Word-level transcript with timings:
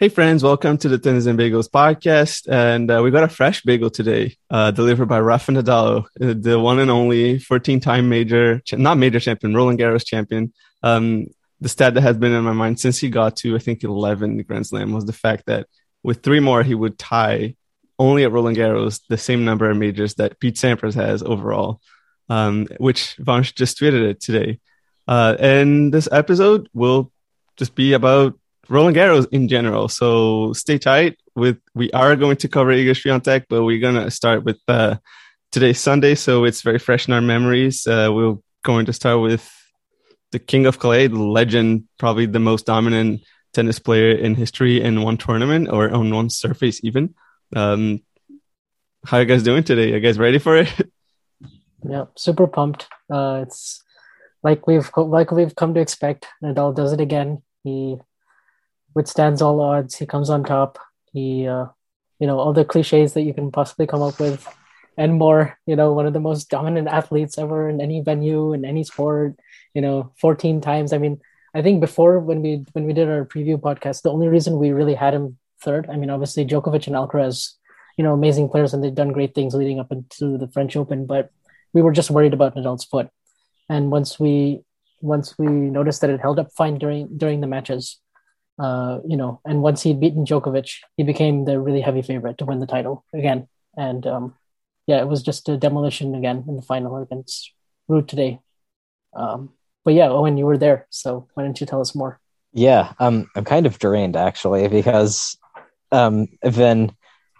Hey 0.00 0.08
friends, 0.08 0.44
welcome 0.44 0.78
to 0.78 0.88
the 0.88 0.96
Tennis 0.96 1.26
and 1.26 1.36
Bagels 1.36 1.68
podcast. 1.68 2.46
And 2.48 2.88
uh, 2.88 3.00
we 3.02 3.10
got 3.10 3.24
a 3.24 3.28
fresh 3.28 3.62
bagel 3.62 3.90
today, 3.90 4.36
uh, 4.48 4.70
delivered 4.70 5.06
by 5.06 5.18
Rafa 5.18 5.50
Nadal, 5.50 6.04
uh, 6.20 6.34
the 6.38 6.56
one 6.60 6.78
and 6.78 6.88
only 6.88 7.40
14-time 7.40 8.08
major, 8.08 8.62
not 8.74 8.96
major 8.96 9.18
champion, 9.18 9.56
Roland 9.56 9.80
Garros 9.80 10.06
champion. 10.06 10.52
Um, 10.84 11.26
the 11.60 11.68
stat 11.68 11.94
that 11.94 12.02
has 12.02 12.16
been 12.16 12.30
in 12.30 12.44
my 12.44 12.52
mind 12.52 12.78
since 12.78 13.00
he 13.00 13.10
got 13.10 13.34
to, 13.38 13.56
I 13.56 13.58
think, 13.58 13.82
11 13.82 14.40
Grand 14.44 14.68
Slam 14.68 14.92
was 14.92 15.04
the 15.04 15.12
fact 15.12 15.46
that 15.46 15.66
with 16.04 16.22
three 16.22 16.38
more, 16.38 16.62
he 16.62 16.76
would 16.76 16.96
tie 16.96 17.56
only 17.98 18.22
at 18.22 18.30
Roland 18.30 18.56
Garros 18.56 19.00
the 19.08 19.18
same 19.18 19.44
number 19.44 19.68
of 19.68 19.76
majors 19.76 20.14
that 20.14 20.38
Pete 20.38 20.54
Sampras 20.54 20.94
has 20.94 21.24
overall, 21.24 21.80
um, 22.28 22.68
which 22.76 23.16
Vansh 23.16 23.52
just 23.52 23.80
tweeted 23.80 24.10
it 24.10 24.20
today. 24.20 24.60
Uh, 25.08 25.34
and 25.40 25.92
this 25.92 26.08
episode 26.12 26.68
will 26.72 27.10
just 27.56 27.74
be 27.74 27.94
about 27.94 28.37
Roland 28.68 28.96
Garros 28.96 29.26
in 29.32 29.48
general. 29.48 29.88
So 29.88 30.52
stay 30.52 30.78
tight. 30.78 31.18
With 31.34 31.58
we 31.74 31.90
are 31.92 32.16
going 32.16 32.36
to 32.38 32.48
cover 32.48 32.72
Iga 32.72 32.90
Swiatek, 32.90 33.44
but 33.48 33.64
we're 33.64 33.80
gonna 33.80 34.10
start 34.10 34.44
with 34.44 34.58
uh, 34.68 34.96
today's 35.52 35.80
Sunday, 35.80 36.14
so 36.14 36.44
it's 36.44 36.62
very 36.62 36.78
fresh 36.78 37.08
in 37.08 37.14
our 37.14 37.20
memories. 37.20 37.86
Uh, 37.86 38.10
we're 38.12 38.36
going 38.64 38.86
to 38.86 38.92
start 38.92 39.20
with 39.20 39.50
the 40.32 40.38
King 40.38 40.66
of 40.66 40.78
Clay, 40.78 41.06
the 41.06 41.22
legend, 41.22 41.84
probably 41.98 42.26
the 42.26 42.38
most 42.38 42.66
dominant 42.66 43.22
tennis 43.54 43.78
player 43.78 44.12
in 44.12 44.34
history 44.34 44.82
in 44.82 45.02
one 45.02 45.16
tournament 45.16 45.68
or 45.70 45.90
on 45.90 46.14
one 46.14 46.28
surface, 46.28 46.80
even. 46.84 47.14
Um, 47.56 48.02
how 49.06 49.18
you 49.18 49.24
guys 49.24 49.42
doing 49.42 49.64
today? 49.64 49.92
You 49.92 50.00
guys 50.00 50.18
ready 50.18 50.38
for 50.38 50.56
it? 50.56 50.72
Yeah, 51.88 52.06
super 52.16 52.48
pumped. 52.48 52.88
Uh, 53.08 53.44
it's 53.46 53.84
like 54.42 54.66
we've 54.66 54.90
like 54.96 55.30
we've 55.30 55.54
come 55.54 55.74
to 55.74 55.80
expect. 55.80 56.26
Nadal 56.42 56.74
does 56.74 56.92
it 56.92 57.00
again. 57.00 57.42
He 57.62 57.98
withstands 58.94 59.42
all 59.42 59.60
odds. 59.60 59.96
He 59.96 60.06
comes 60.06 60.30
on 60.30 60.44
top. 60.44 60.78
He, 61.12 61.46
uh, 61.46 61.66
you 62.18 62.26
know, 62.26 62.38
all 62.38 62.52
the 62.52 62.64
cliches 62.64 63.12
that 63.14 63.22
you 63.22 63.34
can 63.34 63.50
possibly 63.50 63.86
come 63.86 64.02
up 64.02 64.18
with, 64.18 64.46
and 64.96 65.14
more. 65.14 65.58
You 65.66 65.76
know, 65.76 65.92
one 65.92 66.06
of 66.06 66.12
the 66.12 66.20
most 66.20 66.50
dominant 66.50 66.88
athletes 66.88 67.38
ever 67.38 67.68
in 67.68 67.80
any 67.80 68.00
venue 68.00 68.52
in 68.52 68.64
any 68.64 68.84
sport. 68.84 69.38
You 69.74 69.82
know, 69.82 70.12
14 70.20 70.60
times. 70.60 70.92
I 70.92 70.98
mean, 70.98 71.20
I 71.54 71.62
think 71.62 71.80
before 71.80 72.18
when 72.20 72.42
we 72.42 72.64
when 72.72 72.84
we 72.84 72.92
did 72.92 73.08
our 73.08 73.24
preview 73.24 73.56
podcast, 73.56 74.02
the 74.02 74.12
only 74.12 74.28
reason 74.28 74.58
we 74.58 74.70
really 74.70 74.94
had 74.94 75.14
him 75.14 75.38
third. 75.60 75.88
I 75.90 75.96
mean, 75.96 76.10
obviously 76.10 76.46
Djokovic 76.46 76.86
and 76.86 76.96
Alcaraz, 76.96 77.54
you 77.96 78.04
know, 78.04 78.12
amazing 78.12 78.48
players, 78.48 78.74
and 78.74 78.82
they've 78.82 78.94
done 78.94 79.12
great 79.12 79.34
things 79.34 79.54
leading 79.54 79.80
up 79.80 79.92
into 79.92 80.38
the 80.38 80.48
French 80.48 80.76
Open. 80.76 81.06
But 81.06 81.30
we 81.72 81.82
were 81.82 81.92
just 81.92 82.10
worried 82.10 82.34
about 82.34 82.54
Nadal's 82.54 82.84
foot, 82.84 83.08
and 83.68 83.90
once 83.90 84.20
we 84.20 84.62
once 85.00 85.38
we 85.38 85.46
noticed 85.46 86.00
that 86.00 86.10
it 86.10 86.20
held 86.20 86.38
up 86.38 86.52
fine 86.52 86.78
during 86.78 87.16
during 87.16 87.40
the 87.40 87.46
matches, 87.46 87.98
uh, 88.58 88.98
you 89.06 89.16
know, 89.16 89.40
and 89.44 89.62
once 89.62 89.82
he'd 89.82 90.00
beaten 90.00 90.24
Djokovic, 90.24 90.78
he 90.96 91.04
became 91.04 91.44
the 91.44 91.60
really 91.60 91.80
heavy 91.80 92.02
favorite 92.02 92.38
to 92.38 92.44
win 92.44 92.58
the 92.58 92.66
title 92.66 93.04
again. 93.14 93.48
And 93.76 94.06
um, 94.06 94.34
yeah, 94.86 95.00
it 95.00 95.08
was 95.08 95.22
just 95.22 95.48
a 95.48 95.56
demolition 95.56 96.14
again 96.14 96.44
in 96.48 96.56
the 96.56 96.62
final 96.62 96.96
against 96.96 97.52
Ruud 97.88 98.08
today. 98.08 98.40
Um, 99.14 99.50
but 99.84 99.94
yeah, 99.94 100.08
Owen, 100.08 100.36
you 100.36 100.46
were 100.46 100.58
there, 100.58 100.86
so 100.90 101.28
why 101.34 101.44
don't 101.44 101.60
you 101.60 101.66
tell 101.66 101.80
us 101.80 101.94
more? 101.94 102.20
Yeah, 102.52 102.92
um, 102.98 103.30
I'm 103.36 103.44
kind 103.44 103.66
of 103.66 103.78
drained 103.78 104.16
actually 104.16 104.68
because 104.68 105.36
um, 105.92 106.28
I've 106.44 106.56
been 106.56 106.92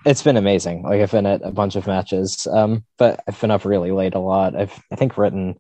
it's 0.07 0.23
been 0.23 0.37
amazing. 0.37 0.83
Like 0.83 1.01
I've 1.01 1.11
been 1.11 1.27
at 1.27 1.43
a 1.43 1.51
bunch 1.51 1.77
of 1.77 1.87
matches, 1.87 2.47
um, 2.47 2.85
but 2.97 3.23
I've 3.27 3.41
been 3.41 3.51
up 3.51 3.65
really 3.65 3.91
late 3.91 4.15
a 4.15 4.21
lot. 4.21 4.55
I've 4.55 4.83
I 4.93 4.97
think 4.97 5.19
written 5.19 5.59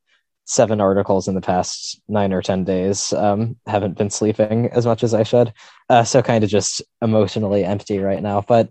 seven 0.48 0.80
articles 0.80 1.28
in 1.28 1.34
the 1.34 1.42
past 1.42 2.00
nine 2.08 2.32
or 2.32 2.40
ten 2.40 2.64
days. 2.64 3.12
Um, 3.12 3.56
haven't 3.66 3.98
been 3.98 4.08
sleeping 4.08 4.70
as 4.72 4.86
much 4.86 5.04
as 5.04 5.12
I 5.12 5.22
should, 5.22 5.52
uh, 5.90 6.04
so 6.04 6.22
kind 6.22 6.42
of 6.42 6.48
just 6.48 6.82
emotionally 7.02 7.64
empty 7.64 7.98
right 7.98 8.22
now. 8.22 8.40
But 8.40 8.70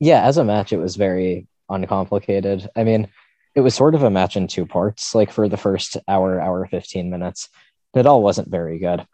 yeah, 0.00 0.24
as 0.24 0.36
a 0.36 0.44
match, 0.44 0.72
it 0.72 0.78
was 0.78 0.96
very 0.96 1.46
uncomplicated. 1.70 2.68
I 2.74 2.82
mean, 2.82 3.08
it 3.54 3.60
was 3.60 3.74
sort 3.76 3.94
of 3.94 4.02
a 4.02 4.10
match 4.10 4.36
in 4.36 4.48
two 4.48 4.66
parts. 4.66 5.14
Like 5.14 5.30
for 5.30 5.48
the 5.48 5.56
first 5.56 5.96
hour, 6.08 6.40
hour 6.40 6.66
fifteen 6.66 7.08
minutes, 7.08 7.48
it 7.94 8.06
all 8.06 8.20
wasn't 8.20 8.50
very 8.50 8.80
good, 8.80 9.06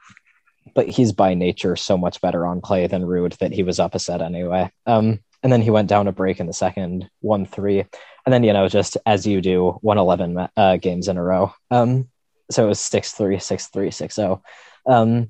but 0.74 0.88
he's 0.88 1.12
by 1.12 1.34
nature 1.34 1.76
so 1.76 1.98
much 1.98 2.22
better 2.22 2.46
on 2.46 2.62
clay 2.62 2.86
than 2.86 3.02
Ruud 3.02 3.36
that 3.38 3.52
he 3.52 3.62
was 3.62 3.78
up 3.78 3.94
a 3.94 3.98
set 3.98 4.22
anyway. 4.22 4.70
Um, 4.86 5.20
and 5.44 5.52
then 5.52 5.60
he 5.60 5.70
went 5.70 5.88
down 5.88 6.08
a 6.08 6.12
break 6.12 6.40
in 6.40 6.46
the 6.46 6.54
second, 6.54 7.08
one 7.20 7.44
three, 7.44 7.80
and 7.80 8.32
then 8.32 8.42
you 8.42 8.52
know 8.54 8.66
just 8.66 8.96
as 9.06 9.26
you 9.26 9.40
do, 9.42 9.78
one 9.82 9.98
eleven 9.98 10.48
uh, 10.56 10.76
games 10.78 11.06
in 11.06 11.18
a 11.18 11.22
row. 11.22 11.54
Um, 11.70 12.08
so 12.50 12.64
it 12.64 12.68
was 12.68 12.80
six 12.80 13.12
three, 13.12 13.38
six 13.38 13.68
three, 13.68 13.90
six 13.90 14.16
zero. 14.16 14.42
Um, 14.86 15.28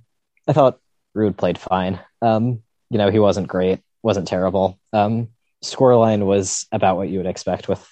I 0.48 0.52
thought 0.52 0.78
Ruud 1.16 1.36
played 1.36 1.58
fine. 1.58 1.98
Um, 2.22 2.62
you 2.90 2.98
know 2.98 3.10
he 3.10 3.18
wasn't 3.18 3.48
great, 3.48 3.80
wasn't 4.02 4.28
terrible. 4.28 4.78
Um, 4.92 5.28
scoreline 5.64 6.24
was 6.24 6.66
about 6.70 6.96
what 6.96 7.08
you 7.08 7.18
would 7.18 7.26
expect 7.26 7.68
with 7.68 7.84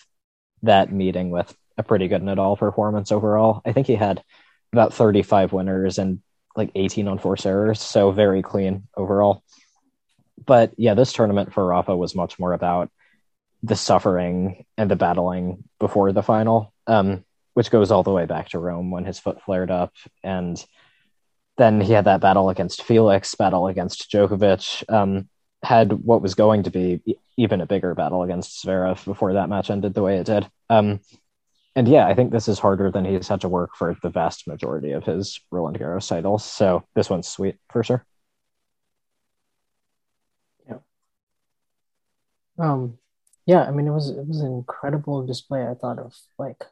that 0.63 0.93
meeting 0.93 1.31
with 1.31 1.53
a 1.77 1.83
pretty 1.83 2.07
good 2.07 2.23
Nadal 2.23 2.57
performance 2.57 3.11
overall. 3.11 3.63
I 3.65 3.73
think 3.73 3.89
he 3.89 3.97
had 3.97 4.23
about 4.73 4.95
35 4.95 5.53
winners 5.53 5.99
and 5.99 6.23
like 6.55 6.71
18 6.77 7.09
unforced 7.09 7.47
errors, 7.47 7.81
so 7.81 8.13
very 8.13 8.43
clean 8.43 8.87
overall 8.97 9.43
but 10.45 10.73
yeah, 10.77 10.95
this 10.95 11.13
tournament 11.13 11.53
for 11.53 11.67
Rafa 11.67 11.97
was 11.97 12.15
much 12.15 12.39
more 12.39 12.53
about 12.53 12.91
the 13.63 13.77
suffering 13.77 14.65
and 14.77 14.91
the 14.91 14.97
battling 14.97 15.65
before 15.79 16.13
the 16.13 16.23
final, 16.23 16.73
um, 16.87 17.25
which 17.55 17.71
goes 17.71 17.91
all 17.91 18.03
the 18.03 18.11
way 18.11 18.27
back 18.27 18.49
to 18.51 18.59
Rome 18.59 18.91
when 18.91 19.05
his 19.05 19.19
foot 19.19 19.43
flared 19.43 19.71
up. 19.71 19.93
And 20.23 20.63
then 21.59 21.81
he 21.81 21.93
had 21.93 22.07
that 22.07 22.21
battle 22.21 22.49
against 22.51 22.83
Felix, 22.83 23.35
battle 23.35 23.69
against 23.69 24.11
Djokovic, 24.11 24.85
um, 24.93 25.29
had 25.63 25.93
what 25.93 26.23
was 26.23 26.35
going 26.35 26.65
to 26.65 26.71
be 26.71 27.01
even 27.37 27.61
a 27.61 27.67
bigger 27.67 27.95
battle 27.95 28.23
against 28.23 28.65
Zverev 28.65 29.05
before 29.05 29.35
that 29.35 29.49
match 29.49 29.71
ended 29.71 29.95
the 29.95 30.03
way 30.03 30.19
it 30.19 30.27
did. 30.27 30.49
Um, 30.69 31.01
and 31.75 31.89
yeah, 31.89 32.07
I 32.07 32.15
think 32.15 32.33
this 32.33 32.49
is 32.49 32.59
harder 32.59 32.91
than 32.91 33.05
he's 33.05 33.29
had 33.29 33.43
to 33.43 33.49
work 33.49 33.77
for 33.77 33.97
the 34.03 34.11
vast 34.11 34.47
majority 34.47 34.93
of 34.93 35.05
his 35.05 35.41
Roland 35.51 35.79
Garros 35.79 36.09
titles. 36.09 36.45
So 36.45 36.85
this 36.95 37.09
one's 37.09 37.29
sweet 37.29 37.57
for 37.71 37.83
sure. 37.83 38.05
Um, 42.63 42.99
yeah, 43.45 43.65
I 43.65 43.73
mean, 43.73 43.89
it 43.89 43.91
was 43.91 44.11
it 44.11 44.27
was 44.27 44.41
an 44.41 44.53
incredible 44.53 45.27
display. 45.27 45.67
I 45.67 45.75
thought 45.75 45.99
of 45.99 46.15
like 46.39 46.65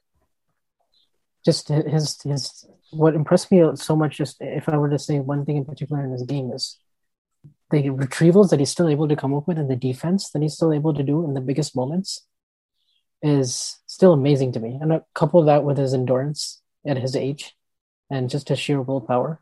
just 1.45 1.69
his 1.69 2.23
his 2.23 2.65
what 2.93 3.15
impressed 3.15 3.51
me 3.51 3.65
so 3.75 3.97
much. 3.97 4.17
Just 4.17 4.37
if 4.41 4.69
I 4.69 4.77
were 4.77 4.89
to 4.89 4.99
say 4.99 5.19
one 5.19 5.45
thing 5.45 5.57
in 5.57 5.65
particular 5.65 6.05
in 6.05 6.13
his 6.13 6.23
game 6.23 6.53
is 6.53 6.79
the 7.71 7.83
retrievals 7.91 8.51
that 8.51 8.61
he's 8.61 8.71
still 8.71 8.89
able 8.89 9.09
to 9.09 9.17
come 9.17 9.35
up 9.35 9.49
with 9.49 9.59
and 9.59 9.69
the 9.69 9.77
defense 9.77 10.31
that 10.31 10.43
he's 10.43 10.55
still 10.55 10.73
able 10.73 10.95
to 10.95 11.03
do 11.03 11.25
in 11.25 11.35
the 11.35 11.41
biggest 11.41 11.75
moments 11.75 12.27
is 13.23 13.79
still 13.87 14.13
amazing 14.13 14.53
to 14.53 14.61
me. 14.61 14.79
And 14.81 14.93
a 14.93 15.05
couple 15.15 15.41
of 15.41 15.47
that 15.47 15.65
with 15.65 15.77
his 15.77 15.93
endurance 15.93 16.63
at 16.87 16.99
his 16.99 17.17
age 17.17 17.57
and 18.11 18.31
just 18.31 18.49
his 18.49 18.59
sheer 18.59 18.81
willpower. 18.81 19.41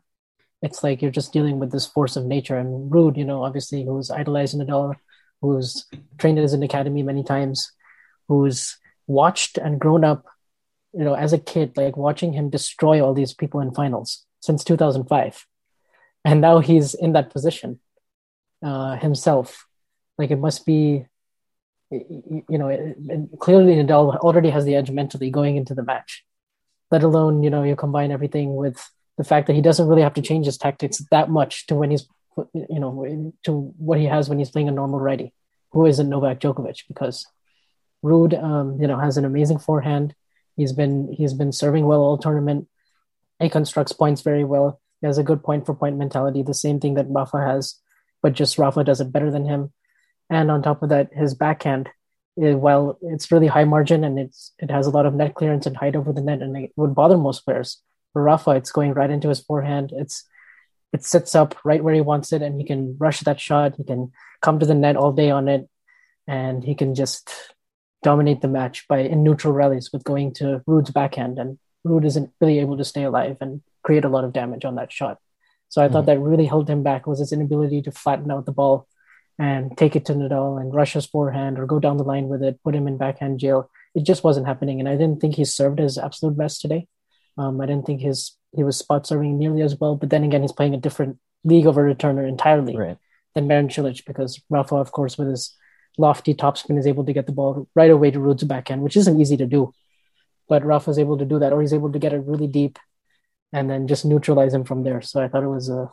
It's 0.61 0.83
like 0.83 1.01
you're 1.01 1.11
just 1.11 1.31
dealing 1.31 1.59
with 1.59 1.71
this 1.71 1.87
force 1.87 2.15
of 2.15 2.25
nature. 2.25 2.57
And 2.57 2.91
Ruud 2.91 3.17
you 3.17 3.23
know, 3.23 3.43
obviously, 3.43 3.85
who 3.85 3.95
was 3.95 4.09
the 4.09 4.15
Nadal 4.15 4.95
who's 5.41 5.85
trained 6.17 6.39
as 6.39 6.53
an 6.53 6.63
academy 6.63 7.03
many 7.03 7.23
times, 7.23 7.71
who's 8.27 8.77
watched 9.07 9.57
and 9.57 9.79
grown 9.79 10.03
up, 10.03 10.25
you 10.93 11.03
know, 11.03 11.13
as 11.13 11.33
a 11.33 11.37
kid, 11.37 11.75
like 11.77 11.97
watching 11.97 12.33
him 12.33 12.49
destroy 12.49 13.01
all 13.01 13.13
these 13.13 13.33
people 13.33 13.59
in 13.59 13.73
finals 13.73 14.25
since 14.41 14.63
2005. 14.63 15.45
And 16.25 16.41
now 16.41 16.59
he's 16.59 16.93
in 16.93 17.13
that 17.13 17.31
position 17.31 17.79
uh, 18.63 18.95
himself. 18.97 19.65
Like 20.17 20.31
it 20.31 20.39
must 20.39 20.65
be, 20.65 21.05
you 21.91 22.43
know, 22.49 22.93
clearly 23.39 23.75
Nadal 23.75 24.17
already 24.17 24.49
has 24.49 24.65
the 24.65 24.75
edge 24.75 24.91
mentally 24.91 25.29
going 25.29 25.55
into 25.55 25.73
the 25.73 25.83
match. 25.83 26.23
Let 26.91 27.03
alone, 27.03 27.43
you 27.43 27.49
know, 27.49 27.63
you 27.63 27.75
combine 27.75 28.11
everything 28.11 28.55
with 28.55 28.89
the 29.17 29.23
fact 29.23 29.47
that 29.47 29.55
he 29.55 29.61
doesn't 29.61 29.87
really 29.87 30.01
have 30.01 30.13
to 30.15 30.21
change 30.21 30.45
his 30.45 30.57
tactics 30.57 31.01
that 31.11 31.29
much 31.29 31.67
to 31.67 31.75
when 31.75 31.91
he's, 31.91 32.07
you 32.53 32.79
know, 32.79 33.33
to 33.43 33.73
what 33.77 33.99
he 33.99 34.05
has 34.05 34.29
when 34.29 34.39
he's 34.39 34.51
playing 34.51 34.69
a 34.69 34.71
normal 34.71 34.99
righty, 34.99 35.33
who 35.71 35.85
isn't 35.85 36.09
Novak 36.09 36.39
Djokovic, 36.39 36.83
because 36.87 37.27
Ruud, 38.03 38.41
um, 38.41 38.79
you 38.81 38.87
know, 38.87 38.97
has 38.97 39.17
an 39.17 39.25
amazing 39.25 39.59
forehand. 39.59 40.15
He's 40.55 40.73
been 40.73 41.11
he's 41.11 41.33
been 41.33 41.51
serving 41.51 41.85
well 41.85 42.01
all 42.01 42.17
tournament. 42.17 42.67
He 43.39 43.49
constructs 43.49 43.93
points 43.93 44.21
very 44.21 44.43
well. 44.43 44.81
He 45.01 45.07
has 45.07 45.17
a 45.17 45.23
good 45.23 45.43
point 45.43 45.65
for 45.65 45.73
point 45.73 45.97
mentality, 45.97 46.43
the 46.43 46.53
same 46.53 46.79
thing 46.79 46.95
that 46.95 47.09
Rafa 47.09 47.39
has, 47.39 47.75
but 48.21 48.33
just 48.33 48.57
Rafa 48.57 48.83
does 48.83 48.99
it 48.99 49.11
better 49.11 49.31
than 49.31 49.45
him. 49.45 49.71
And 50.29 50.51
on 50.51 50.61
top 50.61 50.83
of 50.83 50.89
that, 50.89 51.13
his 51.13 51.33
backhand, 51.33 51.89
it, 52.35 52.55
while 52.55 52.97
it's 53.01 53.31
really 53.31 53.47
high 53.47 53.63
margin 53.63 54.03
and 54.03 54.19
it's 54.19 54.53
it 54.59 54.69
has 54.69 54.87
a 54.87 54.91
lot 54.91 55.05
of 55.05 55.13
net 55.13 55.35
clearance 55.35 55.65
and 55.65 55.77
height 55.77 55.95
over 55.95 56.11
the 56.11 56.21
net, 56.21 56.41
and 56.41 56.55
it 56.57 56.71
would 56.75 56.95
bother 56.95 57.17
most 57.17 57.45
players. 57.45 57.81
For 58.13 58.23
Rafa, 58.23 58.51
it's 58.51 58.71
going 58.71 58.93
right 58.93 59.09
into 59.09 59.29
his 59.29 59.39
forehand. 59.39 59.93
It's 59.95 60.25
it 60.91 61.03
sits 61.03 61.35
up 61.35 61.55
right 61.63 61.83
where 61.83 61.93
he 61.93 62.01
wants 62.01 62.33
it, 62.33 62.41
and 62.41 62.59
he 62.59 62.65
can 62.65 62.97
rush 62.99 63.21
that 63.21 63.39
shot. 63.39 63.75
He 63.77 63.83
can 63.83 64.11
come 64.41 64.59
to 64.59 64.65
the 64.65 64.75
net 64.75 64.95
all 64.95 65.11
day 65.11 65.29
on 65.29 65.47
it, 65.47 65.69
and 66.27 66.63
he 66.63 66.75
can 66.75 66.95
just 66.95 67.29
dominate 68.01 68.41
the 68.41 68.47
match 68.47 68.87
by 68.87 68.99
in 68.99 69.23
neutral 69.23 69.53
rallies 69.53 69.91
with 69.91 70.03
going 70.03 70.33
to 70.35 70.63
Ruud's 70.67 70.91
backhand, 70.91 71.37
and 71.37 71.59
Ruud 71.85 72.05
isn't 72.05 72.31
really 72.41 72.59
able 72.59 72.77
to 72.77 72.85
stay 72.85 73.03
alive 73.03 73.37
and 73.41 73.61
create 73.83 74.05
a 74.05 74.09
lot 74.09 74.23
of 74.23 74.33
damage 74.33 74.65
on 74.65 74.75
that 74.75 74.91
shot. 74.91 75.17
So 75.69 75.81
I 75.81 75.85
mm-hmm. 75.85 75.93
thought 75.93 76.05
that 76.07 76.19
really 76.19 76.45
held 76.45 76.69
him 76.69 76.83
back 76.83 77.07
was 77.07 77.19
his 77.19 77.31
inability 77.31 77.81
to 77.83 77.91
flatten 77.91 78.31
out 78.31 78.45
the 78.45 78.51
ball 78.51 78.87
and 79.37 79.77
take 79.77 79.95
it 79.95 80.05
to 80.05 80.13
Nadal 80.13 80.59
and 80.59 80.73
rush 80.73 80.93
his 80.93 81.05
forehand 81.05 81.59
or 81.59 81.65
go 81.65 81.79
down 81.79 81.97
the 81.97 82.03
line 82.03 82.27
with 82.27 82.43
it, 82.43 82.59
put 82.63 82.75
him 82.75 82.87
in 82.87 82.97
backhand 82.97 83.39
jail. 83.39 83.69
It 83.95 84.03
just 84.03 84.23
wasn't 84.23 84.47
happening, 84.47 84.79
and 84.79 84.89
I 84.89 84.95
didn't 84.95 85.21
think 85.21 85.35
he 85.35 85.45
served 85.45 85.79
his 85.79 85.97
absolute 85.97 86.37
best 86.37 86.61
today. 86.61 86.87
Um, 87.37 87.61
I 87.61 87.65
didn't 87.65 87.85
think 87.85 88.01
his 88.01 88.35
he 88.55 88.63
was 88.63 88.77
spot 88.77 89.05
serving 89.05 89.37
nearly 89.37 89.61
as 89.61 89.79
well. 89.79 89.95
But 89.95 90.09
then 90.09 90.23
again, 90.23 90.41
he's 90.41 90.51
playing 90.51 90.73
a 90.73 90.79
different 90.79 91.17
league 91.43 91.67
of 91.67 91.77
a 91.77 91.81
returner 91.81 92.27
entirely 92.27 92.75
right. 92.75 92.97
than 93.35 93.47
Marin 93.47 93.69
Cilic 93.69 94.05
because 94.05 94.41
Rafa, 94.49 94.75
of 94.75 94.91
course, 94.91 95.17
with 95.17 95.29
his 95.29 95.55
lofty 95.97 96.33
topspin 96.33 96.77
is 96.77 96.87
able 96.87 97.05
to 97.05 97.13
get 97.13 97.25
the 97.25 97.31
ball 97.31 97.67
right 97.75 97.91
away 97.91 98.11
to 98.11 98.19
Ruud's 98.19 98.43
backhand, 98.43 98.81
which 98.81 98.97
isn't 98.97 99.19
easy 99.19 99.37
to 99.37 99.45
do. 99.45 99.73
But 100.47 100.65
Rafa's 100.65 100.97
able 100.97 101.17
to 101.17 101.25
do 101.25 101.39
that, 101.39 101.53
or 101.53 101.61
he's 101.61 101.73
able 101.73 101.91
to 101.91 101.99
get 101.99 102.13
it 102.13 102.23
really 102.25 102.47
deep 102.47 102.79
and 103.53 103.69
then 103.69 103.87
just 103.87 104.05
neutralize 104.05 104.53
him 104.53 104.63
from 104.63 104.83
there. 104.83 105.01
So 105.01 105.21
I 105.21 105.27
thought 105.27 105.43
it 105.43 105.47
was 105.47 105.69
a 105.69 105.91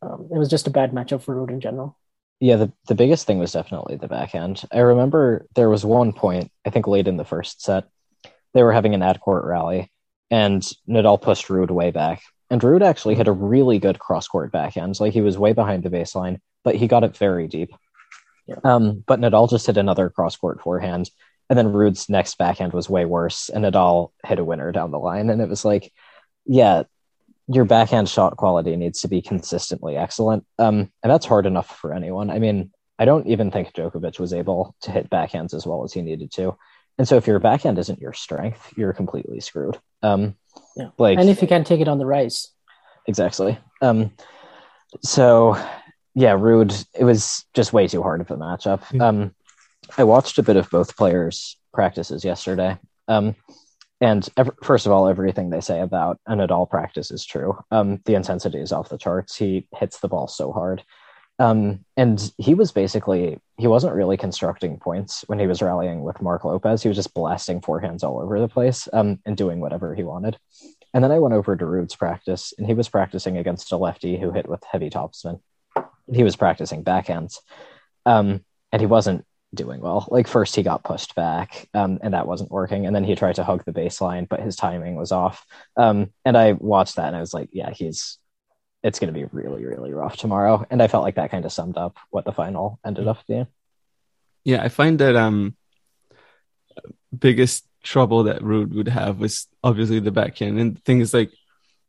um, 0.00 0.28
it 0.32 0.38
was 0.38 0.48
just 0.48 0.66
a 0.66 0.70
bad 0.70 0.92
matchup 0.92 1.22
for 1.22 1.34
Ruud 1.34 1.50
in 1.50 1.60
general. 1.60 1.98
Yeah, 2.40 2.56
the, 2.56 2.72
the 2.86 2.94
biggest 2.94 3.26
thing 3.26 3.38
was 3.38 3.52
definitely 3.52 3.96
the 3.96 4.06
backhand. 4.06 4.62
I 4.70 4.78
remember 4.78 5.46
there 5.56 5.68
was 5.68 5.84
one 5.84 6.12
point, 6.12 6.52
I 6.64 6.70
think 6.70 6.86
late 6.86 7.08
in 7.08 7.16
the 7.16 7.24
first 7.24 7.62
set, 7.62 7.88
they 8.54 8.62
were 8.62 8.72
having 8.72 8.94
an 8.94 9.02
ad 9.02 9.20
court 9.20 9.44
rally, 9.44 9.90
and 10.30 10.62
Nadal 10.88 11.20
pushed 11.20 11.48
Ruud 11.48 11.70
way 11.70 11.90
back. 11.90 12.22
And 12.50 12.60
Ruud 12.60 12.82
actually 12.82 13.14
had 13.14 13.28
a 13.28 13.32
really 13.32 13.78
good 13.78 13.98
cross 13.98 14.26
court 14.26 14.52
backhand. 14.52 14.98
Like 15.00 15.12
he 15.12 15.20
was 15.20 15.38
way 15.38 15.52
behind 15.52 15.82
the 15.82 15.90
baseline, 15.90 16.40
but 16.64 16.74
he 16.76 16.86
got 16.86 17.04
it 17.04 17.16
very 17.16 17.46
deep. 17.46 17.70
Yeah. 18.46 18.56
Um, 18.64 19.04
but 19.06 19.20
Nadal 19.20 19.50
just 19.50 19.66
hit 19.66 19.76
another 19.76 20.08
cross 20.08 20.36
court 20.36 20.62
forehand, 20.62 21.10
and 21.50 21.58
then 21.58 21.72
Ruud's 21.72 22.08
next 22.08 22.38
backhand 22.38 22.72
was 22.72 22.88
way 22.88 23.04
worse, 23.04 23.50
and 23.50 23.64
Nadal 23.64 24.12
hit 24.24 24.38
a 24.38 24.44
winner 24.44 24.72
down 24.72 24.90
the 24.90 24.98
line, 24.98 25.28
and 25.28 25.42
it 25.42 25.48
was 25.48 25.64
like, 25.64 25.92
yeah, 26.46 26.84
your 27.46 27.66
backhand 27.66 28.08
shot 28.08 28.36
quality 28.38 28.74
needs 28.76 29.02
to 29.02 29.08
be 29.08 29.20
consistently 29.20 29.96
excellent, 29.96 30.46
um, 30.58 30.90
and 31.02 31.10
that's 31.10 31.26
hard 31.26 31.44
enough 31.44 31.76
for 31.78 31.92
anyone. 31.92 32.30
I 32.30 32.38
mean, 32.38 32.70
I 32.98 33.04
don't 33.04 33.26
even 33.26 33.50
think 33.50 33.74
Djokovic 33.74 34.18
was 34.18 34.32
able 34.32 34.74
to 34.82 34.90
hit 34.90 35.10
backhands 35.10 35.52
as 35.52 35.66
well 35.66 35.84
as 35.84 35.92
he 35.92 36.00
needed 36.00 36.32
to, 36.32 36.56
and 36.98 37.06
so 37.06 37.16
if 37.16 37.26
your 37.26 37.38
backhand 37.38 37.78
isn't 37.78 38.00
your 38.00 38.12
strength, 38.12 38.72
you're 38.76 38.92
completely 38.92 39.40
screwed. 39.40 39.78
Um, 40.02 40.34
yeah. 40.76 40.88
Like, 40.98 41.18
and 41.18 41.28
if 41.28 41.40
you 41.40 41.48
can't 41.48 41.66
take 41.66 41.80
it 41.80 41.88
on 41.88 41.98
the 41.98 42.06
rise, 42.06 42.48
exactly. 43.06 43.58
Um, 43.80 44.12
so 45.02 45.56
yeah, 46.14 46.32
Ruud. 46.32 46.86
it 46.98 47.04
was 47.04 47.44
just 47.54 47.72
way 47.72 47.86
too 47.86 48.02
hard 48.02 48.20
of 48.20 48.30
a 48.30 48.36
matchup. 48.36 48.80
Mm-hmm. 48.80 49.00
Um, 49.00 49.34
I 49.96 50.04
watched 50.04 50.38
a 50.38 50.42
bit 50.42 50.56
of 50.56 50.68
both 50.70 50.96
players' 50.96 51.56
practices 51.72 52.24
yesterday. 52.24 52.76
Um, 53.06 53.36
and 54.00 54.28
ev- 54.36 54.50
first 54.62 54.86
of 54.86 54.92
all, 54.92 55.08
everything 55.08 55.50
they 55.50 55.60
say 55.60 55.80
about 55.80 56.18
an 56.26 56.38
Nadal 56.38 56.68
practice 56.68 57.10
is 57.10 57.24
true. 57.24 57.58
Um, 57.70 58.00
the 58.04 58.14
intensity 58.14 58.58
is 58.58 58.72
off 58.72 58.88
the 58.88 58.98
charts. 58.98 59.36
He 59.36 59.66
hits 59.76 60.00
the 60.00 60.08
ball 60.08 60.28
so 60.28 60.52
hard. 60.52 60.82
Um, 61.38 61.84
and 61.96 62.32
he 62.38 62.54
was 62.54 62.72
basically, 62.72 63.38
he 63.56 63.68
wasn't 63.68 63.94
really 63.94 64.16
constructing 64.16 64.78
points 64.78 65.24
when 65.28 65.38
he 65.38 65.46
was 65.46 65.62
rallying 65.62 66.02
with 66.02 66.20
Marc 66.20 66.44
Lopez. 66.44 66.82
He 66.82 66.88
was 66.88 66.96
just 66.96 67.14
blasting 67.14 67.60
forehands 67.60 68.02
all 68.02 68.20
over 68.20 68.40
the 68.40 68.48
place 68.48 68.88
um, 68.92 69.20
and 69.24 69.36
doing 69.36 69.60
whatever 69.60 69.94
he 69.94 70.02
wanted. 70.02 70.36
And 70.92 71.04
then 71.04 71.12
I 71.12 71.18
went 71.18 71.34
over 71.34 71.54
to 71.54 71.66
Ruud's 71.66 71.94
practice, 71.94 72.52
and 72.58 72.66
he 72.66 72.74
was 72.74 72.88
practicing 72.88 73.36
against 73.36 73.72
a 73.72 73.76
lefty 73.76 74.18
who 74.18 74.32
hit 74.32 74.48
with 74.48 74.64
heavy 74.64 74.90
topspin 74.90 75.40
he 76.12 76.24
was 76.24 76.36
practicing 76.36 76.84
backhands, 76.84 77.38
um, 78.06 78.44
and 78.72 78.80
he 78.80 78.86
wasn't 78.86 79.24
doing 79.54 79.80
well. 79.80 80.06
Like 80.10 80.26
first 80.26 80.56
he 80.56 80.62
got 80.62 80.84
pushed 80.84 81.14
back, 81.14 81.68
um, 81.74 81.98
and 82.02 82.14
that 82.14 82.26
wasn't 82.26 82.50
working, 82.50 82.86
and 82.86 82.94
then 82.94 83.04
he 83.04 83.14
tried 83.14 83.36
to 83.36 83.44
hug 83.44 83.64
the 83.64 83.72
baseline, 83.72 84.28
but 84.28 84.40
his 84.40 84.56
timing 84.56 84.94
was 84.96 85.12
off. 85.12 85.44
Um, 85.76 86.12
and 86.24 86.36
I 86.36 86.52
watched 86.52 86.96
that, 86.96 87.08
and 87.08 87.16
I 87.16 87.20
was 87.20 87.34
like, 87.34 87.48
yeah, 87.52 87.70
he's 87.70 88.18
it's 88.82 88.98
going 88.98 89.12
to 89.12 89.18
be 89.18 89.26
really 89.32 89.64
really 89.64 89.92
rough 89.92 90.16
tomorrow. 90.16 90.66
And 90.70 90.82
I 90.82 90.88
felt 90.88 91.04
like 91.04 91.16
that 91.16 91.30
kind 91.30 91.44
of 91.44 91.52
summed 91.52 91.76
up 91.76 91.96
what 92.10 92.24
the 92.24 92.32
final 92.32 92.78
ended 92.84 93.08
up 93.08 93.18
being. 93.26 93.46
Yeah, 94.44 94.62
I 94.62 94.68
find 94.68 94.98
that 95.00 95.16
um 95.16 95.56
biggest 97.16 97.64
trouble 97.82 98.24
that 98.24 98.42
Ruud 98.42 98.74
would 98.74 98.88
have 98.88 99.18
was 99.18 99.46
obviously 99.62 100.00
the 100.00 100.10
backhand, 100.10 100.58
and 100.58 100.82
things 100.84 101.14
like 101.14 101.30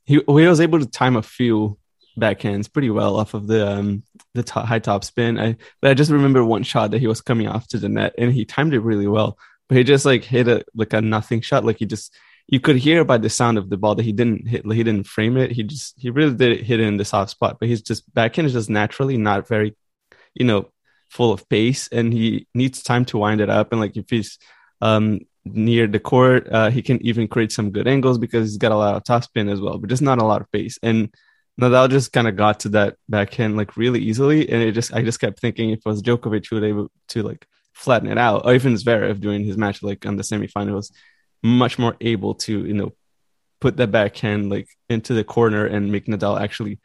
he 0.06 0.16
he 0.26 0.48
was 0.48 0.62
able 0.62 0.80
to 0.80 0.86
time 0.86 1.16
a 1.16 1.22
few 1.22 1.78
backhands 2.18 2.72
pretty 2.72 2.90
well 2.90 3.16
off 3.16 3.34
of 3.34 3.48
the 3.48 3.68
um 3.68 4.04
the 4.34 4.44
top, 4.44 4.66
high 4.66 4.80
top 4.80 5.04
spin. 5.04 5.40
I 5.40 5.56
but 5.82 5.92
I 5.92 5.94
just 5.94 6.12
remember 6.12 6.44
one 6.44 6.64
shot 6.64 6.92
that 6.92 7.00
he 7.00 7.08
was 7.08 7.22
coming 7.22 7.48
off 7.48 7.68
to 7.70 7.78
the 7.78 7.90
net 7.90 8.16
and 8.18 8.34
he 8.34 8.46
timed 8.46 8.74
it 8.74 8.80
really 8.80 9.08
well. 9.08 9.38
But 9.68 9.78
he 9.78 9.84
just 9.84 10.06
like 10.06 10.24
hit 10.24 10.48
a 10.48 10.64
like 10.74 10.94
a 10.94 11.02
nothing 11.02 11.42
shot. 11.42 11.66
Like 11.66 11.78
he 11.78 11.86
just 11.86 12.14
you 12.52 12.60
could 12.60 12.78
hear 12.78 13.06
by 13.06 13.18
the 13.20 13.30
sound 13.30 13.60
of 13.60 13.70
the 13.70 13.78
ball 13.78 13.94
that 13.94 14.04
he 14.04 14.12
didn't 14.12 14.48
hit 14.48 14.66
he 14.66 14.84
didn't 14.84 15.06
frame 15.06 15.38
it. 15.38 15.52
He 15.52 15.62
just 15.64 15.94
he 16.00 16.10
really 16.10 16.34
did 16.34 16.62
hit 16.62 16.80
it 16.80 16.88
in 16.88 16.98
the 16.98 17.06
soft 17.06 17.32
spot. 17.32 17.58
But 17.60 17.70
he's 17.70 17.84
just 17.84 18.12
backhand 18.14 18.48
is 18.48 18.54
just 18.54 18.72
naturally 18.72 19.18
not 19.18 19.48
very, 19.48 19.76
you 20.34 20.46
know, 20.46 20.70
full 21.10 21.32
of 21.32 21.48
pace 21.48 21.88
and 21.92 22.12
he 22.12 22.48
needs 22.56 22.82
time 22.82 23.06
to 23.06 23.20
wind 23.20 23.40
it 23.40 23.52
up. 23.52 23.72
And 23.72 23.80
like 23.80 23.96
if 23.96 24.10
he's 24.10 24.40
um 24.82 25.20
near 25.46 25.86
the 25.86 26.00
court, 26.00 26.48
uh, 26.52 26.72
he 26.72 26.82
can 26.82 27.06
even 27.06 27.28
create 27.28 27.52
some 27.52 27.70
good 27.70 27.88
angles 27.88 28.18
because 28.18 28.50
he's 28.50 28.58
got 28.58 28.72
a 28.72 28.78
lot 28.78 28.96
of 28.96 29.04
top 29.04 29.24
spin 29.24 29.48
as 29.48 29.62
well, 29.62 29.78
but 29.78 29.90
just 29.90 30.02
not 30.02 30.22
a 30.22 30.26
lot 30.26 30.42
of 30.42 30.52
pace. 30.52 30.80
And 30.82 31.14
Nadal 31.62 31.90
just 31.90 32.14
kind 32.14 32.28
of 32.28 32.36
got 32.36 32.62
to 32.62 32.70
that 32.70 32.96
backhand 33.08 33.58
like 33.58 33.78
really 33.78 34.00
easily, 34.00 34.50
and 34.50 34.64
it 34.64 34.72
just 34.72 34.94
I 34.94 35.04
just 35.04 35.20
kept 35.20 35.40
thinking 35.40 35.70
if 35.70 35.80
it 35.80 35.86
was 35.86 36.02
Djokovic 36.02 36.50
who 36.50 36.56
was 36.56 36.66
able 36.66 36.92
to 37.10 37.22
like 37.24 37.46
flatten 37.74 38.10
it 38.10 38.18
out, 38.18 38.46
or 38.46 38.56
even 38.56 38.74
Zverev 38.74 39.20
during 39.20 39.44
his 39.44 39.58
match 39.58 39.84
like 39.84 40.06
on 40.06 40.16
the 40.16 40.24
semifinals, 40.24 40.92
much 41.44 41.80
more 41.80 41.96
able 42.02 42.36
to 42.36 42.66
you 42.66 42.74
know 42.74 42.94
put 43.62 43.78
that 43.78 43.92
backhand 43.92 44.50
like 44.50 44.68
into 44.90 45.14
the 45.14 45.24
corner 45.24 45.66
and 45.66 45.92
make 45.92 46.06
Nadal 46.06 46.40
actually 46.40 46.80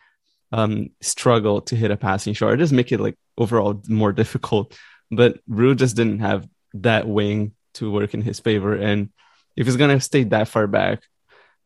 um, 0.53 0.91
struggle 1.01 1.61
to 1.63 1.77
hit 1.77 1.91
a 1.91 1.97
passing 1.97 2.35
shot, 2.35 2.51
or 2.51 2.57
just 2.57 2.73
make 2.73 2.93
it 2.93 3.01
like 3.01 3.17
overall 3.39 3.83
more 3.89 4.13
difficult. 4.13 4.77
But 5.11 5.39
Ruud 5.49 5.77
just 5.77 5.97
didn't 5.97 6.21
have 6.21 6.47
that 6.75 7.07
wing 7.07 7.53
to 7.75 7.91
work 7.91 8.15
in 8.15 8.23
his 8.23 8.41
favor, 8.41 8.75
and 8.75 9.11
if 9.57 9.67
he's 9.67 9.77
gonna 9.77 10.01
stay 10.01 10.25
that 10.25 10.49
far 10.49 10.67
back, 10.67 11.03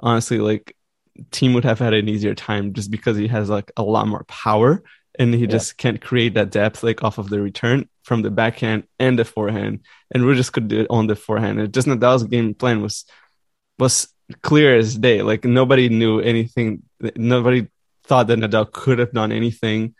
honestly, 0.00 0.38
like 0.38 0.74
team 1.30 1.52
would 1.54 1.64
have 1.64 1.78
had 1.78 1.94
an 1.94 2.08
easier 2.08 2.34
time 2.34 2.72
just 2.72 2.90
because 2.90 3.16
he 3.16 3.26
has 3.28 3.48
like 3.48 3.72
a 3.76 3.82
lot 3.82 4.06
more 4.06 4.24
power 4.24 4.82
and 5.18 5.34
he 5.34 5.40
yeah. 5.40 5.46
just 5.46 5.76
can't 5.76 6.00
create 6.00 6.34
that 6.34 6.50
depth 6.50 6.82
like 6.82 7.02
off 7.02 7.18
of 7.18 7.28
the 7.28 7.40
return 7.40 7.88
from 8.04 8.22
the 8.22 8.30
backhand 8.30 8.84
and 8.98 9.18
the 9.18 9.24
forehand. 9.24 9.80
And 10.10 10.24
just 10.34 10.52
could 10.52 10.68
do 10.68 10.80
it 10.80 10.86
on 10.90 11.06
the 11.06 11.16
forehand. 11.16 11.60
It 11.60 11.72
just 11.72 11.88
Nadal's 11.88 12.24
game 12.24 12.54
plan 12.54 12.82
was 12.82 13.04
was 13.78 14.08
clear 14.42 14.76
as 14.76 14.96
day. 14.96 15.22
Like 15.22 15.44
nobody 15.44 15.88
knew 15.88 16.20
anything. 16.20 16.82
Nobody 17.16 17.68
thought 18.04 18.28
that 18.28 18.38
Nadal 18.38 18.72
could 18.72 18.98
have 18.98 19.12
done 19.12 19.32
anything 19.32 19.94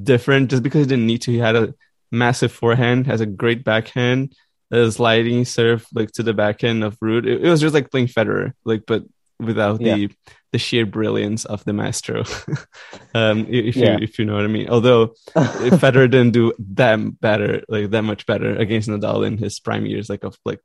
different 0.00 0.50
just 0.50 0.62
because 0.62 0.82
he 0.82 0.86
didn't 0.86 1.06
need 1.06 1.22
to. 1.22 1.32
He 1.32 1.38
had 1.38 1.56
a 1.56 1.74
massive 2.10 2.52
forehand, 2.52 3.06
has 3.06 3.20
a 3.20 3.26
great 3.26 3.64
backhand, 3.64 4.34
a 4.70 4.90
sliding 4.90 5.44
serve 5.44 5.86
like 5.94 6.12
to 6.12 6.22
the 6.22 6.32
backhand 6.32 6.84
of 6.84 6.98
Ruud. 7.00 7.26
It, 7.26 7.44
it 7.44 7.50
was 7.50 7.60
just 7.60 7.74
like 7.74 7.90
playing 7.90 8.08
Federer, 8.08 8.52
like 8.64 8.84
but 8.86 9.04
without 9.40 9.80
yeah. 9.80 9.94
the 9.94 10.10
the 10.52 10.58
sheer 10.58 10.84
brilliance 10.84 11.44
of 11.44 11.64
the 11.64 11.72
maestro. 11.72 12.24
um, 13.14 13.46
if 13.48 13.76
yeah. 13.76 13.92
you 13.92 13.98
if 14.02 14.18
you 14.18 14.24
know 14.24 14.34
what 14.34 14.44
I 14.44 14.48
mean. 14.48 14.68
Although 14.68 15.08
Federer 15.34 16.10
didn't 16.10 16.32
do 16.32 16.52
that 16.74 17.20
better, 17.20 17.62
like 17.68 17.90
that 17.90 18.02
much 18.02 18.26
better 18.26 18.56
against 18.56 18.88
Nadal 18.88 19.26
in 19.26 19.38
his 19.38 19.60
prime 19.60 19.86
years, 19.86 20.08
like 20.08 20.24
of 20.24 20.36
like 20.44 20.60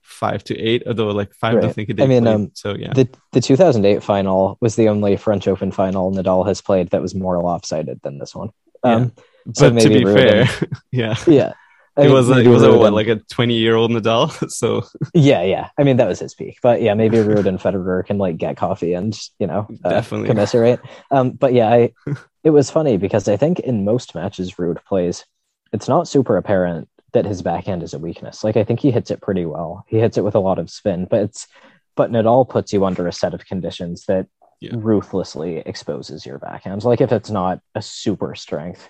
five 0.00 0.44
to 0.44 0.58
eight. 0.58 0.82
Although 0.86 1.08
like 1.08 1.34
five, 1.34 1.56
right. 1.56 1.64
I 1.64 1.72
think 1.72 1.88
it 1.88 1.94
did. 1.94 2.04
I 2.04 2.06
mean, 2.06 2.26
um, 2.26 2.50
so 2.54 2.74
yeah. 2.74 2.92
The 2.92 3.08
the 3.32 3.40
2008 3.40 4.02
final 4.02 4.58
was 4.60 4.76
the 4.76 4.88
only 4.88 5.16
French 5.16 5.48
Open 5.48 5.72
final 5.72 6.12
Nadal 6.12 6.46
has 6.46 6.60
played 6.60 6.90
that 6.90 7.02
was 7.02 7.14
more 7.14 7.40
lopsided 7.42 8.00
than 8.02 8.18
this 8.18 8.34
one. 8.34 8.50
Um, 8.84 9.02
yeah. 9.02 9.08
But 9.46 9.56
So 9.56 9.68
to 9.68 9.74
maybe 9.74 10.04
be 10.04 10.12
fair, 10.12 10.48
yeah, 10.92 11.16
yeah. 11.26 11.52
I 11.96 12.02
it 12.02 12.04
mean, 12.04 12.14
was 12.14 12.30
a, 12.30 12.38
it 12.38 12.48
was 12.48 12.62
a 12.62 12.76
what 12.76 12.92
like 12.92 13.08
a 13.08 13.16
twenty 13.30 13.54
year 13.54 13.74
old 13.76 13.90
Nadal. 13.90 14.30
So 14.50 14.82
yeah, 15.14 15.42
yeah. 15.42 15.68
I 15.78 15.82
mean, 15.82 15.98
that 15.98 16.08
was 16.08 16.20
his 16.20 16.34
peak, 16.34 16.58
but 16.62 16.80
yeah, 16.80 16.94
maybe 16.94 17.18
Ruud 17.18 17.46
and 17.46 17.58
Federer 17.58 18.04
can 18.04 18.18
like 18.18 18.38
get 18.38 18.56
coffee 18.56 18.94
and 18.94 19.18
you 19.38 19.46
know 19.46 19.66
uh, 19.84 19.90
Definitely. 19.90 20.28
commiserate. 20.28 20.80
Um, 21.10 21.32
but 21.32 21.52
yeah, 21.52 21.68
I 21.68 21.92
it 22.44 22.50
was 22.50 22.70
funny 22.70 22.96
because 22.96 23.28
I 23.28 23.36
think 23.36 23.60
in 23.60 23.84
most 23.84 24.14
matches 24.14 24.54
Ruud 24.54 24.82
plays, 24.84 25.24
it's 25.72 25.88
not 25.88 26.08
super 26.08 26.36
apparent 26.36 26.88
that 27.12 27.26
his 27.26 27.42
backhand 27.42 27.82
is 27.82 27.92
a 27.92 27.98
weakness. 27.98 28.42
Like 28.42 28.56
I 28.56 28.64
think 28.64 28.80
he 28.80 28.90
hits 28.90 29.10
it 29.10 29.20
pretty 29.20 29.44
well. 29.44 29.84
He 29.86 29.98
hits 29.98 30.16
it 30.16 30.24
with 30.24 30.34
a 30.34 30.40
lot 30.40 30.58
of 30.58 30.70
spin, 30.70 31.06
but 31.10 31.20
it's 31.20 31.46
but 31.94 32.10
Nadal 32.10 32.48
puts 32.48 32.72
you 32.72 32.86
under 32.86 33.06
a 33.06 33.12
set 33.12 33.34
of 33.34 33.44
conditions 33.44 34.06
that 34.06 34.28
Yeah. 34.60 34.70
ruthlessly 34.76 35.58
exposes 35.58 36.24
your 36.24 36.38
backhand. 36.38 36.84
Like 36.84 37.02
if 37.02 37.12
it's 37.12 37.28
not 37.30 37.60
a 37.74 37.82
super 37.82 38.34
strength, 38.34 38.88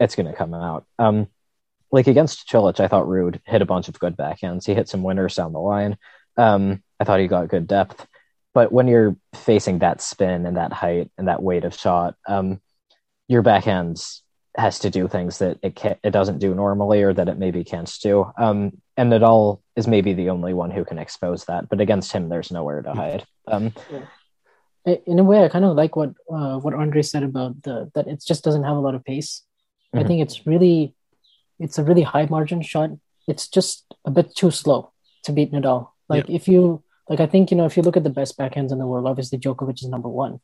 it's 0.00 0.16
going 0.16 0.26
to 0.26 0.32
come 0.36 0.52
out. 0.52 0.84
Um, 0.98 1.28
like 1.92 2.06
against 2.06 2.48
Cilic, 2.48 2.80
I 2.80 2.88
thought 2.88 3.06
Ruud 3.06 3.40
hit 3.46 3.62
a 3.62 3.66
bunch 3.66 3.88
of 3.88 3.98
good 3.98 4.16
backhands. 4.16 4.66
He 4.66 4.74
hit 4.74 4.88
some 4.88 5.02
winners 5.02 5.34
down 5.34 5.52
the 5.52 5.58
line. 5.60 5.96
Um, 6.36 6.82
I 6.98 7.04
thought 7.04 7.20
he 7.20 7.26
got 7.26 7.48
good 7.48 7.66
depth. 7.66 8.06
But 8.54 8.72
when 8.72 8.88
you're 8.88 9.16
facing 9.34 9.78
that 9.80 10.00
spin 10.00 10.46
and 10.46 10.56
that 10.56 10.72
height 10.72 11.10
and 11.18 11.28
that 11.28 11.42
weight 11.42 11.64
of 11.64 11.74
shot, 11.74 12.14
um, 12.26 12.60
your 13.28 13.42
backhand 13.42 14.02
has 14.56 14.80
to 14.80 14.90
do 14.90 15.06
things 15.06 15.38
that 15.38 15.58
it 15.62 15.76
can 15.76 15.94
it 16.02 16.10
doesn't 16.10 16.38
do 16.40 16.52
normally 16.54 17.02
or 17.02 17.12
that 17.14 17.28
it 17.28 17.38
maybe 17.38 17.62
can't 17.62 17.92
do. 18.02 18.30
Um, 18.36 18.72
and 18.96 19.12
Nadal 19.12 19.60
is 19.76 19.86
maybe 19.86 20.12
the 20.12 20.30
only 20.30 20.52
one 20.54 20.72
who 20.72 20.84
can 20.84 20.98
expose 20.98 21.44
that. 21.44 21.68
But 21.68 21.80
against 21.80 22.10
him, 22.12 22.28
there's 22.28 22.50
nowhere 22.50 22.82
to 22.82 22.92
hide. 22.92 23.24
Um, 23.46 23.72
I- 24.86 25.00
in 25.06 25.18
a 25.18 25.24
way, 25.24 25.44
I 25.44 25.48
kind 25.48 25.64
of 25.64 25.76
like 25.76 25.94
what 25.94 26.10
uh, 26.32 26.58
what 26.58 26.74
Andre 26.74 27.02
said 27.02 27.22
about 27.22 27.62
the 27.62 27.90
that 27.94 28.08
it 28.08 28.22
just 28.26 28.42
doesn't 28.42 28.64
have 28.64 28.76
a 28.76 28.80
lot 28.80 28.94
of 28.96 29.04
pace. 29.04 29.42
I 29.94 29.98
Mhm. 29.98 30.06
think 30.06 30.22
it's 30.22 30.46
really 30.46 30.94
it's 31.60 31.78
a 31.78 31.84
really 31.84 32.02
high 32.02 32.26
margin 32.26 32.62
shot. 32.62 32.90
It's 33.28 33.46
just 33.46 33.84
a 34.04 34.10
bit 34.10 34.34
too 34.34 34.50
slow 34.50 34.92
to 35.24 35.32
beat 35.32 35.52
Nadal. 35.52 35.90
Like 36.08 36.28
if 36.28 36.48
you 36.48 36.82
like, 37.08 37.20
I 37.20 37.26
think 37.26 37.50
you 37.50 37.56
know 37.56 37.66
if 37.66 37.76
you 37.76 37.82
look 37.82 37.96
at 37.96 38.04
the 38.04 38.10
best 38.10 38.36
backhands 38.38 38.72
in 38.72 38.78
the 38.78 38.86
world, 38.86 39.06
obviously 39.06 39.38
Djokovic 39.38 39.82
is 39.82 39.88
number 39.88 40.08
one, 40.08 40.40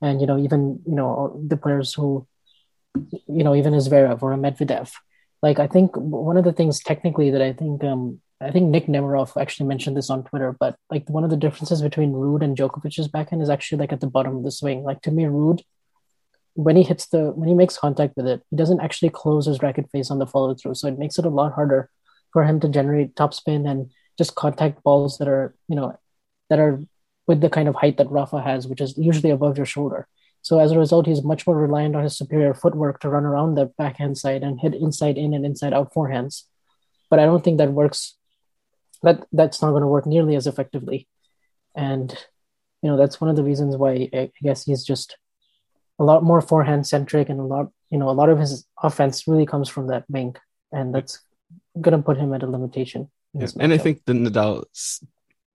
and 0.00 0.20
you 0.20 0.26
know 0.26 0.38
even 0.38 0.80
you 0.86 0.94
know 0.94 1.38
the 1.46 1.56
players 1.56 1.92
who 1.92 2.26
you 3.28 3.44
know 3.44 3.54
even 3.54 3.74
as 3.74 3.88
Zverev 3.88 4.22
or 4.22 4.32
a 4.32 4.36
Medvedev. 4.36 4.92
Like 5.42 5.58
I 5.58 5.66
think 5.66 5.96
one 5.96 6.36
of 6.36 6.44
the 6.44 6.52
things 6.52 6.80
technically 6.80 7.30
that 7.30 7.42
I 7.42 7.52
think 7.52 7.84
um 7.84 8.20
I 8.40 8.50
think 8.50 8.70
Nick 8.70 8.86
Nemiroff 8.86 9.40
actually 9.40 9.66
mentioned 9.66 9.96
this 9.96 10.08
on 10.08 10.24
Twitter, 10.24 10.56
but 10.58 10.76
like 10.90 11.08
one 11.10 11.24
of 11.24 11.30
the 11.30 11.36
differences 11.36 11.82
between 11.82 12.12
Ruud 12.12 12.42
and 12.42 12.56
Djokovic's 12.56 13.08
backhand 13.08 13.42
is 13.42 13.50
actually 13.50 13.78
like 13.78 13.92
at 13.92 14.00
the 14.00 14.06
bottom 14.06 14.36
of 14.36 14.44
the 14.44 14.50
swing. 14.50 14.82
Like 14.82 15.02
to 15.02 15.10
me, 15.10 15.24
Ruud, 15.24 15.60
when 16.54 16.76
he 16.76 16.82
hits 16.82 17.06
the 17.06 17.30
when 17.32 17.48
he 17.48 17.54
makes 17.54 17.78
contact 17.78 18.16
with 18.16 18.26
it, 18.26 18.42
he 18.50 18.56
doesn't 18.56 18.80
actually 18.80 19.10
close 19.10 19.46
his 19.46 19.62
racket 19.62 19.90
face 19.90 20.10
on 20.10 20.18
the 20.18 20.26
follow 20.26 20.54
through, 20.54 20.74
so 20.74 20.88
it 20.88 20.98
makes 20.98 21.18
it 21.18 21.24
a 21.24 21.30
lot 21.30 21.52
harder 21.52 21.90
for 22.32 22.44
him 22.44 22.60
to 22.60 22.68
generate 22.68 23.14
topspin 23.14 23.68
and 23.68 23.90
just 24.18 24.34
contact 24.34 24.82
balls 24.82 25.18
that 25.18 25.28
are 25.28 25.54
you 25.68 25.76
know 25.76 25.98
that 26.48 26.58
are 26.58 26.80
with 27.26 27.40
the 27.40 27.50
kind 27.50 27.68
of 27.68 27.76
height 27.76 27.96
that 27.98 28.10
Rafa 28.10 28.40
has, 28.40 28.66
which 28.66 28.80
is 28.80 28.98
usually 28.98 29.30
above 29.30 29.56
your 29.56 29.66
shoulder. 29.66 30.08
So 30.42 30.58
as 30.58 30.72
a 30.72 30.78
result, 30.78 31.06
he's 31.06 31.22
much 31.22 31.46
more 31.46 31.56
reliant 31.56 31.94
on 31.94 32.02
his 32.02 32.16
superior 32.16 32.54
footwork 32.54 33.00
to 33.00 33.08
run 33.08 33.24
around 33.24 33.54
the 33.54 33.66
backhand 33.78 34.18
side 34.18 34.42
and 34.42 34.60
hit 34.60 34.74
inside 34.74 35.18
in 35.18 35.34
and 35.34 35.44
inside 35.44 35.72
out 35.72 35.92
forehands. 35.92 36.44
But 37.08 37.18
I 37.18 37.26
don't 37.26 37.44
think 37.44 37.58
that 37.58 37.72
works. 37.72 38.16
That 39.02 39.26
that's 39.32 39.62
not 39.62 39.70
going 39.70 39.82
to 39.82 39.86
work 39.86 40.06
nearly 40.06 40.36
as 40.36 40.46
effectively, 40.46 41.08
and 41.74 42.10
you 42.82 42.90
know 42.90 42.96
that's 42.96 43.20
one 43.20 43.30
of 43.30 43.36
the 43.36 43.44
reasons 43.44 43.76
why 43.76 44.10
I 44.12 44.30
guess 44.42 44.64
he's 44.64 44.84
just 44.84 45.16
a 46.00 46.04
lot 46.04 46.24
more 46.24 46.40
forehand 46.40 46.86
centric 46.86 47.28
and 47.28 47.38
a 47.38 47.44
lot 47.44 47.70
you 47.90 47.98
know 47.98 48.08
a 48.08 48.16
lot 48.20 48.28
of 48.28 48.38
his 48.38 48.66
offense 48.82 49.28
really 49.28 49.46
comes 49.46 49.68
from 49.68 49.88
that 49.88 50.04
wing, 50.08 50.34
and 50.72 50.94
that's 50.94 51.20
going 51.80 51.96
to 51.96 52.02
put 52.02 52.16
him 52.16 52.32
at 52.32 52.42
a 52.42 52.46
limitation. 52.46 53.10
Yeah, 53.34 53.48
and 53.60 53.72
I 53.72 53.78
think 53.78 54.04
the 54.06 54.12
Nadal, 54.12 54.64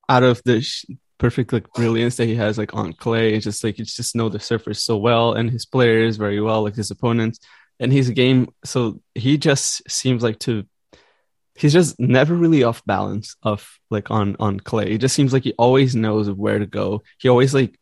out 0.07 0.23
of 0.23 0.41
the 0.45 0.61
sh- 0.61 0.85
perfect 1.17 1.51
like 1.51 1.71
brilliance 1.73 2.17
that 2.17 2.27
he 2.27 2.35
has 2.35 2.57
like 2.57 2.73
on 2.73 2.93
clay, 2.93 3.33
it's 3.33 3.45
just 3.45 3.63
like 3.63 3.79
you 3.79 3.85
just 3.85 4.15
know 4.15 4.29
the 4.29 4.39
surface 4.39 4.83
so 4.83 4.97
well, 4.97 5.33
and 5.33 5.49
his 5.49 5.65
players 5.65 6.17
very 6.17 6.39
well, 6.39 6.63
like 6.63 6.75
his 6.75 6.91
opponents, 6.91 7.39
and 7.79 7.91
his 7.91 8.09
game. 8.11 8.49
So 8.63 9.01
he 9.15 9.37
just 9.37 9.89
seems 9.89 10.21
like 10.23 10.39
to. 10.39 10.65
He's 11.57 11.71
just 11.71 11.97
never 11.97 12.35
really 12.35 12.63
off 12.63 12.83
balance 12.85 13.37
of 13.41 13.79
like 13.89 14.11
on 14.11 14.35
on 14.41 14.59
clay. 14.59 14.91
It 14.91 14.97
just 14.97 15.15
seems 15.15 15.31
like 15.31 15.43
he 15.43 15.53
always 15.57 15.95
knows 15.95 16.29
where 16.29 16.59
to 16.59 16.65
go. 16.65 17.01
He 17.17 17.29
always 17.29 17.53
like, 17.53 17.79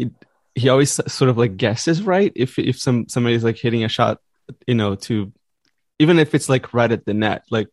it, 0.00 0.10
he 0.58 0.68
always 0.68 0.90
sort 0.90 1.30
of 1.30 1.38
like 1.38 1.56
guesses 1.56 2.02
right 2.02 2.32
if 2.34 2.58
if 2.58 2.78
some 2.78 3.08
somebody's 3.08 3.44
like 3.44 3.56
hitting 3.56 3.84
a 3.84 3.88
shot, 3.88 4.18
you 4.66 4.74
know, 4.74 4.94
to 5.06 5.32
even 5.98 6.18
if 6.18 6.34
it's 6.34 6.48
like 6.48 6.74
right 6.74 6.92
at 6.92 7.04
the 7.06 7.14
net, 7.14 7.42
like 7.50 7.68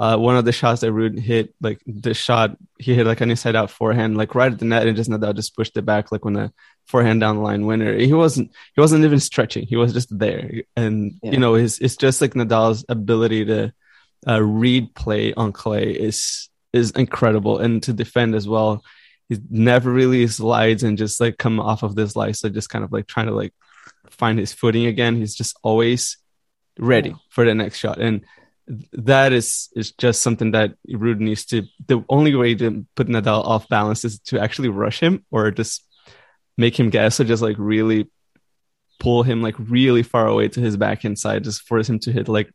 uh, 0.00 0.16
one 0.16 0.36
of 0.36 0.46
the 0.46 0.52
shots 0.52 0.80
that 0.80 0.92
Ruud 0.92 1.18
hit, 1.18 1.54
like 1.60 1.80
the 1.86 2.14
shot 2.14 2.56
he 2.78 2.94
hit 2.94 3.06
like 3.06 3.20
an 3.20 3.30
inside 3.30 3.54
out 3.56 3.70
forehand, 3.70 4.16
like 4.16 4.34
right 4.34 4.52
at 4.52 4.58
the 4.58 4.64
net, 4.64 4.86
and 4.86 4.96
just 4.96 5.10
Nadal 5.10 5.34
just 5.36 5.54
pushed 5.54 5.76
it 5.76 5.84
back, 5.84 6.10
like 6.10 6.24
when 6.24 6.36
a 6.36 6.52
forehand 6.86 7.20
down 7.20 7.36
the 7.36 7.42
line 7.42 7.66
winner. 7.66 7.92
He 7.98 8.14
wasn't 8.14 8.50
he 8.74 8.80
wasn't 8.80 9.04
even 9.04 9.20
stretching; 9.20 9.66
he 9.66 9.76
was 9.76 9.92
just 9.92 10.08
there, 10.16 10.62
and 10.74 11.12
Yeah. 11.22 11.32
you 11.32 11.38
know, 11.38 11.54
his 11.54 11.78
it's 11.80 11.96
just 11.96 12.20
like 12.22 12.32
Nadal's 12.34 12.84
ability 12.88 13.44
to 13.46 13.72
uh, 14.26 14.42
read 14.42 14.94
play 14.94 15.34
on 15.34 15.52
clay 15.52 15.92
is 15.92 16.48
is 16.72 16.92
incredible, 16.92 17.58
and 17.58 17.82
to 17.82 17.92
defend 17.92 18.34
as 18.34 18.48
well. 18.48 18.82
He 19.30 19.38
never 19.48 19.92
really 19.92 20.26
slides 20.26 20.82
and 20.82 20.98
just 20.98 21.20
like 21.20 21.38
come 21.38 21.60
off 21.60 21.84
of 21.84 21.94
this 21.94 22.12
slice, 22.12 22.40
so 22.40 22.48
just 22.48 22.68
kind 22.68 22.84
of 22.84 22.90
like 22.90 23.06
trying 23.06 23.26
to 23.26 23.32
like 23.32 23.54
find 24.10 24.40
his 24.40 24.52
footing 24.52 24.86
again. 24.86 25.14
He's 25.14 25.36
just 25.36 25.56
always 25.62 26.18
ready 26.80 27.14
for 27.28 27.44
the 27.44 27.54
next 27.54 27.78
shot, 27.78 28.00
and 28.00 28.24
that 28.92 29.32
is 29.32 29.68
is 29.76 29.92
just 29.92 30.20
something 30.20 30.50
that 30.50 30.74
Ruud 30.88 31.20
needs 31.20 31.46
to. 31.46 31.62
The 31.86 32.04
only 32.08 32.34
way 32.34 32.56
to 32.56 32.84
put 32.96 33.06
Nadal 33.06 33.44
off 33.44 33.68
balance 33.68 34.04
is 34.04 34.18
to 34.30 34.40
actually 34.40 34.68
rush 34.68 34.98
him 34.98 35.24
or 35.30 35.52
just 35.52 35.86
make 36.58 36.78
him 36.78 36.90
guess, 36.90 37.20
or 37.20 37.24
just 37.24 37.42
like 37.42 37.56
really 37.56 38.10
pull 38.98 39.22
him 39.22 39.42
like 39.42 39.54
really 39.58 40.02
far 40.02 40.26
away 40.26 40.48
to 40.48 40.60
his 40.60 40.76
backhand 40.76 41.20
side, 41.20 41.44
just 41.44 41.62
force 41.62 41.88
him 41.88 42.00
to 42.00 42.12
hit 42.12 42.26
like 42.26 42.52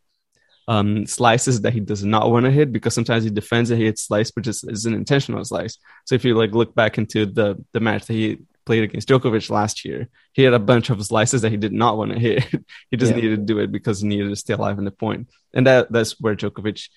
um 0.67 1.05
slices 1.05 1.61
that 1.61 1.73
he 1.73 1.79
does 1.79 2.03
not 2.03 2.31
want 2.31 2.45
to 2.45 2.51
hit 2.51 2.71
because 2.71 2.93
sometimes 2.93 3.23
he 3.23 3.29
defends 3.29 3.69
it, 3.71 3.77
he 3.77 3.85
hits 3.85 4.03
slice, 4.05 4.31
but 4.31 4.43
just 4.43 4.69
is 4.69 4.85
an 4.85 4.93
intentional 4.93 5.43
slice. 5.45 5.77
So 6.05 6.15
if 6.15 6.25
you 6.25 6.33
like 6.35 6.51
look 6.53 6.73
back 6.75 6.97
into 6.97 7.25
the 7.25 7.63
the 7.73 7.79
match 7.79 8.05
that 8.05 8.13
he 8.13 8.39
played 8.65 8.83
against 8.83 9.07
Djokovic 9.07 9.49
last 9.51 9.85
year, 9.85 10.07
he 10.33 10.41
had 10.41 10.55
a 10.55 10.59
bunch 10.59 10.89
of 10.89 11.05
slices 11.05 11.43
that 11.43 11.51
he 11.51 11.57
did 11.57 11.71
not 11.71 11.97
want 11.97 12.11
to 12.13 12.19
hit. 12.19 12.43
he 12.89 12.97
just 12.97 13.11
Yeah. 13.11 13.17
needed 13.21 13.35
to 13.41 13.45
do 13.53 13.59
it 13.59 13.71
because 13.71 14.01
he 14.01 14.07
needed 14.07 14.29
to 14.29 14.35
stay 14.35 14.53
alive 14.55 14.79
in 14.79 14.85
the 14.85 14.91
point. 14.91 15.29
And 15.53 15.67
that 15.67 15.91
that's 15.91 16.19
where 16.19 16.35
Djokovic 16.35 16.89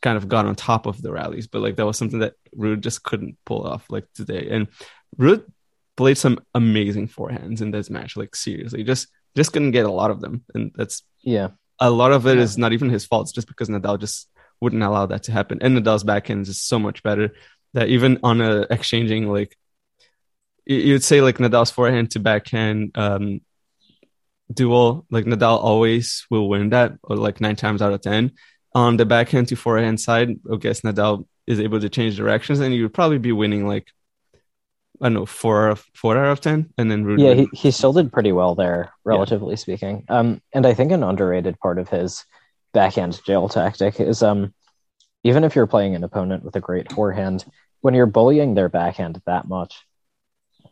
kind 0.00 0.16
of 0.16 0.26
got 0.28 0.46
on 0.46 0.56
top 0.56 0.86
of 0.86 1.00
the 1.00 1.12
rallies. 1.12 1.46
But 1.46 1.62
like 1.62 1.76
that 1.76 1.86
was 1.86 1.96
something 1.96 2.18
that 2.20 2.34
Ruud 2.56 2.80
just 2.80 3.04
couldn't 3.04 3.36
pull 3.46 3.64
off 3.64 3.86
like 3.88 4.06
today. 4.14 4.48
And 4.50 4.66
Ruud 5.16 5.44
played 5.96 6.18
some 6.18 6.40
amazing 6.56 7.06
forehands 7.06 7.60
in 7.62 7.70
this 7.70 7.88
match. 7.88 8.16
Like 8.16 8.34
seriously, 8.34 8.82
just 8.82 9.06
just 9.36 9.52
couldn't 9.52 9.70
get 9.70 9.86
a 9.86 9.92
lot 9.92 10.10
of 10.10 10.20
them. 10.20 10.42
And 10.54 10.72
that's 10.74 11.04
yeah. 11.22 11.50
A 11.88 11.90
lot 11.90 12.12
of 12.12 12.26
it 12.26 12.38
is 12.38 12.56
not 12.56 12.72
even 12.72 12.88
his 12.90 13.04
fault. 13.04 13.24
It's 13.24 13.32
just 13.32 13.48
because 13.48 13.68
Nadal 13.68 13.98
just 13.98 14.28
wouldn't 14.60 14.82
allow 14.82 15.06
that 15.06 15.24
to 15.24 15.32
happen. 15.32 15.58
And 15.60 15.76
Nadal's 15.76 16.04
backhand 16.04 16.46
is 16.48 16.60
so 16.60 16.78
much 16.78 17.02
better 17.02 17.34
that 17.74 17.88
even 17.88 18.18
on 18.22 18.40
a 18.40 18.52
exchanging 18.70 19.28
like 19.36 19.56
you- 20.64 20.84
you'd 20.88 21.04
say 21.10 21.20
like 21.20 21.38
Nadal's 21.38 21.72
forehand 21.78 22.12
to 22.12 22.20
backhand 22.20 22.96
um 22.96 23.40
duel, 24.52 25.06
like 25.10 25.24
Nadal 25.24 25.58
always 25.70 26.26
will 26.30 26.48
win 26.48 26.70
that, 26.70 26.92
or 27.02 27.16
like 27.16 27.40
nine 27.40 27.56
times 27.56 27.82
out 27.82 27.92
of 27.92 28.00
ten. 28.00 28.32
On 28.74 28.96
the 28.96 29.06
backhand 29.06 29.48
to 29.48 29.56
forehand 29.56 30.00
side, 30.00 30.30
I 30.52 30.56
guess 30.56 30.82
Nadal 30.82 31.26
is 31.46 31.60
able 31.60 31.80
to 31.80 31.88
change 31.88 32.16
directions, 32.16 32.60
and 32.60 32.74
you 32.74 32.82
would 32.84 32.94
probably 32.94 33.18
be 33.18 33.32
winning 33.32 33.66
like 33.66 33.86
I 35.02 35.06
don't 35.06 35.14
know 35.14 35.26
four 35.26 35.74
four 35.94 36.16
out 36.16 36.30
of 36.30 36.40
ten, 36.40 36.72
and 36.78 36.88
then 36.88 37.04
Ruud 37.04 37.18
Yeah, 37.18 37.34
he, 37.34 37.48
he 37.52 37.70
still 37.72 37.92
did 37.92 38.12
pretty 38.12 38.30
well 38.30 38.54
there, 38.54 38.92
relatively 39.04 39.56
speaking. 39.56 40.04
Um, 40.08 40.40
and 40.52 40.64
I 40.64 40.74
think 40.74 40.92
an 40.92 41.02
underrated 41.02 41.58
part 41.58 41.80
of 41.80 41.88
his 41.88 42.24
backhand 42.72 43.20
jail 43.26 43.48
tactic 43.48 43.98
is 43.98 44.22
um, 44.22 44.54
even 45.24 45.42
if 45.42 45.56
you're 45.56 45.66
playing 45.66 45.96
an 45.96 46.04
opponent 46.04 46.44
with 46.44 46.54
a 46.54 46.60
great 46.60 46.92
forehand, 46.92 47.44
when 47.80 47.94
you're 47.94 48.06
bullying 48.06 48.54
their 48.54 48.68
backhand 48.68 49.20
that 49.26 49.48
much, 49.48 49.84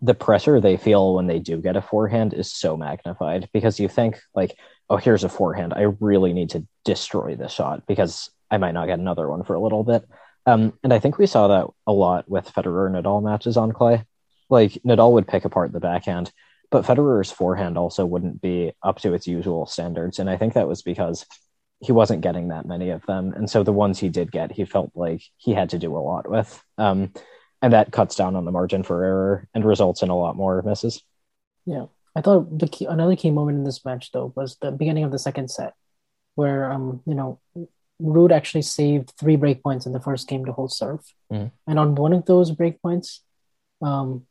the 0.00 0.14
pressure 0.14 0.60
they 0.60 0.76
feel 0.76 1.14
when 1.14 1.26
they 1.26 1.40
do 1.40 1.60
get 1.60 1.76
a 1.76 1.82
forehand 1.82 2.32
is 2.32 2.52
so 2.52 2.76
magnified 2.76 3.48
because 3.52 3.80
you 3.80 3.88
think 3.88 4.18
like, 4.32 4.56
oh, 4.88 4.96
here's 4.96 5.24
a 5.24 5.28
forehand. 5.28 5.74
I 5.74 5.88
really 5.98 6.32
need 6.32 6.50
to 6.50 6.66
destroy 6.84 7.34
this 7.34 7.52
shot 7.52 7.86
because 7.86 8.30
I 8.50 8.58
might 8.58 8.72
not 8.72 8.86
get 8.86 8.98
another 8.98 9.28
one 9.28 9.42
for 9.42 9.54
a 9.54 9.60
little 9.60 9.84
bit. 9.84 10.04
Um, 10.46 10.72
and 10.82 10.92
I 10.92 11.00
think 11.00 11.18
we 11.18 11.26
saw 11.26 11.48
that 11.48 11.66
a 11.86 11.92
lot 11.92 12.30
with 12.30 12.50
Federer 12.52 12.90
Nadal 12.90 13.22
matches 13.22 13.56
on 13.56 13.72
clay. 13.72 14.04
Like 14.50 14.72
Nadal 14.84 15.12
would 15.12 15.26
pick 15.28 15.44
apart 15.46 15.72
the 15.72 15.80
backhand, 15.80 16.32
but 16.70 16.84
Federer's 16.84 17.30
forehand 17.30 17.78
also 17.78 18.04
wouldn't 18.04 18.40
be 18.42 18.72
up 18.82 18.98
to 19.00 19.14
its 19.14 19.26
usual 19.26 19.64
standards. 19.66 20.18
And 20.18 20.28
I 20.28 20.36
think 20.36 20.54
that 20.54 20.68
was 20.68 20.82
because 20.82 21.24
he 21.80 21.92
wasn't 21.92 22.20
getting 22.20 22.48
that 22.48 22.66
many 22.66 22.90
of 22.90 23.06
them. 23.06 23.32
And 23.32 23.48
so 23.48 23.62
the 23.62 23.72
ones 23.72 23.98
he 23.98 24.08
did 24.10 24.30
get, 24.30 24.52
he 24.52 24.64
felt 24.66 24.90
like 24.94 25.22
he 25.38 25.52
had 25.54 25.70
to 25.70 25.78
do 25.78 25.96
a 25.96 25.98
lot 25.98 26.28
with. 26.28 26.62
Um, 26.76 27.12
and 27.62 27.72
that 27.72 27.92
cuts 27.92 28.16
down 28.16 28.36
on 28.36 28.44
the 28.44 28.50
margin 28.52 28.82
for 28.82 29.02
error 29.04 29.48
and 29.54 29.64
results 29.64 30.02
in 30.02 30.10
a 30.10 30.16
lot 30.16 30.36
more 30.36 30.60
misses. 30.62 31.02
Yeah, 31.64 31.86
I 32.16 32.20
thought 32.20 32.58
the 32.58 32.68
key, 32.68 32.86
another 32.86 33.16
key 33.16 33.30
moment 33.30 33.58
in 33.58 33.64
this 33.64 33.84
match 33.84 34.12
though 34.12 34.32
was 34.34 34.56
the 34.60 34.70
beginning 34.72 35.04
of 35.04 35.10
the 35.12 35.18
second 35.18 35.48
set. 35.50 35.74
where 36.36 36.70
um 36.70 37.02
you 37.06 37.14
know 37.14 37.38
Ruud 38.00 38.30
actually 38.32 38.62
saved 38.62 39.12
three 39.18 39.36
break 39.36 39.62
points 39.62 39.84
in 39.84 39.92
the 39.92 40.00
first 40.00 40.26
game 40.28 40.44
to 40.46 40.52
hold 40.52 40.72
serve, 40.72 41.00
Mhm. 41.30 41.50
and 41.66 41.78
on 41.78 41.94
one 41.96 42.12
of 42.14 42.24
those 42.24 42.50
break 42.50 42.80
points, 42.80 43.20
um, 43.82 44.26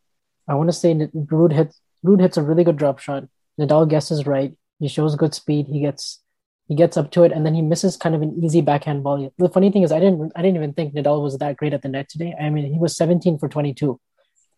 I 0.49 0.55
want 0.55 0.69
to 0.69 0.73
say 0.73 0.93
that 0.93 1.13
Ruud 1.13 1.53
hits 1.53 1.79
Ruud 2.05 2.21
hits 2.21 2.37
a 2.37 2.43
really 2.43 2.63
good 2.63 2.77
drop 2.77 2.99
shot. 2.99 3.25
Nadal 3.59 3.87
guesses 3.89 4.25
right. 4.25 4.53
He 4.79 4.87
shows 4.87 5.15
good 5.15 5.35
speed. 5.35 5.67
He 5.67 5.81
gets 5.81 6.21
he 6.67 6.75
gets 6.75 6.97
up 6.97 7.11
to 7.11 7.23
it, 7.23 7.31
and 7.31 7.45
then 7.45 7.55
he 7.55 7.61
misses 7.61 7.97
kind 7.97 8.15
of 8.15 8.21
an 8.21 8.39
easy 8.43 8.61
backhand 8.61 9.03
volley. 9.03 9.31
The 9.37 9.49
funny 9.49 9.71
thing 9.71 9.83
is, 9.83 9.91
I 9.91 9.99
didn't 9.99 10.31
I 10.35 10.41
didn't 10.41 10.57
even 10.57 10.73
think 10.73 10.93
Nadal 10.93 11.21
was 11.23 11.37
that 11.37 11.57
great 11.57 11.73
at 11.73 11.81
the 11.81 11.89
net 11.89 12.09
today. 12.09 12.35
I 12.39 12.49
mean, 12.49 12.71
he 12.71 12.79
was 12.79 12.95
17 12.95 13.37
for 13.39 13.49
22, 13.49 13.99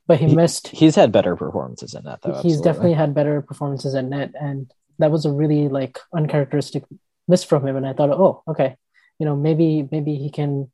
but 0.07 0.19
he, 0.19 0.27
He- 0.27 0.36
missed. 0.36 0.67
He's 0.67 0.95
had 0.95 1.12
better 1.12 1.36
performances 1.36 1.93
in 1.93 2.03
that 2.03 2.21
though. 2.21 2.33
he's 2.33 2.38
absolutely. 2.57 2.63
definitely 2.63 2.93
had 2.93 3.13
better 3.13 3.41
performances 3.41 3.95
at 3.95 4.05
net, 4.05 4.33
and 4.39 4.71
that 5.00 5.12
was 5.12 5.25
a 5.25 5.31
really 5.31 5.67
like 5.67 6.00
uncharacteristic 6.13 6.83
miss 7.27 7.43
from 7.43 7.65
him. 7.65 7.75
And 7.75 7.88
I 7.88 7.93
thought, 7.93 8.10
oh, 8.12 8.43
okay, 8.48 8.75
you 9.19 9.25
know, 9.25 9.36
maybe 9.36 9.88
maybe 9.91 10.15
he 10.15 10.29
can, 10.29 10.71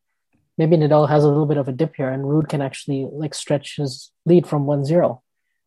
maybe 0.58 0.78
Nadal 0.78 1.10
has 1.10 1.24
a 1.24 1.28
little 1.28 1.46
bit 1.46 1.58
of 1.58 1.68
a 1.68 1.72
dip 1.72 1.96
here, 1.96 2.10
and 2.10 2.24
Ruud 2.24 2.50
can 2.50 2.62
actually 2.62 3.08
like 3.12 3.34
stretch 3.34 3.78
his 3.78 4.12
lead 4.26 4.48
from 4.48 4.66
1-0. 4.66 5.22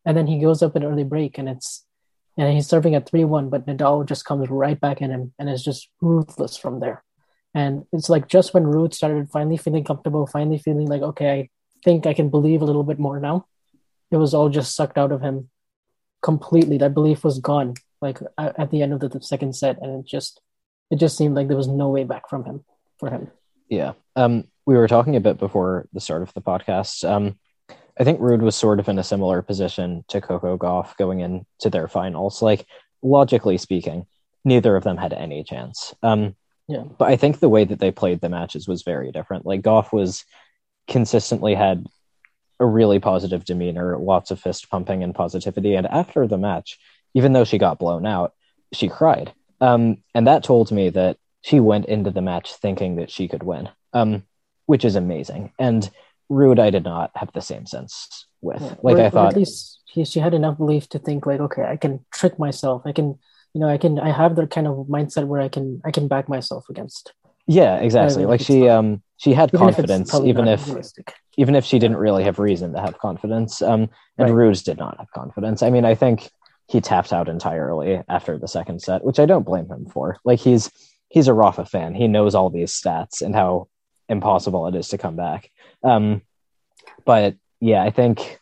and 0.05 0.17
then 0.17 0.27
he 0.27 0.39
goes 0.39 0.63
up 0.63 0.75
an 0.75 0.83
early 0.83 1.03
break, 1.03 1.37
and 1.37 1.47
it's 1.49 1.85
and 2.37 2.53
he's 2.53 2.67
serving 2.67 2.95
at 2.95 3.09
three 3.09 3.23
one, 3.23 3.49
but 3.49 3.65
Nadal 3.65 4.07
just 4.07 4.25
comes 4.25 4.49
right 4.49 4.79
back 4.79 5.01
in 5.01 5.11
him 5.11 5.33
and 5.37 5.49
is 5.49 5.63
just 5.63 5.89
ruthless 6.01 6.57
from 6.57 6.79
there. 6.79 7.03
And 7.53 7.85
it's 7.91 8.09
like 8.09 8.27
just 8.27 8.53
when 8.53 8.63
Ruud 8.63 8.93
started 8.93 9.29
finally 9.29 9.57
feeling 9.57 9.83
comfortable, 9.83 10.25
finally 10.25 10.57
feeling 10.57 10.87
like 10.87 11.01
okay, 11.01 11.31
I 11.31 11.49
think 11.83 12.05
I 12.05 12.13
can 12.13 12.29
believe 12.29 12.61
a 12.61 12.65
little 12.65 12.83
bit 12.83 12.99
more 12.99 13.19
now. 13.19 13.45
It 14.11 14.17
was 14.17 14.33
all 14.33 14.49
just 14.49 14.75
sucked 14.75 14.97
out 14.97 15.11
of 15.11 15.21
him 15.21 15.49
completely. 16.21 16.77
That 16.77 16.93
belief 16.93 17.23
was 17.23 17.39
gone, 17.39 17.75
like 18.01 18.19
at, 18.37 18.57
at 18.59 18.71
the 18.71 18.81
end 18.81 18.93
of 18.93 19.01
the, 19.01 19.09
the 19.09 19.21
second 19.21 19.55
set, 19.55 19.81
and 19.81 19.99
it 19.99 20.07
just 20.07 20.41
it 20.89 20.97
just 20.97 21.17
seemed 21.17 21.35
like 21.35 21.47
there 21.47 21.57
was 21.57 21.67
no 21.67 21.89
way 21.89 22.05
back 22.05 22.29
from 22.29 22.45
him 22.45 22.63
for 22.97 23.09
him. 23.09 23.29
Yeah. 23.67 23.93
Um, 24.15 24.45
we 24.65 24.75
were 24.75 24.87
talking 24.87 25.15
a 25.15 25.21
bit 25.21 25.37
before 25.37 25.87
the 25.93 25.99
start 25.99 26.21
of 26.21 26.33
the 26.33 26.41
podcast. 26.41 27.07
Um, 27.09 27.37
I 27.99 28.03
think 28.03 28.19
Ruud 28.19 28.41
was 28.41 28.55
sort 28.55 28.79
of 28.79 28.87
in 28.89 28.99
a 28.99 29.03
similar 29.03 29.41
position 29.41 30.05
to 30.09 30.21
Coco 30.21 30.57
Gauff 30.57 30.95
going 30.97 31.19
into 31.19 31.69
their 31.69 31.87
finals. 31.87 32.41
Like, 32.41 32.65
logically 33.01 33.57
speaking, 33.57 34.05
neither 34.45 34.75
of 34.75 34.83
them 34.83 34.97
had 34.97 35.13
any 35.13 35.43
chance. 35.43 35.93
Um, 36.01 36.35
Yeah. 36.67 36.83
but 36.83 37.09
I 37.09 37.17
think 37.17 37.39
the 37.39 37.49
way 37.49 37.65
that 37.65 37.79
they 37.79 37.91
played 37.91 38.21
the 38.21 38.29
matches 38.29 38.67
was 38.67 38.83
very 38.83 39.11
different. 39.11 39.45
Like, 39.45 39.61
Gauff 39.61 39.91
was 39.91 40.23
consistently 40.87 41.53
had 41.55 41.87
a 42.59 42.65
really 42.65 42.99
positive 42.99 43.43
demeanor, 43.43 43.97
lots 43.97 44.31
of 44.31 44.39
fist 44.39 44.69
pumping 44.69 45.03
and 45.03 45.15
positivity. 45.15 45.75
And 45.75 45.87
after 45.87 46.27
the 46.27 46.37
match, 46.37 46.77
even 47.13 47.33
though 47.33 47.43
she 47.43 47.57
got 47.57 47.79
blown 47.79 48.05
out, 48.05 48.33
she 48.73 48.87
cried. 48.87 49.33
Um, 49.59 49.97
and 50.15 50.27
that 50.27 50.43
told 50.43 50.71
me 50.71 50.89
that 50.89 51.17
she 51.41 51.59
went 51.59 51.85
into 51.87 52.11
the 52.11 52.21
match 52.21 52.53
thinking 52.55 52.95
that 52.97 53.09
she 53.11 53.27
could 53.27 53.43
win, 53.43 53.69
um, 53.93 54.23
which 54.71 54.85
is 54.89 54.95
amazing. 54.95 55.43
And 55.67 55.81
Ruud, 56.31 56.59
I 56.67 56.69
did 56.75 56.85
not 56.93 57.11
have 57.15 57.31
the 57.33 57.41
same 57.51 57.65
sense 57.65 58.25
with. 58.47 58.61
Yeah. 58.61 58.75
Like 58.87 58.97
Or- 58.97 59.05
I 59.07 59.09
thought, 59.09 59.31
at 59.33 59.37
least 59.37 59.79
he, 59.93 60.05
she 60.05 60.19
had 60.25 60.33
enough 60.33 60.57
belief 60.57 60.87
to 60.93 60.99
think 60.99 61.25
like, 61.25 61.41
okay, 61.47 61.63
I 61.73 61.77
can 61.83 61.93
trick 62.19 62.39
myself. 62.39 62.83
I 62.85 62.93
can, 62.93 63.07
you 63.53 63.59
know, 63.61 63.67
I 63.75 63.77
can. 63.83 63.99
I 63.99 64.11
have 64.21 64.35
the 64.39 64.47
kind 64.55 64.65
of 64.67 64.73
mindset 64.95 65.25
where 65.27 65.41
I 65.41 65.49
can, 65.55 65.65
I 65.83 65.91
can 65.91 66.07
back 66.07 66.25
myself 66.35 66.63
against. 66.73 67.03
yeah, 67.47 67.73
exactly. 67.87 68.25
Like 68.25 68.39
she, 68.49 68.69
um, 68.75 69.01
she 69.23 69.33
had 69.33 69.49
Even 69.49 69.59
confidence, 69.65 70.09
probably 70.11 70.29
even 70.29 70.47
if 70.47 70.65
realistic. 70.67 71.07
even 71.41 71.53
if 71.59 71.63
she 71.69 71.77
didn't 71.83 71.97
really 72.05 72.23
have 72.23 72.39
reason 72.39 72.67
to 72.73 72.79
have 72.85 72.95
confidence. 73.07 73.61
Um, 73.61 73.81
and 74.17 74.29
Right. 74.33 74.49
Ruud 74.53 74.63
did 74.69 74.77
not 74.77 74.95
have 75.01 75.11
confidence. 75.11 75.59
I 75.67 75.69
mean, 75.69 75.85
I 75.91 75.95
think 75.95 76.17
he 76.73 76.79
tapped 76.79 77.11
out 77.17 77.27
entirely 77.27 78.01
after 78.07 78.37
the 78.37 78.47
second 78.47 78.81
set, 78.81 79.03
which 79.07 79.19
I 79.19 79.25
don't 79.31 79.45
blame 79.51 79.67
him 79.73 79.85
for. 79.93 80.05
Like 80.29 80.39
he's 80.47 80.71
he's 81.15 81.27
a 81.27 81.33
Rafa 81.41 81.65
fan. 81.65 81.93
He 82.01 82.07
knows 82.07 82.33
all 82.35 82.49
these 82.49 82.71
stats 82.81 83.21
and 83.21 83.35
how 83.35 83.67
impossible 84.11 84.67
it 84.67 84.75
is 84.75 84.89
to 84.89 84.97
come 84.99 85.15
back. 85.15 85.49
Um, 85.83 86.21
but 87.05 87.35
yeah, 87.59 87.81
I 87.83 87.89
think 87.89 88.39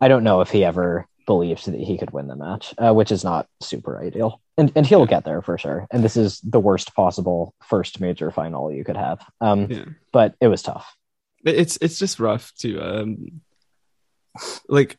I 0.00 0.08
don't 0.08 0.22
know 0.24 0.40
if 0.42 0.50
he 0.50 0.64
ever 0.64 1.06
believed 1.26 1.66
that 1.66 1.78
he 1.78 1.98
could 1.98 2.10
win 2.12 2.26
the 2.28 2.36
match, 2.36 2.74
uh, 2.78 2.92
which 2.92 3.12
is 3.12 3.24
not 3.24 3.48
super 3.60 4.00
ideal. 4.00 4.40
And 4.56 4.70
and 4.76 4.86
he'll 4.86 5.06
get 5.06 5.24
there 5.24 5.42
for 5.42 5.58
sure. 5.58 5.86
And 5.90 6.04
this 6.04 6.16
is 6.16 6.40
the 6.40 6.60
worst 6.60 6.94
possible 6.94 7.54
first 7.62 8.00
major 8.00 8.30
final 8.30 8.70
you 8.72 8.84
could 8.84 8.96
have. 8.96 9.24
Um, 9.40 9.66
Yeah. 9.70 9.84
but 10.12 10.34
it 10.40 10.48
was 10.48 10.62
tough. 10.62 10.94
It's 11.44 11.78
it's 11.80 11.98
just 11.98 12.20
rough 12.20 12.52
too. 12.58 12.80
Um, 12.82 13.40
like, 14.68 14.98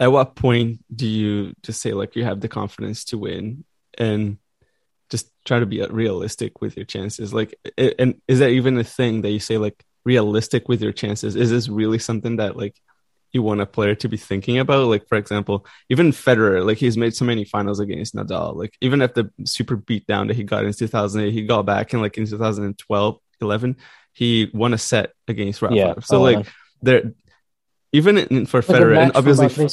at 0.00 0.10
what 0.12 0.34
point 0.34 0.80
do 0.94 1.06
you 1.06 1.54
just 1.62 1.80
say 1.80 1.92
like 1.92 2.16
you 2.16 2.24
have 2.24 2.40
the 2.40 2.48
confidence 2.48 3.04
to 3.06 3.18
win 3.18 3.64
and 3.96 4.38
just 5.12 5.30
try 5.44 5.60
to 5.60 5.66
be 5.66 5.82
uh, 5.82 5.88
realistic 5.88 6.60
with 6.60 6.76
your 6.76 6.86
chances? 6.86 7.32
Like, 7.32 7.54
and 7.78 8.20
is 8.26 8.40
that 8.40 8.50
even 8.50 8.76
a 8.78 8.84
thing 8.84 9.22
that 9.22 9.30
you 9.30 9.38
say 9.38 9.58
like 9.58 9.84
realistic 10.04 10.68
with 10.68 10.82
your 10.82 10.92
chances? 10.92 11.36
Is 11.36 11.50
this 11.50 11.68
really 11.68 12.00
something 12.00 12.36
that 12.36 12.56
like 12.56 12.74
you 13.32 13.42
want 13.42 13.60
a 13.60 13.66
player 13.66 13.94
to 13.96 14.08
be 14.08 14.16
thinking 14.16 14.58
about? 14.58 14.88
Like, 14.88 15.06
for 15.06 15.16
example, 15.16 15.64
even 15.88 16.10
Federer, 16.10 16.66
like 16.66 16.78
he's 16.78 16.96
made 16.96 17.14
so 17.14 17.24
many 17.24 17.44
finals 17.44 17.78
against 17.78 18.16
Nadal. 18.16 18.56
Like, 18.56 18.74
even 18.80 19.00
at 19.02 19.14
the 19.14 19.30
super 19.44 19.76
beat 19.76 20.06
down 20.06 20.26
that 20.26 20.36
he 20.36 20.42
got 20.42 20.64
in 20.64 20.72
2008, 20.72 21.32
he 21.32 21.46
got 21.46 21.62
back 21.66 21.94
in 21.94 22.00
like 22.00 22.18
in 22.18 22.26
2012, 22.26 23.18
11, 23.40 23.76
he 24.12 24.50
won 24.52 24.74
a 24.74 24.78
set 24.78 25.12
against 25.28 25.62
Rafa. 25.62 25.74
Yeah. 25.76 25.94
So 26.02 26.18
Oh, 26.18 26.22
like 26.22 26.36
man. 26.36 26.46
there, 26.82 27.02
even 27.92 28.18
in, 28.18 28.46
for 28.46 28.62
Federer, 28.62 28.96
and 28.96 29.12
obviously, 29.14 29.68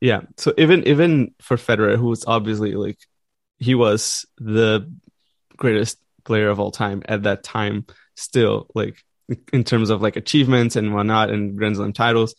yeah. 0.00 0.20
So 0.36 0.52
even 0.58 0.86
even 0.86 1.34
for 1.40 1.56
Federer, 1.56 1.96
who 1.96 2.08
was 2.08 2.24
obviously 2.26 2.72
like 2.72 2.98
he 3.64 3.74
was 3.74 4.26
the 4.38 4.92
greatest 5.56 5.98
player 6.24 6.48
of 6.48 6.60
all 6.60 6.70
time 6.70 7.02
at 7.06 7.22
that 7.22 7.42
time, 7.42 7.86
still 8.14 8.68
like 8.74 8.96
in 9.52 9.64
terms 9.64 9.90
of 9.90 10.02
like 10.02 10.16
achievements 10.16 10.76
and 10.76 10.94
whatnot 10.94 11.30
and 11.30 11.56
Grand 11.56 11.76
Slam 11.76 11.92
titles. 11.92 12.34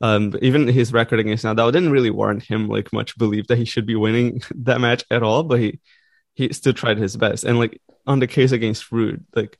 Um, 0.00 0.34
even 0.42 0.66
his 0.66 0.92
record 0.92 1.20
against 1.20 1.44
Nadal 1.44 1.72
didn't 1.72 1.92
really 1.92 2.10
warrant 2.10 2.42
him 2.42 2.68
like 2.68 2.92
much 2.92 3.16
belief 3.16 3.46
that 3.46 3.58
he 3.58 3.64
should 3.64 3.86
be 3.86 3.94
winning 3.94 4.42
that 4.56 4.80
match 4.80 5.04
at 5.10 5.22
all. 5.22 5.44
But 5.44 5.60
he 5.60 5.80
he 6.34 6.52
still 6.52 6.72
tried 6.72 6.98
his 6.98 7.16
best. 7.16 7.44
And 7.44 7.58
like 7.58 7.80
on 8.06 8.18
the 8.18 8.26
case 8.26 8.52
against 8.52 8.90
Ruud, 8.90 9.24
like 9.34 9.58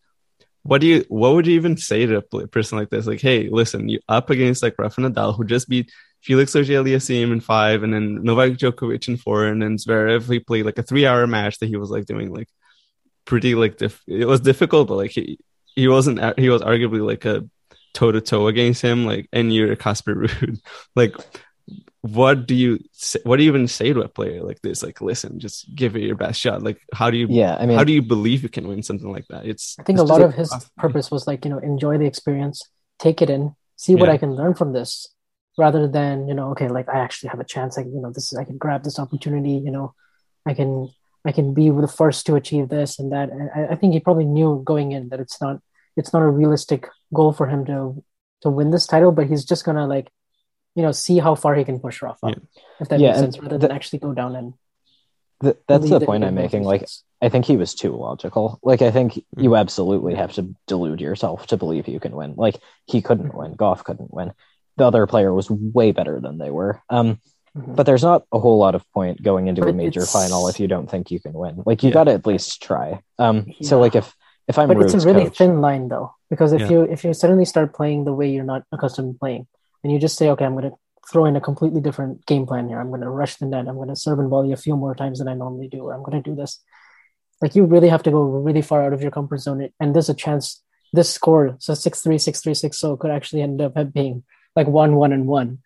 what 0.63 0.81
do 0.81 0.87
you 0.87 1.05
what 1.09 1.35
would 1.35 1.47
you 1.47 1.55
even 1.55 1.77
say 1.77 2.07
to 2.07 2.17
a 2.17 2.49
person 2.49 2.79
like 2.79 2.91
this? 2.91 3.07
Like, 3.07 3.21
hey, 3.21 3.49
listen, 3.49 3.89
you 3.89 4.01
up 4.09 4.31
against 4.31 4.63
like 4.63 4.75
Rafa 4.79 5.01
Nadal, 5.01 5.37
who 5.37 5.45
just 5.45 5.69
beat 5.69 5.93
Felix 6.25 6.57
Auger-Aliassime 6.57 7.33
in 7.33 7.41
five, 7.41 7.83
and 7.83 7.93
then 7.93 8.25
Novak 8.25 8.53
Djokovic 8.53 9.09
in 9.09 9.17
four, 9.19 9.45
and 9.45 9.61
then 9.61 9.77
Zverev. 9.77 10.31
He 10.31 10.41
played 10.41 10.65
like 10.65 10.79
a 10.79 10.83
three-hour 10.83 11.27
match 11.27 11.59
that 11.59 11.69
he 11.69 11.77
was 11.77 11.91
like 11.91 12.07
doing 12.07 12.33
like 12.33 12.49
pretty 13.27 13.55
like 13.55 13.77
diff- 13.77 14.03
it 14.09 14.27
was 14.27 14.41
difficult, 14.41 14.89
but 14.89 14.97
like 14.97 15.11
he 15.11 15.39
he 15.77 15.87
wasn't 15.89 16.19
he 16.39 16.49
was 16.49 16.63
arguably 16.63 17.05
like 17.05 17.25
a 17.27 17.45
toe 17.93 18.11
to 18.11 18.21
toe 18.21 18.49
against 18.49 18.81
him, 18.83 19.05
like 19.05 19.29
and 19.33 19.53
you're 19.55 19.77
Casper 19.77 20.15
Ruud, 20.15 20.61
like. 20.97 21.15
What 22.03 22.47
do 22.47 22.55
you 22.55 22.81
say, 22.93 23.19
what 23.25 23.39
do 23.39 23.45
you 23.45 23.49
even 23.49 23.67
say 23.67 23.91
to 23.95 24.03
a 24.03 24.09
player 24.09 24.43
like 24.43 24.61
this? 24.61 24.83
Like, 24.83 25.01
listen, 25.01 25.41
just 25.41 25.75
give 25.75 25.97
it 25.97 26.03
your 26.03 26.17
best 26.17 26.39
shot. 26.39 26.63
Like, 26.63 26.79
how 26.93 27.09
do 27.11 27.17
you 27.17 27.27
Yeah, 27.31 27.57
I 27.59 27.65
mean, 27.65 27.79
how 27.79 27.85
do 27.85 27.95
you 27.95 28.03
believe 28.03 28.43
you 28.43 28.51
can 28.51 28.69
win 28.69 28.83
something 28.83 29.11
like 29.11 29.25
that? 29.29 29.47
It's 29.47 29.75
I 29.79 29.85
think 29.85 29.99
it's 29.99 30.11
a 30.11 30.13
lot 30.13 30.21
of 30.21 30.35
his 30.35 30.53
purpose 30.77 31.11
was 31.11 31.27
like, 31.27 31.47
you 31.47 31.51
know, 31.51 31.57
enjoy 31.57 31.97
the 31.97 32.05
experience, 32.05 32.61
take 32.99 33.23
it 33.23 33.31
in, 33.31 33.57
see 33.77 33.95
what 33.95 34.09
Yeah. 34.09 34.13
I 34.13 34.19
can 34.19 34.35
learn 34.35 34.53
from 34.53 34.75
this, 34.75 35.09
rather 35.57 35.87
than, 35.87 36.29
you 36.29 36.35
know, 36.35 36.51
okay, 36.51 36.69
like 36.69 36.89
I 36.89 36.99
actually 36.99 37.31
have 37.31 37.41
a 37.41 37.45
chance. 37.45 37.77
Like, 37.77 37.87
you 37.87 38.01
know, 38.01 38.11
this 38.11 38.35
I 38.37 38.45
can 38.45 38.59
grab 38.59 38.85
this 38.85 38.99
opportunity, 38.99 39.53
you 39.53 39.71
know, 39.71 39.95
I 40.47 40.55
can 40.55 40.89
I 41.25 41.33
can 41.33 41.55
be 41.55 41.71
the 41.71 41.89
first 41.89 42.27
to 42.27 42.37
achieve 42.37 42.69
this 42.69 42.99
and 42.99 43.13
that. 43.13 43.31
And 43.31 43.51
I, 43.55 43.73
I 43.73 43.75
think 43.77 43.95
he 43.95 44.01
probably 44.01 44.27
knew 44.27 44.63
going 44.65 44.93
in 44.93 45.09
that 45.11 45.21
it's 45.21 45.41
not 45.41 45.61
it's 45.97 46.13
not 46.13 46.23
a 46.23 46.29
realistic 46.29 46.89
goal 47.13 47.33
for 47.33 47.47
him 47.47 47.65
to 47.67 48.03
to 48.43 48.51
win 48.51 48.71
this 48.71 48.87
title, 48.87 49.13
but 49.13 49.27
he's 49.27 49.45
just 49.45 49.65
gonna 49.65 49.87
like, 49.87 50.11
you 50.75 50.83
know, 50.83 50.93
see 50.93 51.19
how 51.19 51.35
far 51.35 51.55
he 51.55 51.65
can 51.65 51.81
push 51.81 52.03
Rafa, 52.03 52.29
Yeah. 52.29 52.35
if 52.81 52.89
that 52.89 53.01
Yeah, 53.01 53.09
makes 53.11 53.21
sense, 53.21 53.39
rather 53.39 53.59
the- 53.59 53.69
than 53.69 53.77
actually 53.77 54.01
go 54.01 54.13
down 54.13 54.37
and 54.37 54.55
th- 55.43 55.57
that's 55.67 55.89
the 55.89 56.01
point 56.01 56.25
I'm 56.25 56.35
making. 56.35 56.65
Like, 56.65 56.83
sets. 56.83 57.05
I 57.23 57.29
think 57.29 57.47
he 57.47 57.57
was 57.57 57.75
too 57.75 57.97
logical. 57.97 58.59
Like, 58.63 58.83
I 58.83 58.91
think 58.91 59.15
hmm. 59.15 59.41
you 59.41 59.57
absolutely 59.57 60.15
have 60.15 60.33
to 60.35 60.55
delude 60.67 61.01
yourself 61.01 61.47
to 61.49 61.57
believe 61.57 61.89
you 61.89 62.01
can 62.01 62.13
win. 62.13 62.35
Like, 62.37 62.61
he 62.87 63.03
couldn't 63.03 63.31
hmm. 63.31 63.39
win. 63.39 63.55
Gauff 63.55 63.85
couldn't 63.85 64.13
win. 64.13 64.33
The 64.77 64.87
other 64.87 65.07
player 65.07 65.33
was 65.33 65.51
way 65.51 65.93
better 65.93 66.21
than 66.21 66.39
they 66.39 66.51
were. 66.51 66.83
Um, 66.91 67.19
Mhm. 67.57 67.77
but 67.77 67.87
there's 67.87 68.03
not 68.03 68.25
a 68.33 68.41
whole 68.41 68.59
lot 68.59 68.75
of 68.75 68.83
point 68.93 69.23
going 69.23 69.47
into 69.47 69.63
a 69.67 69.73
major 69.73 70.01
it's- 70.01 70.13
final 70.13 70.49
if 70.49 70.59
you 70.59 70.67
don't 70.67 70.91
think 70.91 71.13
you 71.13 71.21
can 71.21 71.33
win. 71.33 71.63
Like, 71.65 71.85
you 71.85 71.91
Yeah. 71.91 71.95
got 71.95 72.05
to 72.05 72.13
at 72.13 72.27
least 72.27 72.61
try. 72.61 73.01
Um, 73.19 73.47
so 73.63 73.79
like 73.79 73.95
if 73.95 74.15
if 74.49 74.59
I'm 74.59 74.69
but 74.69 74.77
it's 74.83 74.93
a 74.93 74.99
really 75.07 75.25
coach, 75.25 75.39
thin 75.39 75.61
line 75.63 75.89
though 75.89 76.11
because 76.29 76.53
if 76.53 76.63
Yeah. 76.63 76.69
you 76.71 76.81
if 76.83 77.03
you 77.05 77.15
suddenly 77.15 77.45
start 77.47 77.73
playing 77.73 78.05
the 78.05 78.13
way 78.13 78.29
you're 78.29 78.45
not 78.45 78.65
accustomed 78.73 79.15
to 79.15 79.19
playing 79.19 79.47
and 79.83 79.91
you 79.93 79.99
just 79.99 80.19
say 80.19 80.29
okay 80.29 80.45
i'm 80.45 80.53
going 80.53 80.71
to 80.71 80.77
throw 81.11 81.25
in 81.25 81.35
a 81.35 81.41
completely 81.41 81.81
different 81.81 82.27
game 82.27 82.45
plan 82.45 82.69
here 82.69 82.79
i'm 82.79 82.91
going 82.91 83.01
to 83.01 83.09
rush 83.09 83.37
the 83.37 83.47
net 83.47 83.67
i'm 83.69 83.77
going 83.77 83.89
to 83.89 83.97
serve 83.97 84.19
and 84.19 84.29
volley 84.29 84.53
a 84.53 84.57
few 84.59 84.77
more 84.77 84.95
times 84.95 85.19
than 85.19 85.29
i 85.29 85.35
normally 85.35 85.67
do 85.69 85.81
or 85.85 85.95
i'm 85.95 86.03
going 86.03 86.23
to 86.23 86.31
do 86.31 86.37
this 86.37 86.61
like 87.41 87.55
you 87.57 87.65
really 87.65 87.89
have 87.89 88.03
to 88.03 88.11
go 88.11 88.21
really 88.23 88.61
far 88.61 88.83
out 88.85 88.93
of 88.93 89.01
your 89.01 89.11
comfort 89.11 89.39
zone 89.39 89.67
and 89.81 89.95
there's 89.95 90.11
a 90.11 90.15
chance 90.15 90.63
this 90.93 91.09
score 91.09 91.57
so 91.59 91.73
6-3 91.73 92.17
6-3 92.19 92.55
6 92.55 92.81
could 93.01 93.11
actually 93.11 93.41
end 93.41 93.63
up 93.63 93.73
being 93.95 94.23
like 94.57 94.67
1 94.67 94.95
1 94.95 95.13
and 95.13 95.27
1 95.27 95.59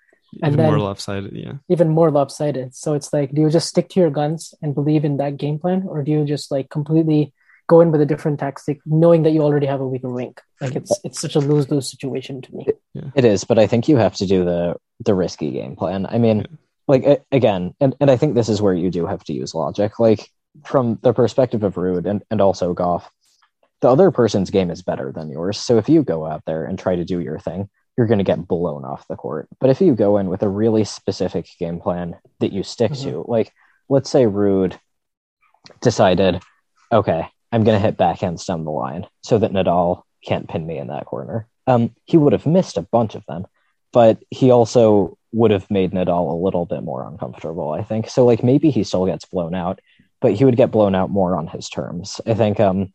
and 0.43 0.53
even 0.53 0.67
more 0.67 0.79
lopsided. 0.79 1.33
Yeah, 1.35 1.55
even 1.69 1.89
more 1.89 2.11
lopsided. 2.11 2.75
So 2.75 2.95
it's 2.95 3.13
like, 3.13 3.33
do 3.33 3.41
you 3.41 3.51
just 3.51 3.69
stick 3.69 3.89
to 3.91 4.01
your 4.01 4.11
guns 4.11 4.55
and 4.61 4.75
believe 4.75 5.05
in 5.05 5.17
that 5.19 5.37
game 5.37 5.59
plan, 5.59 5.85
or 5.89 6.03
do 6.03 6.11
you 6.13 6.25
just 6.25 6.51
like 6.51 6.69
completely 6.69 7.33
go 7.69 7.83
in 7.83 7.93
with 7.93 8.01
a 8.01 8.07
different 8.07 8.41
tactic, 8.41 8.81
knowing 8.87 9.23
that 9.23 9.31
you 9.31 9.43
already 9.43 9.67
have 9.67 9.81
a 9.81 9.87
weaker 9.87 10.09
link. 10.09 10.41
Like 10.61 10.75
it's 10.75 10.99
it's 11.05 11.21
such 11.21 11.37
a 11.37 11.41
lose 11.41 11.71
lose 11.71 11.89
situation 11.89 12.41
to 12.43 12.55
me. 12.55 12.67
It 13.15 13.25
is, 13.25 13.45
but 13.45 13.59
I 13.59 13.69
think 13.69 13.89
you 13.89 13.97
have 13.97 14.17
to 14.17 14.27
do 14.27 14.45
the 14.45 14.75
the 15.05 15.15
risky 15.15 15.53
game 15.53 15.77
plan. 15.77 16.07
I 16.07 16.19
mean, 16.19 16.39
yeah. 16.39 16.57
like 16.89 17.25
again, 17.31 17.75
and, 17.81 17.95
and 18.01 18.11
I 18.11 18.17
think 18.17 18.35
this 18.35 18.49
is 18.49 18.61
where 18.61 18.75
you 18.75 18.91
do 18.91 19.07
have 19.07 19.23
to 19.25 19.33
use 19.33 19.55
logic. 19.55 20.01
Like 20.01 20.29
from 20.65 20.99
the 21.03 21.13
perspective 21.13 21.63
of 21.63 21.75
Ruud 21.75 22.07
and, 22.07 22.25
and 22.31 22.41
also 22.41 22.75
Gauff, 22.75 23.05
the 23.81 23.89
other 23.89 24.11
person's 24.11 24.51
game 24.51 24.71
is 24.71 24.83
better 24.83 25.13
than 25.13 25.31
yours. 25.31 25.59
So 25.59 25.79
if 25.79 25.89
you 25.89 26.03
go 26.03 26.27
out 26.27 26.43
there 26.47 26.65
and 26.65 26.79
try 26.79 26.97
to 26.97 27.05
do 27.05 27.21
your 27.21 27.39
thing, 27.39 27.69
you're 27.99 28.07
going 28.07 28.19
to 28.19 28.25
get 28.25 28.47
blown 28.47 28.85
off 28.85 29.09
the 29.09 29.17
court. 29.17 29.49
But 29.59 29.71
if 29.71 29.81
you 29.81 29.97
go 29.97 30.19
in 30.19 30.29
with 30.29 30.45
a 30.45 30.49
really 30.49 30.85
specific 30.85 31.49
game 31.59 31.81
plan 31.81 32.17
that 32.39 32.53
you 32.53 32.63
stick 32.63 32.93
mm-hmm. 32.93 33.11
to, 33.11 33.25
like 33.27 33.53
let's 33.89 34.09
say 34.09 34.23
Ruud 34.23 34.79
decided, 35.81 36.41
okay, 36.93 37.27
I'm 37.51 37.65
going 37.65 37.77
to 37.77 37.85
hit 37.85 37.99
backhands 37.99 38.47
down 38.47 38.65
the 38.65 38.71
line 38.71 39.07
so 39.23 39.39
that 39.39 39.53
Nadal 39.53 40.03
can't 40.25 40.49
pin 40.49 40.65
me 40.65 40.79
in 40.79 40.87
that 40.87 41.07
corner. 41.07 41.49
Um, 41.67 41.93
he 42.05 42.17
would 42.17 42.33
have 42.33 42.47
missed 42.47 42.77
a 42.77 42.83
bunch 42.83 43.17
of 43.17 43.27
them, 43.27 43.47
but 43.93 44.23
he 44.31 44.53
also 44.53 45.19
would 45.33 45.51
have 45.51 45.69
made 45.69 45.91
Nadal 45.91 46.31
a 46.31 46.43
little 46.43 46.67
bit 46.67 46.85
more 46.85 47.05
uncomfortable, 47.05 47.73
I 47.73 47.83
think. 47.83 48.09
So, 48.09 48.25
like, 48.25 48.45
maybe 48.45 48.71
he 48.71 48.85
still 48.85 49.07
gets 49.07 49.25
blown 49.25 49.57
out, 49.57 49.81
but 50.21 50.35
he 50.35 50.45
would 50.45 50.57
get 50.57 50.71
blown 50.71 50.95
out 50.95 51.11
more 51.11 51.37
on 51.37 51.49
his 51.49 51.69
terms. 51.69 52.21
I 52.25 52.35
think 52.35 52.61
um, 52.61 52.93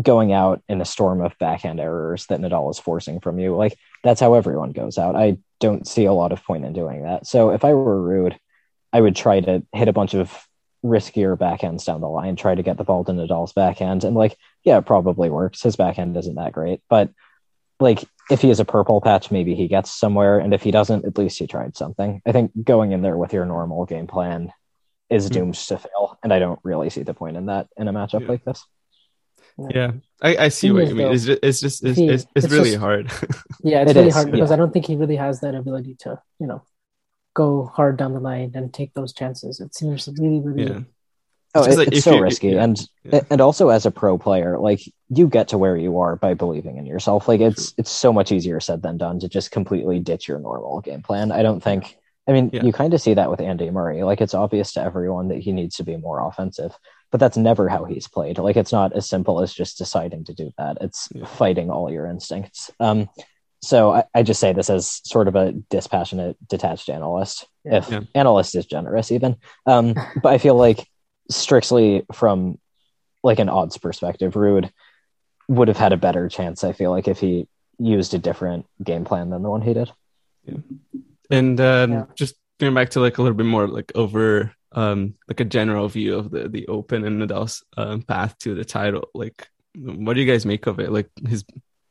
going 0.00 0.32
out 0.32 0.62
in 0.68 0.80
a 0.80 0.84
storm 0.84 1.20
of 1.20 1.38
backhand 1.38 1.80
errors 1.80 2.26
that 2.26 2.40
Nadal 2.40 2.70
is 2.70 2.78
forcing 2.78 3.20
from 3.20 3.38
you, 3.38 3.56
like, 3.56 3.78
that's 4.02 4.20
how 4.20 4.34
everyone 4.34 4.72
goes 4.72 4.98
out. 4.98 5.16
I 5.16 5.38
don't 5.60 5.86
see 5.86 6.04
a 6.04 6.12
lot 6.12 6.32
of 6.32 6.44
point 6.44 6.64
in 6.64 6.72
doing 6.72 7.02
that. 7.02 7.26
So, 7.26 7.50
if 7.50 7.64
I 7.64 7.74
were 7.74 8.00
Ruud, 8.00 8.36
I 8.92 9.00
would 9.00 9.16
try 9.16 9.40
to 9.40 9.64
hit 9.72 9.88
a 9.88 9.92
bunch 9.92 10.14
of 10.14 10.32
riskier 10.84 11.36
backhands 11.36 11.84
down 11.84 12.00
the 12.00 12.08
line, 12.08 12.36
try 12.36 12.54
to 12.54 12.62
get 12.62 12.76
the 12.76 12.84
ball 12.84 13.04
to 13.04 13.12
Nadal's 13.12 13.52
backhand. 13.52 14.04
And 14.04 14.14
like, 14.14 14.36
yeah, 14.62 14.78
it 14.78 14.86
probably 14.86 15.30
works. 15.30 15.62
His 15.62 15.76
backhand 15.76 16.16
isn't 16.16 16.34
that 16.34 16.52
great. 16.52 16.82
But 16.88 17.10
like 17.80 18.04
if 18.30 18.40
he 18.40 18.48
has 18.48 18.60
a 18.60 18.64
purple 18.64 19.00
patch, 19.00 19.30
maybe 19.30 19.54
he 19.54 19.66
gets 19.66 19.90
somewhere. 19.90 20.38
And 20.38 20.54
if 20.54 20.62
he 20.62 20.70
doesn't, 20.70 21.04
at 21.04 21.18
least 21.18 21.38
he 21.38 21.46
tried 21.46 21.76
something. 21.76 22.22
I 22.26 22.32
think 22.32 22.52
going 22.62 22.92
in 22.92 23.02
there 23.02 23.16
with 23.16 23.32
your 23.32 23.46
normal 23.46 23.86
game 23.86 24.06
plan 24.06 24.52
is 25.10 25.26
hmm. 25.26 25.34
doomed 25.34 25.54
mm. 25.54 25.66
to 25.68 25.78
fail. 25.78 26.18
And 26.22 26.32
I 26.32 26.38
don't 26.38 26.60
really 26.62 26.90
see 26.90 27.02
the 27.02 27.14
point 27.14 27.36
in 27.36 27.46
that 27.46 27.68
in 27.76 27.88
a 27.88 27.92
matchup 27.92 28.22
yeah. 28.22 28.28
like 28.28 28.44
this. 28.44 28.64
Yeah, 29.56 29.92
I, 30.20 30.36
I 30.36 30.48
see 30.48 30.72
what 30.72 30.88
you 30.88 30.94
mean. 30.94 31.12
It's 31.12 31.24
just, 31.24 31.38
it's 31.42 31.60
just, 31.60 31.84
it's, 31.84 31.98
he, 31.98 32.08
it's, 32.08 32.26
it's, 32.34 32.46
it's, 32.46 32.52
really 32.52 32.70
just, 32.70 32.80
hard. 32.80 33.06
yeah, 33.62 33.82
it's 33.82 33.92
it 33.92 33.96
really 33.96 34.08
is, 34.08 34.14
hard 34.14 34.30
because 34.32 34.50
yeah. 34.50 34.54
I 34.54 34.56
don't 34.56 34.72
think 34.72 34.86
he 34.86 34.96
really 34.96 35.16
has 35.16 35.40
that 35.40 35.54
ability 35.54 35.96
to, 36.00 36.20
you 36.40 36.46
know, 36.46 36.62
go 37.34 37.66
hard 37.66 37.96
down 37.96 38.14
the 38.14 38.20
line 38.20 38.52
and 38.54 38.72
take 38.72 38.94
those 38.94 39.12
chances. 39.12 39.60
It 39.60 39.74
seems 39.74 40.08
really, 40.18 40.40
really. 40.40 40.70
Yeah. 40.70 40.80
Oh, 41.56 41.62
it's, 41.62 41.76
like, 41.76 41.88
it's 41.92 42.02
so 42.02 42.16
you, 42.16 42.22
risky, 42.22 42.48
yeah, 42.48 42.64
and 42.64 42.88
yeah. 43.04 43.20
and 43.30 43.40
also 43.40 43.68
as 43.68 43.86
a 43.86 43.92
pro 43.92 44.18
player, 44.18 44.58
like 44.58 44.80
you 45.08 45.28
get 45.28 45.48
to 45.48 45.58
where 45.58 45.76
you 45.76 45.98
are 45.98 46.16
by 46.16 46.34
believing 46.34 46.78
in 46.78 46.86
yourself. 46.86 47.28
Like 47.28 47.40
it's 47.40 47.70
True. 47.70 47.74
it's 47.78 47.90
so 47.90 48.12
much 48.12 48.32
easier 48.32 48.58
said 48.58 48.82
than 48.82 48.98
done 48.98 49.20
to 49.20 49.28
just 49.28 49.52
completely 49.52 50.00
ditch 50.00 50.26
your 50.26 50.40
normal 50.40 50.80
game 50.80 51.02
plan. 51.02 51.30
I 51.30 51.42
don't 51.42 51.62
think. 51.62 51.96
I 52.26 52.32
mean, 52.32 52.50
yeah. 52.52 52.64
you 52.64 52.72
kind 52.72 52.92
of 52.92 53.00
see 53.00 53.14
that 53.14 53.30
with 53.30 53.40
Andy 53.40 53.70
Murray. 53.70 54.02
Like 54.02 54.20
it's 54.20 54.34
obvious 54.34 54.72
to 54.72 54.80
everyone 54.80 55.28
that 55.28 55.38
he 55.38 55.52
needs 55.52 55.76
to 55.76 55.84
be 55.84 55.96
more 55.96 56.26
offensive, 56.26 56.76
but 57.10 57.20
that's 57.20 57.36
never 57.36 57.68
how 57.68 57.84
he's 57.84 58.08
played. 58.08 58.38
Like 58.38 58.56
it's 58.56 58.72
not 58.72 58.92
as 58.92 59.08
simple 59.08 59.40
as 59.40 59.52
just 59.52 59.78
deciding 59.78 60.24
to 60.24 60.34
do 60.34 60.52
that. 60.58 60.78
It's 60.80 61.08
fighting 61.26 61.70
all 61.70 61.90
your 61.90 62.06
instincts. 62.06 62.70
Um, 62.80 63.08
so 63.62 63.92
I, 63.92 64.04
I, 64.14 64.22
just 64.22 64.40
say 64.40 64.52
this 64.52 64.68
as 64.68 65.00
sort 65.04 65.26
of 65.26 65.36
a 65.36 65.52
dispassionate, 65.70 66.36
detached 66.48 66.90
analyst, 66.90 67.46
yeah. 67.64 67.78
if 67.78 67.90
yeah. 67.90 68.00
analyst 68.14 68.54
is 68.54 68.66
generous, 68.66 69.10
even. 69.10 69.36
Um, 69.64 69.94
but 70.22 70.32
I 70.32 70.38
feel 70.38 70.54
like 70.54 70.86
strictly 71.30 72.04
from 72.12 72.58
like 73.22 73.38
an 73.38 73.48
odds 73.48 73.78
perspective, 73.78 74.34
Ruud 74.34 74.70
would 75.48 75.68
have 75.68 75.78
had 75.78 75.92
a 75.92 75.96
better 75.98 76.28
chance. 76.28 76.64
I 76.64 76.72
feel 76.72 76.90
like 76.90 77.08
if 77.08 77.20
he 77.20 77.48
used 77.78 78.14
a 78.14 78.18
different 78.18 78.66
game 78.82 79.04
plan 79.04 79.30
than 79.30 79.42
the 79.42 79.50
one 79.50 79.62
he 79.62 79.74
did. 79.74 79.90
Yeah. 80.44 80.58
And 81.30 81.60
um, 81.60 81.92
yeah. 81.92 82.04
just 82.14 82.34
going 82.60 82.74
back 82.74 82.90
to 82.90 83.00
like 83.00 83.18
a 83.18 83.22
little 83.22 83.36
bit 83.36 83.46
more 83.46 83.66
like 83.66 83.92
over 83.94 84.52
um, 84.74 85.14
like 85.28 85.40
a 85.40 85.44
general 85.44 85.88
view 85.88 86.16
of 86.16 86.30
the 86.30 86.48
the 86.48 86.66
Open 86.68 87.04
and 87.04 87.20
Nadal's 87.20 87.64
um, 87.76 88.02
path 88.02 88.36
to 88.40 88.54
the 88.54 88.64
title. 88.64 89.08
Like, 89.14 89.48
what 89.74 90.14
do 90.14 90.20
you 90.20 90.30
guys 90.30 90.44
make 90.44 90.66
of 90.66 90.80
it? 90.80 90.92
Like 90.92 91.10
his 91.26 91.44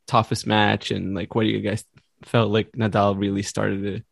toughest 0.08 0.46
match 0.46 0.92
and 0.92 1.16
like 1.16 1.36
what 1.36 1.44
do 1.44 1.50
you 1.50 1.62
guys 1.62 1.84
felt 2.24 2.52
like 2.52 2.72
Nadal 2.74 3.18
really 3.18 3.44
started 3.44 3.84
to 3.84 4.04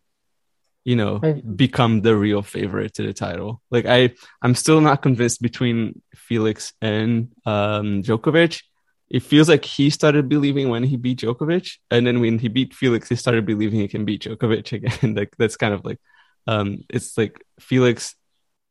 you 0.83 0.95
know 0.95 1.19
become 1.55 2.01
the 2.01 2.15
real 2.15 2.41
favorite 2.41 2.93
to 2.95 3.03
the 3.03 3.13
title 3.13 3.61
like 3.69 3.85
I 3.85 4.13
I'm 4.41 4.55
still 4.55 4.81
not 4.81 5.01
convinced 5.01 5.41
between 5.41 6.01
Felix 6.15 6.73
and 6.81 7.29
um 7.45 8.01
Djokovic 8.03 8.63
it 9.09 9.23
feels 9.23 9.49
like 9.49 9.65
he 9.65 9.89
started 9.89 10.29
believing 10.29 10.69
when 10.69 10.83
he 10.83 10.95
beat 10.97 11.19
Djokovic 11.19 11.77
and 11.91 12.07
then 12.07 12.19
when 12.19 12.39
he 12.39 12.47
beat 12.47 12.73
Felix 12.73 13.09
he 13.09 13.15
started 13.15 13.45
believing 13.45 13.79
he 13.79 13.87
can 13.87 14.05
beat 14.05 14.23
Djokovic 14.23 14.71
again 14.79 15.13
like 15.13 15.35
that's 15.37 15.57
kind 15.57 15.73
of 15.73 15.85
like 15.85 15.99
um 16.47 16.83
it's 16.89 17.17
like 17.17 17.43
Felix 17.59 18.15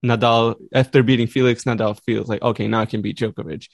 Nadal 0.04 0.56
after 0.74 1.02
beating 1.02 1.26
Felix 1.26 1.64
Nadal 1.64 2.00
feels 2.04 2.28
like 2.28 2.42
okay 2.42 2.68
now 2.68 2.80
I 2.80 2.86
can 2.86 3.02
beat 3.02 3.18
Djokovic 3.18 3.68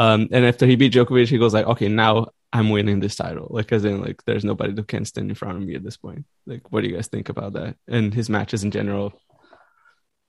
um, 0.00 0.28
and 0.32 0.46
after 0.46 0.66
he 0.66 0.76
beat 0.76 0.94
Djokovic, 0.94 1.28
he 1.28 1.36
goes 1.36 1.54
like, 1.54 1.66
okay, 1.66 1.88
now 1.88 2.28
I'm 2.52 2.70
winning 2.70 3.00
this 3.00 3.16
title. 3.16 3.48
Like, 3.50 3.70
as 3.70 3.84
in, 3.84 4.00
like, 4.00 4.22
there's 4.24 4.44
nobody 4.44 4.72
that 4.72 4.88
can 4.88 5.04
stand 5.04 5.28
in 5.28 5.34
front 5.34 5.58
of 5.58 5.62
me 5.62 5.74
at 5.74 5.84
this 5.84 5.98
point. 5.98 6.24
Like, 6.46 6.72
what 6.72 6.82
do 6.82 6.88
you 6.88 6.96
guys 6.96 7.08
think 7.08 7.28
about 7.28 7.54
that 7.54 7.76
and 7.86 8.14
his 8.14 8.30
matches 8.30 8.64
in 8.64 8.70
general? 8.70 9.12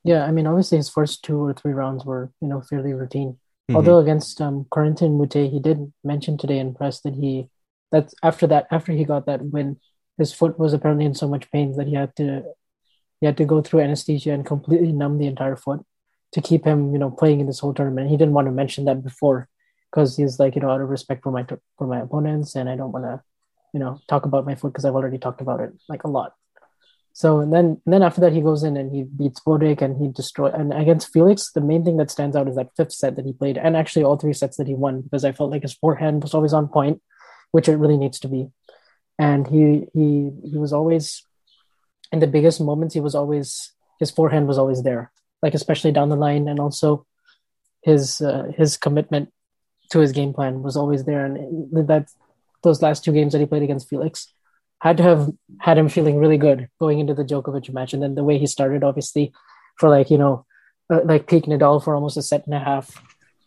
Yeah, 0.04 0.26
I 0.26 0.32
mean, 0.32 0.46
obviously 0.46 0.78
his 0.78 0.90
first 0.90 1.24
two 1.24 1.38
or 1.38 1.54
three 1.54 1.74
rounds 1.74 2.04
were, 2.04 2.32
you 2.42 2.50
know, 2.50 2.62
fairly 2.62 2.94
routine. 2.94 3.34
Mm-hmm. 3.70 3.76
Although 3.76 4.00
against 4.00 4.42
um, 4.42 4.66
Corentin 4.70 5.18
Moutet, 5.18 5.52
he 5.52 5.60
did 5.60 5.94
mention 6.04 6.38
today 6.38 6.60
in 6.60 6.74
press 6.74 7.00
that 7.02 7.14
he 7.14 7.48
that 7.92 8.12
after 8.24 8.48
that 8.48 8.68
after 8.72 8.92
he 8.92 9.06
got 9.06 9.28
that 9.28 9.42
win, 9.42 9.80
his 10.18 10.34
foot 10.34 10.58
was 10.58 10.74
apparently 10.74 11.06
in 11.06 11.14
so 11.14 11.28
much 11.28 11.52
pain 11.52 11.78
that 11.78 11.88
he 11.88 11.94
had 11.94 12.16
to 12.16 12.44
he 13.21 13.27
had 13.27 13.38
to 13.38 13.45
go 13.45 13.62
through 13.62 13.81
anesthesia 13.81 14.31
and 14.31 14.45
completely 14.45 14.91
numb 14.91 15.19
the 15.19 15.27
entire 15.27 15.55
foot 15.55 15.86
to 16.34 16.41
keep 16.41 16.65
him, 16.65 16.91
you 16.91 16.99
know, 16.99 17.12
playing 17.12 17.39
in 17.39 17.47
this 17.47 17.60
whole 17.60 17.73
tournament. 17.73 18.10
He 18.10 18.17
didn't 18.17 18.34
want 18.34 18.47
to 18.47 18.51
mention 18.51 18.86
that 18.86 19.03
before 19.03 19.47
because 19.91 20.17
he's 20.17 20.39
like, 20.39 20.55
you 20.55 20.62
know, 20.62 20.71
out 20.71 20.81
of 20.81 20.89
respect 20.89 21.23
for 21.23 21.31
my 21.31 21.45
for 21.77 21.88
my 21.88 21.99
opponents, 22.01 22.55
and 22.55 22.67
I 22.67 22.75
don't 22.75 22.91
want 22.91 23.05
to, 23.05 23.21
you 23.73 23.79
know, 23.79 23.99
talk 24.10 24.25
about 24.25 24.45
my 24.45 24.55
foot 24.55 24.73
because 24.73 24.86
I've 24.86 24.95
already 24.95 25.19
talked 25.19 25.41
about 25.41 25.60
it 25.60 25.71
like 25.88 26.03
a 26.03 26.10
lot. 26.10 26.34
So 27.13 27.41
and 27.41 27.53
then 27.53 27.81
and 27.86 27.93
then 27.93 28.03
after 28.03 28.21
that 28.21 28.34
he 28.34 28.41
goes 28.41 28.63
in 28.63 28.77
and 28.77 28.91
he 28.91 29.03
beats 29.03 29.41
Botic 29.41 29.81
and 29.81 30.01
he 30.01 30.07
destroys 30.07 30.53
and 30.55 30.73
against 30.73 31.12
Felix 31.12 31.51
the 31.51 31.60
main 31.60 31.84
thing 31.84 31.97
that 31.97 32.10
stands 32.10 32.38
out 32.38 32.47
is 32.47 32.55
that 32.55 32.69
fifth 32.77 32.93
set 32.93 33.17
that 33.17 33.25
he 33.25 33.34
played 33.34 33.57
and 33.57 33.75
actually 33.75 34.03
all 34.05 34.15
three 34.15 34.34
sets 34.34 34.55
that 34.55 34.67
he 34.67 34.75
won 34.75 35.01
because 35.01 35.25
I 35.25 35.34
felt 35.34 35.51
like 35.51 35.63
his 35.63 35.73
forehand 35.73 36.23
was 36.23 36.34
always 36.34 36.53
on 36.53 36.69
point, 36.69 37.01
which 37.51 37.67
it 37.67 37.75
really 37.75 37.97
needs 37.97 38.17
to 38.21 38.29
be, 38.29 38.47
and 39.19 39.45
he 39.45 39.88
he 39.93 40.31
he 40.51 40.57
was 40.57 40.71
always 40.71 41.25
in 42.12 42.19
the 42.19 42.28
biggest 42.28 42.62
moments 42.62 42.93
he 42.93 43.02
was 43.02 43.15
always 43.15 43.71
his 44.00 44.12
forehand 44.12 44.47
was 44.47 44.58
always 44.58 44.84
there 44.84 45.12
like 45.41 45.54
especially 45.54 45.91
down 45.91 46.10
the 46.10 46.15
line. 46.15 46.47
And 46.47 46.60
also 46.60 47.06
his 47.82 48.21
uh, 48.21 48.52
his 48.56 48.78
commitment 48.78 49.30
to 49.89 50.00
his 50.00 50.12
game 50.12 50.34
plan 50.34 50.62
was 50.62 50.78
always 50.78 51.04
there, 51.06 51.26
and 51.26 51.88
that 51.88 52.10
those 52.63 52.82
last 52.82 53.04
two 53.04 53.12
games 53.12 53.34
that 53.34 53.39
he 53.39 53.45
played 53.45 53.63
against 53.63 53.89
Felix 53.89 54.32
had 54.82 54.97
to 54.97 55.04
have 55.04 55.30
had 55.60 55.78
him 55.78 55.89
feeling 55.89 56.17
really 56.17 56.38
good 56.38 56.69
going 56.80 57.00
into 57.00 57.13
the 57.13 57.24
Djokovic 57.24 57.71
match, 57.74 57.93
and 57.93 58.02
then 58.02 58.15
the 58.15 58.24
way 58.24 58.38
he 58.38 58.47
started, 58.47 58.84
obviously, 58.84 59.34
for 59.78 59.89
like 59.89 60.10
you 60.10 60.17
know, 60.17 60.45
uh, 60.89 61.02
like 61.04 61.28
peak 61.28 61.45
Nadal 61.45 61.84
for 61.84 61.95
almost 61.95 62.17
a 62.17 62.21
set 62.21 62.45
and 62.45 62.56
a 62.56 62.60
half, 62.60 63.02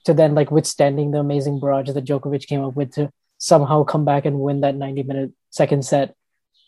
to 0.05 0.13
then 0.13 0.35
like 0.35 0.51
withstanding 0.51 1.13
the 1.13 1.19
amazing 1.19 1.61
barrage 1.61 1.91
that 1.91 2.05
Djokovic 2.05 2.47
came 2.47 2.65
up 2.65 2.77
with 2.77 2.93
to 2.95 3.11
somehow 3.39 3.85
come 3.85 4.05
back 4.05 4.25
and 4.25 4.41
win 4.41 4.61
that 4.61 4.75
ninety 4.75 5.05
minute 5.05 5.33
second 5.51 5.85
set, 5.85 6.15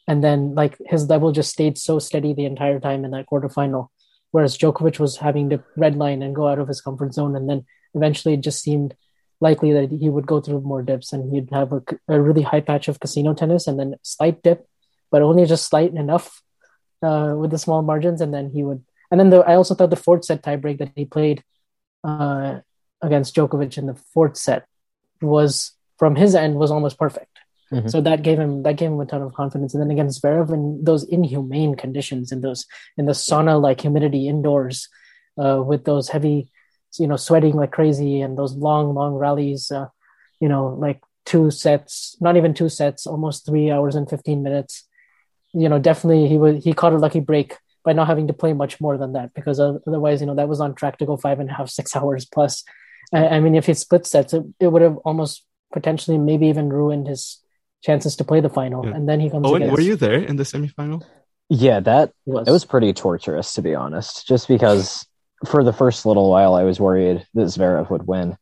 and 0.07 0.23
then 0.23 0.55
like 0.55 0.77
his 0.87 1.09
level 1.09 1.33
just 1.33 1.51
stayed 1.51 1.79
so 1.79 1.99
steady 1.99 2.33
the 2.33 2.45
entire 2.45 2.81
time 2.81 3.05
in 3.05 3.11
that 3.13 3.27
quarterfinal, 3.27 3.89
whereas 4.31 4.57
Djokovic 4.57 4.99
was 4.99 5.17
having 5.17 5.51
to 5.51 5.63
redline 5.79 6.25
and 6.25 6.35
go 6.35 6.49
out 6.49 6.59
of 6.59 6.69
his 6.69 6.81
comfort 6.81 7.15
zone, 7.15 7.37
and 7.37 7.49
then 7.49 7.65
eventually 7.95 8.35
it 8.35 8.41
just 8.41 8.63
seemed 8.63 8.95
likely 9.41 9.73
that 9.73 9.91
he 9.91 10.09
would 10.09 10.27
go 10.27 10.41
through 10.41 10.61
more 10.61 10.83
dips 10.83 11.13
and 11.13 11.33
he'd 11.33 11.51
have 11.53 11.73
a, 11.73 11.83
a 12.09 12.21
really 12.21 12.43
high 12.43 12.61
patch 12.61 12.89
of 12.89 13.01
casino 13.01 13.35
tennis 13.35 13.67
and 13.67 13.79
then 13.79 13.95
slight 14.03 14.43
dip, 14.43 14.67
but 15.11 15.23
only 15.23 15.45
just 15.45 15.69
slight 15.69 15.93
enough 15.93 16.43
uh, 17.03 17.35
with 17.37 17.51
the 17.51 17.59
small 17.59 17.83
margins. 17.83 18.21
And 18.21 18.33
then 18.33 18.51
he 18.51 18.63
would, 18.63 18.83
and 19.11 19.21
then 19.21 19.31
the, 19.31 19.41
I 19.41 19.55
also 19.55 19.75
thought 19.75 19.91
the 19.91 19.97
fourth 19.97 20.25
set 20.25 20.43
tiebreak 20.43 20.79
that 20.79 20.93
he 20.97 21.05
played 21.05 21.45
uh, 22.03 22.61
against 23.03 23.35
Djokovic 23.35 23.77
in 23.77 23.87
the 23.87 23.95
fourth 23.95 24.37
set 24.37 24.67
was 25.21 25.73
from 25.99 26.17
his 26.17 26.35
end 26.35 26.57
was 26.57 26.71
almost 26.71 26.99
perfect. 26.99 27.39
Mm-hmm. 27.73 27.89
So 27.89 28.01
that 28.01 28.23
gave 28.23 28.39
him 28.39 28.63
that 28.63 28.77
gave 28.77 28.91
him 28.91 29.01
a 29.01 29.07
ton 29.07 29.23
of 29.23 29.35
confidence. 29.35 29.75
And 29.75 29.83
then 29.83 29.91
against 29.91 30.23
Zverev 30.23 30.53
in 30.53 30.85
those 30.85 31.05
inhumane 31.05 31.75
conditions, 31.75 32.31
in 32.31 32.41
those 32.41 32.67
in 32.97 33.07
the 33.07 33.13
sauna 33.13 33.61
like 33.61 33.81
humidity 33.81 34.29
indoors, 34.29 34.89
uh, 35.39 35.63
with 35.65 35.85
those 35.85 36.09
heavy 36.09 36.51
you 36.99 37.07
know 37.07 37.17
sweating 37.17 37.57
like 37.57 37.73
crazy 37.73 38.21
and 38.21 38.39
those 38.39 38.55
long 38.55 38.95
long 38.95 39.15
rallies 39.15 39.71
uh, 39.71 39.87
you 40.41 40.49
know 40.49 40.69
like 40.79 41.01
two 41.27 41.51
sets 41.51 42.17
not 42.21 42.37
even 42.37 42.55
two 42.55 42.69
sets 42.69 43.07
almost 43.07 43.45
three 43.45 43.71
hours 43.71 43.97
and 43.97 44.09
15 44.09 44.43
minutes 44.43 44.85
you 45.53 45.69
know 45.69 45.79
definitely 45.79 46.27
he 46.29 46.39
was 46.39 46.65
he 46.65 46.73
caught 46.73 46.95
a 46.95 46.99
lucky 46.99 47.21
break 47.21 47.59
by 47.85 47.93
not 47.93 48.07
having 48.07 48.29
to 48.29 48.33
play 48.33 48.53
much 48.53 48.81
more 48.81 48.97
than 48.97 49.13
that 49.13 49.35
because 49.35 49.61
otherwise 49.61 50.21
you 50.21 50.27
know 50.27 50.37
that 50.37 50.49
was 50.49 50.61
on 50.61 50.75
track 50.75 50.97
to 50.97 51.05
go 51.05 51.17
five 51.17 51.39
and 51.41 51.51
a 51.51 51.53
half 51.53 51.69
six 51.69 51.95
hours 51.97 52.25
plus 52.25 52.65
I, 53.13 53.29
I 53.29 53.41
mean, 53.41 53.55
if 53.55 53.67
he 53.67 53.75
split 53.75 54.07
sets, 54.07 54.33
it, 54.33 54.45
it 54.61 54.69
would 54.69 54.83
have 54.83 54.97
almost 54.99 55.45
potentially 55.73 56.19
maybe 56.19 56.47
even 56.49 56.71
ruined 56.71 57.09
his 57.09 57.43
chances 57.83 58.17
to 58.17 58.25
play 58.25 58.41
the 58.41 58.49
final. 58.49 58.85
Yeah. 58.85 58.95
And 58.95 59.09
then 59.09 59.21
he 59.21 59.31
comes 59.31 59.47
Owen, 59.47 59.63
against. 59.63 59.77
were 59.77 59.83
you 59.83 59.97
there 59.97 60.15
in 60.15 60.37
the 60.37 60.45
semifinal? 60.45 61.05
Yeah, 61.49 61.81
that 61.81 62.13
He 62.25 62.33
was. 62.33 62.49
it 62.49 62.51
was 62.51 62.65
pretty 62.65 62.93
torturous 62.93 63.55
to 63.55 63.63
be 63.63 63.75
honest. 63.75 64.27
Just 64.27 64.49
because 64.49 65.07
for 65.47 65.63
the 65.63 65.73
first 65.73 66.07
little 66.07 66.31
while 66.31 66.55
I 66.55 66.65
was 66.65 66.81
worried 66.81 67.25
that 67.35 67.43
Zverev 67.43 67.91
would 67.91 68.07
win, 68.07 68.37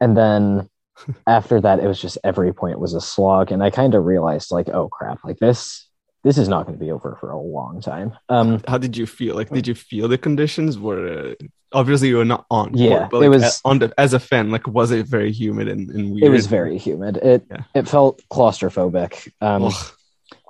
and 0.00 0.16
then 0.16 0.68
after 1.26 1.60
that 1.60 1.80
it 1.80 1.86
was 1.86 2.00
just 2.00 2.18
every 2.24 2.52
point 2.52 2.78
was 2.80 2.94
a 2.94 3.00
slog, 3.00 3.52
and 3.52 3.62
I 3.62 3.70
kind 3.70 3.94
of 3.94 4.04
realized 4.04 4.50
like, 4.50 4.68
oh 4.68 4.88
crap, 4.88 5.24
like 5.24 5.38
this 5.38 5.85
this 6.24 6.38
is 6.38 6.48
not 6.48 6.66
going 6.66 6.78
to 6.78 6.84
be 6.84 6.90
over 6.90 7.16
for 7.20 7.30
a 7.30 7.38
long 7.40 7.80
time. 7.80 8.12
Um, 8.28 8.60
How 8.66 8.78
did 8.78 8.96
you 8.96 9.06
feel? 9.06 9.34
Like, 9.36 9.50
did 9.50 9.66
you 9.66 9.74
feel 9.74 10.08
the 10.08 10.18
conditions 10.18 10.78
were? 10.78 11.34
Uh, 11.40 11.46
obviously, 11.72 12.08
you 12.08 12.16
were 12.16 12.24
not 12.24 12.46
on. 12.50 12.70
court, 12.70 12.78
Yeah, 12.80 13.08
but 13.10 13.22
it 13.22 13.28
was- 13.28 13.60
on 13.64 13.78
the, 13.78 13.92
as 13.98 14.12
a 14.12 14.18
fan. 14.20 14.50
Like, 14.50 14.66
was 14.66 14.90
it 14.90 15.06
very 15.06 15.30
humid 15.32 15.68
and, 15.68 15.88
and 15.90 16.12
weird? 16.12 16.24
it 16.24 16.30
was 16.30 16.46
very 16.46 16.78
humid. 16.78 17.18
It 17.18 17.44
Yeah. 17.50 17.62
it 17.74 17.88
felt 17.88 18.22
claustrophobic. 18.30 19.30
Um, 19.40 19.70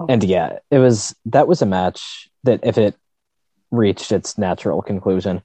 and 0.08 0.22
yeah, 0.24 0.58
it 0.70 0.78
was 0.78 1.14
that 1.26 1.46
was 1.48 1.60
a 1.62 1.66
match 1.66 2.30
that 2.44 2.60
if 2.62 2.78
it 2.78 2.94
reached 3.70 4.12
its 4.12 4.38
natural 4.38 4.80
conclusion, 4.80 5.42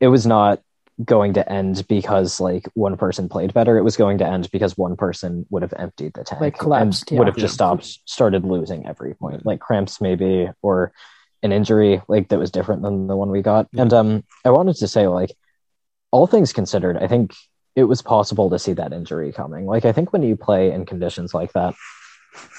it 0.00 0.08
was 0.08 0.26
not 0.26 0.60
going 1.04 1.34
to 1.34 1.52
end 1.52 1.86
because 1.88 2.40
like 2.40 2.68
one 2.74 2.96
person 2.96 3.28
played 3.28 3.54
better. 3.54 3.78
It 3.78 3.82
was 3.82 3.96
going 3.96 4.18
to 4.18 4.26
end 4.26 4.50
because 4.50 4.76
one 4.76 4.96
person 4.96 5.46
would 5.50 5.62
have 5.62 5.74
emptied 5.76 6.14
the 6.14 6.24
tank 6.24 6.40
Like, 6.40 6.58
collapsed, 6.58 7.10
and 7.10 7.18
would 7.18 7.28
have 7.28 7.36
just 7.36 7.54
stopped, 7.54 8.00
started 8.04 8.44
losing 8.44 8.86
every 8.86 9.14
point, 9.14 9.46
like 9.46 9.60
cramps 9.60 10.00
maybe 10.00 10.50
or 10.62 10.92
an 11.42 11.52
injury 11.52 12.02
like 12.08 12.28
that 12.28 12.38
was 12.38 12.50
different 12.50 12.82
than 12.82 13.06
the 13.06 13.16
one 13.16 13.30
we 13.30 13.42
got. 13.42 13.68
Yeah. 13.72 13.82
And 13.82 13.92
um, 13.92 14.24
I 14.44 14.50
wanted 14.50 14.76
to 14.76 14.88
say 14.88 15.06
like 15.06 15.36
all 16.10 16.26
things 16.26 16.52
considered, 16.52 16.96
I 16.96 17.06
think 17.06 17.32
it 17.76 17.84
was 17.84 18.02
possible 18.02 18.50
to 18.50 18.58
see 18.58 18.72
that 18.72 18.92
injury 18.92 19.32
coming. 19.32 19.66
Like 19.66 19.84
I 19.84 19.92
think 19.92 20.12
when 20.12 20.22
you 20.22 20.36
play 20.36 20.72
in 20.72 20.84
conditions 20.84 21.32
like 21.32 21.52
that, 21.52 21.74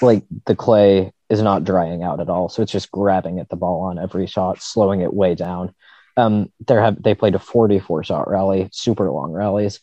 like 0.00 0.24
the 0.46 0.56
clay 0.56 1.12
is 1.28 1.42
not 1.42 1.64
drying 1.64 2.02
out 2.02 2.20
at 2.20 2.30
all, 2.30 2.48
so 2.48 2.62
it's 2.62 2.72
just 2.72 2.90
grabbing 2.90 3.38
at 3.38 3.48
the 3.50 3.56
ball 3.56 3.82
on 3.82 3.98
every 3.98 4.26
shot, 4.26 4.62
slowing 4.62 5.00
it 5.02 5.12
way 5.12 5.34
down. 5.34 5.74
Um, 6.16 6.50
there 6.66 6.80
have 6.80 7.02
they 7.02 7.14
played 7.14 7.34
a 7.34 7.38
44 7.38 8.04
shot 8.04 8.28
rally, 8.28 8.68
super 8.72 9.10
long 9.10 9.32
rallies. 9.32 9.80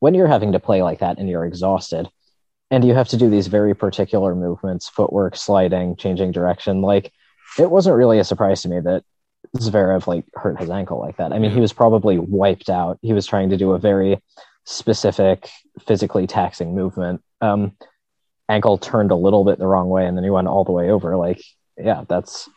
When 0.00 0.14
you're 0.14 0.26
having 0.26 0.52
to 0.52 0.60
play 0.60 0.82
like 0.82 0.98
that 1.00 1.18
and 1.18 1.28
you're 1.28 1.44
exhausted, 1.44 2.08
and 2.70 2.84
you 2.84 2.94
have 2.94 3.08
to 3.08 3.16
do 3.16 3.28
these 3.28 3.48
very 3.48 3.74
particular 3.74 4.34
movements, 4.34 4.88
footwork, 4.88 5.36
sliding, 5.36 5.96
changing 5.96 6.32
direction, 6.32 6.80
like 6.80 7.12
it 7.58 7.70
wasn't 7.70 7.96
really 7.96 8.18
a 8.18 8.24
surprise 8.24 8.62
to 8.62 8.68
me 8.68 8.80
that 8.80 9.04
Zverev 9.58 10.06
like 10.06 10.24
hurt 10.34 10.58
his 10.58 10.70
ankle 10.70 10.98
like 10.98 11.18
that. 11.18 11.32
I 11.32 11.38
mean, 11.38 11.50
he 11.50 11.60
was 11.60 11.72
probably 11.72 12.18
wiped 12.18 12.70
out. 12.70 12.98
He 13.02 13.12
was 13.12 13.26
trying 13.26 13.50
to 13.50 13.56
do 13.56 13.72
a 13.72 13.78
very 13.78 14.22
specific, 14.64 15.50
physically 15.86 16.26
taxing 16.26 16.74
movement. 16.74 17.22
Um, 17.40 17.76
ankle 18.48 18.78
turned 18.78 19.10
a 19.10 19.16
little 19.16 19.44
bit 19.44 19.58
the 19.58 19.66
wrong 19.66 19.88
way, 19.88 20.06
and 20.06 20.16
then 20.16 20.24
he 20.24 20.30
went 20.30 20.48
all 20.48 20.64
the 20.64 20.72
way 20.72 20.90
over. 20.90 21.16
Like, 21.16 21.42
yeah, 21.76 22.04
that's 22.08 22.48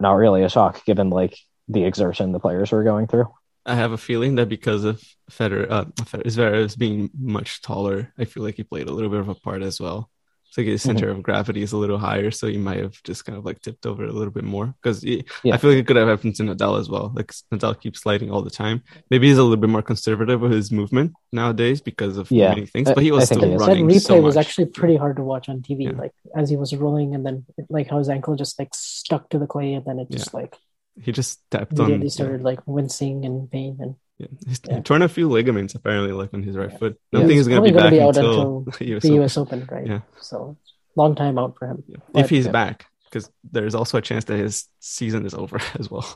not 0.00 0.12
really 0.12 0.44
a 0.44 0.48
shock 0.48 0.84
given 0.84 1.10
like 1.10 1.36
the 1.68 1.84
exertion 1.84 2.32
the 2.32 2.40
players 2.40 2.72
were 2.72 2.84
going 2.84 3.06
through. 3.06 3.26
I 3.64 3.74
have 3.74 3.90
a 3.92 3.98
feeling 3.98 4.36
that 4.36 4.48
because 4.48 4.84
of 4.84 5.02
Federer, 5.30 5.68
uh, 5.70 5.84
Federer 6.02 6.26
Zverev's 6.26 6.76
being 6.76 7.10
much 7.18 7.62
taller, 7.62 8.12
I 8.16 8.24
feel 8.24 8.44
like 8.44 8.54
he 8.54 8.62
played 8.62 8.88
a 8.88 8.92
little 8.92 9.10
bit 9.10 9.18
of 9.20 9.28
a 9.28 9.34
part 9.34 9.62
as 9.62 9.80
well. 9.80 10.08
It's 10.48 10.56
like 10.56 10.68
his 10.68 10.80
Mm-hmm. 10.82 10.98
center 10.98 11.10
of 11.10 11.20
gravity 11.24 11.62
is 11.62 11.72
a 11.72 11.76
little 11.76 11.98
higher, 11.98 12.30
so 12.30 12.46
he 12.46 12.56
might 12.58 12.78
have 12.78 13.02
just 13.02 13.24
kind 13.24 13.36
of 13.36 13.44
like 13.44 13.60
tipped 13.60 13.84
over 13.84 14.04
a 14.04 14.12
little 14.12 14.30
bit 14.32 14.44
more. 14.44 14.72
Because 14.80 15.02
Yeah. 15.02 15.22
I 15.52 15.56
feel 15.56 15.70
like 15.70 15.80
it 15.80 15.86
could 15.88 15.96
have 15.96 16.06
happened 16.06 16.36
to 16.36 16.44
Nadal 16.44 16.78
as 16.78 16.88
well. 16.88 17.12
Like 17.16 17.32
Nadal 17.52 17.78
keeps 17.80 18.00
sliding 18.02 18.30
all 18.30 18.42
the 18.42 18.50
time. 18.50 18.84
Maybe 19.10 19.26
he's 19.26 19.36
a 19.38 19.42
little 19.42 19.56
bit 19.56 19.68
more 19.68 19.82
conservative 19.82 20.40
with 20.40 20.52
his 20.52 20.70
movement 20.70 21.14
nowadays 21.32 21.80
because 21.80 22.16
of 22.18 22.30
Yeah. 22.30 22.50
many 22.50 22.66
things. 22.66 22.88
But 22.94 23.02
he 23.02 23.10
was 23.10 23.24
I 23.24 23.26
think 23.34 23.40
still 23.40 23.50
it 23.50 23.54
is. 23.56 23.66
that 23.66 23.76
replay 23.78 24.00
so 24.00 24.20
was 24.20 24.36
actually 24.36 24.66
pretty 24.66 24.94
hard 24.94 25.16
to 25.16 25.24
watch 25.24 25.48
on 25.48 25.60
TV. 25.62 25.86
Yeah. 25.86 25.98
Like 25.98 26.12
as 26.36 26.48
he 26.48 26.56
was 26.56 26.72
rolling, 26.76 27.16
and 27.16 27.26
then 27.26 27.44
like 27.68 27.88
how 27.90 27.98
his 27.98 28.08
ankle 28.08 28.36
just 28.36 28.56
like 28.60 28.72
stuck 28.72 29.28
to 29.30 29.40
the 29.40 29.48
clay, 29.48 29.72
and 29.74 29.84
then 29.84 29.98
it 29.98 30.08
just 30.12 30.32
like 30.32 30.54
He 31.00 31.12
just 31.12 31.32
stepped 31.46 31.72
on. 31.78 31.86
immediately 31.86 32.06
yeah. 32.06 32.10
started 32.10 32.42
like 32.42 32.60
wincing 32.66 33.24
and 33.24 33.50
pain. 33.50 33.76
And 33.80 33.94
Yeah. 34.18 34.26
He's 34.46 34.60
Yeah. 34.68 34.80
torn 34.80 35.02
a 35.02 35.08
few 35.08 35.28
ligaments 35.28 35.74
apparently, 35.74 36.12
like 36.12 36.32
on 36.34 36.42
his 36.42 36.56
right 36.56 36.70
Yeah. 36.72 36.78
foot. 36.78 36.92
I 36.92 36.96
Yeah, 36.96 37.18
don't 37.20 37.28
think 37.28 37.36
he's 37.36 37.46
he's 37.46 37.48
gonna 37.54 37.62
be 37.62 37.70
gonna 37.70 37.82
back 37.84 37.90
be 37.92 38.00
out 38.00 38.16
until, 38.16 38.58
until 38.66 38.86
US 38.96 39.02
the 39.02 39.08
Open. 39.08 39.14
U.S. 39.20 39.36
Open, 39.36 39.68
right? 39.70 39.86
Yeah. 39.86 40.00
So 40.20 40.56
long 40.96 41.14
time 41.14 41.38
out 41.38 41.56
for 41.58 41.66
him. 41.68 41.82
Yeah. 41.86 41.96
if 42.14 42.30
he's 42.30 42.46
Yeah. 42.46 42.52
back, 42.52 42.86
because 43.04 43.30
there's 43.50 43.74
also 43.74 43.98
a 43.98 44.02
chance 44.02 44.24
that 44.24 44.36
his 44.38 44.66
season 44.80 45.26
is 45.26 45.34
over 45.34 45.60
as 45.78 45.90
well. 45.90 46.06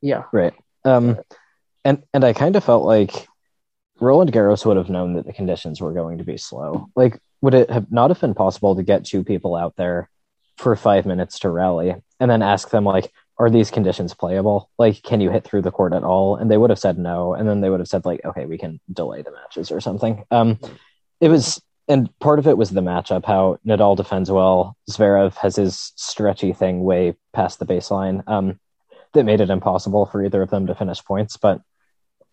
Yeah, 0.00 0.24
Right. 0.32 0.54
Um, 0.84 1.18
and 1.84 2.02
and 2.14 2.24
I 2.24 2.32
kind 2.32 2.54
of 2.56 2.64
felt 2.64 2.84
like 2.84 3.26
Roland 4.00 4.32
Garros 4.32 4.64
would 4.64 4.76
have 4.76 4.88
known 4.90 5.14
that 5.14 5.26
the 5.26 5.32
conditions 5.32 5.80
were 5.80 5.92
going 5.92 6.18
to 6.18 6.24
be 6.24 6.36
slow. 6.36 6.88
Like, 6.94 7.20
would 7.40 7.54
it 7.54 7.70
have 7.70 7.90
not 7.90 8.10
have 8.10 8.20
been 8.20 8.34
possible 8.34 8.76
to 8.76 8.82
get 8.84 9.04
two 9.04 9.24
people 9.24 9.56
out 9.56 9.74
there 9.76 10.08
for 10.56 10.76
five 10.76 11.04
minutes 11.04 11.40
to 11.40 11.50
rally 11.50 11.94
and 12.20 12.30
then 12.30 12.42
ask 12.42 12.70
them 12.70 12.84
like, 12.84 13.12
are 13.38 13.50
these 13.50 13.70
conditions 13.70 14.14
playable? 14.14 14.70
Like, 14.78 15.02
can 15.02 15.20
you 15.20 15.30
hit 15.30 15.44
through 15.44 15.62
the 15.62 15.70
court 15.70 15.92
at 15.92 16.02
all? 16.02 16.36
And 16.36 16.50
they 16.50 16.56
would 16.56 16.70
have 16.70 16.78
said 16.78 16.98
no, 16.98 17.34
and 17.34 17.48
then 17.48 17.60
they 17.60 17.70
would 17.70 17.80
have 17.80 17.88
said 17.88 18.04
like, 18.04 18.24
okay, 18.24 18.46
we 18.46 18.58
can 18.58 18.80
delay 18.92 19.22
the 19.22 19.30
matches 19.32 19.70
or 19.70 19.80
something. 19.80 20.24
Um, 20.30 20.58
it 21.20 21.28
was. 21.28 21.60
And 21.90 22.10
part 22.18 22.38
of 22.38 22.46
it 22.46 22.58
was 22.58 22.68
the 22.68 22.82
matchup, 22.82 23.24
how 23.24 23.58
Nadal 23.66 23.96
defends 23.96 24.30
well. 24.30 24.76
Zverev 24.90 25.34
has 25.36 25.56
his 25.56 25.94
stretchy 25.96 26.52
thing 26.52 26.84
way 26.84 27.16
past 27.32 27.58
the 27.58 27.64
baseline. 27.64 28.22
Um, 28.26 28.60
that 29.14 29.24
made 29.24 29.40
it 29.40 29.48
impossible 29.50 30.06
for 30.06 30.22
either 30.22 30.42
of 30.42 30.50
them 30.50 30.66
to 30.66 30.74
finish 30.74 31.02
points. 31.02 31.36
But 31.36 31.62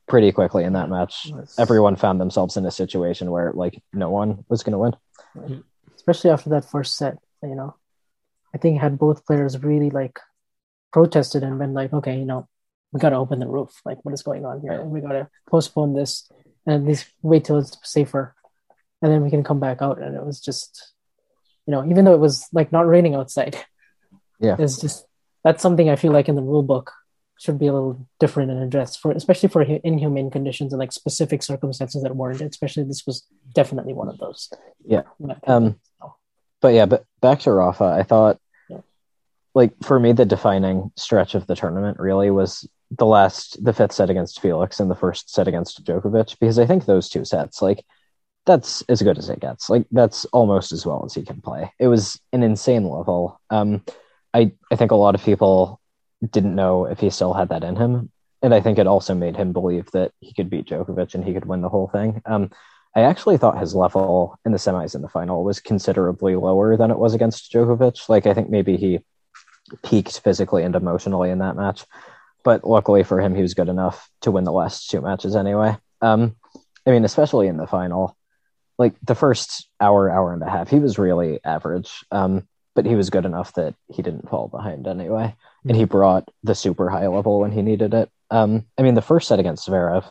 pretty 0.07 0.31
quickly 0.31 0.63
in 0.63 0.73
that 0.73 0.89
match, 0.89 1.31
everyone 1.57 1.95
found 1.95 2.19
themselves 2.19 2.57
in 2.57 2.65
a 2.65 2.71
situation 2.71 3.31
where 3.31 3.53
like 3.53 3.81
no 3.93 4.09
one 4.09 4.43
was 4.49 4.63
going 4.63 4.73
to 4.73 4.79
win. 4.79 5.63
especially 5.95 6.31
after 6.31 6.49
that 6.51 6.69
first 6.69 6.97
set. 6.97 7.17
You 7.41 7.55
know, 7.55 7.75
I 8.53 8.57
think 8.57 8.79
had 8.79 8.97
both 8.97 9.25
players 9.25 9.57
really 9.63 9.89
like 9.89 10.19
protested 10.95 11.43
and 11.43 11.59
been 11.59 11.73
like, 11.73 11.91
okay, 11.91 12.17
you 12.17 12.23
know, 12.23 12.47
we 12.93 13.01
got 13.01 13.09
to 13.09 13.17
open 13.17 13.39
the 13.39 13.47
roof. 13.57 13.81
Like, 13.83 13.99
what 14.03 14.13
is 14.13 14.23
going 14.23 14.45
on 14.45 14.61
here? 14.61 14.77
Right. 14.79 14.87
We 14.93 15.01
got 15.01 15.11
to 15.19 15.27
postpone 15.51 15.93
this 15.93 16.31
and 16.65 16.75
at 16.75 16.87
least 16.89 17.05
wait 17.21 17.43
till 17.43 17.59
it's 17.59 17.77
safer, 17.83 18.33
and 19.01 19.11
then 19.11 19.21
we 19.21 19.29
can 19.29 19.43
come 19.43 19.59
back 19.59 19.81
out. 19.81 19.97
And 20.01 20.15
it 20.15 20.25
was 20.25 20.39
just, 20.39 20.93
you 21.67 21.71
know, 21.73 21.81
even 21.91 22.05
though 22.05 22.13
it 22.13 22.21
was 22.27 22.47
like 22.53 22.71
not 22.71 22.87
raining 22.87 23.13
outside, 23.13 23.57
Yeah. 24.39 24.55
it's 24.57 24.79
just 24.79 25.05
that's 25.43 25.61
something 25.61 25.89
I 25.89 25.97
feel 25.97 26.13
like 26.13 26.29
in 26.29 26.35
the 26.39 26.47
rule 26.51 26.63
book 26.63 26.87
should 27.43 27.59
be 27.59 27.67
a 27.67 27.73
little 27.73 28.07
different 28.21 28.49
and 28.51 28.63
addressed 28.63 29.01
for, 29.01 29.11
especially 29.11 29.49
for 29.49 29.61
inhumane 29.63 30.31
conditions 30.31 30.71
and 30.71 30.79
like 30.79 30.93
specific 30.93 31.43
circumstances 31.43 32.03
that 32.03 32.15
warrant 32.15 32.39
it. 32.41 32.51
Especially 32.55 32.83
this 32.85 33.05
was 33.05 33.27
definitely 33.53 33.93
one 33.93 34.07
of 34.07 34.17
those. 34.17 34.49
Yeah. 34.87 35.03
In 35.19 35.27
my 35.27 35.33
opinion. 35.33 35.75
Um, 36.01 36.11
but 36.61 36.73
yeah, 36.73 36.85
but 36.85 37.03
back 37.19 37.39
to 37.41 37.51
Rafa, 37.51 37.83
I 37.83 38.03
thought. 38.03 38.39
Like 39.55 39.73
for 39.81 39.99
me 39.99 40.11
the 40.11 40.25
defining 40.25 40.91
stretch 40.97 41.33
of 41.33 41.47
the 41.47 41.55
tournament 41.55 41.97
really 41.99 42.29
was 42.29 42.67
the 42.91 43.05
last 43.05 43.63
the 43.63 43.73
fifth 43.73 43.93
set 43.93 44.09
against 44.09 44.39
Felix 44.41 44.79
and 44.79 44.91
the 44.91 44.95
first 44.95 45.33
set 45.33 45.47
against 45.47 45.83
Djokovic 45.83 46.37
because 46.39 46.59
I 46.59 46.67
think 46.67 46.85
those 46.85 47.09
two 47.09 47.25
sets 47.25 47.61
like 47.61 47.83
that's 48.45 48.83
as 48.83 49.01
good 49.01 49.17
as 49.17 49.27
it 49.29 49.39
gets. 49.39 49.71
Like 49.71 49.87
that's 49.91 50.25
almost 50.25 50.71
as 50.71 50.85
well 50.85 51.03
as 51.03 51.15
he 51.15 51.23
can 51.23 51.41
play. 51.41 51.73
It 51.79 51.87
was 51.87 52.19
an 52.31 52.43
insane 52.43 52.83
level. 52.83 53.41
Um 53.49 53.83
I 54.33 54.51
I 54.71 54.75
think 54.75 54.91
a 54.91 54.95
lot 54.95 55.15
of 55.15 55.23
people 55.23 55.81
didn't 56.29 56.55
know 56.55 56.85
if 56.85 56.99
he 56.99 57.09
still 57.09 57.33
had 57.33 57.49
that 57.49 57.63
in 57.63 57.75
him. 57.75 58.11
And 58.43 58.53
I 58.53 58.61
think 58.61 58.77
it 58.77 58.87
also 58.87 59.15
made 59.15 59.35
him 59.35 59.53
believe 59.53 59.89
that 59.91 60.11
he 60.19 60.33
could 60.33 60.49
beat 60.49 60.67
Djokovic 60.67 61.15
and 61.15 61.23
he 61.23 61.33
could 61.33 61.45
win 61.45 61.61
the 61.61 61.69
whole 61.69 61.87
thing. 61.87 62.21
Um 62.25 62.51
I 62.95 63.01
actually 63.01 63.37
thought 63.37 63.59
his 63.59 63.73
level 63.75 64.37
in 64.45 64.51
the 64.51 64.57
semis 64.57 64.95
and 64.95 65.03
the 65.03 65.09
final 65.09 65.43
was 65.43 65.59
considerably 65.59 66.35
lower 66.35 66.77
than 66.77 66.91
it 66.91 66.99
was 66.99 67.13
against 67.13 67.51
Djokovic. 67.51 68.07
Like 68.09 68.27
I 68.27 68.33
think 68.33 68.49
maybe 68.49 68.77
he 68.77 68.99
peaked 69.83 70.19
physically 70.19 70.63
and 70.63 70.75
emotionally 70.75 71.29
in 71.29 71.39
that 71.39 71.55
match, 71.55 71.85
but 72.43 72.63
luckily 72.63 73.03
for 73.03 73.19
him, 73.19 73.35
he 73.35 73.41
was 73.41 73.53
good 73.53 73.69
enough 73.69 74.09
to 74.21 74.31
win 74.31 74.43
the 74.43 74.51
last 74.51 74.89
two 74.89 75.01
matches 75.01 75.35
anyway. 75.35 75.77
Um, 76.01 76.35
I 76.85 76.91
mean, 76.91 77.05
especially 77.05 77.47
in 77.47 77.57
the 77.57 77.67
final, 77.67 78.15
like 78.77 78.93
the 79.03 79.15
first 79.15 79.67
hour, 79.79 80.09
hour 80.09 80.33
and 80.33 80.43
a 80.43 80.49
half, 80.49 80.69
he 80.69 80.79
was 80.79 80.99
really 80.99 81.39
average. 81.43 82.05
Um, 82.11 82.47
but 82.75 82.85
he 82.85 82.95
was 82.95 83.09
good 83.09 83.25
enough 83.25 83.53
that 83.53 83.73
he 83.87 84.01
didn't 84.01 84.29
fall 84.29 84.49
behind 84.49 84.85
anyway, 84.85 85.33
and 85.65 85.75
he 85.75 85.85
brought 85.85 86.29
the 86.43 86.53
super 86.53 86.89
high 86.89 87.07
level 87.07 87.39
when 87.39 87.51
he 87.51 87.61
needed 87.61 87.93
it. 87.93 88.09
Um, 88.29 88.65
I 88.77 88.81
mean, 88.81 88.95
the 88.95 89.01
first 89.01 89.29
set 89.29 89.39
against 89.39 89.67
Zverev, 89.67 90.09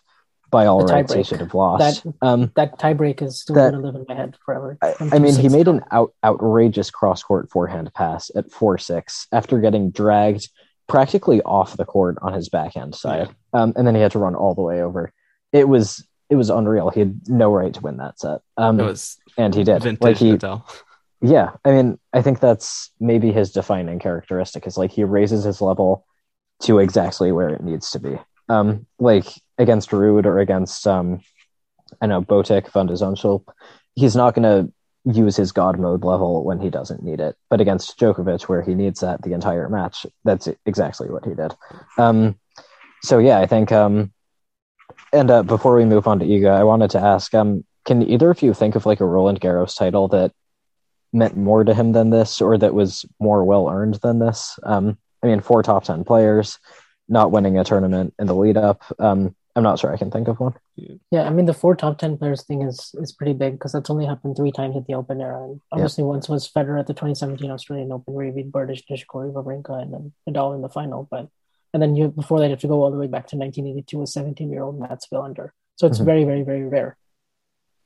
by 0.50 0.66
all 0.66 0.84
The 0.84 0.92
rights, 0.92 1.12
he 1.12 1.22
should 1.22 1.40
have 1.40 1.54
lost. 1.54 2.04
That- 2.04 2.14
um, 2.22 2.52
that 2.56 2.78
tiebreak 2.78 3.22
is 3.22 3.40
still 3.40 3.56
going 3.56 3.72
to 3.72 3.78
live 3.78 3.94
in 3.94 4.04
my 4.08 4.14
head 4.14 4.36
forever. 4.44 4.78
I, 4.82 4.94
I 5.12 5.18
mean, 5.18 5.34
he 5.34 5.48
made 5.48 5.68
an 5.68 5.82
out, 5.90 6.12
outrageous 6.22 6.90
cross 6.90 7.22
court 7.22 7.50
forehand 7.50 7.92
pass 7.94 8.30
at 8.36 8.50
4 8.52 8.78
6 8.78 9.26
after 9.32 9.60
getting 9.60 9.90
dragged 9.90 10.48
practically 10.88 11.40
off 11.42 11.76
the 11.76 11.84
court 11.84 12.18
on 12.22 12.32
his 12.34 12.48
backhand 12.48 12.94
side. 12.94 13.30
Um, 13.52 13.72
and 13.76 13.86
then 13.86 13.94
he 13.94 14.00
had 14.00 14.12
to 14.12 14.18
run 14.18 14.34
all 14.34 14.54
the 14.54 14.62
way 14.62 14.82
over. 14.82 15.12
It 15.52 15.68
was 15.68 16.06
it 16.30 16.36
was 16.36 16.50
unreal. 16.50 16.90
He 16.90 17.00
had 17.00 17.28
no 17.28 17.52
right 17.52 17.72
to 17.74 17.80
win 17.80 17.98
that 17.98 18.18
set. 18.18 18.40
Um, 18.56 18.80
It 18.80 18.84
was 18.84 19.18
and 19.36 19.54
he 19.54 19.62
did. 19.64 19.84
Like 20.00 20.16
he, 20.16 20.32
Nadal. 20.32 20.62
yeah. 21.20 21.52
I 21.64 21.70
mean, 21.70 21.98
I 22.12 22.22
think 22.22 22.40
that's 22.40 22.90
maybe 23.00 23.30
his 23.32 23.52
defining 23.52 23.98
characteristic 23.98 24.66
is 24.66 24.76
like 24.76 24.90
he 24.90 25.04
raises 25.04 25.44
his 25.44 25.60
level 25.60 26.06
to 26.62 26.78
exactly 26.78 27.30
where 27.32 27.48
it 27.50 27.62
needs 27.62 27.90
to 27.90 27.98
be. 27.98 28.16
Um, 28.48 28.86
like 28.98 29.26
against 29.58 29.90
Ruud 29.90 30.26
or 30.26 30.38
against 30.38 30.86
um, 30.86 31.20
I 32.00 32.06
know 32.06 32.22
Botic, 32.22 32.70
Van 32.72 32.86
de 32.86 33.54
he's 33.94 34.16
not 34.16 34.34
going 34.34 34.42
to 34.42 34.72
use 35.04 35.36
his 35.36 35.52
god 35.52 35.78
mode 35.78 36.04
level 36.04 36.44
when 36.44 36.60
he 36.60 36.70
doesn't 36.70 37.02
need 37.02 37.20
it. 37.20 37.36
But 37.50 37.60
against 37.60 37.98
Djokovic, 37.98 38.42
where 38.42 38.62
he 38.62 38.74
needs 38.74 39.00
that 39.00 39.22
the 39.22 39.32
entire 39.32 39.68
match, 39.68 40.06
that's 40.24 40.48
exactly 40.66 41.08
what 41.10 41.24
he 41.24 41.34
did. 41.34 41.54
Um, 41.98 42.38
so 43.02 43.18
yeah, 43.18 43.38
I 43.38 43.46
think. 43.46 43.70
Um, 43.70 44.12
and 45.12 45.30
uh, 45.30 45.42
before 45.42 45.76
we 45.76 45.84
move 45.84 46.06
on 46.06 46.18
to 46.18 46.24
Iga, 46.24 46.50
I 46.50 46.64
wanted 46.64 46.90
to 46.90 47.00
ask: 47.00 47.34
um, 47.34 47.64
Can 47.84 48.02
either 48.02 48.30
of 48.30 48.42
you 48.42 48.54
think 48.54 48.76
of 48.76 48.86
like 48.86 49.00
a 49.00 49.06
Roland 49.06 49.40
Garros 49.40 49.76
title 49.76 50.08
that 50.08 50.32
meant 51.12 51.36
more 51.36 51.62
to 51.64 51.74
him 51.74 51.92
than 51.92 52.10
this, 52.10 52.40
or 52.40 52.56
that 52.58 52.74
was 52.74 53.04
more 53.20 53.44
well 53.44 53.68
earned 53.68 53.94
than 54.02 54.18
this? 54.18 54.58
Um, 54.62 54.98
I 55.22 55.26
mean, 55.26 55.40
four 55.40 55.62
top 55.62 55.84
ten 55.84 56.04
players, 56.04 56.58
not 57.08 57.30
winning 57.30 57.58
a 57.58 57.64
tournament 57.64 58.14
in 58.18 58.26
the 58.26 58.34
lead 58.34 58.56
up. 58.56 58.82
Um, 58.98 59.34
I'm 59.56 59.62
not 59.62 59.78
sure 59.78 59.92
I 59.92 59.96
can 59.96 60.10
think 60.10 60.26
of 60.26 60.40
one. 60.40 60.54
Yeah, 61.10 61.22
I 61.22 61.30
mean 61.30 61.46
the 61.46 61.54
four 61.54 61.76
top 61.76 61.98
ten 61.98 62.18
players 62.18 62.42
thing 62.42 62.62
is 62.62 62.94
is 62.94 63.12
pretty 63.12 63.34
big 63.34 63.52
because 63.52 63.72
that's 63.72 63.90
only 63.90 64.04
happened 64.04 64.36
three 64.36 64.50
times 64.50 64.76
at 64.76 64.86
the 64.86 64.94
Open 64.94 65.20
era. 65.20 65.44
And 65.44 65.60
obviously, 65.70 66.02
yeah. 66.02 66.08
once 66.08 66.28
was 66.28 66.50
Federer 66.50 66.80
at 66.80 66.88
the 66.88 66.94
2017 66.94 67.50
Australian 67.50 67.92
Open, 67.92 68.14
where 68.14 68.26
he 68.26 68.32
beat 68.32 68.50
Berdych, 68.50 68.82
Nishikori, 68.90 69.32
Wawrinka, 69.32 69.80
and 69.80 69.94
then 69.94 70.12
Nadal 70.28 70.56
in 70.56 70.62
the 70.62 70.68
final. 70.68 71.06
But 71.08 71.28
and 71.72 71.80
then 71.80 71.94
you 71.94 72.08
before 72.08 72.40
that, 72.40 72.46
you 72.46 72.50
have 72.50 72.60
to 72.60 72.68
go 72.68 72.82
all 72.82 72.90
the 72.90 72.98
way 72.98 73.06
back 73.06 73.28
to 73.28 73.36
1982 73.36 73.98
with 73.98 74.08
17 74.08 74.50
year 74.50 74.64
old 74.64 74.80
Mats 74.80 75.06
Wilander. 75.12 75.50
So 75.76 75.86
it's 75.86 75.98
mm-hmm. 75.98 76.06
very, 76.06 76.24
very, 76.24 76.42
very 76.42 76.64
rare. 76.64 76.96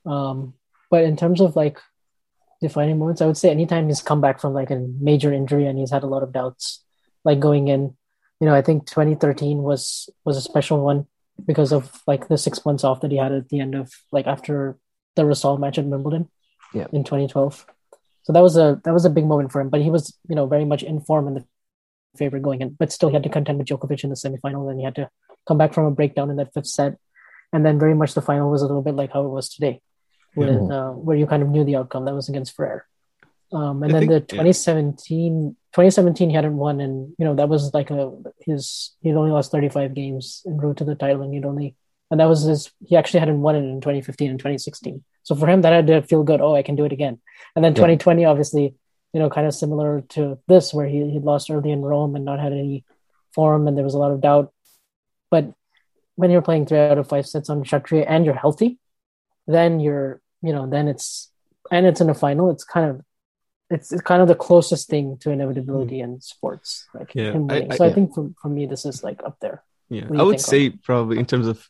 Um, 0.05 0.55
but 0.89 1.03
in 1.03 1.17
terms 1.17 1.39
of 1.39 1.55
like 1.55 1.79
defining 2.61 2.97
moments, 2.97 3.21
I 3.21 3.27
would 3.27 3.37
say 3.37 3.51
anytime 3.51 3.87
he's 3.87 4.01
come 4.01 4.21
back 4.21 4.39
from 4.39 4.53
like 4.53 4.71
a 4.71 4.87
major 4.99 5.31
injury 5.31 5.67
and 5.67 5.77
he's 5.77 5.91
had 5.91 6.03
a 6.03 6.07
lot 6.07 6.23
of 6.23 6.33
doubts, 6.33 6.83
like 7.23 7.39
going 7.39 7.67
in, 7.67 7.95
you 8.39 8.47
know, 8.47 8.55
I 8.55 8.63
think 8.63 8.87
2013 8.87 9.59
was 9.59 10.09
was 10.25 10.37
a 10.37 10.41
special 10.41 10.83
one 10.83 11.05
because 11.45 11.71
of 11.71 12.01
like 12.07 12.27
the 12.27 12.37
six 12.37 12.65
months 12.65 12.83
off 12.83 13.01
that 13.01 13.11
he 13.11 13.17
had 13.17 13.31
at 13.31 13.49
the 13.49 13.59
end 13.59 13.75
of 13.75 13.91
like 14.11 14.27
after 14.27 14.77
the 15.15 15.23
Rosol 15.23 15.59
match 15.59 15.77
at 15.77 15.85
Wimbledon 15.85 16.29
yeah. 16.73 16.87
in 16.91 17.03
2012. 17.03 17.65
So 18.23 18.33
that 18.33 18.41
was 18.41 18.57
a 18.57 18.79
that 18.83 18.93
was 18.93 19.05
a 19.05 19.09
big 19.09 19.25
moment 19.25 19.51
for 19.51 19.61
him. 19.61 19.69
But 19.69 19.81
he 19.81 19.89
was 19.89 20.17
you 20.27 20.35
know 20.35 20.45
very 20.45 20.65
much 20.65 20.83
in 20.83 21.01
form 21.01 21.27
in 21.27 21.33
the 21.35 21.45
favorite 22.17 22.43
going 22.43 22.61
in, 22.61 22.69
but 22.77 22.91
still 22.91 23.09
he 23.09 23.13
had 23.13 23.23
to 23.23 23.29
contend 23.29 23.57
with 23.57 23.67
Djokovic 23.67 24.03
in 24.03 24.09
the 24.09 24.15
semifinal. 24.15 24.69
And 24.69 24.79
he 24.79 24.85
had 24.85 24.95
to 24.95 25.09
come 25.47 25.57
back 25.57 25.73
from 25.73 25.85
a 25.85 25.91
breakdown 25.91 26.29
in 26.29 26.37
that 26.37 26.53
fifth 26.53 26.67
set, 26.67 26.97
and 27.53 27.65
then 27.65 27.79
very 27.79 27.95
much 27.95 28.13
the 28.13 28.21
final 28.21 28.51
was 28.51 28.61
a 28.61 28.67
little 28.67 28.81
bit 28.81 28.95
like 28.95 29.11
how 29.11 29.25
it 29.25 29.29
was 29.29 29.49
today, 29.49 29.81
with 30.35 30.49
mm-hmm. 30.49 30.71
uh, 30.71 30.91
where 30.93 31.17
you 31.17 31.25
kind 31.25 31.43
of 31.43 31.49
knew 31.49 31.63
the 31.63 31.75
outcome. 31.75 32.05
That 32.05 32.15
was 32.15 32.29
against 32.29 32.55
Ferrer. 32.55 32.85
Um, 33.51 33.81
and 33.81 33.95
I 33.95 33.99
then 33.99 34.09
think, 34.09 34.27
the 34.27 34.35
2017, 34.35 35.55
2017, 35.73 36.29
he 36.29 36.35
hadn't 36.35 36.57
won, 36.57 36.81
and 36.81 37.13
you 37.17 37.25
know 37.25 37.35
that 37.35 37.49
was 37.49 37.73
like 37.73 37.91
a 37.91 38.11
his 38.39 38.95
he'd 39.01 39.15
only 39.15 39.31
lost 39.31 39.51
35 39.51 39.93
games 39.93 40.43
en 40.47 40.57
route 40.57 40.77
to 40.77 40.83
the 40.83 40.95
title, 40.95 41.21
and 41.21 41.33
he'd 41.33 41.45
only 41.45 41.75
and 42.11 42.19
that 42.19 42.25
was 42.27 42.43
his 42.43 42.71
he 42.85 42.95
actually 42.95 43.19
hadn't 43.19 43.41
won 43.41 43.55
it 43.55 43.59
in 43.59 43.81
2015 43.81 44.31
and 44.31 44.39
2016. 44.39 45.03
So 45.23 45.35
for 45.35 45.47
him, 45.47 45.61
that 45.61 45.73
had 45.73 45.87
to 45.87 46.01
feel 46.01 46.23
good. 46.23 46.41
Oh, 46.41 46.55
I 46.55 46.63
can 46.63 46.75
do 46.75 46.85
it 46.85 46.91
again. 46.91 47.19
And 47.55 47.63
then 47.63 47.73
yeah. 47.73 47.87
2020, 47.87 48.25
obviously, 48.25 48.73
you 49.13 49.19
know, 49.19 49.29
kind 49.29 49.45
of 49.45 49.53
similar 49.53 50.01
to 50.09 50.39
this, 50.47 50.73
where 50.73 50.87
he 50.87 51.09
he 51.09 51.19
lost 51.19 51.51
early 51.51 51.71
in 51.71 51.81
Rome 51.81 52.15
and 52.15 52.25
not 52.25 52.39
had 52.39 52.51
any 52.51 52.83
form, 53.33 53.67
and 53.67 53.77
there 53.77 53.85
was 53.85 53.93
a 53.93 53.99
lot 53.99 54.11
of 54.11 54.21
doubt. 54.21 54.51
But 55.29 55.53
when 56.15 56.31
you're 56.31 56.41
playing 56.41 56.65
three 56.65 56.79
out 56.79 56.97
of 56.97 57.07
five 57.07 57.27
sets 57.27 57.49
on 57.49 57.63
Chatrier 57.63 58.05
and 58.07 58.25
you're 58.25 58.33
healthy, 58.33 58.79
then 59.45 59.79
you're 59.79 60.21
you 60.41 60.53
know 60.53 60.67
then 60.67 60.87
it's 60.87 61.31
and 61.71 61.85
it's 61.85 62.01
in 62.01 62.09
a 62.09 62.15
final. 62.15 62.49
It's 62.49 62.63
kind 62.63 62.89
of 62.89 63.01
it's, 63.69 63.91
it's 63.91 64.01
kind 64.01 64.21
of 64.21 64.27
the 64.27 64.35
closest 64.35 64.89
thing 64.89 65.17
to 65.17 65.31
inevitability 65.31 65.99
mm. 65.99 66.03
in 66.03 66.21
sports. 66.21 66.87
Like 66.93 67.13
yeah, 67.13 67.37
I, 67.49 67.67
I, 67.69 67.75
so 67.75 67.85
I 67.85 67.93
think 67.93 68.13
for, 68.13 68.31
for 68.41 68.49
me 68.49 68.65
this 68.65 68.85
is 68.85 69.03
like 69.03 69.21
up 69.23 69.39
there. 69.39 69.63
Yeah, 69.89 70.05
I 70.17 70.23
would 70.23 70.39
say 70.39 70.67
of? 70.67 70.81
probably 70.83 71.17
in 71.19 71.25
terms 71.25 71.47
of 71.47 71.67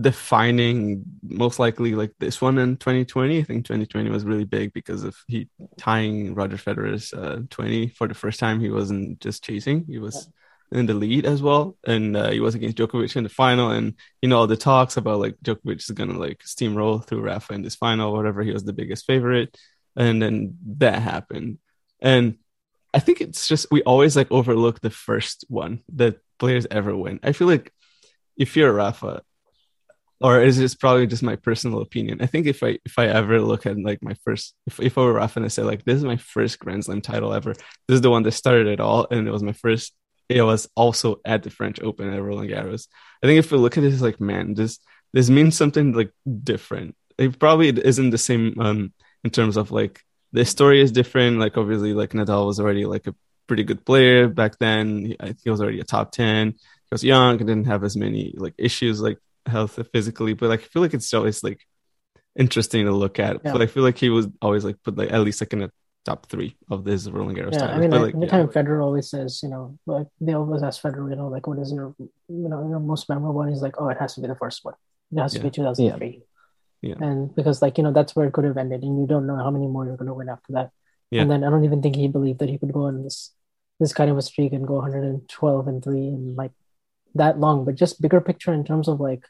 defining 0.00 1.02
most 1.22 1.58
likely 1.58 1.94
like 1.94 2.12
this 2.20 2.40
one 2.40 2.58
in 2.58 2.76
2020. 2.76 3.38
I 3.38 3.42
think 3.42 3.64
2020 3.64 4.10
was 4.10 4.24
really 4.24 4.44
big 4.44 4.72
because 4.72 5.02
of 5.02 5.16
he 5.26 5.48
tying 5.76 6.34
Roger 6.34 6.56
Federer's 6.56 7.12
uh, 7.12 7.40
20 7.50 7.88
for 7.88 8.06
the 8.06 8.14
first 8.14 8.38
time. 8.38 8.60
He 8.60 8.70
wasn't 8.70 9.20
just 9.20 9.44
chasing; 9.44 9.84
he 9.86 9.98
was 9.98 10.28
yeah. 10.70 10.80
in 10.80 10.86
the 10.86 10.94
lead 10.94 11.26
as 11.26 11.42
well, 11.42 11.76
and 11.84 12.16
uh, 12.16 12.30
he 12.30 12.40
was 12.40 12.54
against 12.54 12.76
Djokovic 12.76 13.16
in 13.16 13.24
the 13.24 13.28
final. 13.28 13.70
And 13.70 13.94
you 14.22 14.28
know 14.28 14.38
all 14.38 14.46
the 14.46 14.56
talks 14.56 14.96
about 14.96 15.18
like 15.18 15.36
Djokovic 15.42 15.78
is 15.78 15.90
gonna 15.90 16.18
like 16.18 16.44
steamroll 16.44 17.04
through 17.04 17.22
Rafa 17.22 17.54
in 17.54 17.62
this 17.62 17.74
final, 17.74 18.12
whatever. 18.12 18.42
He 18.42 18.52
was 18.52 18.64
the 18.64 18.72
biggest 18.72 19.04
favorite 19.04 19.56
and 19.98 20.22
then 20.22 20.56
that 20.78 21.02
happened. 21.02 21.58
And 22.00 22.38
i 22.94 23.00
think 23.00 23.20
it's 23.20 23.46
just 23.46 23.66
we 23.70 23.82
always 23.82 24.16
like 24.16 24.32
overlook 24.32 24.80
the 24.80 24.88
first 24.88 25.44
one 25.48 25.82
that 25.94 26.20
players 26.38 26.66
ever 26.70 26.96
win. 26.96 27.20
I 27.22 27.32
feel 27.32 27.46
like 27.46 27.72
if 28.36 28.56
you're 28.56 28.72
rafa 28.72 29.22
or 30.20 30.40
is 30.40 30.58
this 30.58 30.74
probably 30.74 31.06
just 31.06 31.22
my 31.22 31.36
personal 31.36 31.80
opinion? 31.80 32.22
I 32.22 32.26
think 32.26 32.46
if 32.46 32.62
i 32.62 32.78
if 32.84 32.98
i 32.98 33.06
ever 33.06 33.40
look 33.40 33.66
at 33.66 33.78
like 33.78 34.02
my 34.02 34.14
first 34.24 34.54
if, 34.66 34.80
if 34.80 34.96
i 34.96 35.02
were 35.02 35.12
rafa 35.12 35.38
and 35.38 35.44
i 35.44 35.48
said 35.48 35.66
like 35.66 35.84
this 35.84 35.96
is 35.96 36.04
my 36.04 36.16
first 36.16 36.58
grand 36.58 36.84
slam 36.84 37.02
title 37.02 37.34
ever 37.34 37.52
this 37.52 37.96
is 37.96 38.00
the 38.00 38.10
one 38.10 38.22
that 38.22 38.32
started 38.32 38.66
it 38.68 38.80
all 38.80 39.06
and 39.10 39.28
it 39.28 39.32
was 39.32 39.42
my 39.42 39.52
first 39.52 39.92
it 40.28 40.42
was 40.42 40.68
also 40.74 41.20
at 41.24 41.42
the 41.42 41.50
french 41.50 41.80
open 41.80 42.12
at 42.12 42.22
roland 42.22 42.50
garros. 42.50 42.88
I 43.22 43.26
think 43.26 43.38
if 43.38 43.50
we 43.52 43.58
look 43.58 43.76
at 43.76 43.82
this 43.82 44.00
like 44.00 44.20
man 44.20 44.54
this 44.54 44.78
this 45.12 45.28
means 45.30 45.56
something 45.56 45.92
like 45.92 46.12
different. 46.52 46.94
It 47.16 47.38
probably 47.38 47.68
isn't 47.68 48.10
the 48.10 48.18
same 48.18 48.54
um 48.60 48.92
in 49.24 49.30
terms 49.30 49.56
of 49.56 49.70
like 49.70 50.02
the 50.32 50.44
story 50.44 50.80
is 50.80 50.92
different. 50.92 51.38
Like 51.38 51.56
obviously, 51.56 51.94
like 51.94 52.10
Nadal 52.10 52.46
was 52.46 52.60
already 52.60 52.84
like 52.84 53.06
a 53.06 53.14
pretty 53.46 53.64
good 53.64 53.84
player 53.84 54.28
back 54.28 54.58
then. 54.58 55.06
He, 55.06 55.16
he 55.44 55.50
was 55.50 55.60
already 55.60 55.80
a 55.80 55.84
top 55.84 56.12
ten. 56.12 56.52
He 56.52 56.92
was 56.92 57.04
young 57.04 57.38
and 57.38 57.46
didn't 57.46 57.66
have 57.66 57.84
as 57.84 57.96
many 57.96 58.34
like 58.36 58.54
issues 58.58 59.00
like 59.00 59.18
health 59.46 59.78
physically. 59.92 60.34
But 60.34 60.48
like 60.48 60.60
I 60.60 60.64
feel 60.64 60.82
like 60.82 60.94
it's 60.94 61.12
always 61.14 61.42
like 61.42 61.60
interesting 62.36 62.86
to 62.86 62.92
look 62.92 63.18
at. 63.18 63.40
Yeah. 63.44 63.52
But 63.52 63.62
I 63.62 63.66
feel 63.66 63.82
like 63.82 63.98
he 63.98 64.10
was 64.10 64.28
always 64.40 64.64
like 64.64 64.82
put 64.82 64.96
like 64.96 65.12
at 65.12 65.20
least 65.20 65.40
like 65.40 65.52
in 65.52 65.62
a 65.62 65.70
top 66.04 66.26
three 66.26 66.56
of 66.70 66.84
this 66.84 67.06
Roland 67.08 67.36
Garros. 67.36 67.52
Yeah, 67.52 67.66
I 67.66 67.78
mean, 67.78 67.90
like, 67.90 68.14
like 68.14 68.30
time 68.30 68.46
yeah. 68.46 68.62
Federer 68.62 68.82
always 68.82 69.10
says, 69.10 69.40
you 69.42 69.48
know, 69.50 69.78
like 69.86 70.06
they 70.20 70.32
always 70.32 70.62
ask 70.62 70.80
Federer, 70.80 71.10
you 71.10 71.16
know, 71.16 71.28
like 71.28 71.46
what 71.46 71.58
is 71.58 71.72
your, 71.72 71.94
you 71.98 72.48
know, 72.48 72.68
your 72.68 72.80
most 72.80 73.08
memorable 73.08 73.34
one? 73.34 73.48
He's 73.48 73.62
like, 73.62 73.74
oh, 73.78 73.88
it 73.88 73.98
has 73.98 74.14
to 74.14 74.20
be 74.20 74.26
the 74.26 74.36
first 74.36 74.64
one. 74.64 74.74
It 75.12 75.20
has 75.20 75.34
yeah. 75.34 75.40
to 75.40 75.44
be 75.44 75.50
2003. 75.50 76.22
Yeah. 76.82 76.94
And 77.00 77.34
because 77.34 77.60
like, 77.60 77.78
you 77.78 77.84
know, 77.84 77.92
that's 77.92 78.14
where 78.14 78.26
it 78.26 78.32
could 78.32 78.44
have 78.44 78.56
ended 78.56 78.82
and 78.82 79.00
you 79.00 79.06
don't 79.06 79.26
know 79.26 79.36
how 79.36 79.50
many 79.50 79.66
more 79.66 79.84
you're 79.84 79.96
gonna 79.96 80.14
win 80.14 80.28
after 80.28 80.52
that. 80.52 80.70
Yeah. 81.10 81.22
And 81.22 81.30
then 81.30 81.44
I 81.44 81.50
don't 81.50 81.64
even 81.64 81.82
think 81.82 81.96
he 81.96 82.08
believed 82.08 82.38
that 82.40 82.48
he 82.48 82.58
could 82.58 82.72
go 82.72 82.84
on 82.84 83.02
this 83.02 83.32
this 83.80 83.92
kind 83.92 84.10
of 84.10 84.18
a 84.18 84.22
streak 84.22 84.52
and 84.52 84.66
go 84.66 84.74
112 84.74 85.68
and 85.68 85.84
3 85.84 85.96
and 85.96 86.36
like 86.36 86.52
that 87.14 87.38
long, 87.38 87.64
but 87.64 87.76
just 87.76 88.02
bigger 88.02 88.20
picture 88.20 88.52
in 88.52 88.64
terms 88.64 88.88
of 88.88 89.00
like, 89.00 89.24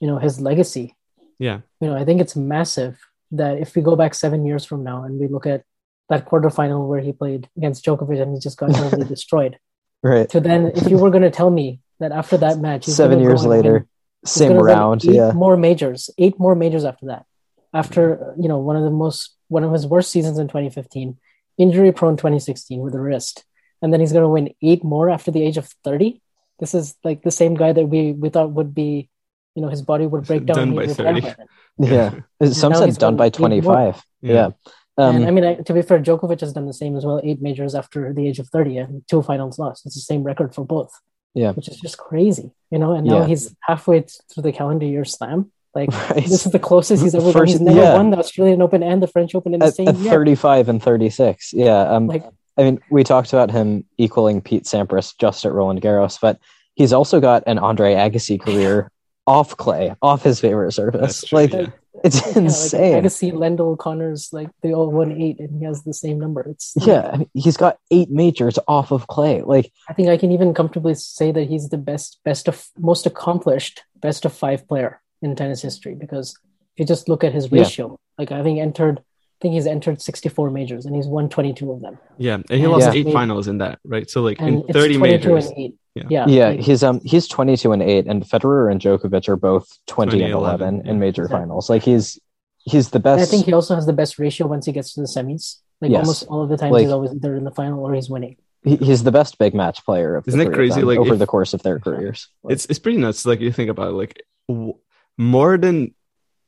you 0.00 0.08
know, 0.08 0.18
his 0.18 0.40
legacy. 0.40 0.96
Yeah. 1.38 1.60
You 1.80 1.88
know, 1.88 1.96
I 1.96 2.04
think 2.04 2.20
it's 2.20 2.36
massive 2.36 2.98
that 3.32 3.58
if 3.58 3.76
we 3.76 3.82
go 3.82 3.96
back 3.96 4.14
seven 4.14 4.44
years 4.44 4.64
from 4.64 4.82
now 4.82 5.04
and 5.04 5.18
we 5.18 5.28
look 5.28 5.46
at 5.46 5.64
that 6.08 6.26
quarterfinal 6.26 6.88
where 6.88 7.00
he 7.00 7.12
played 7.12 7.48
against 7.56 7.84
Djokovic 7.84 8.20
and 8.20 8.34
he 8.34 8.40
just 8.40 8.58
got 8.58 8.74
totally 8.74 9.06
destroyed. 9.08 9.58
Right. 10.02 10.30
So 10.30 10.40
then 10.40 10.72
if 10.74 10.88
you 10.90 10.98
were 10.98 11.10
going 11.10 11.22
to 11.22 11.30
tell 11.30 11.50
me 11.50 11.80
that 12.00 12.12
after 12.12 12.36
that 12.38 12.58
match, 12.58 12.84
seven 12.84 13.20
years 13.20 13.44
later, 13.44 13.86
same 14.24 14.52
round. 14.52 15.04
Yeah, 15.04 15.32
more 15.32 15.56
majors, 15.56 16.10
eight 16.18 16.38
more 16.38 16.54
majors 16.54 16.84
after 16.84 17.06
that. 17.06 17.24
After 17.72 18.34
you 18.38 18.48
know 18.48 18.58
one 18.58 18.76
of 18.76 18.82
the 18.82 18.90
most 18.90 19.36
one 19.48 19.64
of 19.64 19.72
his 19.72 19.86
worst 19.86 20.10
seasons 20.10 20.38
in 20.38 20.48
2015, 20.48 21.18
injury 21.58 21.92
prone 21.92 22.16
2016 22.16 22.80
with 22.80 22.94
a 22.94 23.00
wrist, 23.00 23.44
and 23.82 23.92
then 23.92 24.00
he's 24.00 24.12
going 24.12 24.24
to 24.24 24.28
win 24.28 24.54
eight 24.62 24.84
more 24.84 25.10
after 25.10 25.30
the 25.30 25.42
age 25.42 25.56
of 25.56 25.66
30. 25.84 26.20
This 26.58 26.74
is 26.74 26.96
like 27.04 27.22
the 27.22 27.30
same 27.30 27.54
guy 27.54 27.72
that 27.72 27.86
we 27.86 28.12
we 28.12 28.28
thought 28.28 28.52
would 28.52 28.74
be, 28.74 29.08
you 29.54 29.62
know, 29.62 29.68
his 29.68 29.82
body 29.82 30.06
would 30.06 30.26
break 30.26 30.46
down. 30.46 30.56
Done 30.56 30.74
by 30.74 30.86
30. 30.86 31.34
Yeah, 31.78 32.20
some 32.44 32.74
said 32.74 32.94
done 32.98 33.16
by 33.16 33.30
25. 33.30 34.02
Yeah. 34.20 34.32
yeah. 34.32 34.50
Um, 34.98 35.16
and 35.16 35.26
I 35.26 35.30
mean, 35.30 35.64
to 35.64 35.72
be 35.72 35.80
fair, 35.80 35.98
Djokovic 35.98 36.40
has 36.40 36.52
done 36.52 36.66
the 36.66 36.74
same 36.74 36.94
as 36.94 37.06
well. 37.06 37.22
Eight 37.24 37.40
majors 37.40 37.74
after 37.74 38.12
the 38.12 38.28
age 38.28 38.38
of 38.38 38.48
30 38.48 38.76
and 38.76 39.08
two 39.08 39.22
finals 39.22 39.58
lost. 39.58 39.86
It's 39.86 39.94
the 39.94 40.02
same 40.02 40.22
record 40.22 40.54
for 40.54 40.66
both. 40.66 40.92
Yeah. 41.34 41.52
Which 41.52 41.68
is 41.68 41.78
just 41.78 41.98
crazy, 41.98 42.52
you 42.70 42.78
know. 42.78 42.92
And 42.92 43.06
now 43.06 43.20
yeah. 43.20 43.26
he's 43.26 43.54
halfway 43.62 44.00
through 44.00 44.42
the 44.42 44.52
calendar 44.52 44.86
year 44.86 45.04
slam. 45.04 45.52
Like 45.74 45.90
right. 46.10 46.24
this 46.24 46.46
is 46.46 46.52
the 46.52 46.58
closest 46.58 47.02
he's 47.02 47.14
ever 47.14 47.32
First, 47.32 47.52
He's 47.52 47.60
never 47.60 47.80
yeah. 47.80 47.94
won 47.94 48.10
the 48.10 48.18
Australian 48.18 48.62
Open 48.62 48.82
and 48.82 49.02
the 49.02 49.06
French 49.06 49.34
Open 49.34 49.54
in 49.54 49.60
the 49.60 49.66
at, 49.66 49.74
same 49.74 49.88
at 49.88 49.96
year. 49.96 50.10
35 50.10 50.68
and 50.68 50.82
36. 50.82 51.52
Yeah. 51.52 51.82
Um, 51.82 52.08
like, 52.08 52.24
I 52.58 52.64
mean, 52.64 52.80
we 52.90 53.04
talked 53.04 53.32
about 53.32 53.50
him 53.50 53.84
equaling 53.96 54.40
Pete 54.40 54.64
Sampras 54.64 55.14
just 55.18 55.44
at 55.44 55.52
Roland 55.52 55.80
Garros, 55.80 56.18
but 56.20 56.40
he's 56.74 56.92
also 56.92 57.20
got 57.20 57.44
an 57.46 57.58
Andre 57.58 57.94
Agassi 57.94 58.40
career 58.40 58.90
off 59.26 59.56
clay, 59.56 59.94
off 60.02 60.24
his 60.24 60.40
favorite 60.40 60.72
surface. 60.72 61.22
True, 61.22 61.38
like 61.38 61.52
yeah. 61.52 61.66
It's 62.04 62.20
yeah, 62.26 62.42
insane. 62.42 62.94
Like 62.94 63.04
Agassi, 63.04 63.32
Lendl, 63.32 63.76
Connors, 63.78 64.32
like 64.32 64.50
they 64.62 64.72
all 64.72 64.90
won 64.90 65.12
eight, 65.12 65.40
and 65.40 65.58
he 65.58 65.64
has 65.64 65.82
the 65.82 65.94
same 65.94 66.18
number. 66.18 66.42
It's 66.42 66.74
yeah, 66.76 67.18
he's 67.34 67.56
got 67.56 67.78
eight 67.90 68.10
majors 68.10 68.58
off 68.68 68.90
of 68.90 69.06
clay. 69.06 69.42
Like 69.42 69.72
I 69.88 69.92
think 69.92 70.08
I 70.08 70.16
can 70.16 70.32
even 70.32 70.54
comfortably 70.54 70.94
say 70.94 71.32
that 71.32 71.48
he's 71.48 71.68
the 71.68 71.78
best, 71.78 72.20
best 72.24 72.48
of 72.48 72.66
most 72.78 73.06
accomplished, 73.06 73.82
best 73.96 74.24
of 74.24 74.32
five 74.32 74.66
player 74.66 75.00
in 75.22 75.36
tennis 75.36 75.62
history 75.62 75.94
because 75.94 76.38
if 76.74 76.80
you 76.80 76.86
just 76.86 77.08
look 77.08 77.24
at 77.24 77.32
his 77.32 77.52
ratio, 77.52 77.90
yeah. 77.90 77.96
like 78.18 78.32
I 78.32 78.42
think 78.42 78.58
entered. 78.58 79.00
I 79.00 79.42
think 79.44 79.54
he's 79.54 79.66
entered 79.66 80.02
64 80.02 80.50
majors 80.50 80.84
and 80.84 80.94
he's 80.94 81.06
won 81.06 81.30
22 81.30 81.72
of 81.72 81.80
them. 81.80 81.98
Yeah, 82.18 82.34
and 82.34 82.60
he 82.60 82.66
lost 82.66 82.94
yeah. 82.94 83.00
eight 83.00 83.10
finals 83.10 83.48
in 83.48 83.56
that, 83.56 83.78
right? 83.84 84.08
So 84.10 84.20
like 84.20 84.38
and 84.38 84.66
in 84.66 84.72
30 84.74 84.98
majors, 84.98 85.50
Yeah, 85.94 86.24
Yeah, 86.28 86.48
like, 86.50 86.60
he's 86.60 86.82
um 86.84 87.00
he's 87.04 87.26
22 87.26 87.72
and 87.72 87.82
8 87.82 88.06
and 88.06 88.22
Federer 88.22 88.70
and 88.70 88.80
Djokovic 88.80 89.28
are 89.28 89.36
both 89.36 89.66
20 89.88 90.22
and 90.22 90.32
20, 90.32 90.32
11 90.32 90.82
yeah. 90.84 90.90
in 90.90 90.98
major 91.00 91.22
Exactly. 91.22 91.42
finals. 91.42 91.68
Like 91.68 91.82
he's 91.82 92.18
he's 92.64 92.90
the 92.90 92.98
and 92.98 93.20
I 93.20 93.24
think 93.24 93.46
he 93.46 93.52
also 93.52 93.74
has 93.74 93.86
the 93.86 93.92
best 93.92 94.18
ratio 94.18 94.46
once 94.46 94.66
he 94.66 94.72
gets 94.72 94.94
to 94.94 95.00
the 95.00 95.06
semis. 95.08 95.56
Like 95.80 95.90
Yes. 95.90 96.00
almost 96.00 96.26
all 96.28 96.42
of 96.42 96.48
the 96.48 96.56
times 96.56 96.72
Like- 96.72 96.82
he's 96.82 96.92
always 96.92 97.12
either 97.12 97.34
in 97.36 97.44
the 97.44 97.50
final 97.50 97.84
or 97.84 97.94
he's 97.94 98.08
winning. 98.10 98.36
he- 98.62 98.76
he's 98.76 99.02
the 99.02 99.10
best 99.10 99.38
big 99.38 99.54
match 99.54 99.84
player 99.84 100.14
of 100.16 100.28
Isn't 100.28 100.38
it 100.40 100.44
three 100.44 100.52
of 100.52 100.56
crazy, 100.74 100.82
like, 100.82 100.98
over 100.98 101.14
if- 101.14 101.18
the 101.18 101.26
course 101.26 101.54
of 101.54 101.62
their 101.62 101.78
careers. 101.80 102.28
It's 102.48 102.66
it's 102.66 102.78
pretty 102.78 102.98
nuts. 102.98 103.26
Like 103.26 103.40
you 103.40 103.50
think 103.50 103.70
about 103.70 103.88
it, 103.88 103.92
like 104.02 104.22
w- 104.48 104.74
more 105.18 105.56
than 105.58 105.94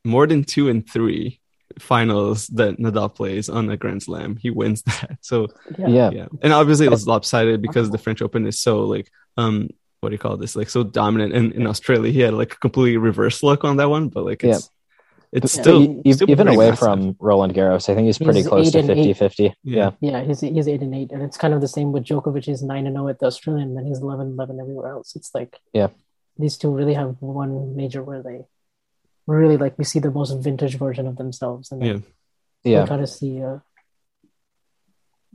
more 0.05 0.26
than 0.26 0.45
two 0.45 0.68
and 0.68 0.88
three 0.88 1.40
finals 1.78 2.47
that 2.49 2.76
Nadal 2.78 3.14
plays 3.14 3.49
on 3.49 3.70
a 3.70 3.76
Grand 3.76 4.03
Slam, 4.03 4.36
he 4.36 4.51
wins 4.51 4.82
that. 4.86 5.18
So 5.22 5.49
Yeah. 5.78 5.88
yeah. 5.88 6.11
yeah, 6.11 6.26
and 6.43 6.53
obviously 6.53 6.86
it's 6.86 7.07
lopsided 7.07 7.62
because 7.62 7.90
the 7.90 7.99
French 7.99 8.20
Open 8.22 8.47
is 8.47 8.61
so 8.61 8.84
like 8.84 9.11
um 9.37 9.70
what 10.01 10.09
do 10.09 10.14
you 10.14 10.18
call 10.18 10.37
this 10.37 10.57
like 10.57 10.68
so 10.68 10.83
dominant. 10.83 11.33
And 11.33 11.53
in 11.53 11.66
Australia, 11.66 12.11
he 12.12 12.20
had 12.20 12.35
like 12.35 12.55
a 12.55 12.57
completely 12.57 12.97
reverse 12.97 13.43
look 13.43 13.62
on 13.64 13.76
that 13.76 13.89
one, 13.89 14.09
but 14.09 14.24
like 14.24 14.43
it's 14.43 14.68
it's 15.30 15.43
But 15.57 15.62
still, 15.62 16.03
still 16.12 16.28
even 16.30 16.49
away 16.49 16.70
massive. 16.70 16.78
from 16.80 17.16
Roland 17.18 17.55
Garros, 17.55 17.89
I 17.89 17.95
think 17.95 18.05
he's 18.07 18.18
pretty 18.18 18.41
He's 18.41 18.49
close 18.49 18.70
to 18.72 18.80
and 18.80 18.91
eight. 18.91 19.16
50-50. 19.16 19.55
Yeah. 19.64 19.93
Yeah. 20.01 20.11
Yeah, 20.11 20.24
he's 20.24 20.41
he's 20.41 20.68
eight 20.68 20.83
and 20.83 20.95
eight, 20.95 21.11
and 21.12 21.22
it's 21.22 21.39
kind 21.39 21.55
of 21.55 21.61
the 21.62 21.68
same 21.68 21.91
with 21.93 22.05
Djokovic. 22.05 22.45
He's 22.45 22.62
nine 22.62 22.87
and 22.87 22.97
zero 22.97 23.09
at 23.09 23.18
the 23.20 23.26
Australian, 23.26 23.68
and 23.68 23.76
then 23.78 23.87
he's 23.87 24.01
11 24.01 24.33
11 24.33 24.61
everywhere 24.61 24.91
else. 24.91 25.14
It's 25.16 25.30
like 25.35 25.59
Yeah. 25.72 25.89
these 26.37 26.57
two 26.59 26.70
really 26.70 26.95
have 26.95 27.16
one 27.20 27.76
major 27.76 28.03
where 28.03 28.22
they 28.22 28.45
really 29.26 29.57
like 29.57 29.78
we 29.78 29.85
see 29.85 30.01
the 30.01 30.11
most 30.11 30.33
vintage 30.43 30.76
version 30.76 31.07
of 31.07 31.16
themselves, 31.16 31.70
and 31.72 31.83
Yeah. 31.83 31.99
Yeah. 32.64 32.83
we 32.83 32.89
kind 32.89 33.03
of 33.03 33.09
see. 33.09 33.41
Uh, 33.43 33.59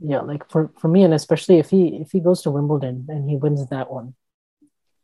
yeah, 0.00 0.20
like 0.20 0.48
for 0.50 0.70
for 0.78 0.88
me, 0.88 1.02
and 1.04 1.12
especially 1.14 1.58
if 1.58 1.70
he 1.70 1.96
if 2.00 2.10
he 2.12 2.20
goes 2.20 2.42
to 2.42 2.50
Wimbledon 2.50 3.06
and 3.08 3.28
he 3.28 3.36
wins 3.36 3.66
that 3.68 3.90
one, 3.90 4.14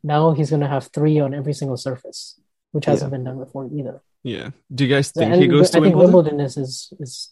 now 0.03 0.31
he's 0.33 0.49
gonna 0.49 0.67
have 0.67 0.87
three 0.93 1.19
on 1.19 1.33
every 1.33 1.53
single 1.53 1.77
surface, 1.77 2.39
which 2.71 2.85
hasn't 2.85 3.11
been 3.11 3.23
done 3.23 3.39
before 3.39 3.69
either. 3.73 4.01
Yeah. 4.23 4.49
Do 4.73 4.85
you 4.85 4.89
guys 4.89 5.11
think 5.11 5.31
And 5.31 5.41
he 5.41 5.47
goes 5.47 5.69
to 5.71 5.79
Wimbledon? 5.79 5.99
I 5.99 6.03
think 6.03 6.13
Wimbledon? 6.13 6.37
Wimbledon 6.37 6.45
is 6.45 6.57
is 6.57 6.93
is 6.99 7.29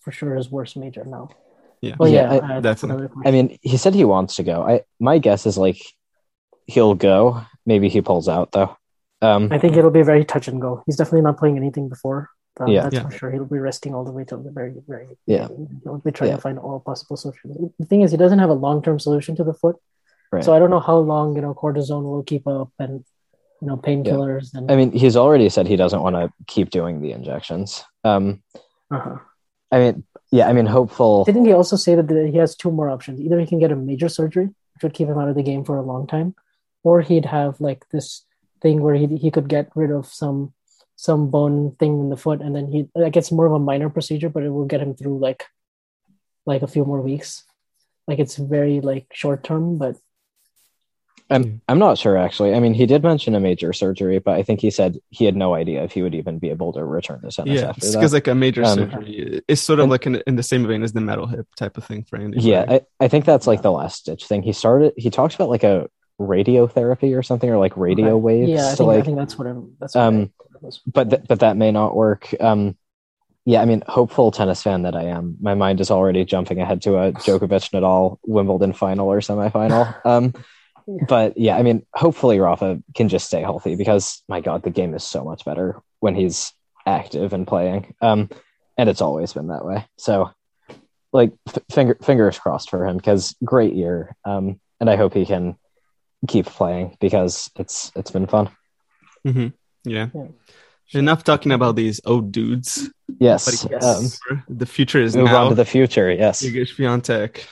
for 0.00 0.10
sure 0.12 0.34
his 0.34 0.50
worst 0.50 0.76
major 0.76 1.04
now. 1.04 1.28
Yeah. 1.80 1.96
Well, 1.98 2.08
Yeah, 2.08 2.32
yeah, 2.34 2.40
I- 2.46 2.56
uh, 2.56 2.60
that's- 2.60 2.82
another 2.82 3.10
I 3.26 3.30
mean, 3.30 3.58
he 3.60 3.76
said 3.76 3.94
he 3.94 4.04
wants 4.04 4.36
to 4.36 4.42
go. 4.42 4.62
I 4.62 4.82
my 4.98 5.18
guess 5.18 5.46
is 5.46 5.58
like 5.58 5.80
he'll 6.66 6.94
go. 6.94 7.42
Maybe 7.66 7.88
he 7.88 8.00
pulls 8.00 8.28
out 8.28 8.52
though. 8.52 8.76
Um, 9.20 9.48
I 9.52 9.58
think 9.58 9.76
it'll 9.76 9.90
be 9.90 10.02
very 10.02 10.24
touch 10.24 10.48
and 10.48 10.60
go. 10.60 10.82
He's 10.86 10.96
definitely 10.96 11.22
not 11.22 11.38
playing 11.38 11.56
anything 11.56 11.88
before. 11.88 12.30
Um, 12.60 12.68
Yeah. 12.68 12.82
that's 12.84 12.94
Yeah. 12.94 13.02
for 13.08 13.10
sure. 13.10 13.30
He'll 13.30 13.44
be 13.44 13.58
resting 13.58 13.94
all 13.94 14.04
the 14.04 14.12
way 14.12 14.24
till 14.24 14.38
the 14.38 14.50
very, 14.50 14.74
very 14.86 15.08
Yeah. 15.26 15.48
beginning. 15.48 15.80
He'll 15.82 15.98
be 15.98 16.12
trying 16.12 16.30
Yeah. 16.30 16.36
to 16.36 16.42
find 16.42 16.58
all 16.58 16.80
possible 16.80 17.16
solutions. 17.16 17.56
The 17.78 17.86
thing 17.86 18.02
is, 18.02 18.10
he 18.12 18.16
doesn't 18.16 18.38
have 18.38 18.50
a 18.50 18.54
long 18.66 18.80
term 18.82 18.98
solution 19.00 19.34
to 19.36 19.44
the 19.44 19.54
foot, 19.54 19.76
Right. 20.32 20.44
so 20.44 20.54
I 20.54 20.58
don't 20.60 20.70
know 20.70 20.80
how 20.80 20.98
long 20.98 21.34
you 21.36 21.42
know 21.42 21.54
cortisone 21.54 22.04
will 22.04 22.22
keep 22.22 22.46
up 22.46 22.70
and 22.78 23.04
you 23.60 23.66
know 23.68 23.76
painkillers 23.76 24.54
and 24.54 24.70
I 24.70 24.76
mean, 24.76 24.92
he's 24.92 25.16
already 25.16 25.48
said 25.48 25.66
he 25.66 25.76
doesn't 25.76 26.02
want 26.02 26.16
to 26.16 26.30
keep 26.46 26.70
doing 26.70 27.00
the 27.00 27.12
injections. 27.12 27.84
Um, 28.04 28.42
uh-huh. 28.90 29.16
I 29.72 29.78
mean, 29.78 30.04
yeah, 30.30 30.48
I 30.48 30.52
mean, 30.52 30.66
hopeful. 30.66 31.24
Didn't 31.24 31.46
he 31.46 31.52
also 31.52 31.76
say 31.76 31.94
that 31.96 32.06
the, 32.06 32.28
he 32.28 32.38
has 32.38 32.54
two 32.54 32.70
more 32.70 32.88
options? 32.90 33.20
Either 33.20 33.38
he 33.40 33.46
can 33.46 33.58
get 33.58 33.72
a 33.72 33.76
major 33.76 34.08
surgery, 34.08 34.46
which 34.74 34.82
would 34.82 34.94
keep 34.94 35.08
him 35.08 35.18
out 35.18 35.28
of 35.28 35.34
the 35.34 35.42
game 35.42 35.64
for 35.64 35.76
a 35.76 35.82
long 35.82 36.06
time, 36.06 36.34
or 36.84 37.00
he'd 37.00 37.24
have 37.26 37.60
like 37.60 37.88
this 37.90 38.24
thing 38.60 38.80
where 38.82 38.94
he 38.94 39.06
he 39.16 39.30
could 39.30 39.48
get 39.48 39.70
rid 39.74 39.90
of 39.90 40.06
some 40.06 40.52
some 40.96 41.30
bone 41.30 41.74
thing 41.78 41.98
in 42.00 42.08
the 42.10 42.16
foot, 42.16 42.40
and 42.40 42.54
then 42.54 42.68
he 42.68 42.88
like 42.94 43.16
it's 43.16 43.32
more 43.32 43.46
of 43.46 43.52
a 43.52 43.58
minor 43.58 43.90
procedure, 43.90 44.28
but 44.28 44.42
it 44.42 44.50
will 44.50 44.66
get 44.66 44.80
him 44.80 44.94
through 44.94 45.18
like 45.18 45.44
like 46.46 46.62
a 46.62 46.66
few 46.68 46.84
more 46.84 47.00
weeks. 47.00 47.44
Like 48.06 48.18
it's 48.18 48.36
very 48.36 48.80
like 48.80 49.06
short 49.12 49.42
term, 49.42 49.78
but 49.78 49.96
I'm 51.30 51.62
I'm 51.68 51.78
not 51.78 51.96
sure 51.96 52.18
actually. 52.18 52.54
I 52.54 52.60
mean, 52.60 52.74
he 52.74 52.84
did 52.84 53.02
mention 53.02 53.34
a 53.34 53.40
major 53.40 53.72
surgery, 53.72 54.18
but 54.18 54.34
I 54.34 54.42
think 54.42 54.60
he 54.60 54.70
said 54.70 54.98
he 55.08 55.24
had 55.24 55.34
no 55.34 55.54
idea 55.54 55.82
if 55.82 55.92
he 55.92 56.02
would 56.02 56.14
even 56.14 56.38
be 56.38 56.50
able 56.50 56.72
to 56.74 56.84
return 56.84 57.22
to 57.22 57.30
tennis 57.30 57.60
Yeah, 57.62 57.68
after 57.70 57.90
because 57.92 58.12
like 58.12 58.26
a 58.28 58.34
major 58.34 58.62
Um, 58.62 58.74
surgery 58.78 59.40
is 59.48 59.60
sort 59.60 59.78
of 59.78 59.84
and- 59.84 59.90
like 59.90 60.06
in, 60.06 60.16
in 60.26 60.36
the 60.36 60.42
same 60.42 60.66
vein 60.66 60.82
as 60.82 60.92
the 60.92 61.00
metal 61.00 61.26
hip 61.26 61.46
type 61.56 61.78
of 61.78 61.84
thing 61.84 62.04
for 62.04 62.18
Andy. 62.18 62.40
yeah, 62.40 62.66
Murray. 62.66 62.80
I, 63.00 63.04
I 63.06 63.08
think 63.08 63.24
that's 63.24 63.46
like 63.46 63.62
the 63.62 63.72
last 63.72 64.00
stitch 64.00 64.26
thing. 64.26 64.42
He 64.42 64.52
started. 64.52 64.92
He 64.98 65.08
talks 65.10 65.34
about 65.34 65.48
like 65.48 65.64
a 65.64 65.88
radiotherapy 66.20 67.16
or 67.16 67.22
something, 67.22 67.48
or 67.48 67.58
like 67.58 67.76
radio 67.76 68.16
waves. 68.16 68.50
yeah, 68.50 68.68
I 68.68 68.74
think 68.74 68.80
I 68.80 68.94
like, 68.96 69.04
think 69.04 69.18
that's 69.18 69.38
what 69.38 69.46
I'm. 69.46 69.76
That's 69.80 69.94
what 69.94 70.04
um, 70.04 70.32
I 70.64 70.70
but 70.86 71.10
th- 71.10 71.22
but 71.28 71.40
that 71.40 71.56
may 71.56 71.72
not 71.72 71.94
work. 71.94 72.34
Um, 72.40 72.76
yeah, 73.46 73.60
I 73.60 73.66
mean, 73.66 73.82
hopeful 73.86 74.30
tennis 74.30 74.62
fan 74.62 74.82
that 74.82 74.96
I 74.96 75.04
am, 75.04 75.36
my 75.40 75.54
mind 75.54 75.80
is 75.80 75.90
already 75.90 76.24
jumping 76.24 76.60
ahead 76.60 76.80
to 76.82 76.96
a 76.96 77.12
Djokovic 77.12 77.70
Nadal 77.72 78.18
Wimbledon 78.26 78.72
final 78.72 79.08
or 79.08 79.20
semifinal. 79.20 79.94
Um, 80.06 80.34
but 81.08 81.38
yeah, 81.38 81.56
I 81.56 81.62
mean, 81.62 81.86
hopefully 81.94 82.38
Rafa 82.38 82.82
can 82.94 83.08
just 83.08 83.26
stay 83.26 83.40
healthy 83.40 83.74
because 83.74 84.22
my 84.28 84.40
God, 84.40 84.62
the 84.62 84.70
game 84.70 84.94
is 84.94 85.02
so 85.02 85.24
much 85.24 85.44
better 85.44 85.80
when 86.00 86.14
he's 86.14 86.52
active 86.84 87.32
and 87.32 87.46
playing. 87.46 87.94
Um, 88.02 88.28
and 88.76 88.90
it's 88.90 89.00
always 89.00 89.32
been 89.32 89.48
that 89.48 89.64
way. 89.64 89.86
So, 89.96 90.30
like, 91.12 91.32
f- 91.48 91.62
finger 91.70 91.96
fingers 92.02 92.38
crossed 92.38 92.68
for 92.68 92.86
him 92.86 92.98
because 92.98 93.34
great 93.42 93.72
year. 93.74 94.14
Um, 94.24 94.60
and 94.78 94.90
I 94.90 94.96
hope 94.96 95.14
he 95.14 95.24
can 95.24 95.56
keep 96.26 96.46
playing 96.46 96.96
because 97.00 97.50
it's 97.56 97.92
it's 97.96 98.10
been 98.10 98.26
fun. 98.26 98.50
Mhm. 99.26 99.52
yeah. 99.84 100.08
Yeah. 100.14 100.26
Enough 100.92 101.24
talking 101.24 101.52
about 101.52 101.76
these 101.76 102.00
old 102.04 102.30
dudes. 102.30 102.90
Yes. 103.18 103.66
Yes. 103.70 104.20
Um, 104.30 104.42
the 104.48 104.66
future 104.66 105.00
is 105.00 105.16
move 105.16 105.26
now. 105.26 105.44
on 105.44 105.48
to 105.50 105.54
the 105.54 105.64
future. 105.64 106.10
Yes. 106.10 106.42
Iga 106.42 106.68
Swiatek, 106.68 107.46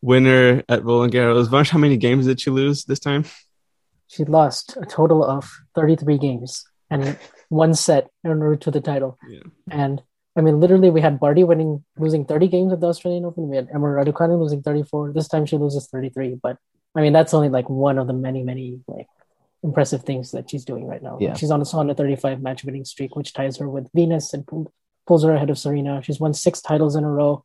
winner 0.00 0.62
at 0.68 0.84
Roland 0.84 1.12
Garros. 1.12 1.48
Vansh, 1.48 1.68
how 1.70 1.78
many 1.78 1.96
games 1.96 2.26
did 2.26 2.40
she 2.40 2.50
lose 2.50 2.84
this 2.84 2.98
time? 2.98 3.24
She 4.08 4.24
lost 4.24 4.76
a 4.80 4.86
total 4.86 5.22
of 5.22 5.50
33 5.74 6.16
games 6.18 6.64
and 6.90 7.18
one 7.50 7.74
set 7.74 8.08
en 8.24 8.40
route 8.40 8.62
to 8.62 8.70
the 8.70 8.80
title. 8.80 9.18
Yeah. 9.28 9.40
And 9.70 10.02
I 10.36 10.40
mean, 10.40 10.60
literally, 10.60 10.88
we 10.88 11.00
had 11.00 11.18
Barty 11.20 11.44
winning, 11.44 11.84
losing 11.98 12.24
30 12.24 12.48
games 12.48 12.72
at 12.72 12.80
the 12.80 12.86
Australian 12.86 13.24
Open. 13.24 13.48
We 13.48 13.56
had 13.56 13.68
Emma 13.74 13.86
Raducanu 13.86 14.40
losing 14.40 14.62
34. 14.62 15.12
This 15.12 15.28
time 15.28 15.46
she 15.46 15.56
loses 15.56 15.88
33. 15.88 16.36
But 16.40 16.56
I 16.94 17.00
mean, 17.00 17.12
that's 17.12 17.34
only 17.34 17.48
like 17.48 17.68
one 17.68 17.98
of 17.98 18.06
the 18.06 18.12
many, 18.12 18.42
many 18.42 18.80
like 18.86 19.06
impressive 19.62 20.04
things 20.04 20.32
that 20.32 20.50
she's 20.50 20.64
doing 20.64 20.86
right 20.86 21.02
now. 21.02 21.18
Yeah. 21.20 21.34
She's 21.34 21.50
on, 21.50 21.62
on 21.62 21.90
a 21.90 21.94
35 21.94 22.42
match 22.42 22.64
winning 22.64 22.84
streak, 22.84 23.16
which 23.16 23.32
ties 23.32 23.58
her 23.58 23.68
with 23.68 23.88
Venus 23.94 24.32
and 24.34 24.46
pull, 24.46 24.72
pulls 25.06 25.24
her 25.24 25.32
ahead 25.32 25.50
of 25.50 25.58
Serena. 25.58 26.02
She's 26.02 26.20
won 26.20 26.34
six 26.34 26.60
titles 26.60 26.96
in 26.96 27.04
a 27.04 27.10
row. 27.10 27.44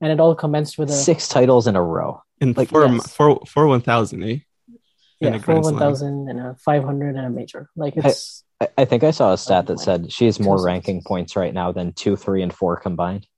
And 0.00 0.10
it 0.10 0.18
all 0.18 0.34
commenced 0.34 0.78
with 0.78 0.90
a 0.90 0.92
Six 0.92 1.28
titles 1.28 1.68
in 1.68 1.76
a 1.76 1.82
row. 1.82 2.22
In 2.40 2.54
Like, 2.54 2.70
four, 2.70 2.84
yes. 2.86 3.14
four, 3.14 3.40
four 3.46 3.68
1000, 3.68 4.22
eh? 4.22 4.26
In 4.26 4.42
yeah, 5.20 5.34
a 5.36 5.38
four 5.38 5.60
1000 5.60 6.28
and 6.28 6.40
a 6.40 6.56
500 6.64 7.14
and 7.14 7.26
a 7.26 7.30
major. 7.30 7.70
Like 7.76 7.96
it's. 7.96 8.42
I, 8.60 8.68
I 8.78 8.84
think 8.84 9.04
I 9.04 9.12
saw 9.12 9.32
a 9.32 9.38
stat 9.38 9.66
that 9.68 9.78
said 9.78 10.12
she 10.12 10.24
has 10.24 10.40
more 10.40 10.60
ranking 10.60 11.02
points 11.02 11.36
right 11.36 11.54
now 11.54 11.70
than 11.70 11.92
two, 11.92 12.16
three, 12.16 12.42
and 12.42 12.52
four 12.52 12.76
combined. 12.76 13.28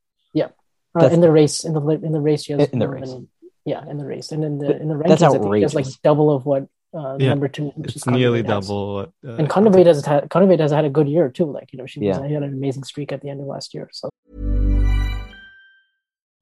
Uh, 0.99 1.09
in 1.09 1.21
the 1.21 1.31
race, 1.31 1.65
in 1.65 1.73
the 1.73 1.81
in 1.89 2.13
the 2.13 2.21
race, 2.21 2.45
she 2.45 2.53
has 2.53 2.69
In 2.69 2.79
the 2.79 2.89
race. 2.89 3.11
than- 3.11 3.29
yeah, 3.65 3.85
in 3.89 3.99
the 3.99 4.05
race, 4.05 4.33
and 4.33 4.45
in 4.45 4.59
the 4.59 4.81
in 4.81 4.89
the 4.89 4.95
rankings, 4.95 5.09
that's 5.09 5.23
I 5.23 5.31
think 5.39 5.71
she 5.71 5.77
like 5.77 5.87
double 6.03 6.31
of 6.35 6.45
what 6.47 6.69
uh, 6.95 7.17
Yeah, 7.19 7.31
number 7.31 7.49
two. 7.49 7.69
which 7.77 7.91
is 7.91 7.97
It's 7.97 8.07
nearly 8.07 8.43
Kontaveit 8.43 8.55
has. 8.55 8.67
double. 8.69 8.99
Uh, 9.27 9.33
And 9.33 9.49
Kontaveit 9.49 9.87
has 9.87 10.05
had 10.05 10.29
Kontaveit 10.29 10.61
has 10.61 10.71
had 10.71 10.85
a 10.85 10.91
good 10.91 11.09
year 11.09 11.29
too. 11.31 11.47
Like 11.51 11.73
you 11.73 11.79
know, 11.79 11.87
she 11.87 12.01
was, 12.01 12.07
Yeah. 12.19 12.27
he 12.27 12.35
had 12.35 12.43
an 12.43 12.53
amazing 12.53 12.85
streak 12.85 13.13
at 13.13 13.21
the 13.23 13.29
end 13.31 13.41
of 13.41 13.47
last 13.47 13.75
year. 13.75 13.89
So 13.93 14.11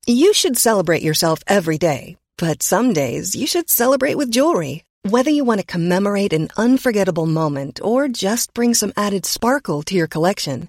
You 0.07 0.35
should 0.35 0.59
celebrate 0.59 1.03
yourself 1.03 1.39
every 1.47 1.79
day, 1.79 2.17
but 2.39 2.63
some 2.63 2.93
days 2.93 3.37
you 3.37 3.47
should 3.47 3.71
celebrate 3.71 4.17
with 4.17 4.31
jewelry. 4.31 4.85
Whether 5.09 5.31
you 5.31 5.45
want 5.45 5.61
to 5.61 5.67
commemorate 5.67 6.33
an 6.33 6.49
unforgettable 6.57 7.27
moment 7.27 7.81
or 7.83 8.09
just 8.09 8.53
bring 8.55 8.75
some 8.75 8.93
added 8.97 9.27
sparkle 9.27 9.83
to 9.85 9.95
your 9.95 10.07
collection, 10.07 10.69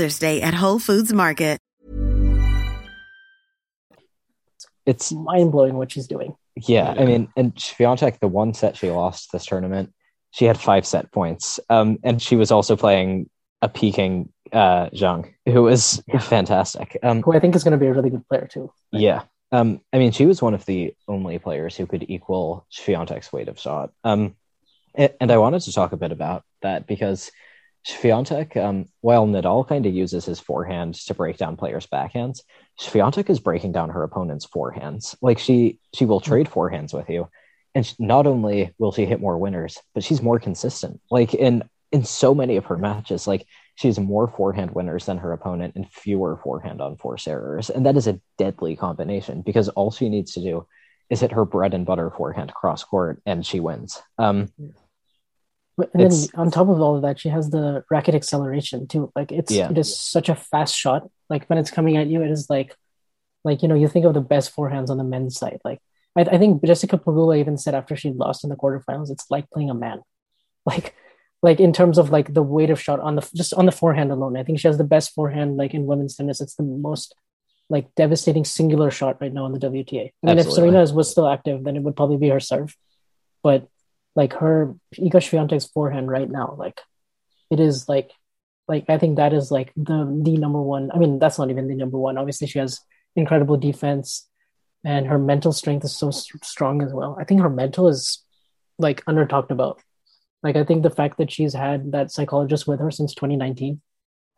Day 0.19 0.41
at 0.41 0.53
Whole 0.53 0.79
Foods 0.79 1.13
Market. 1.13 1.51
it's 4.85 5.11
mind 5.11 5.51
blowing 5.51 5.75
what 5.75 5.91
she's 5.91 6.07
doing. 6.07 6.35
Yeah, 6.55 6.93
I 6.97 7.05
mean, 7.05 7.29
and 7.37 7.55
Swiatek, 7.55 8.19
the 8.19 8.27
one 8.27 8.53
set 8.53 8.75
she 8.75 8.91
lost 8.91 9.31
this 9.31 9.45
tournament, 9.45 9.93
she 10.31 10.45
had 10.45 10.59
five 10.59 10.85
set 10.85 11.11
points, 11.11 11.59
um, 11.69 11.97
and 12.03 12.21
she 12.21 12.35
was 12.35 12.51
also 12.51 12.75
playing 12.75 13.29
a 13.61 13.69
peaking 13.69 14.29
uh, 14.51 14.89
Zhang, 14.89 15.33
who 15.45 15.63
was 15.63 16.03
yeah. 16.07 16.19
fantastic. 16.19 16.97
Um, 17.03 17.21
who 17.21 17.33
I 17.33 17.39
think 17.39 17.55
is 17.55 17.63
going 17.63 17.71
to 17.71 17.77
be 17.77 17.87
a 17.87 17.93
really 17.93 18.09
good 18.09 18.27
player 18.27 18.47
too. 18.51 18.71
Right? 18.91 19.01
Yeah, 19.01 19.23
um, 19.51 19.81
I 19.93 19.97
mean, 19.97 20.11
she 20.11 20.25
was 20.25 20.41
one 20.41 20.53
of 20.53 20.65
the 20.65 20.93
only 21.07 21.39
players 21.39 21.77
who 21.77 21.87
could 21.87 22.05
equal 22.09 22.65
Swiatek's 22.71 23.31
weight 23.31 23.47
of 23.47 23.59
shot. 23.59 23.91
Um, 24.03 24.35
and 24.93 25.31
I 25.31 25.37
wanted 25.37 25.61
to 25.61 25.71
talk 25.71 25.93
a 25.93 25.97
bit 25.97 26.11
about 26.11 26.43
that 26.61 26.85
because 26.85 27.31
Swiatek, 27.85 28.57
um, 28.57 28.85
while 29.01 29.25
Nadal 29.25 29.67
kind 29.67 29.85
of 29.85 29.93
uses 29.93 30.25
his 30.25 30.39
forehand 30.39 30.95
to 30.95 31.13
break 31.13 31.37
down 31.37 31.57
players' 31.57 31.87
backhands, 31.87 32.41
Swiatek 32.79 33.29
is 33.29 33.39
breaking 33.39 33.71
down 33.71 33.89
her 33.89 34.03
opponent's 34.03 34.45
forehands. 34.45 35.15
Like 35.21 35.39
she 35.39 35.79
she 35.93 36.05
will 36.05 36.19
trade 36.19 36.47
forehands 36.47 36.93
with 36.93 37.09
you, 37.09 37.29
and 37.73 37.85
she, 37.85 37.95
not 37.97 38.27
only 38.27 38.73
will 38.77 38.91
she 38.91 39.05
hit 39.05 39.19
more 39.19 39.37
winners, 39.37 39.79
but 39.95 40.03
she's 40.03 40.21
more 40.21 40.39
consistent. 40.39 41.01
Like 41.09 41.33
in 41.33 41.63
in 41.91 42.05
so 42.05 42.35
many 42.35 42.55
of 42.57 42.65
her 42.65 42.77
matches, 42.77 43.27
like 43.27 43.47
she 43.75 43.87
has 43.87 43.99
more 43.99 44.27
forehand 44.27 44.71
winners 44.71 45.07
than 45.07 45.17
her 45.17 45.33
opponent 45.33 45.75
and 45.75 45.89
fewer 45.89 46.37
forehand 46.37 46.81
unforced 46.81 47.27
errors, 47.27 47.71
and 47.71 47.85
that 47.87 47.97
is 47.97 48.05
a 48.05 48.19
deadly 48.37 48.75
combination 48.75 49.41
because 49.41 49.69
all 49.69 49.89
she 49.89 50.07
needs 50.07 50.33
to 50.33 50.41
do 50.41 50.67
is 51.09 51.19
hit 51.19 51.31
her 51.31 51.45
bread 51.45 51.73
and 51.73 51.85
butter 51.85 52.11
forehand 52.11 52.53
cross 52.53 52.83
court, 52.83 53.21
and 53.25 53.45
she 53.45 53.59
wins. 53.59 54.01
Um, 54.19 54.49
and 55.77 56.11
then 56.11 56.11
on 56.35 56.51
top 56.51 56.69
of 56.69 56.79
all 56.81 56.95
of 56.95 57.01
that, 57.03 57.19
she 57.19 57.29
has 57.29 57.49
the 57.49 57.83
racket 57.89 58.15
acceleration 58.15 58.87
too. 58.87 59.11
Like 59.15 59.31
it's 59.31 59.51
yeah. 59.51 59.69
it 59.69 59.77
is 59.77 59.97
such 59.97 60.29
a 60.29 60.35
fast 60.35 60.75
shot. 60.75 61.09
Like 61.29 61.49
when 61.49 61.59
it's 61.59 61.71
coming 61.71 61.97
at 61.97 62.07
you, 62.07 62.21
it 62.21 62.31
is 62.31 62.49
like 62.49 62.75
like 63.43 63.61
you 63.61 63.67
know 63.67 63.75
you 63.75 63.87
think 63.87 64.05
of 64.05 64.13
the 64.13 64.21
best 64.21 64.55
forehands 64.55 64.89
on 64.89 64.97
the 64.97 65.03
men's 65.03 65.37
side. 65.37 65.59
Like 65.63 65.79
I, 66.17 66.21
I 66.21 66.37
think 66.37 66.63
Jessica 66.63 66.97
Pegula 66.97 67.39
even 67.39 67.57
said 67.57 67.73
after 67.73 67.95
she 67.95 68.11
lost 68.11 68.43
in 68.43 68.49
the 68.49 68.55
quarterfinals, 68.55 69.11
it's 69.11 69.29
like 69.29 69.49
playing 69.49 69.69
a 69.69 69.75
man. 69.75 70.01
Like 70.63 70.93
like 71.41 71.59
in 71.59 71.73
terms 71.73 71.97
of 71.97 72.11
like 72.11 72.35
the 72.35 72.43
weight 72.43 72.69
of 72.69 72.79
shot 72.79 72.99
on 72.99 73.15
the 73.15 73.27
just 73.33 73.51
on 73.55 73.65
the 73.65 73.71
forehand 73.71 74.11
alone. 74.11 74.37
I 74.37 74.43
think 74.43 74.59
she 74.59 74.67
has 74.67 74.77
the 74.77 74.83
best 74.83 75.11
forehand 75.11 75.57
like 75.57 75.73
in 75.73 75.87
women's 75.87 76.15
tennis. 76.15 76.39
It's 76.39 76.53
the 76.53 76.61
most 76.61 77.15
like 77.67 77.95
devastating 77.95 78.45
singular 78.45 78.91
shot 78.91 79.19
right 79.21 79.33
now 79.33 79.47
in 79.47 79.53
the 79.53 79.59
WTA. 79.59 79.65
I 79.67 80.27
mean, 80.27 80.37
Absolutely. 80.37 80.39
if 80.39 80.53
Serena 80.53 80.93
was 80.93 81.09
still 81.09 81.27
active, 81.27 81.63
then 81.63 81.77
it 81.77 81.81
would 81.81 81.95
probably 81.95 82.17
be 82.17 82.29
her 82.29 82.39
serve. 82.39 82.75
But 83.41 83.67
like 84.15 84.33
her 84.33 84.75
Iga 84.95 85.15
Swiatek's 85.15 85.65
forehand 85.65 86.09
right 86.09 86.29
now, 86.29 86.55
like 86.57 86.81
it 87.49 87.59
is 87.59 87.87
like 87.87 88.11
like 88.67 88.85
I 88.89 88.97
think 88.97 89.17
that 89.17 89.33
is 89.33 89.51
like 89.51 89.71
the 89.75 90.19
the 90.23 90.37
number 90.37 90.61
one. 90.61 90.91
I 90.93 90.97
mean, 90.97 91.19
that's 91.19 91.37
not 91.37 91.49
even 91.49 91.67
the 91.67 91.75
number 91.75 91.97
one. 91.97 92.17
Obviously, 92.17 92.47
she 92.47 92.59
has 92.59 92.79
incredible 93.15 93.57
defense, 93.57 94.27
and 94.83 95.07
her 95.07 95.17
mental 95.17 95.51
strength 95.51 95.85
is 95.85 95.95
so 95.95 96.11
strong 96.11 96.81
as 96.81 96.93
well. 96.93 97.17
I 97.19 97.23
think 97.23 97.41
her 97.41 97.49
mental 97.49 97.87
is 97.87 98.23
like 98.77 99.03
under 99.07 99.25
talked 99.25 99.51
about. 99.51 99.81
Like 100.43 100.55
I 100.55 100.63
think 100.63 100.83
the 100.83 100.89
fact 100.89 101.17
that 101.17 101.31
she's 101.31 101.53
had 101.53 101.91
that 101.91 102.11
psychologist 102.11 102.67
with 102.67 102.79
her 102.79 102.91
since 102.91 103.13
2019 103.13 103.81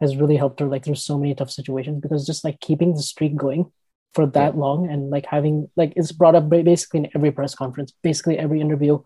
has 0.02 0.18
really 0.18 0.36
helped 0.36 0.60
her 0.60 0.68
like 0.68 0.84
through 0.84 0.96
so 0.96 1.18
many 1.18 1.34
tough 1.34 1.52
situations 1.52 2.02
because 2.02 2.26
just 2.26 2.44
like 2.44 2.60
keeping 2.60 2.94
the 2.94 3.02
streak 3.02 3.36
going 3.36 3.72
for 4.14 4.26
that 4.28 4.54
yeah. 4.54 4.60
long 4.60 4.90
and 4.90 5.10
like 5.10 5.26
having 5.26 5.70
like 5.76 5.94
it's 5.96 6.12
brought 6.12 6.36
up 6.36 6.50
basically 6.50 7.02
in 7.02 7.10
every 7.16 7.32
press 7.32 7.56
conference, 7.56 7.94
basically 8.04 8.38
every 8.38 8.60
interview 8.60 9.00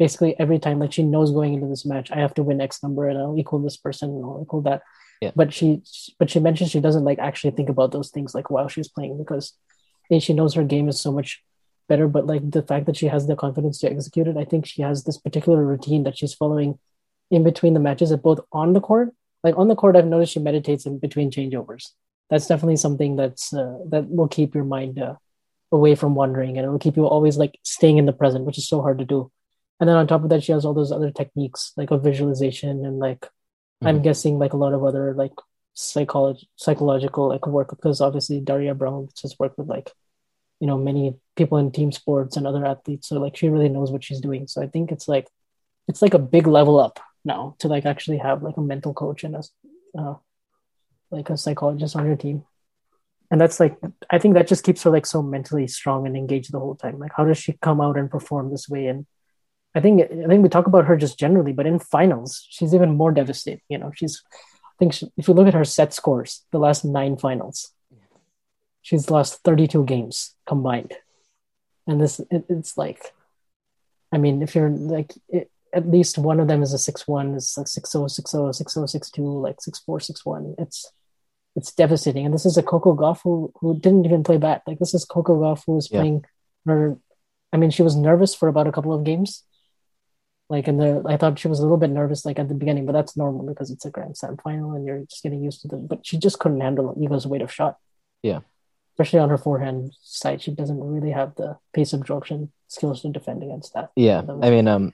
basically 0.00 0.34
every 0.40 0.58
time 0.58 0.78
like 0.80 0.92
she 0.92 1.02
knows 1.02 1.30
going 1.30 1.52
into 1.54 1.68
this 1.68 1.84
match 1.84 2.10
i 2.10 2.18
have 2.18 2.32
to 2.34 2.42
win 2.42 2.60
x 2.60 2.82
number 2.82 3.06
and 3.06 3.18
i'll 3.18 3.38
equal 3.38 3.60
this 3.60 3.76
person 3.76 4.08
and 4.08 4.24
i'll 4.24 4.40
equal 4.42 4.62
that. 4.62 4.82
Yeah. 5.20 5.32
but 5.36 5.52
she 5.52 5.82
but 6.18 6.30
she 6.30 6.40
mentions 6.40 6.70
she 6.70 6.80
doesn't 6.80 7.04
like 7.04 7.18
actually 7.18 7.50
think 7.50 7.68
about 7.68 7.92
those 7.92 8.08
things 8.10 8.34
like 8.34 8.48
while 8.50 8.68
she's 8.68 8.88
playing 8.88 9.18
because 9.18 9.52
she 10.18 10.32
knows 10.32 10.54
her 10.54 10.64
game 10.64 10.88
is 10.88 10.98
so 10.98 11.12
much 11.12 11.44
better 11.90 12.08
but 12.08 12.26
like 12.26 12.50
the 12.50 12.62
fact 12.62 12.86
that 12.86 12.96
she 12.96 13.08
has 13.14 13.26
the 13.26 13.36
confidence 13.36 13.78
to 13.80 13.90
execute 13.90 14.26
it 14.26 14.38
i 14.38 14.44
think 14.44 14.64
she 14.64 14.80
has 14.80 15.04
this 15.04 15.18
particular 15.18 15.62
routine 15.62 16.04
that 16.04 16.16
she's 16.16 16.32
following 16.32 16.78
in 17.30 17.44
between 17.44 17.74
the 17.74 17.86
matches 17.88 18.10
at 18.10 18.22
both 18.22 18.40
on 18.50 18.72
the 18.72 18.80
court 18.80 19.10
like 19.44 19.58
on 19.58 19.68
the 19.68 19.76
court 19.76 19.96
i've 19.96 20.06
noticed 20.06 20.32
she 20.32 20.40
meditates 20.40 20.86
in 20.86 20.98
between 20.98 21.30
changeovers. 21.30 21.90
That's 22.30 22.46
definitely 22.46 22.76
something 22.76 23.16
that's 23.16 23.52
uh, 23.52 23.78
that 23.92 24.08
will 24.08 24.28
keep 24.28 24.54
your 24.54 24.64
mind 24.64 25.00
uh, 25.00 25.16
away 25.72 25.96
from 25.96 26.14
wandering 26.14 26.56
and 26.56 26.64
it 26.64 26.70
will 26.70 26.78
keep 26.86 26.96
you 26.96 27.06
always 27.06 27.36
like 27.36 27.58
staying 27.64 27.98
in 27.98 28.06
the 28.06 28.18
present 28.22 28.46
which 28.46 28.56
is 28.56 28.68
so 28.68 28.80
hard 28.80 28.98
to 29.00 29.04
do 29.04 29.30
and 29.80 29.88
then 29.88 29.96
on 29.96 30.06
top 30.06 30.22
of 30.22 30.28
that 30.30 30.42
she 30.42 30.52
has 30.52 30.64
all 30.64 30.74
those 30.74 30.92
other 30.92 31.10
techniques 31.10 31.72
like 31.76 31.90
of 31.90 32.04
visualization 32.04 32.84
and 32.84 32.98
like 32.98 33.20
mm-hmm. 33.20 33.88
i'm 33.88 34.02
guessing 34.02 34.38
like 34.38 34.52
a 34.52 34.56
lot 34.56 34.74
of 34.74 34.84
other 34.84 35.14
like 35.14 35.32
psychology 35.74 36.48
psychological 36.56 37.28
like 37.28 37.46
work 37.46 37.70
because 37.70 38.00
obviously 38.00 38.40
Daria 38.40 38.74
Abramowicz 38.74 39.22
has 39.22 39.36
worked 39.38 39.56
with 39.58 39.68
like 39.68 39.90
you 40.60 40.66
know 40.66 40.76
many 40.76 41.16
people 41.36 41.58
in 41.58 41.70
team 41.70 41.90
sports 41.90 42.36
and 42.36 42.46
other 42.46 42.64
athletes. 42.66 43.08
So 43.08 43.18
like 43.18 43.36
she 43.36 43.48
really 43.48 43.68
knows 43.68 43.90
what 43.90 44.04
she's 44.04 44.20
doing. 44.20 44.46
So 44.46 44.62
i 44.62 44.66
think 44.66 44.92
it's 44.92 45.08
like 45.08 45.28
it's 45.88 46.02
like 46.02 46.14
a 46.14 46.18
big 46.18 46.46
level 46.46 46.78
up 46.78 47.00
now 47.24 47.56
to 47.58 47.68
like 47.68 47.86
actually 47.86 48.18
have 48.18 48.42
like 48.42 48.56
a 48.56 48.62
mental 48.62 48.94
coach 48.94 49.24
and 49.24 49.36
a 49.36 49.42
uh, 49.98 50.14
like 51.10 51.30
a 51.30 51.36
psychologist 51.36 51.96
on 51.96 52.06
your 52.06 52.16
team. 52.16 52.44
And 53.30 53.40
that's 53.40 53.60
like 53.60 53.76
i 54.10 54.18
think 54.18 54.34
that 54.34 54.48
just 54.48 54.64
keeps 54.64 54.82
her 54.82 54.90
like 54.90 55.06
so 55.06 55.22
mentally 55.22 55.66
strong 55.66 56.06
and 56.06 56.16
engaged 56.16 56.52
the 56.52 56.60
whole 56.60 56.76
time. 56.76 56.98
Like 56.98 57.12
how 57.16 57.24
does 57.24 57.38
she 57.38 57.54
come 57.62 57.80
out 57.80 57.96
and 57.96 58.10
perform 58.10 58.50
this 58.50 58.68
way? 58.68 58.86
And 58.86 59.06
I 59.74 59.80
think 59.80 60.02
I 60.02 60.26
think 60.26 60.42
we 60.42 60.48
talk 60.48 60.66
about 60.66 60.86
her 60.86 60.96
just 60.96 61.18
generally, 61.18 61.52
but 61.52 61.66
in 61.66 61.78
finals, 61.78 62.44
she's 62.48 62.74
even 62.74 62.96
more 62.96 63.12
devastating. 63.12 63.62
You 63.68 63.78
know, 63.78 63.92
she's 63.94 64.22
I 64.30 64.74
think 64.78 64.94
she, 64.94 65.10
if 65.16 65.28
you 65.28 65.34
look 65.34 65.46
at 65.46 65.54
her 65.54 65.64
set 65.64 65.94
scores, 65.94 66.44
the 66.50 66.58
last 66.58 66.84
nine 66.84 67.16
finals, 67.16 67.72
she's 68.82 69.10
lost 69.10 69.44
32 69.44 69.84
games 69.84 70.34
combined, 70.46 70.94
and 71.86 72.00
this 72.00 72.18
it, 72.30 72.46
it's 72.48 72.76
like, 72.76 73.12
I 74.10 74.18
mean, 74.18 74.42
if 74.42 74.56
you're 74.56 74.70
like 74.70 75.12
it, 75.28 75.50
at 75.72 75.88
least 75.88 76.18
one 76.18 76.40
of 76.40 76.48
them 76.48 76.62
is 76.62 76.72
a 76.72 76.78
six 76.78 77.06
one, 77.06 77.34
is 77.34 77.54
like 77.56 77.68
six 77.68 77.92
zero 77.92 78.08
six 78.08 78.32
zero 78.32 78.50
six 78.50 78.74
zero 78.74 78.86
six 78.86 79.08
two, 79.08 79.22
like 79.22 79.60
six 79.60 79.78
four 79.78 80.00
six 80.00 80.26
one. 80.26 80.56
It's 80.58 80.92
it's 81.54 81.72
devastating, 81.72 82.24
and 82.24 82.34
this 82.34 82.46
is 82.46 82.56
a 82.56 82.62
Coco 82.62 82.96
Gauff 82.96 83.20
who 83.22 83.52
who 83.60 83.78
didn't 83.78 84.04
even 84.04 84.24
play 84.24 84.38
bad. 84.38 84.62
Like 84.66 84.80
this 84.80 84.94
is 84.94 85.04
Coco 85.04 85.38
Gauff 85.38 85.62
who 85.64 85.76
was 85.76 85.88
yeah. 85.92 86.00
playing 86.00 86.24
her. 86.66 86.98
I 87.52 87.56
mean, 87.56 87.70
she 87.70 87.82
was 87.82 87.94
nervous 87.94 88.34
for 88.34 88.48
about 88.48 88.66
a 88.66 88.72
couple 88.72 88.92
of 88.92 89.04
games 89.04 89.44
like 90.50 90.66
in 90.66 90.78
the 90.78 91.02
I 91.06 91.16
thought 91.16 91.38
she 91.38 91.48
was 91.48 91.60
a 91.60 91.62
little 91.62 91.76
bit 91.76 91.90
nervous 91.90 92.26
like 92.26 92.38
at 92.38 92.48
the 92.48 92.54
beginning, 92.54 92.84
but 92.84 92.92
that's 92.92 93.16
normal 93.16 93.46
because 93.46 93.70
it's 93.70 93.84
a 93.84 93.90
Grand 93.90 94.16
Slam 94.16 94.36
final 94.42 94.74
and 94.74 94.84
you're 94.84 95.04
just 95.08 95.22
getting 95.22 95.42
used 95.42 95.62
to 95.62 95.68
them. 95.68 95.86
But 95.86 96.04
she 96.04 96.18
just 96.18 96.40
couldn't 96.40 96.60
handle 96.60 96.94
Iga's 96.96 97.26
weight 97.26 97.40
of 97.40 97.52
shot. 97.52 97.78
Yeah. 98.22 98.40
Especially 98.94 99.20
on 99.20 99.30
her 99.30 99.38
forehand 99.38 99.94
side, 100.02 100.42
she 100.42 100.50
doesn't 100.50 100.78
really 100.78 101.12
have 101.12 101.36
the 101.36 101.56
pace 101.72 101.92
absorption 101.92 102.52
skills 102.66 103.02
to 103.02 103.08
defend 103.08 103.42
against 103.44 103.72
that. 103.74 103.90
Yeah, 103.96 104.22
I 104.42 104.50
mean, 104.50 104.68
um, 104.68 104.92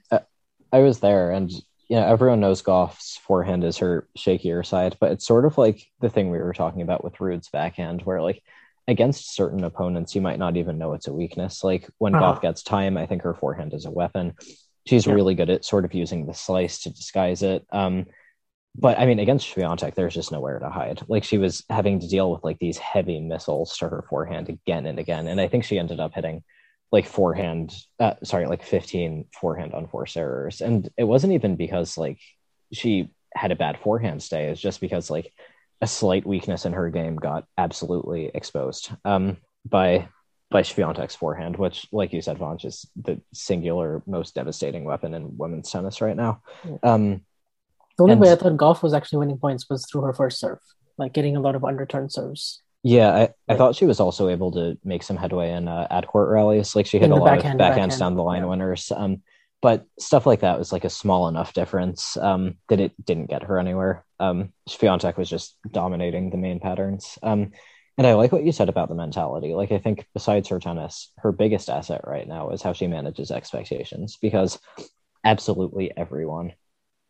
I 0.72 0.78
was 0.78 1.00
there, 1.00 1.32
and 1.32 1.50
you 1.50 1.96
know, 1.96 2.06
everyone 2.06 2.38
knows 2.38 2.62
Gauff's 2.62 3.16
forehand 3.16 3.64
is 3.64 3.78
her 3.78 4.06
shakier 4.16 4.64
side, 4.64 4.96
but 5.00 5.10
it's 5.10 5.26
sort 5.26 5.44
of 5.44 5.58
like 5.58 5.90
the 6.00 6.10
thing 6.10 6.30
we 6.30 6.38
were 6.38 6.52
talking 6.52 6.82
about 6.82 7.02
with 7.02 7.20
Ruud's 7.20 7.48
backhand, 7.48 8.02
where 8.02 8.22
like 8.22 8.42
against 8.86 9.34
certain 9.34 9.64
opponents, 9.64 10.14
you 10.14 10.20
might 10.20 10.38
not 10.38 10.56
even 10.56 10.78
know 10.78 10.92
it's 10.92 11.08
a 11.08 11.12
weakness. 11.12 11.64
Like 11.64 11.88
when 11.98 12.14
uh-huh. 12.14 12.34
Gauff 12.34 12.42
gets 12.42 12.62
time, 12.62 12.96
I 12.96 13.06
think 13.06 13.22
her 13.22 13.34
forehand 13.34 13.74
is 13.74 13.86
a 13.86 13.90
weapon 13.90 14.34
she's 14.86 15.06
yeah. 15.06 15.12
really 15.12 15.34
good 15.34 15.50
at 15.50 15.64
sort 15.64 15.84
of 15.84 15.94
using 15.94 16.26
the 16.26 16.34
slice 16.34 16.80
to 16.82 16.90
disguise 16.90 17.42
it. 17.42 17.66
Um, 17.70 18.06
but 18.78 18.98
I 18.98 19.06
mean, 19.06 19.18
against 19.18 19.54
Swiatek, 19.54 19.94
there's 19.94 20.14
just 20.14 20.32
nowhere 20.32 20.58
to 20.58 20.68
hide. 20.68 21.02
Like 21.08 21.24
she 21.24 21.38
was 21.38 21.64
having 21.70 22.00
to 22.00 22.08
deal 22.08 22.30
with 22.30 22.44
like 22.44 22.58
these 22.58 22.78
heavy 22.78 23.20
missiles 23.20 23.76
to 23.78 23.88
her 23.88 24.04
forehand 24.08 24.48
again 24.48 24.86
and 24.86 24.98
again, 24.98 25.26
and 25.26 25.40
I 25.40 25.48
think 25.48 25.64
she 25.64 25.78
ended 25.78 26.00
up 26.00 26.14
hitting 26.14 26.42
like 26.92 27.06
forehand, 27.06 27.74
uh, 27.98 28.14
sorry, 28.22 28.46
like 28.46 28.62
15 28.62 29.26
forehand 29.40 29.72
unforced 29.74 30.16
errors, 30.16 30.60
and 30.60 30.88
it 30.96 31.04
wasn't 31.04 31.32
even 31.32 31.56
because 31.56 31.98
like 31.98 32.18
she 32.72 33.08
had 33.34 33.50
a 33.50 33.56
bad 33.56 33.78
forehand 33.78 34.22
stay. 34.22 34.48
It's 34.48 34.60
just 34.60 34.80
because 34.80 35.10
like 35.10 35.32
a 35.80 35.86
slight 35.86 36.26
weakness 36.26 36.64
in 36.64 36.72
her 36.74 36.90
game 36.90 37.16
got 37.16 37.44
absolutely 37.58 38.30
exposed 38.32 38.90
um, 39.04 39.38
by 39.64 40.08
by 40.50 40.62
Swiatek's 40.62 41.16
forehand, 41.16 41.56
which, 41.56 41.86
like 41.92 42.12
you 42.12 42.22
said, 42.22 42.38
Vansh, 42.38 42.64
is 42.64 42.86
the 42.96 43.20
singular 43.32 44.02
most 44.06 44.34
devastating 44.34 44.84
weapon 44.84 45.14
in 45.14 45.36
women's 45.36 45.70
tennis 45.70 46.00
right 46.00 46.16
now. 46.16 46.40
Um, 46.82 47.22
the 47.96 48.04
only 48.04 48.12
and, 48.12 48.20
way 48.20 48.32
I 48.32 48.36
thought 48.36 48.56
Gauff 48.56 48.82
was 48.82 48.94
actually 48.94 49.20
winning 49.20 49.38
points 49.38 49.68
was 49.68 49.86
through 49.90 50.02
her 50.02 50.12
first 50.12 50.38
serve, 50.38 50.60
like 50.98 51.12
getting 51.12 51.36
a 51.36 51.40
lot 51.40 51.56
of 51.56 51.62
underturn 51.62 52.12
serves. 52.12 52.62
Yeah, 52.82 53.10
I, 53.10 53.28
I 53.48 53.56
thought 53.56 53.74
she 53.74 53.86
was 53.86 53.98
also 53.98 54.28
able 54.28 54.52
to 54.52 54.78
make 54.84 55.02
some 55.02 55.16
headway 55.16 55.50
in 55.50 55.66
uh, 55.66 55.88
ad 55.90 56.06
court 56.06 56.28
rallies. 56.30 56.76
Like 56.76 56.86
she 56.86 57.00
hit 57.00 57.10
a 57.10 57.16
lot 57.16 57.24
backhand, 57.24 57.60
of 57.60 57.66
backhands 57.66 57.70
backhand, 57.70 57.98
down 57.98 58.14
the 58.14 58.22
line 58.22 58.42
yeah. 58.42 58.48
winners. 58.48 58.92
Um, 58.94 59.22
but 59.60 59.86
stuff 59.98 60.26
like 60.26 60.40
that 60.40 60.58
was 60.58 60.70
like 60.70 60.84
a 60.84 60.90
small 60.90 61.26
enough 61.26 61.52
difference 61.52 62.16
um, 62.16 62.58
that 62.68 62.78
it 62.78 62.92
didn't 63.04 63.30
get 63.30 63.42
her 63.42 63.58
anywhere. 63.58 64.04
Um, 64.20 64.52
Swiatek 64.68 65.16
was 65.16 65.28
just 65.28 65.56
dominating 65.68 66.30
the 66.30 66.36
main 66.36 66.60
patterns. 66.60 67.18
Um, 67.24 67.50
and 67.98 68.06
I 68.06 68.14
like 68.14 68.32
what 68.32 68.44
you 68.44 68.52
said 68.52 68.68
about 68.68 68.88
the 68.88 68.94
mentality. 68.94 69.54
Like, 69.54 69.72
I 69.72 69.78
think 69.78 70.06
besides 70.14 70.48
her 70.48 70.60
tennis, 70.60 71.12
her 71.18 71.32
biggest 71.32 71.68
asset 71.68 72.02
right 72.06 72.26
now 72.26 72.50
is 72.50 72.62
how 72.62 72.72
she 72.72 72.86
manages 72.86 73.30
expectations 73.30 74.18
because 74.20 74.58
absolutely 75.24 75.96
everyone 75.96 76.52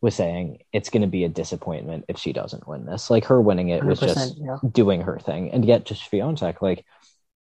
was 0.01 0.15
saying 0.15 0.59
it's 0.71 0.89
going 0.89 1.01
to 1.01 1.07
be 1.07 1.23
a 1.23 1.29
disappointment 1.29 2.05
if 2.07 2.17
she 2.17 2.33
doesn't 2.33 2.67
win 2.67 2.85
this. 2.85 3.09
Like, 3.09 3.25
her 3.25 3.41
winning 3.41 3.69
it 3.69 3.83
was 3.83 3.99
just 3.99 4.37
yeah. 4.37 4.57
doing 4.71 5.01
her 5.01 5.19
thing. 5.19 5.51
And 5.51 5.65
yet, 5.65 5.85
just 5.85 6.09
Swiatek, 6.09 6.61
like, 6.61 6.85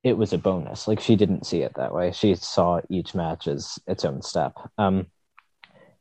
it 0.04 0.18
was 0.18 0.34
a 0.34 0.38
bonus. 0.38 0.88
Like 0.88 1.00
she 1.00 1.16
didn't 1.16 1.46
see 1.46 1.62
it 1.62 1.74
that 1.76 1.94
way. 1.94 2.12
She 2.12 2.36
saw 2.36 2.82
each 2.90 3.14
match 3.14 3.48
as 3.48 3.80
its 3.88 4.06
own 4.06 4.22
step. 4.22 4.54
Um, 4.78 5.08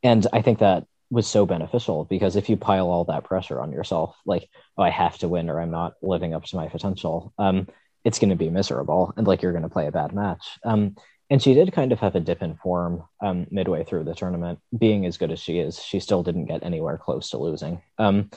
and 0.03 0.27
I 0.33 0.43
think 0.43 0.61
that 0.61 0.87
was 1.11 1.27
so 1.27 1.47
beneficial 1.47 2.05
because 2.05 2.37
if 2.37 2.49
you 2.49 2.57
pile 2.57 2.91
all 2.91 3.05
that 3.05 3.25
pressure 3.25 3.61
on 3.61 3.73
yourself, 3.73 4.17
like, 4.27 4.49
oh, 4.77 4.83
I 4.83 4.91
have 4.91 5.19
to 5.19 5.29
win 5.29 5.49
or 5.49 5.61
I'm 5.61 5.71
not 5.71 5.95
living 6.03 6.35
up 6.35 6.45
to 6.45 6.57
my 6.57 6.69
potential, 6.69 7.33
um, 7.39 7.69
it's 8.05 8.19
going 8.19 8.31
to 8.31 8.37
be 8.37 8.51
miserable 8.51 9.13
and 9.17 9.27
like 9.27 9.43
you're 9.43 9.53
going 9.53 9.63
to 9.63 9.69
play 9.69 9.87
a 9.87 9.93
bad 9.93 10.13
match. 10.13 10.59
Um, 10.65 10.97
and 11.31 11.43
she 11.43 11.55
did 11.55 11.73
kind 11.73 11.93
of 11.93 12.01
have 12.01 12.15
a 12.15 12.21
dip 12.21 12.43
in 12.43 12.57
form 12.57 13.05
um, 13.21 13.47
midway 13.51 13.85
through 13.85 14.05
the 14.05 14.15
tournament. 14.15 14.61
Being 14.77 15.05
as 15.05 15.19
good 15.19 15.31
as 15.31 15.41
she 15.41 15.59
is, 15.59 15.83
she 15.83 16.01
still 16.01 16.23
didn't 16.23 16.47
get 16.47 16.63
anywhere 16.63 16.97
close 16.97 17.31
to 17.31 17.39
losing. 17.39 17.83
Um, 17.99 18.31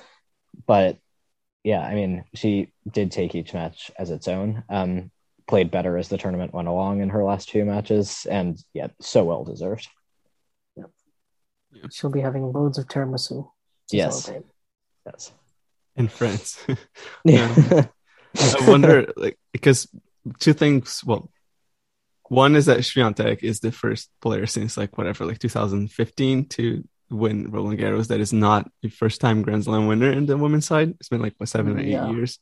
but 0.68 0.98
yeah, 1.64 1.82
I 1.82 1.94
mean, 1.96 2.26
she 2.34 2.74
did 2.90 3.12
take 3.12 3.36
each 3.36 3.54
match 3.54 3.92
as 3.98 4.10
its 4.10 4.28
own. 4.28 4.64
Um, 4.70 5.12
played 5.48 5.72
better 5.72 5.98
as 5.98 6.08
the 6.08 6.18
tournament 6.18 6.54
went 6.54 6.68
along 6.68 7.02
in 7.02 7.10
her 7.10 7.24
last 7.24 7.50
two 7.50 7.66
matches, 7.66 8.26
and 8.30 8.62
yeah, 8.74 8.88
so 9.00 9.24
well 9.24 9.44
deserved. 9.44 9.88
She'll 11.92 12.10
be 12.12 12.22
having 12.22 12.52
loads 12.52 12.78
of 12.78 12.88
tiramisu. 12.88 13.50
to 13.90 13.98
Yes. 13.98 14.24
celebrate. 14.26 14.50
Yes. 15.06 15.32
in 15.96 16.08
France. 16.08 16.64
Yeah. 17.26 17.54
Um, 17.54 17.90
I 18.64 18.70
wonder, 18.70 19.12
like, 19.18 19.38
because 19.52 19.88
two 20.40 20.54
things. 20.54 21.04
Well, 21.06 21.30
one 22.30 22.56
is 22.56 22.68
that 22.68 22.80
Swiatek 22.80 23.44
is 23.44 23.60
the 23.60 23.74
first 23.74 24.10
player 24.22 24.46
since 24.46 24.78
like 24.78 24.98
whatever, 24.98 25.26
like 25.26 25.40
2015 25.40 26.46
to 26.50 26.88
win 27.10 27.52
Roland 27.52 27.78
Garros 27.80 28.08
that 28.08 28.22
is 28.22 28.32
not 28.32 28.72
the 28.82 28.90
first 28.90 29.20
time 29.20 29.42
Grand 29.42 29.66
Slam 29.66 29.88
winner 29.88 30.10
in 30.12 30.28
the 30.28 30.38
women's 30.38 30.66
side. 30.66 30.92
It's 31.00 31.10
been 31.10 31.22
like 31.22 31.34
what 31.38 31.50
seven 31.50 31.76
or 31.78 31.80
eight 31.82 31.88
Yeah. 31.88 32.10
years. 32.10 32.40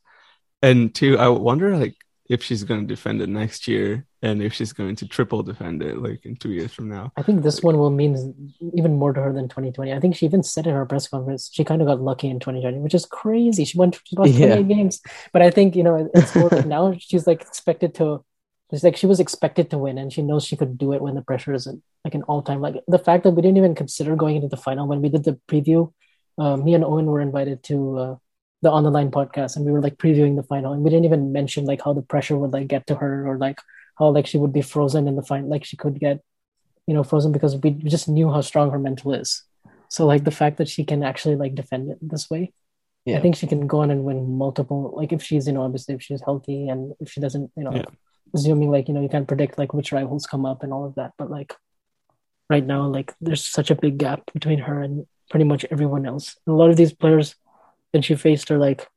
And 0.62 0.94
two, 0.94 1.18
I 1.18 1.26
wonder 1.28 1.76
like 1.76 1.96
if 2.28 2.44
she's 2.44 2.62
going 2.62 2.82
to 2.82 2.86
defend 2.86 3.20
it 3.20 3.28
next 3.28 3.66
year 3.66 4.06
and 4.22 4.42
if 4.42 4.52
she's 4.52 4.72
going 4.72 4.96
to 4.96 5.08
triple 5.08 5.42
defend 5.42 5.82
it 5.82 5.96
like 5.98 6.24
in 6.26 6.36
two 6.36 6.50
years 6.50 6.72
from 6.72 6.88
now. 6.88 7.12
I 7.16 7.22
think 7.22 7.42
this 7.42 7.62
one 7.62 7.78
will 7.78 7.90
mean 7.90 8.52
even 8.74 8.96
more 8.96 9.12
to 9.12 9.20
her 9.20 9.32
than 9.32 9.48
2020. 9.48 9.92
I 9.92 10.00
think 10.00 10.14
she 10.16 10.26
even 10.26 10.42
said 10.42 10.66
in 10.66 10.74
her 10.74 10.86
press 10.86 11.08
conference 11.08 11.50
she 11.52 11.64
kind 11.64 11.80
of 11.82 11.88
got 11.88 12.00
lucky 12.00 12.28
in 12.28 12.38
2020, 12.40 12.78
which 12.78 12.94
is 12.94 13.06
crazy. 13.06 13.64
She 13.64 13.78
won 13.78 13.92
she 13.92 14.16
lost 14.16 14.32
Yeah. 14.32 14.56
28 14.56 14.68
games, 14.68 15.00
but 15.32 15.42
I 15.42 15.50
think 15.50 15.74
you 15.76 15.82
know 15.82 16.10
it's 16.14 16.34
more 16.34 16.48
like 16.50 16.66
now 16.66 16.94
she's 16.98 17.26
like 17.26 17.42
expected 17.42 17.94
to. 17.96 18.24
It's 18.72 18.84
like 18.84 18.96
she 18.96 19.06
was 19.06 19.18
expected 19.18 19.68
to 19.70 19.78
win, 19.78 19.98
and 19.98 20.12
she 20.12 20.22
knows 20.22 20.44
she 20.44 20.56
could 20.56 20.78
do 20.78 20.92
it 20.92 21.02
when 21.02 21.16
the 21.16 21.22
pressure 21.22 21.52
isn't 21.52 21.82
like 22.04 22.14
an 22.14 22.22
all 22.24 22.40
time. 22.40 22.60
Like 22.60 22.76
the 22.86 23.00
fact 23.00 23.24
that 23.24 23.32
we 23.32 23.42
didn't 23.42 23.56
even 23.56 23.74
consider 23.74 24.14
going 24.14 24.36
into 24.36 24.46
the 24.46 24.56
final 24.56 24.86
when 24.86 25.02
we 25.02 25.08
did 25.08 25.24
the 25.24 25.40
preview. 25.48 25.92
Um, 26.38 26.64
me 26.64 26.74
and 26.74 26.84
Owen 26.84 27.06
were 27.06 27.20
invited 27.20 27.62
to 27.64 27.98
uh, 27.98 28.16
the 28.62 28.70
on 28.70 28.84
the 28.84 28.90
line 28.90 29.10
podcast, 29.10 29.56
and 29.56 29.66
we 29.66 29.72
were 29.72 29.80
like 29.82 29.96
previewing 29.96 30.36
the 30.36 30.44
final, 30.44 30.72
and 30.72 30.82
we 30.84 30.90
didn't 30.90 31.04
even 31.04 31.32
mention 31.32 31.64
like 31.64 31.82
how 31.82 31.92
the 31.92 32.02
pressure 32.02 32.36
would 32.36 32.52
like 32.52 32.68
get 32.68 32.86
to 32.86 32.94
her, 32.94 33.26
or 33.26 33.38
like 33.38 33.58
how 34.00 34.08
like 34.08 34.26
she 34.26 34.38
would 34.38 34.52
be 34.52 34.62
frozen 34.62 35.06
in 35.06 35.14
the 35.14 35.22
final, 35.22 35.48
like 35.48 35.64
she 35.64 35.76
could 35.76 36.00
get 36.00 36.20
you 36.88 36.94
know 36.94 37.04
frozen 37.04 37.30
because 37.30 37.54
we 37.62 37.70
just 37.70 38.08
knew 38.08 38.28
how 38.32 38.40
strong 38.40 38.70
her 38.72 38.78
mental 38.78 39.12
is. 39.14 39.44
So 39.88 40.06
like 40.06 40.24
the 40.24 40.30
fact 40.40 40.56
that 40.58 40.68
she 40.68 40.84
can 40.84 41.04
actually 41.04 41.36
like 41.36 41.54
defend 41.54 41.90
it 41.92 41.98
this 42.00 42.28
way, 42.30 42.52
Yeah. 43.04 43.18
I 43.18 43.20
think 43.20 43.36
she 43.36 43.46
can 43.46 43.66
go 43.66 43.80
on 43.82 43.90
and 43.90 44.04
win 44.04 44.36
multiple. 44.44 44.92
Like 44.96 45.12
if 45.12 45.22
she's 45.22 45.46
you 45.46 45.52
know 45.52 45.62
obviously 45.62 45.94
if 45.94 46.02
she's 46.02 46.22
healthy 46.28 46.68
and 46.68 46.94
if 46.98 47.10
she 47.12 47.20
doesn't 47.20 47.52
you 47.56 47.64
know 47.64 47.74
Yeah. 47.74 47.90
assuming 48.34 48.70
like 48.70 48.88
you 48.88 48.94
know 48.94 49.02
you 49.02 49.08
can't 49.14 49.28
predict 49.28 49.58
like 49.58 49.74
which 49.74 49.92
rivals 49.92 50.26
come 50.26 50.46
up 50.46 50.62
and 50.64 50.72
all 50.72 50.84
of 50.86 50.94
that, 50.96 51.12
but 51.18 51.30
like 51.30 51.54
right 52.48 52.66
now 52.74 52.82
like 52.96 53.14
there's 53.20 53.44
such 53.46 53.70
a 53.70 53.76
big 53.84 53.98
gap 53.98 54.32
between 54.32 54.60
her 54.60 54.82
and 54.82 55.06
pretty 55.30 55.44
much 55.44 55.64
everyone 55.70 56.06
else. 56.06 56.36
And 56.46 56.54
a 56.54 56.56
lot 56.56 56.70
of 56.70 56.76
these 56.76 56.92
players 56.92 57.34
that 57.92 58.04
she 58.04 58.14
faced 58.16 58.50
are 58.50 58.58
like 58.58 58.88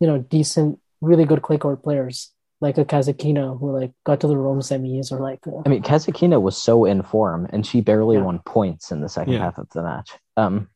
you 0.00 0.06
know 0.08 0.18
decent, 0.18 0.78
really 1.00 1.24
good 1.24 1.42
clay 1.42 1.58
court 1.58 1.82
players 1.82 2.32
like 2.60 2.76
a 2.78 2.84
Kasatkina 2.84 3.58
who 3.58 3.72
like 3.78 3.92
got 4.04 4.20
to 4.20 4.26
the 4.26 4.36
Rome 4.36 4.60
semis 4.60 5.10
or 5.12 5.20
like 5.20 5.40
uh, 5.46 5.62
I 5.64 5.68
mean, 5.68 5.82
Kasatkina 5.82 6.40
was 6.40 6.56
so 6.56 6.84
in 6.84 7.02
form, 7.02 7.48
and 7.52 7.66
she 7.66 7.80
barely 7.80 8.16
Yeah. 8.16 8.22
won 8.24 8.40
points 8.40 8.92
in 8.92 9.00
the 9.00 9.08
second 9.08 9.32
Yeah. 9.34 9.40
half 9.44 9.58
of 9.58 9.68
the 9.70 9.82
match. 9.82 10.10
Um, 10.36 10.68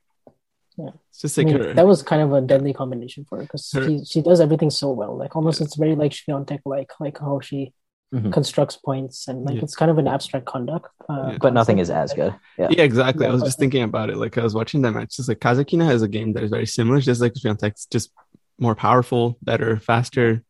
yeah, 0.76 0.90
It's 1.10 1.20
just 1.20 1.38
I 1.38 1.42
like 1.42 1.52
mean, 1.54 1.62
her, 1.62 1.74
that 1.74 1.86
was 1.86 2.02
kind 2.02 2.22
of 2.22 2.32
a 2.32 2.40
deadly 2.40 2.72
combination 2.72 3.24
for 3.28 3.38
her 3.38 3.44
because 3.44 3.70
Her- 3.72 3.86
she 3.86 4.04
she 4.04 4.22
does 4.22 4.40
everything 4.40 4.70
so 4.70 4.90
well. 4.90 5.16
Like 5.16 5.36
almost 5.36 5.60
it's 5.60 5.76
very 5.76 5.94
like 5.94 6.12
Swiatek 6.12 6.60
like 6.64 6.90
like 7.00 7.18
how 7.18 7.40
she 7.40 7.72
Mhm. 8.14 8.32
constructs 8.32 8.76
points 8.76 9.26
and 9.28 9.44
like 9.44 9.56
Yeah. 9.56 9.62
it's 9.62 9.74
kind 9.74 9.90
of 9.90 9.98
an 9.98 10.06
abstract 10.06 10.46
conduct. 10.46 10.88
Uh, 11.08 11.30
Yeah. 11.32 11.38
but 11.40 11.52
nothing 11.52 11.78
is 11.80 11.90
as 11.90 12.12
good. 12.12 12.32
Yeah. 12.58 12.68
Yeah, 12.70 12.82
exactly. 12.84 13.26
I 13.26 13.30
was 13.30 13.40
but- 13.42 13.46
just 13.46 13.58
thinking 13.58 13.82
about 13.82 14.08
it. 14.10 14.16
Like 14.16 14.38
I 14.38 14.42
was 14.42 14.54
watching 14.54 14.82
that 14.82 14.92
match. 14.92 15.16
Just 15.16 15.28
like 15.28 15.40
Kasatkina 15.40 15.84
has 15.84 16.02
a 16.02 16.08
game 16.08 16.32
that 16.34 16.42
is 16.44 16.50
very 16.50 16.66
similar, 16.66 17.00
just 17.00 17.20
like 17.20 17.34
Swiatek's, 17.34 17.86
just 17.86 18.10
more 18.58 18.74
powerful, 18.76 19.36
better, 19.42 19.78
faster, 19.80 20.28
just 20.36 20.44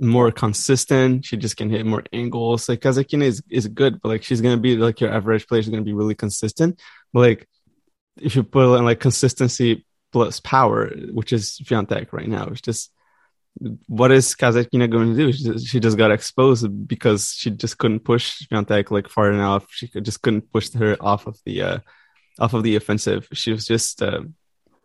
more 0.00 0.30
consistent. 0.30 1.24
She 1.24 1.36
just 1.36 1.56
can 1.56 1.70
hit 1.70 1.86
more 1.86 2.02
angles. 2.12 2.68
Like 2.68 2.80
Kasatkina 2.80 3.22
is 3.22 3.42
is 3.50 3.68
good, 3.68 4.00
but 4.00 4.08
like 4.08 4.22
she's 4.22 4.40
gonna 4.40 4.56
be 4.56 4.76
like 4.76 5.00
your 5.00 5.12
average 5.12 5.46
player. 5.46 5.62
She's 5.62 5.70
gonna 5.70 5.82
be 5.82 5.92
really 5.94 6.14
consistent. 6.14 6.80
But 7.12 7.20
like 7.20 7.48
if 8.20 8.36
you 8.36 8.42
put 8.42 8.78
in 8.78 8.84
like 8.84 9.00
consistency 9.00 9.86
plus 10.12 10.40
power, 10.40 10.88
which 11.12 11.32
is 11.32 11.60
Swiatek 11.62 12.12
right 12.12 12.28
now, 12.28 12.46
it's 12.46 12.60
just 12.60 12.92
what 13.86 14.12
is 14.12 14.34
Kasatkina 14.34 14.90
going 14.90 15.14
to 15.14 15.16
do? 15.16 15.32
She 15.32 15.44
just, 15.44 15.66
she 15.66 15.80
just 15.80 15.96
got 15.96 16.10
exposed 16.10 16.86
because 16.86 17.32
she 17.36 17.50
just 17.50 17.78
couldn't 17.78 18.00
push 18.00 18.42
Swiatek 18.42 18.90
like 18.90 19.08
far 19.08 19.32
enough. 19.32 19.66
She 19.70 19.88
could, 19.88 20.04
just 20.04 20.20
couldn't 20.20 20.52
push 20.52 20.72
her 20.74 20.96
off 21.00 21.26
of 21.26 21.38
the 21.44 21.62
uh, 21.62 21.78
off 22.38 22.54
of 22.54 22.62
the 22.62 22.76
offensive. 22.76 23.28
She 23.32 23.52
was 23.52 23.64
just 23.64 24.02
uh, 24.02 24.22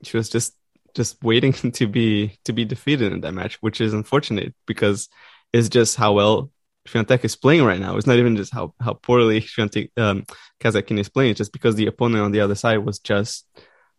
she 0.03 0.17
was 0.17 0.29
just 0.29 0.55
just 0.93 1.21
waiting 1.23 1.53
to 1.73 1.87
be 1.87 2.37
to 2.45 2.53
be 2.53 2.65
defeated 2.65 3.13
in 3.13 3.21
that 3.21 3.33
match, 3.33 3.57
which 3.61 3.81
is 3.81 3.93
unfortunate 3.93 4.53
because 4.67 5.09
it's 5.53 5.69
just 5.69 5.95
how 5.97 6.13
well 6.13 6.51
Swiatek 6.87 7.23
is 7.23 7.35
playing 7.35 7.63
right 7.63 7.79
now. 7.79 7.97
It's 7.97 8.07
not 8.07 8.17
even 8.17 8.35
just 8.35 8.53
how 8.53 8.73
how 8.79 8.93
poorly 8.93 9.41
Swiatek 9.41 9.91
um, 9.97 10.25
Kasatkina 10.59 10.99
is 10.99 11.09
playing. 11.09 11.31
It's 11.31 11.37
just 11.37 11.53
because 11.53 11.75
the 11.75 11.87
opponent 11.87 12.23
on 12.23 12.31
the 12.31 12.41
other 12.41 12.55
side 12.55 12.79
was 12.79 12.99
just 12.99 13.47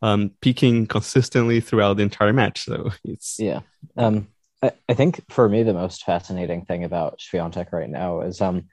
um, 0.03 0.33
peaking 0.41 0.87
consistently 0.87 1.61
throughout 1.61 1.97
the 1.97 2.03
entire 2.03 2.33
match. 2.33 2.65
So 2.65 2.91
it's 3.05 3.37
Yeah. 3.39 3.61
Um, 3.97 4.29
I, 4.63 4.73
I 4.89 4.95
think 4.95 5.25
for 5.31 5.49
me, 5.49 5.63
the 5.63 5.75
most 5.75 6.05
fascinating 6.05 6.65
thing 6.65 6.85
about 6.85 7.21
Swiatek 7.21 7.73
right 7.73 7.91
now 7.91 8.23
is 8.23 8.41
um, 8.41 8.65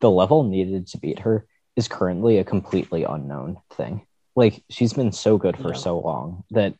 the 0.00 0.10
level 0.10 0.44
needed 0.44 0.86
to 0.88 0.98
beat 0.98 1.20
her 1.20 1.46
is 1.76 1.88
currently 1.88 2.38
a 2.38 2.44
completely 2.44 3.04
unknown 3.04 3.58
thing. 3.74 4.06
Like 4.34 4.62
she's 4.70 4.92
been 4.92 5.12
so 5.12 5.36
good 5.36 5.56
for 5.56 5.68
Yeah. 5.70 5.78
so 5.78 5.98
long 5.98 6.44
that 6.50 6.74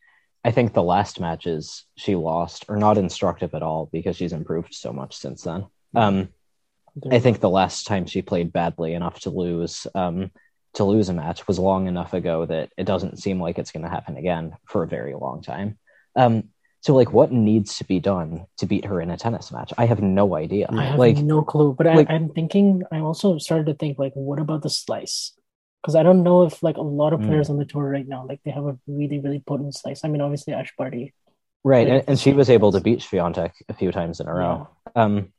I 0.44 0.50
think 0.50 0.72
the 0.72 0.82
last 0.82 1.20
matches 1.20 1.84
she 1.96 2.14
lost 2.14 2.64
are 2.68 2.76
not 2.76 2.96
instructive 2.98 3.54
at 3.54 3.62
all 3.62 3.88
because 3.92 4.16
she's 4.16 4.32
improved 4.32 4.72
so 4.74 4.92
much 4.92 5.16
since 5.16 5.42
then. 5.42 5.66
Um, 5.94 6.28
I 7.10 7.18
think 7.18 7.40
the 7.40 7.50
last 7.50 7.86
time 7.86 8.06
she 8.06 8.22
played 8.22 8.52
badly 8.52 8.94
enough 8.94 9.20
to 9.20 9.30
lose 9.30 9.86
um, 9.94 10.30
to 10.74 10.84
lose 10.84 11.08
a 11.08 11.14
match 11.14 11.46
was 11.48 11.58
long 11.58 11.86
enough 11.86 12.12
ago 12.12 12.46
that 12.46 12.70
it 12.76 12.84
doesn't 12.84 13.18
seem 13.18 13.40
like 13.40 13.58
it's 13.58 13.72
going 13.72 13.82
to 13.84 13.90
happen 13.90 14.16
again 14.16 14.56
for 14.66 14.82
a 14.82 14.88
very 14.88 15.14
long 15.14 15.42
time. 15.42 15.78
Um, 16.14 16.50
so, 16.80 16.94
like, 16.94 17.12
what 17.12 17.32
needs 17.32 17.78
to 17.78 17.84
be 17.84 17.98
done 17.98 18.46
to 18.58 18.66
beat 18.66 18.84
her 18.84 19.00
in 19.00 19.10
a 19.10 19.16
tennis 19.16 19.50
match? 19.50 19.72
I 19.76 19.86
have 19.86 20.00
no 20.00 20.36
idea. 20.36 20.68
I 20.70 20.84
have 20.84 20.98
like, 20.98 21.16
no 21.16 21.42
clue, 21.42 21.74
but 21.76 21.86
like- 21.86 22.08
I, 22.08 22.14
I'm 22.14 22.28
thinking. 22.30 22.82
I 22.92 23.00
also 23.00 23.38
started 23.38 23.66
to 23.66 23.74
think 23.74 23.98
like, 23.98 24.12
what 24.14 24.38
about 24.38 24.62
the 24.62 24.70
slice? 24.70 25.32
Because 25.82 25.94
I 25.94 26.02
don't 26.02 26.22
know 26.22 26.42
if 26.44 26.62
like 26.62 26.76
a 26.76 26.82
lot 26.82 27.12
of 27.12 27.20
Mm. 27.20 27.26
players 27.28 27.50
on 27.50 27.56
the 27.58 27.64
tour 27.64 27.88
right 27.88 28.06
now, 28.06 28.26
like 28.26 28.40
they 28.44 28.50
have 28.50 28.66
a 28.66 28.76
really 28.86 29.18
really 29.20 29.40
potent 29.40 29.74
slice. 29.74 30.04
I 30.04 30.08
mean, 30.08 30.20
obviously 30.20 30.52
Ash 30.52 30.72
Barty. 30.76 31.14
right, 31.64 31.86
Yeah. 31.86 31.94
and, 31.94 32.04
and 32.08 32.18
she 32.18 32.32
was 32.32 32.48
able 32.50 32.72
to 32.72 32.80
beat 32.80 33.00
Swiatek 33.00 33.52
a 33.68 33.74
few 33.74 33.90
times 33.92 34.20
in 34.20 34.26
a 34.28 34.34
row. 34.34 34.68
Um, 34.96 35.32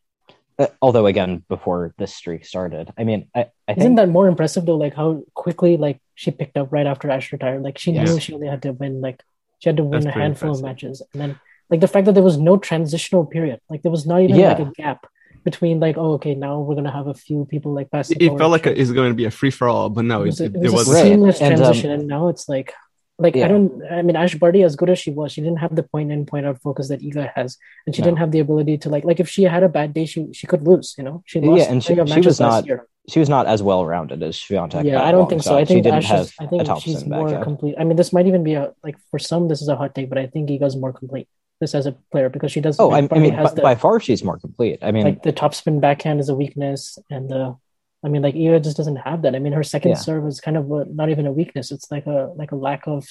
uh, 0.60 0.68
although 0.82 1.06
again, 1.08 1.44
before 1.50 1.94
this 1.98 2.14
streak 2.14 2.46
started, 2.46 2.92
I 2.98 3.04
mean, 3.04 3.30
I, 3.34 3.48
I 3.68 3.72
Isn't 3.72 3.82
think 3.82 3.96
that 3.98 4.10
more 4.10 4.28
impressive 4.28 4.66
though? 4.66 4.78
Like 4.78 4.94
how 4.96 5.24
quickly 5.34 5.78
like 5.78 6.00
she 6.16 6.32
picked 6.32 6.58
up 6.58 6.72
right 6.72 6.86
after 6.88 7.10
Ash 7.10 7.32
retired. 7.32 7.62
Like 7.64 7.78
she 7.78 7.92
Yeah. 7.92 8.04
knew 8.04 8.20
she 8.20 8.34
only 8.34 8.48
had 8.48 8.62
to 8.64 8.72
win 8.74 9.02
like 9.02 9.24
she 9.60 9.70
had 9.70 9.78
to 9.78 9.84
win 9.84 10.04
That's 10.04 10.16
a 10.16 10.20
handful 10.20 10.52
of 10.52 10.62
matches, 10.62 11.02
and 11.14 11.22
then 11.22 11.40
like 11.70 11.82
the 11.82 11.88
fact 11.88 12.06
that 12.06 12.14
there 12.16 12.24
was 12.24 12.38
no 12.38 12.58
transitional 12.58 13.26
period, 13.26 13.60
like 13.70 13.82
there 13.84 13.92
was 13.92 14.06
not 14.08 14.22
even 14.22 14.38
like 14.38 14.60
a 14.60 14.72
gap 14.76 15.06
between 15.44 15.80
like 15.80 15.98
oh 15.98 16.14
okay 16.14 16.36
now 16.36 16.60
we're 16.60 16.76
gonna 16.76 16.92
have 16.92 17.08
a 17.08 17.14
few 17.14 17.46
people 17.46 17.74
like 17.74 17.90
pass. 17.92 18.10
it 18.12 18.20
felt 18.38 18.52
like 18.52 18.66
it's 18.68 18.92
going 18.92 19.10
to 19.10 19.16
be 19.16 19.26
a 19.26 19.32
free 19.32 19.52
for 19.52 19.68
all, 19.68 19.90
but 19.90 20.06
no, 20.06 20.24
it 20.24 20.28
was, 20.28 20.42
it, 20.42 20.56
a, 20.56 20.60
it, 20.60 20.66
it 20.66 20.72
was 20.72 20.88
was 20.88 20.90
a 20.90 20.94
Right. 20.94 21.04
seamless 21.04 21.42
And, 21.42 21.54
um, 21.54 21.60
transition, 21.60 21.92
and 21.92 22.08
now 22.08 22.28
it's 22.30 22.48
like 22.50 22.74
like 23.18 23.36
Yeah. 23.36 23.46
I 23.46 23.48
don't. 23.50 23.84
I 23.92 24.02
mean, 24.02 24.16
Ash 24.16 24.36
Barty, 24.36 24.64
as 24.64 24.76
good 24.78 24.90
as 24.90 24.98
she 24.98 25.12
was, 25.12 25.34
she 25.34 25.42
didn't 25.42 25.58
have 25.60 25.76
the 25.76 25.84
point 25.84 26.10
in, 26.12 26.26
point 26.26 26.46
out 26.46 26.62
focus 26.62 26.88
that 26.88 27.02
Iga 27.02 27.32
has, 27.36 27.58
and 27.86 27.94
she 27.94 28.02
No. 28.02 28.06
didn't 28.08 28.20
have 28.20 28.32
the 28.32 28.40
ability 28.40 28.78
to 28.80 28.90
like 28.90 29.04
like 29.04 29.20
if 29.20 29.28
she 29.28 29.44
had 29.44 29.62
a 29.64 29.68
bad 29.70 29.94
day, 29.94 30.06
she 30.06 30.28
she 30.32 30.48
could 30.48 30.64
lose. 30.66 30.96
You 30.98 31.04
know, 31.04 31.24
she 31.26 31.40
Yeah, 31.40 31.64
and 31.72 31.84
she- 31.84 31.96
plenty 31.96 32.12
of 32.12 32.24
she 32.24 32.28
was 32.28 32.40
not 32.40 32.66
year. 32.66 32.88
she 33.10 33.20
was 33.20 33.28
not 33.28 33.46
as 33.48 33.62
well 33.62 33.86
rounded 33.86 34.24
as 34.24 34.38
Swiatek. 34.38 34.86
Yeah, 34.86 35.04
I 35.04 35.12
don't 35.12 35.28
think 35.30 35.44
so. 35.44 35.50
shot. 35.52 35.60
I 35.62 35.66
think 35.66 35.80
she 35.80 35.82
didn't 35.82 35.98
Ash 35.98 36.08
have 36.16 36.22
is, 36.22 36.34
I 36.40 36.46
think 36.46 36.68
a 36.70 36.80
she's 36.80 37.06
more 37.06 37.26
backhand. 37.26 37.44
complete. 37.44 37.76
I 37.78 37.84
mean, 37.84 37.98
this 37.98 38.14
might 38.14 38.28
even 38.28 38.44
be 38.50 38.54
a 38.54 38.72
like 38.86 38.96
for 39.12 39.20
some 39.20 39.50
this 39.50 39.62
is 39.62 39.68
a 39.68 39.76
hot 39.76 39.94
take, 39.96 40.08
but 40.08 40.18
I 40.18 40.28
think 40.28 40.50
Iga's 40.50 40.78
more 40.78 40.94
complete. 40.94 41.28
This 41.60 41.76
as 41.76 41.86
a 41.86 41.92
player 42.12 42.30
because 42.30 42.52
she 42.52 42.62
does. 42.62 42.80
Oh, 42.80 42.92
I, 42.92 43.00
I 43.12 43.20
mean, 43.20 43.36
by, 43.36 43.52
the, 43.52 43.62
by 43.62 43.76
far 43.76 44.00
she's 44.00 44.24
more 44.24 44.40
complete. 44.40 44.80
I 44.82 44.92
mean, 44.92 45.04
like 45.04 45.24
the 45.24 45.34
topspin 45.34 45.82
backhand 45.82 46.20
is 46.22 46.30
a 46.30 46.36
weakness, 46.36 46.98
and 47.10 47.30
the 47.30 47.58
I 48.02 48.08
mean, 48.08 48.22
like 48.22 48.36
Iga 48.36 48.64
just 48.64 48.78
doesn't 48.78 48.96
have 48.96 49.24
that. 49.24 49.36
I 49.36 49.40
mean, 49.40 49.52
her 49.52 49.64
second 49.64 49.92
Yeah. 49.92 49.98
serve 49.98 50.26
is 50.26 50.40
kind 50.40 50.56
of 50.56 50.72
a, 50.72 50.86
not 50.86 51.10
even 51.10 51.28
a 51.28 51.34
weakness. 51.34 51.72
It's 51.72 51.92
like 51.92 52.06
a 52.06 52.32
like 52.38 52.54
a 52.54 52.56
lack 52.56 52.88
of 52.88 53.06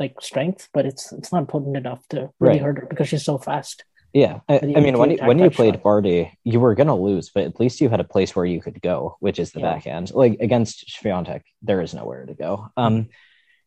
like 0.00 0.20
strength, 0.20 0.68
but 0.74 0.84
it's 0.84 1.12
it's 1.12 1.32
not 1.32 1.46
potent 1.46 1.76
enough 1.76 2.06
to 2.08 2.30
really 2.40 2.54
Right. 2.54 2.60
hurt 2.62 2.78
her 2.80 2.86
because 2.90 3.08
she's 3.08 3.24
so 3.24 3.38
fast. 3.38 3.84
Yeah, 4.12 4.40
I, 4.48 4.58
I 4.58 4.80
mean, 4.80 4.98
when 4.98 5.12
you 5.12 5.18
when 5.24 5.38
you 5.38 5.48
played 5.48 5.74
shot- 5.74 5.82
Barty, 5.84 6.36
you 6.42 6.58
were 6.58 6.74
gonna 6.74 6.96
lose, 6.96 7.30
but 7.30 7.44
at 7.44 7.60
least 7.60 7.80
you 7.80 7.88
had 7.88 8.00
a 8.00 8.04
place 8.04 8.34
where 8.34 8.44
you 8.44 8.60
could 8.60 8.82
go, 8.82 9.16
which 9.20 9.38
is 9.38 9.52
the 9.52 9.60
Yeah. 9.60 9.74
backhand. 9.74 10.12
Like 10.12 10.38
against 10.40 10.86
Swiatek, 11.00 11.42
there 11.62 11.80
is 11.80 11.94
nowhere 11.94 12.26
to 12.26 12.34
go. 12.34 12.66
Um, 12.76 13.10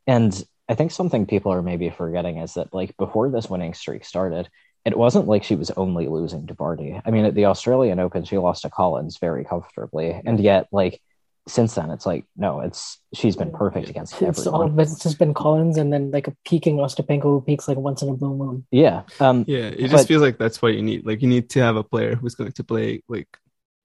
and 0.05 0.43
I 0.68 0.76
think 0.76 0.91
something 0.91 1.26
people 1.26 1.51
are 1.53 1.61
maybe 1.61 1.89
forgetting 1.89 2.38
is 2.38 2.55
that 2.55 2.74
like 2.74 2.95
before 2.97 3.30
this 3.30 3.49
winning 3.49 3.74
streak 3.74 4.03
started, 4.05 4.49
it 4.84 4.97
wasn't 4.97 5.28
like 5.28 5.43
she 5.43 5.55
was 5.55 5.72
only 5.72 6.07
losing 6.07 6.47
to 6.47 6.53
Barty. 6.53 6.99
I 7.05 7.11
mean, 7.11 7.26
at 7.26 7.36
the 7.36 7.45
Australian 7.45 7.99
Open, 7.99 8.24
she 8.24 8.38
lost 8.38 8.63
to 8.63 8.70
Collins 8.70 9.18
very 9.20 9.43
comfortably, 9.45 10.20
and 10.26 10.39
yet 10.39 10.68
like 10.72 11.01
since 11.47 11.76
then, 11.76 11.91
it's 11.91 12.07
like 12.07 12.26
no, 12.36 12.61
it's 12.61 12.97
she's 13.13 13.36
been 13.36 13.51
perfect 13.51 13.88
against 13.89 14.20
It's 14.22 14.47
all 14.47 14.63
everyone. 14.63 14.76
but 14.78 14.82
it's 14.88 15.03
just 15.03 15.20
been 15.20 15.36
Collins 15.36 15.78
and 15.78 15.93
then 15.93 16.09
like 16.09 16.28
a 16.28 16.36
peaking 16.45 16.78
Ostapenko 16.78 17.22
who 17.24 17.41
peaks 17.41 17.68
like 17.68 17.78
once 17.78 18.01
in 18.01 18.09
a 18.09 18.13
blue 18.13 18.36
moon. 18.36 18.66
Yeah, 18.72 19.03
um, 19.20 19.45
Yeah, 19.47 19.66
it 19.68 19.82
But- 19.82 19.89
just 19.91 20.07
feels 20.07 20.24
like 20.24 20.39
that's 20.39 20.61
what 20.61 20.74
you 20.74 20.82
need. 20.82 21.05
Like 21.05 21.22
you 21.22 21.28
need 21.28 21.49
to 21.51 21.59
have 21.61 21.76
a 21.76 21.84
player 21.84 22.16
who's 22.16 22.34
going 22.34 22.51
to 22.51 22.63
play 22.63 23.03
like 23.07 23.28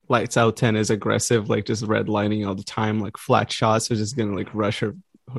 lights 0.09 0.39
out 0.39 0.57
tennis, 0.57 0.89
aggressive, 0.91 1.51
like 1.51 1.67
just 1.67 1.85
redlining 1.85 2.47
all 2.49 2.55
the 2.55 2.65
time, 2.65 2.99
like 3.01 3.17
flat 3.19 3.53
shots. 3.53 3.89
So 3.89 3.95
just 3.95 4.17
gonna 4.17 4.35
like 4.35 4.49
rush 4.55 4.81
her, 4.81 4.97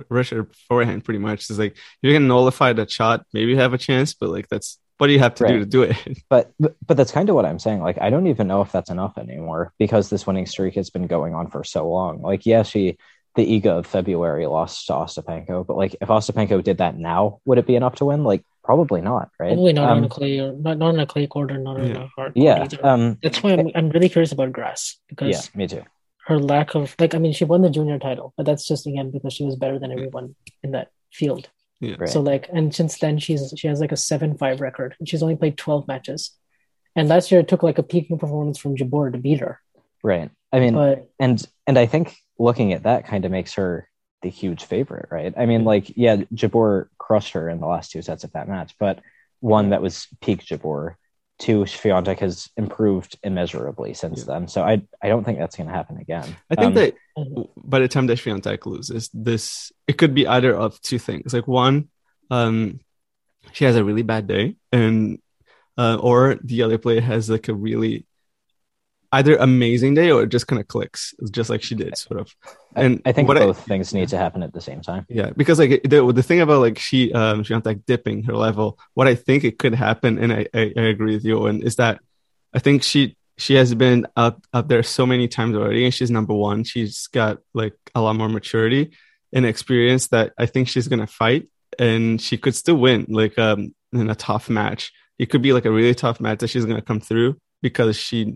rush 0.10 0.30
her 0.32 0.48
forehand 0.68 1.04
pretty 1.04 1.20
much. 1.20 1.50
It's 1.50 1.60
like 1.60 1.78
you're 2.02 2.14
gonna 2.14 2.28
nullify 2.28 2.74
that 2.74 2.92
shot, 2.92 3.26
maybe 3.34 3.56
have 3.56 3.74
a 3.74 3.78
chance, 3.78 4.14
but 4.14 4.30
like 4.30 4.48
that's 4.50 4.78
what 4.98 5.08
do 5.08 5.14
you 5.14 5.20
have 5.20 5.34
to 5.36 5.48
do 5.48 5.60
to 5.60 5.66
do 5.66 5.82
it? 5.82 5.98
but 6.30 6.52
but 6.60 6.76
but 6.86 6.96
that's 6.96 7.12
kind 7.12 7.28
of 7.30 7.36
what 7.36 7.46
I'm 7.46 7.58
saying. 7.60 7.82
Like, 7.82 8.00
I 8.00 8.12
don't 8.12 8.28
even 8.28 8.48
know 8.48 8.62
if 8.62 8.72
that's 8.72 8.92
enough 8.92 9.18
anymore 9.18 9.74
because 9.80 10.10
this 10.10 10.28
winning 10.28 10.46
streak 10.46 10.76
has 10.76 10.92
been 10.92 11.08
going 11.08 11.34
on 11.34 11.48
for 11.50 11.64
so 11.64 11.89
long. 11.89 12.22
Like, 12.22 12.46
yeah, 12.46 12.62
she 12.64 12.98
the 13.36 13.62
Iga 13.62 13.80
of 13.80 13.88
February 13.88 14.46
lost 14.46 14.88
to 14.88 14.94
Ostapenko, 14.94 15.66
but 15.66 15.78
like 15.78 15.96
if 16.02 16.10
Ostapenko 16.10 16.64
did 16.64 16.78
that 16.80 16.98
now, 16.98 17.39
would 17.46 17.58
it 17.58 17.66
be 17.66 17.76
enough 17.76 17.96
to 17.96 18.06
win? 18.06 18.24
Like, 18.24 18.44
probably 18.64 19.02
not, 19.02 19.30
right? 19.39 19.54
Probably 19.54 19.74
not 19.74 19.89
on 19.89 19.98
Um, 20.00 20.04
a 20.04 20.10
clay 20.10 20.39
or 20.39 20.54
not, 20.54 20.78
not 20.78 20.89
on 20.89 21.00
a 21.00 21.06
clay 21.08 21.28
court 21.28 21.52
or 21.52 21.58
not 21.58 21.80
on 21.80 21.88
Yeah. 21.88 21.94
a 21.94 22.00
hard 22.00 22.14
court 22.16 22.38
yeah. 22.38 22.64
either. 22.64 22.86
Um, 22.86 23.18
That's 23.24 23.42
why 23.42 23.54
I'm 23.54 23.72
I'm 23.74 23.89
really 23.89 24.10
curious 24.10 24.34
about 24.34 24.52
grass 24.52 24.98
because 25.08 25.30
yeah, 25.32 25.58
me 25.58 25.68
too. 25.68 25.84
Her 26.26 26.39
lack 26.39 26.76
of 26.76 26.95
like 26.99 27.15
I 27.15 27.17
mean 27.17 27.34
she 27.34 27.45
won 27.45 27.61
the 27.61 27.69
junior 27.69 27.99
title, 27.99 28.34
but 28.38 28.45
that's 28.45 28.67
just 28.67 28.88
again 28.88 29.11
because 29.11 29.34
she 29.34 29.43
was 29.43 29.55
better 29.55 29.80
than 29.80 29.91
everyone 29.91 30.36
in 30.63 30.72
that 30.72 30.89
field. 31.11 31.49
Yeah. 31.80 31.95
Right. 31.97 32.09
So 32.09 32.22
like 32.22 32.47
and 32.53 32.74
since 32.74 32.99
then 32.99 33.17
she's 33.17 33.53
she 33.57 33.67
has 33.67 33.80
like 33.80 33.91
a 33.91 33.97
seven 33.97 34.38
five 34.38 34.61
record 34.61 34.95
and 34.99 35.09
she's 35.09 35.24
only 35.24 35.36
played 35.36 35.57
twelve 35.57 35.88
matches. 35.88 36.32
And 36.95 37.07
last 37.07 37.32
year 37.32 37.39
it 37.39 37.47
took 37.47 37.63
like 37.63 37.78
a 37.78 37.84
peaking 37.84 38.19
performance 38.19 38.57
from 38.57 38.76
Jabeur 38.76 39.11
to 39.11 39.17
beat 39.17 39.39
her. 39.39 39.59
Right. 40.03 40.30
I 40.51 40.59
mean, 40.59 40.74
But 40.74 41.09
and 41.19 41.43
and 41.65 41.80
I 41.80 41.86
think 41.86 42.17
looking 42.38 42.74
at 42.74 42.84
that 42.84 43.07
kind 43.07 43.26
of 43.26 43.32
makes 43.32 43.53
her 43.53 43.88
the 44.22 44.30
huge 44.30 44.65
favorite, 44.65 45.07
right? 45.11 45.34
I 45.36 45.45
mean, 45.45 45.63
like, 45.63 45.95
yeah, 45.95 46.17
Jabeur 46.34 46.88
crushed 46.97 47.34
her 47.34 47.49
in 47.49 47.59
the 47.59 47.67
last 47.67 47.91
two 47.91 48.01
sets 48.01 48.24
of 48.24 48.34
that 48.34 48.47
match, 48.47 48.76
but 48.80 48.99
one 49.39 49.69
that 49.69 49.82
was 49.82 50.07
peak 50.22 50.45
Jabeur. 50.45 50.95
Two, 51.42 51.66
Swiatek 51.66 52.20
has 52.20 52.50
improved 52.56 53.18
immeasurably 53.24 53.96
since 53.96 54.20
Yeah. 54.20 54.30
then. 54.32 54.48
So 54.48 54.62
I 54.62 54.74
I 55.02 55.08
don't 55.10 55.24
think 55.26 55.39
that's 55.39 55.58
going 55.58 55.70
to 55.72 55.74
happen 55.74 55.98
again. 55.98 56.30
I 56.52 56.56
think 56.56 56.68
Um, 56.68 56.74
that 56.76 56.94
by 57.58 57.80
the 57.80 57.88
time 57.88 58.06
that 58.08 58.20
loses, 58.68 59.10
this 59.10 59.72
it 59.89 59.98
could 59.98 60.14
be 60.14 60.28
either 60.28 60.54
of 60.56 60.80
two 60.82 61.00
things. 61.00 61.34
Like 61.34 61.48
one, 61.48 61.89
um, 62.30 62.80
she 63.54 63.66
has 63.66 63.76
a 63.76 63.84
really 63.84 64.04
bad 64.04 64.28
day, 64.28 64.56
and 64.72 65.18
uh, 65.82 65.98
or 66.00 66.38
the 66.44 66.62
other 66.62 66.78
player 66.78 67.02
has 67.02 67.28
like 67.28 67.48
a 67.50 67.56
really 67.68 68.06
either 69.12 69.36
amazing 69.36 69.93
day 69.93 70.12
or 70.12 70.24
it 70.24 70.30
just 70.30 70.47
kind 70.47 70.59
of 70.59 70.68
clicks, 70.68 71.14
just 71.32 71.49
like 71.49 71.62
she 71.62 71.76
did, 71.76 71.97
sort 71.97 72.20
of. 72.20 72.34
And 72.76 73.01
I 73.05 73.12
think 73.12 73.28
what 73.28 73.38
both 73.38 73.66
things 73.66 73.93
need 73.93 74.09
to 74.09 74.18
happen 74.18 74.43
at 74.43 74.53
the 74.53 74.62
same 74.62 74.82
time. 74.82 75.05
yeah, 75.09 75.32
because 75.36 75.59
like 75.59 75.84
the 75.84 76.12
the 76.12 76.24
thing 76.24 76.41
about 76.41 76.62
like 76.62 76.80
she 76.80 77.12
um 77.14 77.43
she 77.43 77.53
ended 77.53 77.66
like 77.66 77.86
dipping 77.86 78.24
her 78.24 78.36
level, 78.36 78.80
what 78.93 79.07
I 79.07 79.16
think 79.16 79.43
it 79.43 79.59
could 79.59 79.76
happen, 79.76 80.18
and 80.18 80.32
I, 80.32 80.47
I, 80.53 80.74
I 80.78 80.82
agree 80.84 81.16
with 81.16 81.26
you, 81.26 81.45
and 81.47 81.64
is 81.64 81.76
that 81.76 81.99
I 82.53 82.59
think 82.59 82.84
she 82.84 83.18
she 83.38 83.55
has 83.55 83.74
been 83.76 84.07
up 84.16 84.45
up 84.53 84.68
there 84.68 84.84
so 84.84 85.05
many 85.05 85.28
times 85.28 85.55
already, 85.55 85.84
and 85.84 85.93
she's 85.93 86.12
number 86.12 86.34
one. 86.34 86.64
She's 86.64 87.07
got 87.07 87.39
like 87.53 87.74
a 87.93 88.01
lot 88.01 88.16
more 88.16 88.30
maturity 88.30 88.91
and 89.34 89.45
experience 89.45 90.07
that 90.07 90.34
I 90.38 90.45
think 90.45 90.70
she's 90.70 90.88
gonna 90.88 91.07
fight, 91.07 91.49
and 91.78 92.22
she 92.22 92.38
could 92.38 92.55
still 92.55 92.78
win 92.78 93.07
like 93.09 93.38
um 93.38 93.76
in 93.91 94.09
a 94.09 94.16
tough 94.16 94.49
match. 94.49 94.93
It 95.20 95.30
could 95.30 95.41
be 95.41 95.53
like 95.53 95.66
a 95.66 95.72
really 95.72 95.95
tough 95.95 96.22
match 96.22 96.39
that 96.39 96.47
she's 96.47 96.66
gonna 96.66 96.82
come 96.82 97.01
through 97.01 97.38
because 97.62 97.97
she 97.97 98.36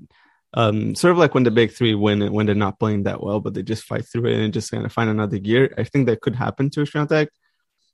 um 0.56 0.95
sort 0.95 1.12
of 1.12 1.18
like 1.18 1.34
when 1.34 1.43
the 1.43 1.51
big 1.51 1.72
three 1.72 1.93
win 1.95 2.34
when 2.34 2.45
they're 2.45 2.56
not 2.56 2.80
playing 2.80 3.03
that 3.03 3.22
well, 3.22 3.39
but 3.39 3.53
they 3.53 3.62
just 3.62 3.84
fight 3.84 4.06
through 4.06 4.28
it 4.28 4.39
and 4.39 4.53
just 4.53 4.72
kind 4.72 4.86
of 4.86 4.91
find 4.91 5.10
another 5.10 5.38
gear. 5.38 5.74
I 5.78 5.84
think 5.84 6.08
that 6.08 6.22
could 6.22 6.36
happen 6.36 6.70
to 6.72 6.82
Swiatek. 6.82 7.28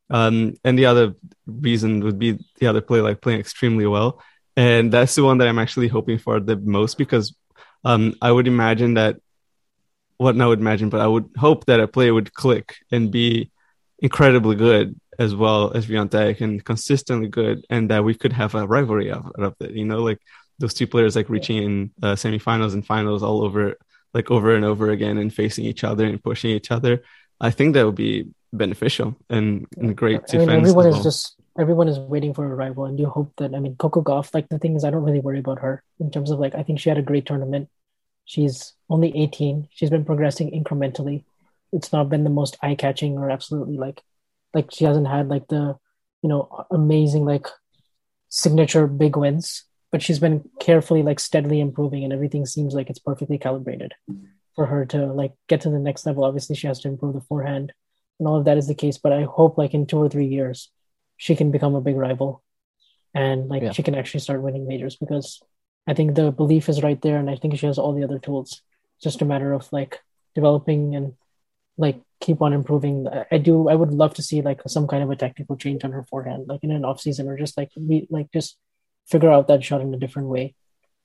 Um, 0.10 0.56
and 0.64 0.78
the 0.78 0.86
other 0.86 1.16
reason 1.46 2.02
would 2.02 2.20
be 2.20 2.38
the 2.60 2.68
other 2.68 2.82
player 2.82 3.02
like 3.02 3.22
playing 3.22 3.40
extremely 3.40 3.88
well, 3.88 4.22
and 4.56 4.92
that's 4.92 5.16
the 5.16 5.24
one 5.24 5.38
that 5.40 5.48
I'm 5.48 5.60
actually 5.60 5.88
hoping 5.88 6.18
for 6.18 6.40
the 6.40 6.58
most 6.58 6.98
because 6.98 7.36
um, 7.84 8.16
I 8.22 8.32
would 8.32 8.48
imagine 8.48 8.96
that 8.96 9.18
what 10.18 10.36
not 10.36 10.50
would 10.50 10.60
imagine, 10.60 10.90
but 10.90 11.02
I 11.02 11.08
would 11.08 11.30
hope 11.38 11.66
that 11.66 11.80
a 11.80 11.88
player 11.88 12.14
would 12.14 12.34
click 12.34 12.76
and 12.92 13.10
be 13.10 13.52
incredibly 14.00 14.56
good 14.56 15.00
as 15.18 15.34
well 15.36 15.72
as 15.74 15.88
Swiatek 15.88 16.42
and 16.42 16.64
consistently 16.64 17.28
good, 17.28 17.66
and 17.70 17.90
that 17.90 18.04
we 18.04 18.14
could 18.14 18.34
have 18.34 18.54
a 18.54 18.68
rivalry 18.68 19.12
out 19.12 19.34
of 19.38 19.56
it. 19.60 19.72
You 19.72 19.86
know, 19.86 20.00
like 20.00 20.20
those 20.62 20.74
two 20.74 20.88
players 20.88 21.16
like 21.16 21.30
reaching 21.30 21.58
in 21.58 21.92
uh, 22.02 22.16
semifinals 22.16 22.74
and 22.74 22.86
finals 22.86 23.22
all 23.24 23.44
over, 23.44 23.76
like 24.14 24.32
over 24.32 24.56
and 24.56 24.64
over 24.64 24.92
again, 24.92 25.18
and 25.18 25.34
facing 25.34 25.66
each 25.66 25.84
other 25.84 26.06
and 26.06 26.24
pushing 26.24 26.52
each 26.52 26.72
other. 26.72 27.04
I 27.42 27.52
think 27.52 27.74
that 27.74 27.86
would 27.86 27.96
be 27.96 28.30
beneficial 28.54 29.18
and, 29.30 29.66
and 29.78 29.96
great 29.96 30.22
I 30.34 30.38
mean 30.38 30.50
everyone 30.50 30.88
is 30.88 31.02
just 31.02 31.36
everyone 31.58 31.88
is 31.88 31.98
waiting 31.98 32.34
for 32.34 32.46
a 32.46 32.54
rival 32.54 32.86
and 32.86 33.00
you 33.00 33.08
hope 33.08 33.32
that 33.38 33.56
I 33.56 33.60
mean 33.60 33.76
Coco 33.76 34.02
Gauff, 34.02 34.34
like 34.34 34.50
the 34.50 34.60
thing 34.60 34.76
is 34.76 34.84
I 34.84 34.90
don't 34.90 35.04
really 35.04 35.20
worry 35.20 35.40
about 35.40 35.60
her 35.60 35.84
in 36.00 36.12
terms 36.12 36.32
of 36.32 36.40
like 36.40 36.56
I 36.56 36.64
think 36.64 36.80
she 36.80 36.90
had 36.90 36.98
a 36.98 37.04
great 37.04 37.26
tournament. 37.26 37.70
She's 38.26 38.74
only 38.90 39.16
18. 39.18 39.70
She's 39.72 39.90
been 39.90 40.06
progressing 40.06 40.52
incrementally. 40.52 41.24
It's 41.74 41.92
not 41.92 42.10
been 42.10 42.24
the 42.24 42.30
most 42.30 42.58
eye-catching 42.62 43.18
or 43.18 43.30
absolutely 43.30 43.78
like 43.78 44.02
like 44.54 44.70
she 44.72 44.86
hasn't 44.86 45.08
had 45.08 45.30
like 45.30 45.48
the 45.48 45.78
you 46.22 46.30
know 46.30 46.66
amazing 46.72 47.26
like 47.26 47.48
signature 48.30 48.88
big 48.88 49.16
wins, 49.16 49.64
but 49.92 50.02
she's 50.02 50.20
been 50.20 50.50
carefully 50.60 51.04
like 51.04 51.20
steadily 51.20 51.60
improving 51.60 52.04
and 52.04 52.14
everything 52.14 52.46
seems 52.46 52.74
like 52.74 52.90
it's 52.90 53.00
perfectly 53.00 53.38
calibrated 53.38 53.94
for 54.56 54.66
her 54.66 54.86
to 54.86 55.06
like 55.08 55.34
get 55.48 55.62
to 55.62 55.70
the 55.70 55.80
next 55.80 56.06
level. 56.06 56.24
Obviously 56.24 56.56
she 56.56 56.68
has 56.68 56.80
to 56.82 56.88
improve 56.88 57.14
the 57.14 57.22
forehand 57.22 57.74
and 58.20 58.28
all 58.28 58.38
of 58.38 58.46
that 58.46 58.58
is 58.58 58.68
the 58.68 58.76
case, 58.76 58.98
but 58.98 59.12
I 59.14 59.24
hope 59.24 59.58
like 59.58 59.74
in 59.74 59.86
two 59.86 59.98
or 59.98 60.10
three 60.10 60.28
years 60.28 60.70
she 61.18 61.36
can 61.36 61.52
become 61.52 61.76
a 61.76 61.82
big 61.82 61.96
rival 61.96 62.44
and 63.14 63.50
like 63.50 63.64
Yeah. 63.64 63.72
she 63.72 63.84
can 63.84 63.96
actually 63.96 64.22
start 64.22 64.42
winning 64.42 64.68
majors 64.68 64.96
because 64.96 65.42
I 65.88 65.94
think 65.94 66.16
the 66.16 66.32
belief 66.32 66.70
is 66.70 66.84
right 66.84 67.02
there 67.02 67.18
and 67.18 67.30
I 67.30 67.36
think 67.36 67.58
she 67.58 67.66
has 67.66 67.78
all 67.78 67.94
the 67.94 68.04
other 68.04 68.20
tools. 68.20 68.62
It's 68.98 69.04
just 69.04 69.22
a 69.22 69.26
matter 69.26 69.52
of 69.54 69.72
like 69.74 70.00
developing 70.36 70.96
and 70.96 71.14
like 71.78 72.00
keep 72.20 72.42
on 72.42 72.54
improving. 72.54 73.08
I- 73.32 73.38
do 73.40 73.68
I 73.68 73.76
would 73.76 73.92
love 73.94 74.14
to 74.16 74.22
see 74.24 74.42
like 74.42 74.62
some 74.68 74.88
kind 74.88 75.04
of 75.04 75.10
a 75.10 75.16
technical 75.16 75.58
change 75.58 75.84
on 75.84 75.92
her 75.92 76.04
forehand, 76.10 76.48
like 76.48 76.64
in 76.64 76.72
an 76.72 76.86
off 76.86 77.02
season 77.02 77.28
or 77.28 77.38
just 77.38 77.58
like 77.58 77.72
be 77.88 78.08
like 78.10 78.32
just 78.32 78.58
figure 79.08 79.32
out 79.32 79.48
that 79.48 79.64
shot 79.64 79.82
in 79.82 79.94
a 79.94 79.98
different 79.98 80.30
way. 80.30 80.56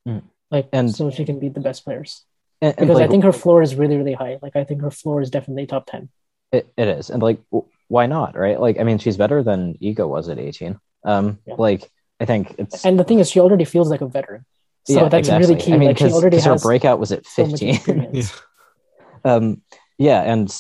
Mm. 0.07 0.23
Like 0.51 0.69
And- 0.73 0.95
so 0.95 1.11
she 1.11 1.25
can 1.25 1.39
beat 1.39 1.55
the 1.55 1.61
best 1.61 1.85
players. 1.85 2.25
And, 2.63 2.75
and, 2.79 2.89
Because 2.89 3.03
I 3.03 3.09
think 3.09 3.25
her 3.25 3.33
floor 3.33 3.61
is 3.63 3.75
really, 3.75 3.97
really 3.97 4.15
high. 4.15 4.39
Like 4.41 4.57
I 4.57 4.65
think 4.65 4.81
her 4.83 4.91
floor 4.91 5.21
is 5.21 5.31
definitely 5.31 5.67
top 5.67 5.87
ten. 5.87 6.09
It, 6.53 6.73
it 6.77 6.89
is. 6.89 7.11
And 7.11 7.23
like, 7.23 7.41
why 7.89 8.07
not? 8.07 8.37
Right. 8.37 8.59
Like, 8.59 8.81
I 8.81 8.85
mean, 8.85 8.99
she's 8.99 9.17
better 9.17 9.43
than 9.43 9.75
Iga 9.75 10.09
was 10.09 10.29
at 10.29 10.39
18. 10.39 10.79
Um, 11.05 11.39
Yeah. 11.47 11.55
like, 11.59 11.91
I 12.19 12.25
think 12.25 12.55
it's, 12.59 12.85
And 12.85 12.99
the 12.99 13.05
thing 13.05 13.19
is 13.19 13.31
she 13.31 13.41
already 13.41 13.65
feels 13.65 13.91
like 13.91 14.01
a 14.01 14.07
veteran. 14.07 14.47
So 14.85 14.95
yeah, 14.95 15.09
that's 15.09 15.29
exactly. 15.29 15.47
really 15.49 15.61
key. 15.61 15.73
I 15.75 15.77
mean, 15.77 15.89
like 15.89 15.99
she 15.99 16.05
because 16.05 16.17
already 16.17 16.41
her 16.41 16.57
breakout 16.57 16.99
was 16.99 17.13
at 17.13 17.27
so 17.27 17.43
much 17.43 17.61
15. 17.61 17.75
experience. 17.75 18.41
um, 19.25 19.61
yeah. 19.99 20.23
And, 20.23 20.51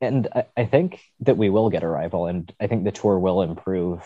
and 0.00 0.28
I, 0.34 0.44
I 0.56 0.64
think 0.64 1.00
that 1.20 1.36
we 1.36 1.50
will 1.50 1.68
get 1.70 1.82
a 1.82 1.88
rival 1.88 2.26
and 2.26 2.50
I 2.60 2.68
think 2.68 2.84
the 2.84 2.92
tour 2.92 3.18
will 3.18 3.42
improve 3.42 4.02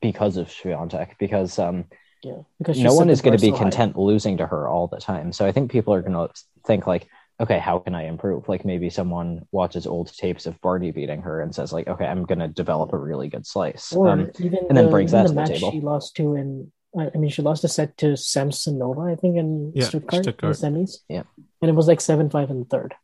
because 0.00 0.36
of 0.36 0.48
Swiatek 0.48 1.10
because, 1.18 1.58
um, 1.58 1.84
Yeah, 2.22 2.42
because 2.58 2.78
no 2.80 2.94
one 2.94 3.10
is 3.10 3.20
going 3.22 3.36
to 3.36 3.40
be 3.40 3.50
so 3.50 3.56
high. 3.56 3.62
content 3.64 3.96
losing 3.98 4.36
to 4.38 4.46
her 4.46 4.68
all 4.68 4.86
the 4.88 4.98
time. 5.00 5.32
So 5.32 5.46
I 5.46 5.52
think 5.52 5.70
people 5.70 5.94
are 5.94 6.02
going 6.02 6.12
to 6.12 6.28
think 6.66 6.86
like, 6.86 7.08
okay, 7.40 7.58
how 7.58 7.78
can 7.78 7.94
I 7.94 8.04
improve? 8.04 8.48
Like 8.48 8.64
maybe 8.66 8.90
someone 8.90 9.46
watches 9.50 9.86
old 9.86 10.12
tapes 10.14 10.44
of 10.46 10.60
Barty 10.60 10.90
beating 10.90 11.22
her 11.22 11.40
and 11.40 11.54
says 11.54 11.72
like, 11.72 11.88
okay, 11.88 12.04
I'm 12.06 12.24
going 12.26 12.40
to 12.40 12.48
develop 12.48 12.92
a 12.92 12.98
really 12.98 13.28
good 13.28 13.46
slice. 13.46 13.92
Or 13.94 14.08
Um, 14.08 14.30
even 14.38 14.58
and 14.68 14.76
then 14.76 14.84
the, 14.86 14.90
brings 14.90 15.14
even 15.14 15.22
that 15.24 15.28
the 15.28 15.28
to 15.28 15.34
the 15.34 15.40
match 15.40 15.60
table. 15.60 15.70
she 15.72 15.80
lost 15.80 16.16
to 16.16 16.34
in. 16.34 16.70
I 16.98 17.08
I 17.14 17.18
mean, 17.18 17.30
she 17.30 17.40
lost 17.40 17.64
a 17.64 17.68
set 17.68 17.96
to 17.98 18.08
Samsonova, 18.16 19.10
I 19.12 19.16
think, 19.16 19.36
in 19.36 19.72
Yeah, 19.74 19.84
Stuttgart, 19.84 20.24
Stuttgart. 20.24 20.60
in 20.62 20.74
the 20.74 20.80
semis. 20.80 20.98
Yeah. 21.08 21.22
and 21.62 21.68
it 21.70 21.74
was 21.74 21.86
like 21.88 22.00
seven 22.00 22.28
five 22.30 22.50
in 22.50 22.58
the 22.60 22.64
third. 22.66 22.94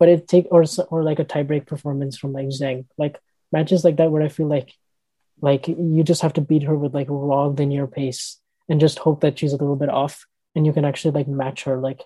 But 0.00 0.08
it 0.08 0.26
take 0.26 0.48
or 0.50 0.64
or 0.90 1.04
like 1.04 1.18
a 1.20 1.24
tiebreak 1.24 1.66
performance 1.66 2.16
from 2.18 2.32
like 2.32 2.46
Zhang, 2.48 2.86
like 2.98 3.20
matches 3.52 3.84
like 3.84 3.96
that 3.98 4.10
where 4.10 4.22
I 4.22 4.28
feel 4.28 4.48
like 4.48 4.72
like 5.40 5.68
you 5.68 6.02
just 6.02 6.22
have 6.22 6.32
to 6.34 6.40
beat 6.40 6.62
her 6.64 6.76
with 6.76 6.94
like 6.94 7.08
raw 7.10 7.46
linear 7.46 7.86
pace 7.86 8.38
and 8.68 8.80
just 8.80 8.98
hope 8.98 9.20
that 9.20 9.38
she's 9.38 9.52
a 9.52 9.56
little 9.56 9.76
bit 9.76 9.88
off 9.88 10.26
and 10.54 10.66
you 10.66 10.72
can 10.72 10.84
actually 10.84 11.12
like 11.12 11.28
match 11.28 11.64
her 11.64 11.78
like 11.78 12.02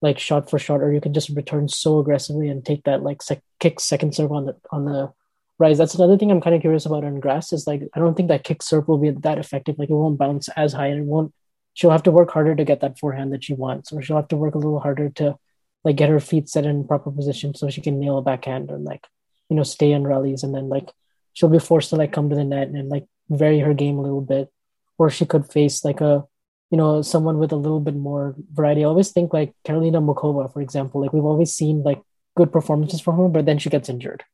like 0.00 0.18
shot 0.18 0.48
for 0.48 0.58
shot 0.58 0.80
or 0.80 0.92
you 0.92 1.00
can 1.00 1.12
just 1.12 1.28
return 1.30 1.68
so 1.68 1.98
aggressively 1.98 2.48
and 2.48 2.64
take 2.64 2.84
that 2.84 3.02
like 3.02 3.22
sec- 3.22 3.42
kick 3.60 3.80
second 3.80 4.14
serve 4.14 4.32
on 4.32 4.46
the 4.46 4.56
on 4.70 4.84
the 4.84 5.12
rise. 5.58 5.76
That's 5.78 5.94
another 5.94 6.16
thing 6.16 6.30
i'm 6.30 6.40
kind 6.40 6.54
of 6.54 6.62
curious 6.62 6.86
about 6.86 7.04
on 7.04 7.20
grass 7.20 7.52
is 7.52 7.66
like 7.66 7.82
i 7.94 7.98
don't 7.98 8.16
think 8.16 8.28
that 8.28 8.44
kick 8.44 8.62
serve 8.62 8.88
will 8.88 8.98
be 8.98 9.10
that 9.10 9.38
effective. 9.38 9.78
Like 9.78 9.90
it 9.90 9.94
won't 9.94 10.18
bounce 10.18 10.48
as 10.50 10.72
high 10.72 10.86
and 10.86 11.00
it 11.00 11.06
won't 11.06 11.32
she'll 11.78 11.92
have 11.92 12.02
to 12.02 12.10
work 12.10 12.32
harder 12.32 12.56
to 12.56 12.64
get 12.64 12.80
that 12.80 12.98
forehand 12.98 13.32
that 13.32 13.44
she 13.44 13.54
wants, 13.54 13.92
or 13.92 14.02
she'll 14.02 14.16
have 14.16 14.26
to 14.26 14.36
work 14.36 14.56
a 14.56 14.58
little 14.58 14.80
harder 14.80 15.10
to 15.10 15.38
like 15.84 15.94
get 15.94 16.08
her 16.08 16.18
feet 16.18 16.48
set 16.48 16.66
in 16.66 16.88
proper 16.88 17.08
position 17.08 17.54
so 17.54 17.70
she 17.70 17.80
can 17.80 18.00
nail 18.00 18.18
a 18.18 18.22
backhand 18.22 18.68
and 18.72 18.84
like 18.84 19.06
you 19.48 19.54
know 19.54 19.62
stay 19.62 19.92
in 19.92 20.04
rallies, 20.04 20.42
and 20.42 20.52
then 20.52 20.68
like 20.68 20.90
she'll 21.38 21.48
be 21.48 21.60
forced 21.60 21.90
to 21.90 21.96
like 21.96 22.12
come 22.12 22.28
to 22.28 22.34
the 22.34 22.42
net 22.42 22.66
and 22.66 22.88
like 22.88 23.06
vary 23.30 23.60
her 23.60 23.72
game 23.72 23.96
a 23.96 24.02
little 24.02 24.20
bit, 24.20 24.50
or 24.98 25.08
she 25.08 25.24
could 25.24 25.46
face 25.46 25.84
like 25.84 26.00
a 26.00 26.24
you 26.70 26.76
know 26.76 27.00
someone 27.00 27.38
with 27.38 27.52
a 27.52 27.62
little 27.64 27.78
bit 27.78 27.94
more 27.94 28.34
variety. 28.52 28.82
I 28.82 28.88
always 28.88 29.12
think 29.12 29.32
like 29.32 29.54
Karolina 29.64 30.02
Muchova, 30.02 30.52
for 30.52 30.60
example, 30.60 31.00
like 31.00 31.12
we've 31.12 31.24
always 31.32 31.54
seen 31.54 31.84
like 31.84 32.02
good 32.36 32.50
performances 32.50 33.00
from 33.00 33.18
her, 33.18 33.28
but 33.28 33.46
then 33.46 33.58
she 33.58 33.70
gets 33.70 33.88
injured. 33.88 34.24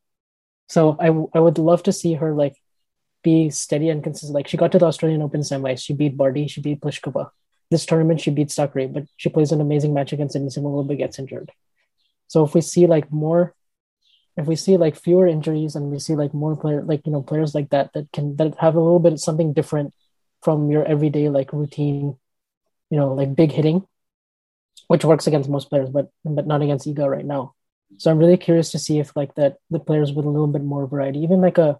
So 0.69 0.97
I 0.99 1.09
I 1.37 1.41
would 1.41 1.59
love 1.59 1.83
to 1.83 1.93
see 1.93 2.15
her 2.15 2.33
like 2.35 2.57
be 3.23 3.51
steady 3.51 3.91
and 3.91 4.03
consistent. 4.03 4.35
Like 4.35 4.49
she 4.49 4.57
got 4.57 4.73
to 4.73 4.79
the 4.79 4.87
Australian 4.87 5.21
Open 5.21 5.43
semis, 5.43 5.85
she 5.85 5.93
beat 5.93 6.17
Barty, 6.17 6.49
she 6.49 6.63
beat 6.63 6.81
Pliskova. 6.81 7.31
This 7.71 7.85
tournament 7.85 8.23
she 8.23 8.31
beat 8.31 8.49
Sakkari, 8.49 8.91
but 8.91 9.05
she 9.19 9.29
plays 9.29 9.53
an 9.53 9.61
amazing 9.61 9.93
match 9.93 10.15
against 10.15 10.37
Anisimova 10.37 10.89
but 10.89 10.97
gets 10.97 11.19
injured. 11.19 11.53
So 12.29 12.45
if 12.45 12.55
we 12.55 12.63
see 12.63 12.87
like 12.87 13.13
more, 13.13 13.55
if 14.37 14.47
we 14.47 14.57
see 14.57 14.77
like 14.77 14.97
fewer 14.97 15.27
injuries 15.27 15.77
and 15.77 15.91
we 15.91 15.99
see 15.99 16.15
like 16.17 16.35
more 16.35 16.57
player 16.57 16.83
like 16.83 17.07
you 17.07 17.13
know 17.13 17.23
players 17.23 17.55
like 17.55 17.71
that 17.71 17.93
that 17.95 18.11
can 18.13 18.37
that 18.37 18.57
have 18.59 18.75
a 18.75 18.81
little 18.81 18.99
bit 18.99 19.13
of 19.15 19.21
something 19.21 19.53
different 19.53 19.95
from 20.43 20.71
your 20.71 20.85
everyday 20.85 21.29
like 21.29 21.53
routine, 21.53 22.17
you 22.91 22.99
know 22.99 23.15
like 23.15 23.35
big 23.35 23.53
hitting, 23.53 23.87
which 24.89 25.05
works 25.05 25.27
against 25.27 25.49
most 25.49 25.71
players, 25.71 25.89
but 25.91 26.11
but 26.25 26.47
not 26.47 26.63
against 26.63 26.87
Iga 26.87 27.09
right 27.09 27.25
now. 27.25 27.55
So 27.99 28.11
I'm 28.11 28.19
really 28.19 28.37
curious 28.37 28.73
to 28.73 28.79
see 28.79 28.99
if 28.99 29.15
like 29.15 29.35
that 29.37 29.57
the 29.71 29.79
players 29.79 30.13
with 30.13 30.27
a 30.27 30.29
little 30.31 30.49
bit 30.49 30.63
more 30.65 30.87
variety, 30.87 31.21
even 31.21 31.41
like 31.41 31.59
a 31.59 31.79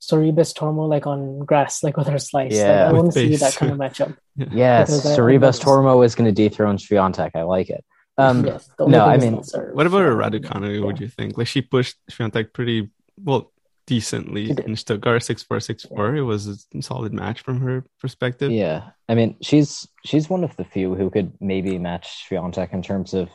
Sorribes 0.00 0.52
Tormo 0.52 0.88
like 0.88 1.06
on 1.06 1.38
grass, 1.40 1.84
like 1.84 1.96
with 1.96 2.08
her 2.08 2.18
slice. 2.18 2.52
Yeah, 2.52 2.86
like, 2.86 2.90
I 2.90 2.92
want 2.98 3.12
to 3.12 3.20
see 3.20 3.36
that 3.36 3.54
kind 3.54 3.70
of 3.70 3.78
matchup. 3.78 4.16
Yes, 4.36 4.88
Because 4.90 5.06
I- 5.06 5.12
I 5.12 5.16
Sorribes 5.16 5.40
noticed- 5.42 5.62
Tormo 5.62 6.04
is 6.04 6.16
going 6.16 6.34
to 6.34 6.48
dethrone 6.48 6.76
Swiatek. 6.78 7.30
I 7.36 7.42
like 7.42 7.70
it. 7.70 7.84
Um, 8.18 8.44
yes, 8.50 8.68
no, 8.78 9.04
I 9.04 9.16
mean, 9.18 9.34
not 9.36 9.46
serve. 9.46 9.74
What 9.74 9.86
about 9.86 9.98
So, 10.04 10.16
Raducanu? 10.16 10.84
What 10.84 10.96
do 10.96 11.04
you 11.04 11.10
think? 11.10 11.38
Like 11.38 11.46
she 11.46 11.62
pushed 11.62 11.96
Swiatek 12.10 12.52
pretty 12.52 12.90
well, 13.22 13.50
decently 13.86 14.46
She 14.46 14.54
did. 14.54 14.66
in 14.66 14.76
Stuttgart, 14.76 15.22
six 15.22 15.42
four 15.42 15.60
six 15.60 15.84
four. 15.84 16.14
It 16.14 16.22
was 16.22 16.66
a 16.74 16.82
solid 16.82 17.12
match 17.12 17.40
from 17.40 17.60
her 17.60 17.84
perspective. 18.00 18.50
Yeah, 18.52 18.90
I 19.08 19.14
mean, 19.14 19.36
she's 19.42 19.88
she's 20.04 20.28
one 20.28 20.44
of 20.44 20.54
the 20.56 20.64
few 20.64 20.94
who 20.94 21.10
could 21.10 21.32
maybe 21.40 21.78
match 21.78 22.26
Swiatek 22.28 22.72
in 22.72 22.82
terms 22.82 23.14
of 23.14 23.28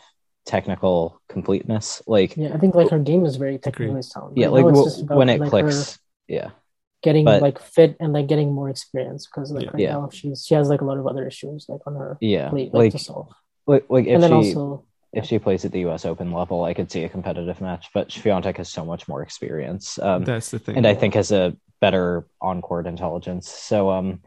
technical 0.45 1.21
completeness. 1.27 2.01
Like, 2.07 2.37
Yeah, 2.37 2.53
I 2.53 2.57
think 2.57 2.75
like 2.75 2.89
her 2.89 2.99
game 2.99 3.25
is 3.25 3.35
very 3.35 3.57
technically 3.57 3.89
Agreed. 3.89 4.05
sound. 4.05 4.37
yeah, 4.37 4.45
Right 4.45 4.53
like 4.53 4.63
now 4.65 4.69
it's 4.69 4.77
w- 4.79 4.89
just 4.91 5.01
about, 5.03 5.17
when 5.17 5.29
it 5.29 5.39
like, 5.41 5.51
her 5.51 5.69
clicks, 5.69 5.99
yeah, 6.27 6.49
getting 7.03 7.25
but- 7.25 7.41
like 7.41 7.59
fit 7.59 7.97
and 7.99 8.13
like 8.13 8.27
getting 8.27 8.53
more 8.53 8.69
experience 8.69 9.27
because 9.27 9.51
like 9.51 9.65
Yeah. 9.65 9.69
right 9.73 9.81
Yeah. 9.81 9.91
now 9.93 10.09
she's 10.11 10.45
she 10.45 10.53
has 10.55 10.69
like 10.69 10.81
a 10.81 10.85
lot 10.85 10.97
of 10.97 11.05
other 11.07 11.27
issues 11.27 11.65
like 11.67 11.81
on 11.85 11.95
her 11.95 12.17
yeah. 12.21 12.49
plate 12.49 12.73
like, 12.73 12.79
Like, 12.79 12.91
to 12.93 12.99
solve. 12.99 13.33
Like, 13.67 13.85
like 13.89 14.07
if 14.07 14.15
and 14.15 14.23
then 14.23 14.31
she 14.31 14.35
also 14.35 14.85
if 15.13 15.25
she 15.25 15.39
plays 15.39 15.65
at 15.65 15.71
the 15.71 15.79
U.S. 15.81 16.05
Open 16.05 16.31
level, 16.31 16.63
I 16.63 16.73
could 16.73 16.91
see 16.91 17.03
a 17.03 17.09
competitive 17.09 17.61
match. 17.61 17.87
But 17.93 18.09
Swiatek 18.09 18.57
has 18.57 18.69
so 18.69 18.85
much 18.85 19.07
more 19.07 19.21
experience, 19.21 19.97
um, 19.99 20.23
That's 20.25 20.51
the 20.51 20.59
thing. 20.59 20.77
and 20.77 20.85
I 20.85 20.93
think 20.93 21.13
has 21.13 21.31
a 21.31 21.55
better 21.79 22.27
on-court 22.41 22.87
intelligence. 22.87 23.49
So, 23.49 23.89
um, 23.89 24.21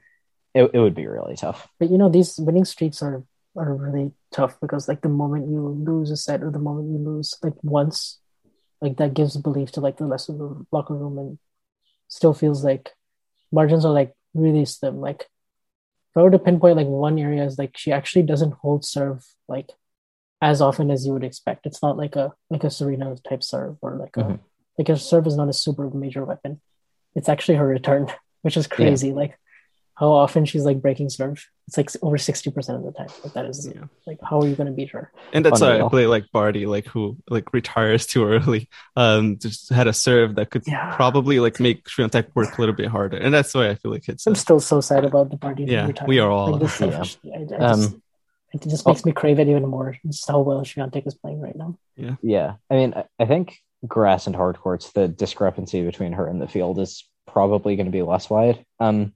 it, 0.54 0.70
it 0.74 0.78
would 0.78 0.94
be 0.94 1.06
really 1.06 1.36
tough. 1.36 1.68
But 1.78 1.90
you 1.90 1.98
know, 1.98 2.08
these 2.08 2.38
winning 2.38 2.64
streaks 2.64 3.02
are 3.02 3.22
are 3.56 3.74
really 3.74 4.12
tough 4.32 4.58
because 4.60 4.88
like 4.88 5.02
the 5.02 5.08
moment 5.08 5.50
you 5.50 5.60
lose 5.60 6.10
a 6.10 6.16
set 6.16 6.42
or 6.42 6.50
the 6.50 6.58
moment 6.58 6.88
you 6.90 6.98
lose 6.98 7.34
like 7.42 7.54
once, 7.62 8.20
like 8.80 8.96
that 8.96 9.14
gives 9.14 9.36
belief 9.36 9.72
to 9.72 9.80
like 9.80 9.96
the 9.96 10.06
rest 10.06 10.28
of 10.28 10.38
the 10.38 10.66
locker 10.72 10.94
room 10.94 11.18
and 11.18 11.38
still 12.08 12.34
feels 12.34 12.64
like 12.64 12.90
margins 13.52 13.84
are 13.84 13.92
like 13.92 14.14
really 14.34 14.64
slim. 14.64 15.00
Like 15.00 15.26
if 16.10 16.16
I 16.16 16.22
were 16.22 16.30
to 16.30 16.38
pinpoint 16.38 16.76
like 16.76 16.86
one 16.86 17.18
area 17.18 17.44
is 17.44 17.58
like 17.58 17.76
she 17.76 17.92
actually 17.92 18.22
doesn't 18.22 18.54
hold 18.54 18.84
serve 18.84 19.24
like 19.48 19.70
as 20.42 20.60
often 20.60 20.90
as 20.90 21.06
you 21.06 21.12
would 21.12 21.24
expect. 21.24 21.66
It's 21.66 21.82
not 21.82 21.96
like 21.96 22.16
a 22.16 22.32
like 22.48 22.64
a 22.64 22.70
Serena 22.70 23.14
type 23.28 23.42
serve 23.42 23.76
or 23.82 23.96
like 23.96 24.16
a 24.16 24.20
Mhm. 24.20 24.38
like 24.78 24.88
a 24.88 24.96
serve 24.96 25.26
is 25.26 25.36
not 25.36 25.48
a 25.48 25.52
super 25.52 25.88
major 25.90 26.24
weapon. 26.24 26.60
It's 27.14 27.28
actually 27.28 27.56
her 27.56 27.66
return, 27.66 28.08
which 28.42 28.56
is 28.56 28.66
crazy. 28.66 29.12
Like 29.12 29.38
how 30.00 30.10
often 30.10 30.46
she's 30.46 30.64
like 30.64 30.80
breaking 30.80 31.10
serve. 31.10 31.46
It's 31.68 31.76
like 31.76 31.90
over 32.02 32.16
sixty 32.18 32.50
percent 32.50 32.78
of 32.78 32.84
the 32.84 32.92
time. 32.92 33.08
Like 33.22 33.34
that 33.34 33.44
is 33.44 33.68
Yeah. 33.72 33.84
like 34.06 34.18
how 34.28 34.40
are 34.40 34.46
you 34.48 34.56
gonna 34.56 34.72
beat 34.72 34.90
her? 34.90 35.12
and 35.34 35.44
that's 35.44 35.60
why 35.60 35.78
I 35.80 35.88
play 35.88 36.06
like 36.06 36.24
Barty, 36.32 36.64
like 36.66 36.86
who 36.86 37.18
like 37.28 37.52
retires 37.52 38.06
too 38.06 38.24
early. 38.26 38.68
Um, 38.96 39.38
just 39.38 39.68
had 39.70 39.86
a 39.86 39.92
serve 39.92 40.34
that 40.36 40.50
could 40.50 40.64
Yeah. 40.66 40.96
probably 40.96 41.38
like 41.38 41.60
make 41.60 41.84
Swiatek 41.84 42.26
work 42.34 42.56
a 42.56 42.60
little 42.60 42.74
bit 42.74 42.88
harder, 42.88 43.18
and 43.18 43.32
that's 43.32 43.52
why 43.54 43.68
I 43.68 43.74
feel 43.76 43.92
like 43.92 44.08
it's. 44.08 44.26
I'm 44.26 44.32
uh, 44.32 44.36
still 44.36 44.58
so 44.60 44.80
sad 44.80 45.04
about 45.04 45.30
the 45.30 45.36
Barty. 45.36 45.64
Yeah, 45.64 45.86
retirement. 45.86 46.08
we 46.08 46.18
are 46.18 46.30
all. 46.30 46.52
Like, 46.52 46.62
just 46.62 46.80
Yeah. 46.80 46.90
selfishly. 46.90 47.32
I, 47.32 47.36
I 47.36 47.44
just, 47.44 47.60
Um, 47.94 48.02
it 48.54 48.62
just 48.62 48.86
makes 48.86 49.04
me 49.04 49.12
crave 49.12 49.38
it 49.38 49.46
even 49.48 49.66
more. 49.68 49.96
Just 50.06 50.26
how 50.28 50.40
well 50.40 50.62
Swiatek 50.62 51.06
is 51.06 51.14
playing 51.14 51.40
right 51.40 51.54
now. 51.54 51.76
Yeah, 51.96 52.16
yeah, 52.22 52.54
I 52.70 52.74
mean, 52.74 52.94
I- 52.96 53.04
I 53.20 53.26
think 53.26 53.58
grass 53.86 54.26
and 54.26 54.34
hard 54.34 54.58
courts, 54.58 54.90
the 54.92 55.06
discrepancy 55.08 55.84
between 55.84 56.12
her 56.14 56.26
and 56.26 56.40
the 56.42 56.48
field 56.48 56.78
is 56.80 57.04
probably 57.28 57.76
going 57.76 57.86
to 57.86 57.92
be 57.92 58.02
less 58.02 58.28
wide. 58.28 58.64
Um, 58.80 59.12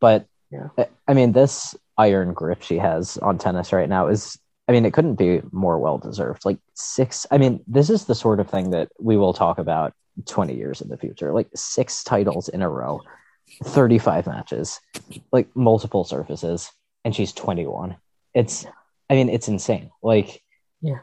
but 0.00 0.26
Yeah. 0.50 0.68
I- 1.08 1.14
mean, 1.14 1.32
this 1.32 1.74
iron 1.98 2.32
grip 2.34 2.62
she 2.62 2.78
has 2.78 3.16
on 3.18 3.38
tennis 3.38 3.72
right 3.72 3.88
now 3.88 4.08
is, 4.08 4.38
I 4.68 4.72
mean, 4.72 4.84
it 4.84 4.92
couldn't 4.92 5.14
be 5.14 5.40
more 5.52 5.78
well 5.78 5.98
deserved. 5.98 6.44
Like 6.44 6.58
six, 6.74 7.26
I 7.30 7.38
mean, 7.38 7.62
this 7.66 7.88
is 7.90 8.04
the 8.04 8.14
sort 8.14 8.40
of 8.40 8.48
thing 8.50 8.70
that 8.70 8.90
we 8.98 9.16
will 9.16 9.32
talk 9.32 9.58
about 9.58 9.92
20 10.26 10.54
years 10.54 10.80
in 10.80 10.88
the 10.88 10.96
future. 10.96 11.32
Like 11.32 11.48
six 11.54 12.02
titles 12.04 12.48
in 12.48 12.62
a 12.62 12.68
row, 12.68 13.00
35 13.64 14.26
matches, 14.26 14.80
like 15.32 15.48
multiple 15.54 16.04
surfaces, 16.04 16.70
and 17.04 17.14
she's 17.14 17.32
21. 17.32 17.96
It's, 18.34 18.66
I 19.08 19.14
mean, 19.14 19.28
it's 19.28 19.48
insane. 19.48 19.90
Like, 20.02 20.42
Yeah. 20.82 20.98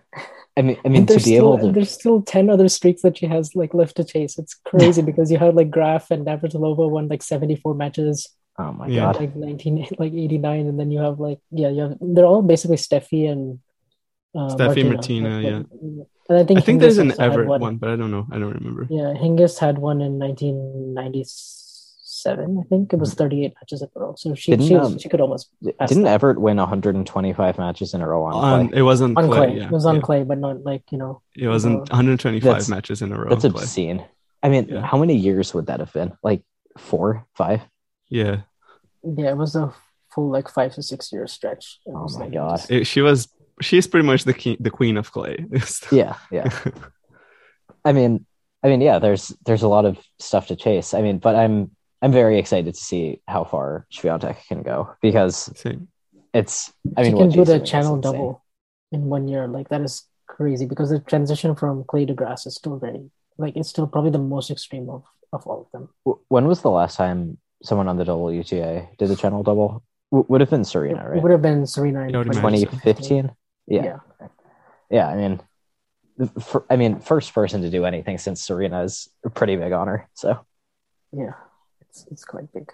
I 0.56 0.62
mean, 0.62 0.78
I 0.86 0.90
mean, 0.90 0.98
And 1.00 1.08
to 1.08 1.14
be 1.16 1.18
there's 1.18 1.24
still, 1.24 1.54
able 1.56 1.68
to, 1.68 1.72
there's 1.72 1.92
still 1.92 2.22
ten 2.22 2.48
other 2.52 2.70
streaks 2.70 3.02
that 3.02 3.18
she 3.18 3.26
has 3.26 3.56
like 3.56 3.74
left 3.74 3.96
to 3.98 4.04
chase. 4.04 4.38
It's 4.38 4.54
crazy 4.54 5.02
because 5.10 5.32
you 5.32 5.40
had 5.40 5.56
like 5.56 5.72
Graf 5.72 6.12
and 6.12 6.28
Navratilova 6.28 6.88
won 6.90 7.08
like 7.08 7.24
74 7.24 7.74
matches, 7.74 8.30
oh 8.60 8.72
my 8.74 8.88
Yeah. 8.88 9.12
god, 9.14 9.20
like 9.20 9.36
19, 9.36 9.88
like 10.00 10.14
89, 10.14 10.68
and 10.68 10.80
then 10.80 10.92
you 10.92 11.00
have 11.00 11.20
like 11.20 11.40
yeah, 11.52 11.70
you 11.70 11.82
have 11.82 11.98
they're 12.02 12.26
all 12.26 12.42
basically 12.42 12.78
Steffi 12.78 13.30
and 13.32 13.60
uh, 14.36 14.50
Steffi, 14.56 14.84
Martina. 14.86 15.30
Martina, 15.30 15.36
Like, 15.36 15.46
yeah. 15.46 15.64
And 16.30 16.38
I 16.40 16.44
think 16.46 16.60
I 16.60 16.62
think 16.62 16.80
Hingis 16.80 16.82
there's 16.82 16.98
an 17.00 17.12
also 17.12 17.24
Evert 17.24 17.48
one. 17.48 17.76
but 17.78 17.90
I 17.90 17.96
don't 17.98 18.12
know. 18.12 18.26
I 18.32 18.38
don't 18.40 18.54
remember. 18.54 18.88
Yeah, 18.90 19.14
Hingis 19.14 19.60
had 19.60 19.78
one 19.78 20.02
in 20.02 20.18
1997. 20.20 22.60
I 22.60 22.64
think 22.70 22.94
it 22.94 23.00
was 23.00 23.14
38 23.14 23.54
matches 23.60 23.82
in 23.82 23.90
a 23.96 24.00
row. 24.00 24.14
So 24.18 24.34
she 24.36 24.52
Didn't, 24.52 24.68
she, 24.68 24.76
um, 24.76 24.98
she 24.98 25.10
could 25.10 25.22
almost 25.22 25.50
didn't 25.62 26.04
that. 26.04 26.14
Evert 26.14 26.40
win 26.40 26.58
125 26.58 27.58
matches 27.58 27.94
in 27.94 28.02
a 28.02 28.08
row 28.08 28.24
on 28.24 28.34
On 28.34 28.68
clay? 28.70 28.80
it 28.80 28.84
wasn't 28.84 29.18
on 29.18 29.28
clay. 29.28 29.38
clay. 29.38 29.58
Yeah, 29.58 29.66
it 29.66 29.72
was 29.72 29.86
on 29.86 29.96
yeah. 29.96 30.02
clay, 30.02 30.24
but 30.24 30.38
not 30.38 30.64
like 30.64 30.84
you 30.92 30.98
know. 30.98 31.22
It 31.36 31.48
wasn't 31.48 31.82
Uh, 31.92 31.98
125 31.98 32.70
matches 32.70 33.02
in 33.02 33.12
a 33.12 33.18
row. 33.20 33.30
That's 33.30 33.46
on 33.46 33.52
clay. 33.52 33.62
obscene. 33.64 34.06
I 34.42 34.50
mean, 34.50 34.68
Yeah. 34.70 34.82
how 34.82 34.98
many 34.98 35.16
years 35.16 35.54
would 35.54 35.68
that 35.68 35.80
have 35.80 35.94
been? 35.94 36.14
Like 36.24 36.44
four, 36.78 37.26
five? 37.36 37.62
Yeah, 38.14 38.42
Yeah, 39.04 39.32
it 39.32 39.38
was 39.38 39.56
a 39.56 39.74
full 40.14 40.30
like 40.30 40.48
five 40.48 40.74
to 40.76 40.84
six 40.84 41.12
year 41.12 41.26
stretch. 41.26 41.80
It 41.88 41.94
Oh 41.96 42.04
was, 42.04 42.18
my 42.18 42.26
like, 42.26 42.34
God. 42.34 42.62
It- 42.70 42.86
she 42.86 43.02
was. 43.02 43.28
She's 43.62 43.88
pretty 43.88 44.06
much 44.06 44.24
the 44.24 44.34
king, 44.34 44.58
the 44.60 44.70
queen 44.70 44.98
of 44.98 45.12
clay. 45.12 45.46
Yeah, 45.92 46.16
yeah. 46.32 46.50
I 47.86 47.92
mean, 47.94 48.26
I 48.64 48.68
mean, 48.70 48.82
yeah. 48.82 49.00
There's 49.00 49.34
there's 49.46 49.64
a 49.64 49.68
lot 49.68 49.86
of 49.86 49.98
stuff 50.20 50.48
to 50.48 50.56
chase. 50.56 50.94
I 50.94 51.02
mean, 51.02 51.18
but 51.18 51.36
I'm 51.36 51.72
I'm 52.02 52.12
very 52.12 52.38
excited 52.40 52.74
to 52.74 52.80
see 52.80 53.22
how 53.28 53.44
far 53.46 53.86
Swiatek 53.94 54.38
can 54.48 54.62
go 54.64 54.96
because 55.02 55.50
Same. 55.58 55.88
it's. 56.34 56.72
I 56.98 57.02
mean, 57.04 57.14
she 57.14 57.18
can 57.18 57.30
do 57.30 57.46
the 57.46 57.60
channel 57.60 57.98
double 57.98 58.44
in 58.92 59.06
one 59.06 59.28
year. 59.28 59.48
Like 59.48 59.70
that 59.70 59.82
is 59.82 60.04
crazy 60.28 60.66
because 60.66 60.90
the 60.90 61.00
transition 61.00 61.56
from 61.56 61.84
clay 61.84 62.06
to 62.06 62.14
grass 62.14 62.46
is 62.46 62.56
still 62.56 62.78
very 62.78 63.10
like 63.38 63.56
it's 63.56 63.70
still 63.70 63.88
probably 63.88 64.12
the 64.12 64.20
most 64.36 64.50
extreme 64.52 64.90
of, 64.90 65.04
of 65.32 65.46
all 65.48 65.62
of 65.66 65.70
them. 65.74 65.90
When 66.30 66.48
was 66.48 66.62
the 66.62 66.72
last 66.72 66.98
time 66.98 67.38
someone 67.64 67.88
on 67.88 67.98
the 67.98 68.04
WTA 68.04 68.98
did 68.98 69.10
the 69.10 69.16
channel 69.16 69.44
double? 69.44 69.84
W- 70.12 70.26
would 70.30 70.42
have 70.42 70.50
been 70.50 70.64
Serena, 70.64 71.04
It 71.06 71.08
right? 71.10 71.22
would 71.22 71.32
have 71.32 71.42
been 71.42 71.66
Serena 71.66 72.02
in 72.02 72.10
Yeah, 72.10 72.18
I 72.18 72.20
would 72.20 72.28
imagine 72.36 72.60
so. 72.70 72.78
2015. 72.78 73.32
Yeah. 73.68 73.84
yeah. 73.84 74.28
yeah, 74.90 75.08
I 75.08 75.16
mean, 75.16 75.42
for, 76.42 76.66
I 76.70 76.76
mean, 76.76 77.00
first 77.00 77.34
person 77.34 77.62
to 77.62 77.70
do 77.70 77.86
anything 77.86 78.18
since 78.18 78.44
Serena 78.44 78.84
is 78.84 79.08
a 79.26 79.30
pretty 79.30 79.56
big 79.56 79.72
honor. 79.72 80.08
So 80.14 80.46
Yeah, 81.12 81.34
it's 81.82 82.06
it's 82.12 82.26
quite 82.26 82.52
big. 82.54 82.72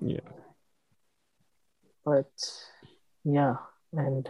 Yeah. 0.00 0.20
But 2.04 2.30
yeah, 3.24 3.56
and 3.92 4.26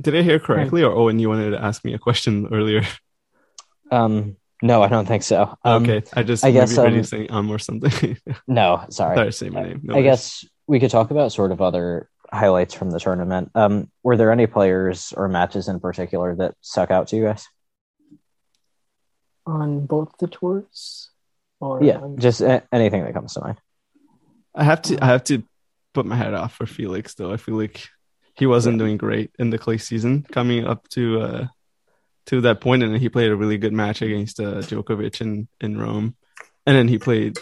Did 0.00 0.16
I 0.16 0.22
hear 0.22 0.38
correctly, 0.40 0.82
or 0.82 0.92
Owen? 0.92 1.18
You 1.18 1.28
wanted 1.28 1.50
to 1.50 1.62
ask 1.62 1.84
me 1.84 1.94
a 1.94 1.98
question 1.98 2.48
earlier. 2.52 2.82
um, 3.90 4.36
no, 4.62 4.82
I 4.82 4.88
don't 4.88 5.06
think 5.06 5.22
so. 5.22 5.56
Um, 5.64 5.82
okay, 5.84 6.02
I 6.14 6.22
just 6.22 6.44
I 6.44 6.50
guess, 6.50 6.70
maybe 6.76 6.82
heard 6.82 6.92
you 6.94 6.98
um, 7.00 7.04
saying 7.04 7.30
um 7.30 7.50
or 7.50 7.58
something. 7.58 8.16
No, 8.48 8.84
sorry. 8.90 9.16
Sorry, 9.16 9.32
say 9.32 9.48
my 9.50 9.62
name. 9.62 9.80
No 9.84 9.94
I 9.94 9.96
worries. 9.98 10.04
guess 10.10 10.44
we 10.66 10.80
could 10.80 10.90
talk 10.90 11.10
about 11.10 11.32
sort 11.32 11.52
of 11.52 11.60
other 11.60 12.08
highlights 12.32 12.74
from 12.74 12.90
the 12.90 12.98
tournament. 12.98 13.50
Um, 13.54 13.90
were 14.02 14.16
there 14.16 14.32
any 14.32 14.46
players 14.46 15.12
or 15.16 15.28
matches 15.28 15.68
in 15.68 15.78
particular 15.80 16.34
that 16.36 16.54
stuck 16.60 16.90
out 16.90 17.08
to 17.08 17.16
you 17.16 17.24
guys? 17.24 17.46
on 19.46 19.86
both 19.86 20.12
the 20.18 20.26
tours, 20.26 21.10
or 21.60 21.82
Yeah, 21.82 21.98
on- 22.00 22.18
just 22.18 22.40
a- 22.40 22.64
anything 22.72 23.04
that 23.04 23.14
comes 23.14 23.34
to 23.34 23.40
mind. 23.40 23.58
I 24.54 24.64
have 24.64 24.82
to 24.82 24.98
I 25.02 25.06
have 25.06 25.24
to 25.24 25.44
put 25.94 26.06
my 26.06 26.16
head 26.16 26.34
off 26.34 26.54
for 26.54 26.66
Felix 26.66 27.14
though. 27.14 27.32
I 27.32 27.36
feel 27.36 27.54
like 27.56 27.88
he 28.34 28.46
wasn't 28.46 28.78
doing 28.78 28.96
great 28.96 29.30
in 29.38 29.50
the 29.50 29.58
clay 29.58 29.78
season 29.78 30.24
coming 30.32 30.66
up 30.66 30.88
to 30.90 31.20
uh 31.20 31.46
to 32.26 32.40
that 32.42 32.60
point 32.60 32.82
and 32.82 32.92
then 32.92 33.00
he 33.00 33.08
played 33.08 33.30
a 33.30 33.36
really 33.36 33.58
good 33.58 33.72
match 33.72 34.02
against 34.02 34.40
uh, 34.40 34.56
Djokovic 34.62 35.20
in 35.20 35.48
in 35.60 35.78
Rome. 35.78 36.16
And 36.66 36.76
then 36.76 36.88
he 36.88 36.98
played 36.98 37.38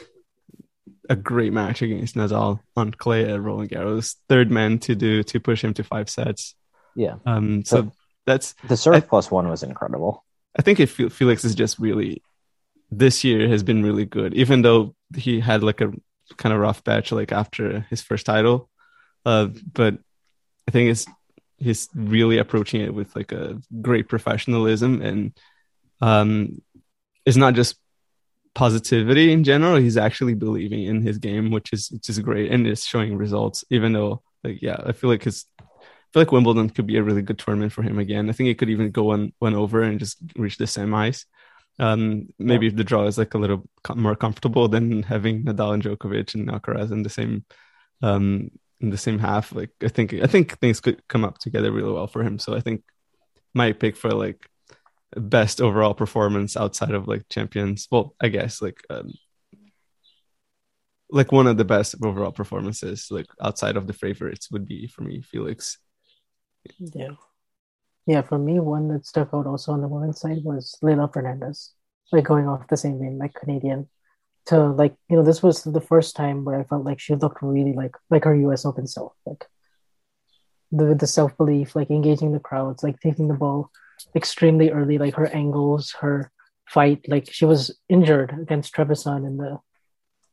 a 1.08 1.16
great 1.16 1.52
match 1.52 1.82
against 1.82 2.14
Nadal 2.14 2.60
on 2.76 2.90
clay 2.92 3.30
at 3.30 3.40
Roland 3.40 3.70
Garros. 3.70 4.16
Third 4.28 4.50
man 4.50 4.78
to 4.80 4.94
do 4.94 5.22
to 5.24 5.40
push 5.40 5.62
him 5.64 5.74
to 5.74 5.84
five 5.84 6.08
sets. 6.10 6.54
Yeah. 6.94 7.16
Um 7.26 7.64
so 7.64 7.92
that's 8.26 8.54
The 8.68 8.76
serve 8.76 8.94
I- 8.94 9.00
plus 9.00 9.30
one 9.30 9.48
was 9.48 9.62
incredible. 9.62 10.24
I 10.58 10.62
think 10.62 10.78
if 10.80 10.92
Felix 11.12 11.44
is 11.44 11.54
just 11.54 11.78
really 11.78 12.22
this 12.90 13.24
year 13.24 13.48
has 13.48 13.62
been 13.64 13.82
really 13.82 14.04
good, 14.06 14.34
even 14.34 14.62
though 14.62 14.94
he 15.16 15.40
had 15.40 15.62
like 15.64 15.80
a 15.80 15.90
kind 16.36 16.52
of 16.54 16.60
rough 16.60 16.84
patch 16.84 17.10
like 17.12 17.32
after 17.32 17.80
his 17.90 18.00
first 18.02 18.24
title. 18.26 18.70
Uh, 19.26 19.48
but 19.72 19.98
I 20.68 20.70
think 20.70 20.90
it's 20.90 21.06
he's 21.64 21.88
really 21.94 22.38
approaching 22.38 22.80
it 22.80 22.94
with 22.94 23.14
like 23.16 23.32
a 23.32 23.60
great 23.80 24.08
professionalism 24.08 25.02
and 25.02 25.32
um, 26.00 26.60
it's 27.24 27.36
not 27.36 27.54
just 27.54 27.76
positivity 28.54 29.32
in 29.32 29.42
general. 29.44 29.76
He's 29.76 29.96
actually 29.96 30.34
believing 30.34 30.84
in 30.84 31.02
his 31.02 31.18
game, 31.18 31.50
which 31.50 31.72
is 31.72 31.90
which 31.90 32.08
is 32.08 32.18
great 32.20 32.52
and 32.52 32.66
it's 32.66 32.84
showing 32.84 33.16
results. 33.16 33.64
Even 33.70 33.92
though 33.92 34.22
like 34.42 34.62
yeah, 34.62 34.76
I 34.84 34.92
feel 34.92 35.10
like 35.10 35.24
his 35.24 35.46
I 35.60 35.64
feel 36.12 36.22
like 36.22 36.32
Wimbledon 36.32 36.70
could 36.70 36.86
be 36.86 36.98
a 36.98 37.02
really 37.02 37.22
good 37.22 37.38
tournament 37.38 37.72
for 37.72 37.82
him 37.82 37.98
again. 37.98 38.28
I 38.28 38.32
think 38.32 38.48
he 38.48 38.54
could 38.54 38.70
even 38.70 38.90
go 38.90 39.04
one 39.04 39.32
one 39.38 39.54
over 39.54 39.82
and 39.82 39.98
just 39.98 40.18
reach 40.36 40.58
the 40.58 40.64
semis. 40.64 41.24
Um, 41.80 42.28
maybe 42.38 42.68
if 42.68 42.76
the 42.76 42.84
draw 42.84 43.06
is 43.06 43.18
like 43.18 43.34
a 43.34 43.38
little 43.38 43.68
co- 43.82 43.96
more 43.96 44.14
comfortable 44.14 44.68
than 44.68 45.02
having 45.02 45.44
Nadal 45.44 45.74
and 45.74 45.82
Djokovic 45.82 46.34
and 46.34 46.48
Alcaraz 46.48 46.92
in 46.92 47.02
the 47.02 47.10
same 47.10 47.44
um 48.02 48.50
in 48.84 48.90
the 48.90 48.98
same 48.98 49.18
half. 49.18 49.52
Like 49.52 49.70
I 49.82 49.88
think 49.88 50.14
I 50.14 50.26
think 50.26 50.58
things 50.58 50.80
could 50.80 51.06
come 51.08 51.24
up 51.24 51.38
together 51.38 51.72
really 51.72 51.92
well 51.92 52.06
for 52.06 52.22
him. 52.22 52.38
So 52.38 52.54
I 52.54 52.60
think 52.60 52.82
my 53.54 53.72
pick 53.72 53.96
for 53.96 54.10
like 54.10 54.46
best 55.16 55.60
overall 55.60 55.94
performance 55.94 56.56
outside 56.56 56.92
of 56.92 57.08
like 57.08 57.28
champions. 57.28 57.88
Well, 57.90 58.14
I 58.20 58.28
guess 58.28 58.60
like 58.60 58.80
um, 58.90 59.12
like 61.10 61.32
one 61.32 61.46
of 61.46 61.56
the 61.56 61.64
best 61.64 61.94
overall 62.02 62.32
performances 62.32 63.08
like 63.10 63.26
outside 63.40 63.76
of 63.76 63.86
the 63.86 63.92
favorites 63.92 64.50
would 64.50 64.66
be 64.66 64.86
for 64.86 65.02
me 65.02 65.22
Felix. 65.22 65.78
Yeah. 66.78 67.16
Yeah, 68.06 68.20
for 68.20 68.38
me, 68.38 68.60
one 68.60 68.88
that 68.88 69.06
stuck 69.06 69.30
out 69.32 69.46
also 69.46 69.72
on 69.72 69.80
the 69.80 69.88
women's 69.88 70.20
side 70.20 70.44
was 70.44 70.76
Leylah 70.82 71.10
Fernandez. 71.12 71.72
Like 72.12 72.24
going 72.24 72.46
off 72.46 72.68
the 72.68 72.76
same 72.76 72.98
vein, 72.98 73.16
like 73.18 73.32
Canadian. 73.32 73.88
To 74.46 74.66
like, 74.68 74.94
you 75.08 75.16
know, 75.16 75.22
this 75.22 75.42
was 75.42 75.62
the 75.64 75.80
first 75.80 76.16
time 76.16 76.44
where 76.44 76.60
I 76.60 76.64
felt 76.64 76.84
like 76.84 77.00
she 77.00 77.14
looked 77.14 77.40
really 77.42 77.72
like 77.72 77.96
like 78.10 78.24
her 78.24 78.34
US 78.50 78.64
Open 78.66 78.86
self. 78.86 79.12
Like 79.24 79.46
the 80.70 80.94
the 80.94 81.06
self 81.06 81.36
belief, 81.36 81.74
like 81.74 81.90
engaging 81.90 82.32
the 82.32 82.40
crowds, 82.40 82.82
like 82.82 83.00
taking 83.00 83.28
the 83.28 83.34
ball 83.34 83.70
extremely 84.14 84.70
early, 84.70 84.98
like 84.98 85.14
her 85.14 85.26
angles, 85.28 85.92
her 86.00 86.30
fight. 86.68 87.06
Like 87.08 87.32
she 87.32 87.44
was 87.46 87.78
injured 87.88 88.36
against 88.42 88.74
Trevisan 88.74 89.26
in 89.26 89.38
the 89.38 89.58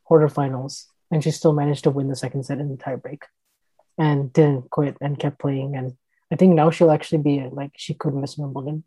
quarterfinals, 0.10 0.86
and 1.10 1.24
she 1.24 1.32
still 1.32 1.54
managed 1.54 1.84
to 1.86 1.90
win 1.92 2.08
the 2.10 2.16
second 2.16 2.44
set 2.44 2.60
in 2.60 2.70
the 2.70 2.78
tiebreak, 2.78 3.22
and 3.98 4.34
didn't 4.34 4.70
quit 4.70 4.98
and 5.00 5.18
kept 5.20 5.40
playing. 5.40 5.76
And 5.76 5.96
I 6.32 6.36
think 6.36 6.54
now 6.56 6.70
she'll 6.70 6.92
actually 6.92 7.22
be 7.22 7.48
like 7.52 7.72
she 7.78 7.94
could 7.94 8.14
miss 8.14 8.38
Wimbledon, 8.38 8.84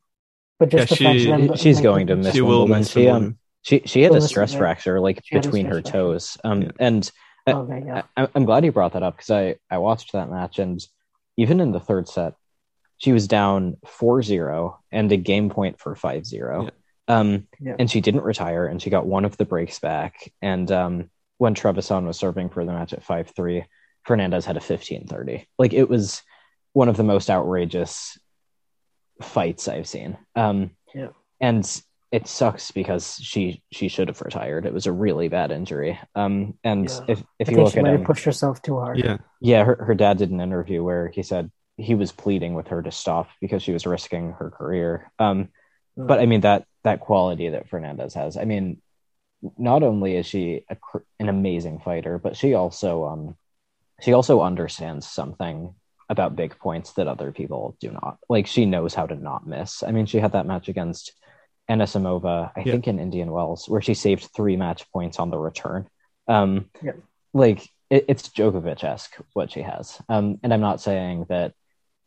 but 0.58 0.68
just 0.68 0.90
Yeah, 0.90 0.96
the 0.96 1.04
fact 1.04 1.20
she- 1.20 1.26
that 1.48 1.58
She's 1.58 1.76
like, 1.76 1.82
going 1.84 2.06
to 2.08 2.16
miss 2.16 2.34
She 2.34 2.40
will 2.42 2.60
Wimbledon. 2.68 2.78
miss 2.80 2.90
She, 2.90 3.08
um, 3.08 3.12
Wimbledon. 3.14 3.38
She 3.64 3.82
she 3.86 4.02
had 4.02 4.14
a 4.14 4.20
stress 4.20 4.52
yeah. 4.52 4.58
fracture 4.58 5.00
like 5.00 5.20
She 5.24 5.34
between 5.36 5.66
her 5.66 5.80
toes. 5.82 6.38
Um, 6.44 6.62
Yeah. 6.62 6.70
and 6.78 7.10
I- 7.46 7.52
Okay, 7.52 7.82
yeah. 7.84 8.02
I, 8.16 8.28
I'm 8.34 8.44
glad 8.44 8.64
you 8.64 8.72
brought 8.72 8.92
that 8.92 9.02
up 9.02 9.16
because 9.16 9.30
I, 9.30 9.56
I 9.70 9.78
watched 9.78 10.12
that 10.12 10.30
match 10.30 10.58
and 10.58 10.80
even 11.36 11.60
in 11.60 11.72
the 11.72 11.80
third 11.80 12.08
set, 12.08 12.34
she 12.98 13.12
was 13.12 13.26
down 13.26 13.76
4-0 13.84 14.76
and 14.92 15.10
a 15.12 15.16
game 15.16 15.50
point 15.50 15.78
for 15.80 15.94
5-0. 15.96 16.70
Um, 17.08 17.48
Yeah. 17.60 17.76
and 17.78 17.90
she 17.90 18.00
didn't 18.00 18.22
retire 18.22 18.66
and 18.66 18.80
she 18.80 18.88
got 18.88 19.06
one 19.06 19.24
of 19.26 19.36
the 19.36 19.44
breaks 19.44 19.78
back. 19.78 20.32
And 20.40 20.70
um, 20.70 21.10
when 21.38 21.54
Trevisan 21.54 22.06
was 22.06 22.16
serving 22.18 22.48
for 22.50 22.64
the 22.64 22.72
match 22.72 22.92
at 22.94 23.04
5-3, 23.04 23.64
Fernandez 24.04 24.44
had 24.46 24.56
a 24.56 24.60
15-30. 24.60 25.44
Like 25.58 25.72
it 25.74 25.88
was 25.90 26.22
one 26.72 26.88
of 26.88 26.96
the 26.96 27.02
most 27.04 27.28
outrageous 27.30 28.16
fights 29.22 29.68
I've 29.68 29.88
seen. 29.88 30.16
Um, 30.34 30.70
Yeah. 30.94 31.08
and 31.40 31.64
it 32.14 32.28
sucks 32.28 32.70
because 32.70 33.16
she 33.16 33.62
she 33.72 33.88
should 33.88 34.06
have 34.08 34.20
retired. 34.20 34.66
It 34.66 34.72
was 34.72 34.86
a 34.86 34.92
really 34.92 35.28
bad 35.28 35.50
injury. 35.50 35.98
Um, 36.14 36.54
and 36.62 36.88
Yeah. 36.88 37.00
if 37.08 37.24
if 37.40 37.48
I 37.48 37.50
you 37.50 37.56
think 37.56 37.64
look 37.66 37.72
she 37.72 37.78
at 37.80 37.82
might 37.82 37.90
him, 37.90 37.98
have 37.98 38.06
pushed 38.06 38.24
herself 38.24 38.62
too 38.62 38.78
hard. 38.78 38.98
Yeah. 38.98 39.18
yeah, 39.40 39.64
her, 39.64 39.76
her 39.84 39.94
dad 39.94 40.18
did 40.18 40.30
an 40.30 40.40
interview 40.40 40.84
where 40.84 41.08
he 41.08 41.24
said 41.24 41.50
he 41.76 41.96
was 41.96 42.12
pleading 42.12 42.54
with 42.54 42.68
her 42.68 42.82
to 42.82 42.92
stop 42.92 43.28
because 43.40 43.62
she 43.64 43.72
was 43.72 43.84
risking 43.86 44.32
her 44.38 44.50
career. 44.50 45.10
Um, 45.18 45.48
Mm. 45.96 46.08
but 46.08 46.18
I 46.18 46.26
mean 46.26 46.40
that 46.40 46.66
that 46.82 46.98
quality 47.00 47.50
that 47.50 47.68
Fernandez 47.68 48.14
has. 48.14 48.36
I 48.36 48.44
mean, 48.44 48.82
not 49.58 49.82
only 49.84 50.16
is 50.16 50.26
she 50.26 50.64
a, 50.68 50.76
an 51.20 51.28
amazing 51.28 51.78
fighter, 51.80 52.18
but 52.18 52.36
she 52.36 52.54
also 52.54 53.04
um 53.04 53.36
she 54.00 54.12
also 54.12 54.40
understands 54.40 55.06
something 55.08 55.74
about 56.08 56.36
big 56.36 56.58
points 56.58 56.92
that 56.94 57.08
other 57.08 57.32
people 57.32 57.76
do 57.80 57.90
not. 57.90 58.18
Like 58.28 58.46
she 58.46 58.66
knows 58.66 58.94
how 58.94 59.06
to 59.06 59.14
not 59.14 59.46
miss. 59.46 59.82
I 59.82 59.92
mean, 59.92 60.06
she 60.06 60.18
had 60.18 60.32
that 60.32 60.46
match 60.46 60.68
against 60.68 61.12
Anisimova, 61.70 62.52
I 62.56 62.60
Yeah. 62.60 62.72
think 62.72 62.88
in 62.88 62.98
Indian 62.98 63.30
Wells, 63.32 63.68
where 63.68 63.80
she 63.80 63.94
saved 63.94 64.30
three 64.34 64.56
match 64.56 64.90
points 64.92 65.18
on 65.18 65.30
the 65.30 65.38
return. 65.38 65.88
Um, 66.28 66.70
Yeah. 66.82 66.92
like 67.32 67.68
it, 67.90 68.04
it's 68.08 68.28
Djokovic 68.28 68.82
esque 68.84 69.16
what 69.34 69.50
she 69.52 69.62
has. 69.62 70.00
Um, 70.08 70.38
and 70.42 70.52
I'm 70.52 70.60
not 70.60 70.80
saying 70.80 71.26
that 71.28 71.52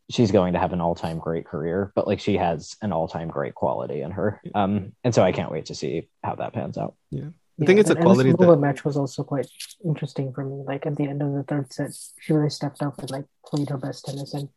she's 0.09 0.31
going 0.31 0.53
to 0.53 0.59
have 0.59 0.73
an 0.73 0.81
all 0.81 0.95
time 0.95 1.19
great 1.19 1.45
career, 1.45 1.91
but 1.95 2.07
like 2.07 2.19
she 2.19 2.37
has 2.37 2.75
an 2.81 2.91
all 2.93 3.07
time 3.07 3.27
great 3.27 3.55
quality 3.55 4.01
in 4.01 4.11
her. 4.11 4.41
Um, 4.55 4.93
and 5.03 5.13
so 5.13 5.21
I 5.23 5.31
can't 5.31 5.51
wait 5.51 5.65
to 5.67 5.75
see 5.75 6.09
how 6.23 6.35
that 6.35 6.53
pans 6.53 6.77
out. 6.77 6.95
Yeah. 7.11 7.29
I 7.61 7.65
think 7.65 7.79
it's 7.79 7.89
a 7.89 7.95
quality 7.95 8.31
The 8.31 8.37
that 8.37 8.59
match 8.59 8.85
was 8.85 8.97
also 8.97 9.23
quite 9.23 9.49
interesting 9.83 10.31
for 10.31 10.43
me. 10.43 10.63
Like 10.65 10.85
at 10.85 10.95
the 10.95 11.05
end 11.07 11.21
of 11.23 11.33
the 11.33 11.43
third 11.43 11.73
set, 11.73 11.91
she 12.19 12.33
really 12.33 12.51
stepped 12.51 12.83
up 12.83 12.99
and 12.99 13.09
like 13.09 13.25
played 13.45 13.69
her 13.69 13.77
best 13.77 14.05
tennis, 14.05 14.33
and 14.33 14.49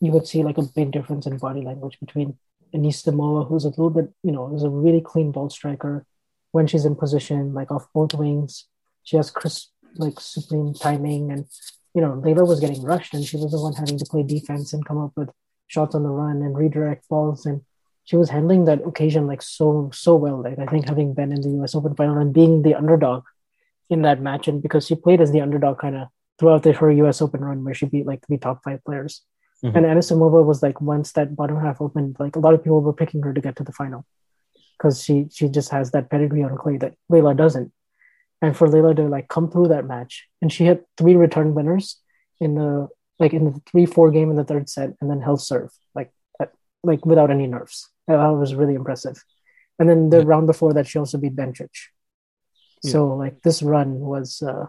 you 0.00 0.10
could 0.12 0.26
see 0.26 0.42
like 0.42 0.56
a 0.56 0.62
big 0.62 0.90
difference 0.90 1.26
in 1.26 1.36
body 1.36 1.60
language 1.60 1.98
between 2.00 2.38
Anisimova, 2.74 3.48
who's 3.48 3.64
a 3.64 3.68
little 3.68 3.90
bit, 3.90 4.10
you 4.22 4.32
know, 4.32 4.54
is 4.54 4.62
a 4.62 4.70
really 4.70 5.00
clean 5.00 5.32
ball 5.32 5.50
striker 5.50 6.06
when 6.52 6.66
she's 6.66 6.84
in 6.84 6.94
position, 6.94 7.54
like 7.54 7.70
off 7.70 7.86
both 7.94 8.14
wings. 8.14 8.66
She 9.02 9.16
has 9.16 9.30
crisp, 9.30 9.70
like 9.96 10.20
supreme 10.20 10.74
timing, 10.74 11.30
and 11.30 11.46
you 11.94 12.02
know, 12.02 12.20
Leylah 12.24 12.46
was 12.46 12.60
getting 12.60 12.82
rushed, 12.82 13.14
and 13.14 13.24
she 13.24 13.36
was 13.36 13.52
the 13.52 13.60
one 13.60 13.74
having 13.74 13.98
to 13.98 14.04
play 14.04 14.22
defense 14.22 14.72
and 14.72 14.84
come 14.84 14.98
up 14.98 15.12
with 15.16 15.30
shots 15.66 15.94
on 15.94 16.02
the 16.02 16.08
run 16.08 16.42
and 16.42 16.56
redirect 16.56 17.08
balls 17.08 17.44
and 17.44 17.60
she 18.08 18.16
was 18.16 18.30
handling 18.30 18.64
that 18.64 18.86
occasion 18.86 19.26
like 19.26 19.42
so 19.42 19.90
so 19.92 20.14
well. 20.14 20.42
Like 20.42 20.58
I 20.58 20.64
think 20.64 20.88
having 20.88 21.12
been 21.12 21.30
in 21.30 21.42
the 21.42 21.50
U.S. 21.60 21.74
Open 21.74 21.94
final 21.94 22.16
and 22.16 22.32
being 22.32 22.62
the 22.62 22.74
underdog 22.74 23.24
in 23.90 24.00
that 24.00 24.22
match, 24.22 24.48
and 24.48 24.62
because 24.62 24.86
she 24.86 24.94
played 24.94 25.20
as 25.20 25.30
the 25.30 25.42
underdog 25.42 25.78
kind 25.78 25.94
of 25.94 26.08
throughout 26.38 26.62
the, 26.62 26.72
her 26.72 26.90
U.S. 26.90 27.20
Open 27.20 27.44
run, 27.44 27.62
where 27.64 27.74
she 27.74 27.84
beat 27.84 28.06
like 28.06 28.26
three 28.26 28.38
top 28.38 28.64
five 28.64 28.82
players. 28.82 29.20
Mhm. 29.64 29.74
And 29.76 29.86
Anisimova 29.86 30.44
was 30.44 30.62
like 30.62 30.80
once 30.80 31.12
that 31.12 31.34
bottom 31.34 31.58
half 31.60 31.80
opened, 31.80 32.16
like 32.20 32.36
a 32.36 32.38
lot 32.38 32.54
of 32.54 32.62
people 32.62 32.80
were 32.80 32.92
picking 32.92 33.22
her 33.22 33.32
to 33.34 33.40
get 33.40 33.56
to 33.56 33.64
the 33.64 33.72
final 33.72 34.06
because 34.76 35.02
she 35.02 35.26
she 35.30 35.48
just 35.48 35.70
has 35.70 35.90
that 35.90 36.10
pedigree 36.10 36.44
on 36.44 36.56
clay 36.56 36.76
that 36.78 36.94
Leylah 37.10 37.36
doesn't. 37.36 37.72
And 38.40 38.56
for 38.56 38.68
Leylah 38.68 38.94
to 38.96 39.08
like 39.08 39.26
come 39.28 39.50
through 39.50 39.68
that 39.68 39.84
match, 39.84 40.28
and 40.40 40.52
she 40.52 40.64
had 40.64 40.84
three 40.96 41.16
return 41.16 41.54
winners 41.54 42.00
in 42.40 42.54
the 42.54 42.88
like 43.18 43.32
in 43.34 43.44
the 43.46 43.60
three 43.68 43.84
four 43.86 44.12
game 44.12 44.30
in 44.30 44.36
the 44.36 44.44
third 44.44 44.68
set, 44.70 44.90
and 45.00 45.10
then 45.10 45.20
held 45.20 45.40
serve 45.42 45.70
like 45.94 46.12
like 46.84 47.04
without 47.04 47.30
any 47.30 47.48
nerves. 47.48 47.90
That 48.06 48.16
was 48.28 48.54
really 48.54 48.74
impressive. 48.74 49.16
And 49.80 49.88
then 49.88 50.10
the 50.10 50.18
Yeah. 50.18 50.24
round 50.32 50.46
before 50.46 50.72
that, 50.74 50.86
she 50.86 50.98
also 51.00 51.18
beat 51.18 51.34
Bencic. 51.34 51.74
So 52.84 52.98
like 53.16 53.42
this 53.42 53.60
run 53.60 53.98
was 53.98 54.40
uh, 54.40 54.66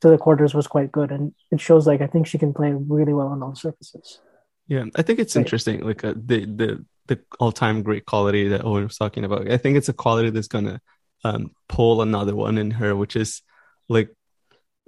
to 0.00 0.08
the 0.08 0.18
quarters 0.18 0.54
was 0.54 0.66
quite 0.66 0.92
good, 0.92 1.10
and 1.10 1.34
it 1.50 1.60
shows 1.60 1.86
like 1.86 2.00
I 2.00 2.06
think 2.06 2.26
she 2.26 2.38
can 2.38 2.54
play 2.54 2.72
really 2.72 3.12
well 3.12 3.28
on 3.28 3.42
all 3.42 3.54
surfaces. 3.54 4.20
Yeah, 4.66 4.84
I 4.94 5.02
think 5.02 5.18
it's 5.18 5.34
Right. 5.34 5.42
interesting. 5.42 5.80
Like 5.80 6.04
uh, 6.04 6.14
the 6.16 6.44
the 6.44 6.84
the 7.06 7.20
all 7.40 7.52
time 7.52 7.82
great 7.82 8.04
quality 8.06 8.48
that 8.48 8.64
Owen 8.64 8.84
was 8.84 8.98
talking 8.98 9.24
about. 9.24 9.50
I 9.50 9.56
think 9.56 9.76
it's 9.76 9.88
a 9.88 9.94
quality 9.94 10.30
that's 10.30 10.48
gonna 10.48 10.80
um, 11.24 11.50
pull 11.68 12.02
another 12.02 12.36
one 12.36 12.58
in 12.58 12.70
her, 12.72 12.94
which 12.94 13.16
is 13.16 13.42
like 13.88 14.10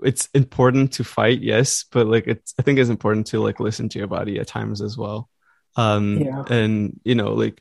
it's 0.02 0.28
important 0.34 0.92
to 0.94 1.04
fight, 1.04 1.40
yes, 1.42 1.84
but 1.90 2.06
like 2.06 2.26
it's 2.26 2.54
I 2.58 2.62
think 2.62 2.78
it's 2.78 2.90
important 2.90 3.26
to 3.28 3.40
like 3.40 3.60
listen 3.60 3.88
to 3.90 3.98
your 3.98 4.08
body 4.08 4.38
at 4.38 4.46
times 4.48 4.80
as 4.82 4.96
well. 4.96 5.28
Um, 5.76 6.18
Yeah. 6.20 6.44
and 6.48 7.00
you 7.04 7.14
know, 7.14 7.34
like 7.34 7.60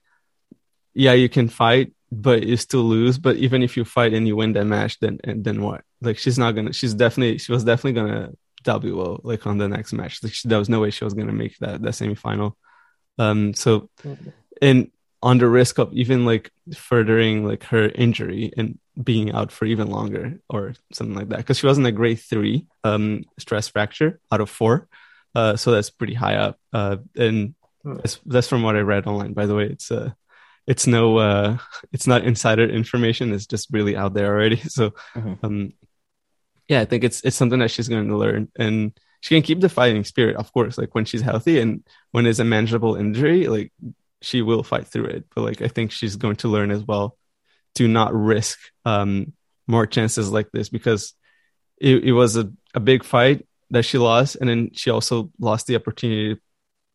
yeah, 0.94 1.14
you 1.14 1.30
can 1.30 1.48
fight, 1.48 1.94
but 2.12 2.44
you 2.44 2.58
still 2.58 2.84
lose. 2.84 3.18
But 3.18 3.38
even 3.38 3.64
if 3.64 3.78
you 3.78 3.86
fight 3.86 4.14
and 4.14 4.28
you 4.28 4.36
win 4.36 4.54
that 4.54 4.66
match, 4.66 5.00
then 5.00 5.20
and 5.24 5.44
then 5.44 5.62
what? 5.62 5.84
Like 6.02 6.18
she's 6.18 6.38
not 6.40 6.54
gonna. 6.56 6.74
She's 6.74 6.94
definitely. 6.94 7.38
She 7.38 7.52
was 7.52 7.64
definitely 7.64 8.02
gonna 8.02 8.32
WO 8.64 9.20
like 9.24 9.46
on 9.48 9.58
the 9.58 9.68
next 9.68 9.94
match. 9.94 10.22
Like 10.24 10.34
she, 10.34 10.48
there 10.48 10.60
was 10.60 10.70
no 10.70 10.80
way 10.80 10.90
she 10.92 11.04
was 11.04 11.14
gonna 11.14 11.34
make 11.34 11.58
that 11.60 11.82
that 11.82 11.94
semifinal. 11.94 12.54
Um. 13.18 13.54
So, 13.54 13.90
and 14.62 14.92
on 15.22 15.38
the 15.38 15.48
risk 15.48 15.78
of 15.80 15.92
even 15.94 16.26
like 16.26 16.50
furthering 16.74 17.46
like 17.46 17.64
her 17.66 17.90
injury 17.90 18.54
and 18.56 18.80
being 19.04 19.34
out 19.34 19.52
for 19.52 19.66
even 19.66 19.90
longer 19.90 20.40
or 20.50 20.74
something 20.94 21.16
like 21.16 21.28
that 21.30 21.38
because 21.38 21.58
she 21.58 21.68
wasn't 21.68 21.86
a 21.86 21.92
grade 21.92 22.20
three 22.20 22.66
um, 22.86 23.24
stress 23.38 23.68
fracture 23.68 24.20
out 24.32 24.40
of 24.40 24.50
four. 24.50 24.88
Uh, 25.36 25.56
so 25.58 25.72
that's 25.72 25.90
pretty 25.90 26.14
high 26.14 26.36
up. 26.36 26.58
Uh, 26.74 26.98
and 27.16 27.56
Hmm. 27.84 27.96
that's, 27.96 28.20
that's 28.26 28.48
from 28.50 28.62
what 28.62 28.76
I 28.76 28.82
read 28.82 29.08
online, 29.08 29.32
by 29.32 29.46
the 29.46 29.56
way. 29.56 29.64
It's 29.68 29.90
uh, 29.90 30.12
it's 30.70 30.86
no, 30.86 31.18
uh, 31.18 31.58
it's 31.92 32.06
not 32.08 32.24
insider 32.24 32.64
information. 32.70 33.34
It's 33.34 33.48
just 33.54 33.68
really 33.72 33.96
out 33.98 34.14
there 34.14 34.30
already. 34.32 34.58
So, 34.78 34.92
Mhm. 35.16 35.38
um, 35.44 35.74
yeah, 36.70 36.82
I 36.82 36.86
think 36.86 37.04
it's 37.04 37.20
it's 37.26 37.36
something 37.36 37.60
that 37.60 37.72
she's 37.72 37.90
going 37.90 38.08
to 38.08 38.18
learn, 38.18 38.48
and 38.58 38.94
she 39.22 39.36
can 39.36 39.42
keep 39.42 39.60
the 39.60 39.70
fighting 39.70 40.04
spirit, 40.06 40.36
of 40.38 40.54
course. 40.54 40.78
Like 40.78 40.94
when 40.96 41.06
she's 41.06 41.22
healthy 41.26 41.60
and 41.60 41.84
when 42.14 42.26
it's 42.28 42.40
a 42.40 42.44
manageable 42.46 42.96
injury, 42.96 43.48
like 43.48 43.74
she 44.22 44.42
will 44.42 44.64
fight 44.64 44.86
through 44.88 45.06
it. 45.16 45.26
But 45.34 45.42
like 45.48 45.62
I 45.62 45.68
think 45.68 45.92
she's 45.92 46.16
going 46.16 46.38
to 46.38 46.48
learn 46.48 46.72
as 46.72 46.84
well 46.84 47.18
to 47.76 47.88
not 47.88 48.14
risk 48.14 48.58
um 48.86 49.34
more 49.68 49.88
chances 49.88 50.32
like 50.32 50.50
this 50.52 50.70
because 50.70 51.14
it, 51.82 52.04
it 52.04 52.12
was 52.14 52.36
a, 52.36 52.52
a 52.74 52.80
big 52.80 53.04
fight 53.04 53.46
that 53.72 53.84
she 53.86 53.98
lost, 53.98 54.38
and 54.40 54.50
then 54.50 54.70
she 54.74 54.90
also 54.92 55.32
lost 55.40 55.66
the 55.68 55.76
opportunity 55.76 56.36
to 56.36 56.42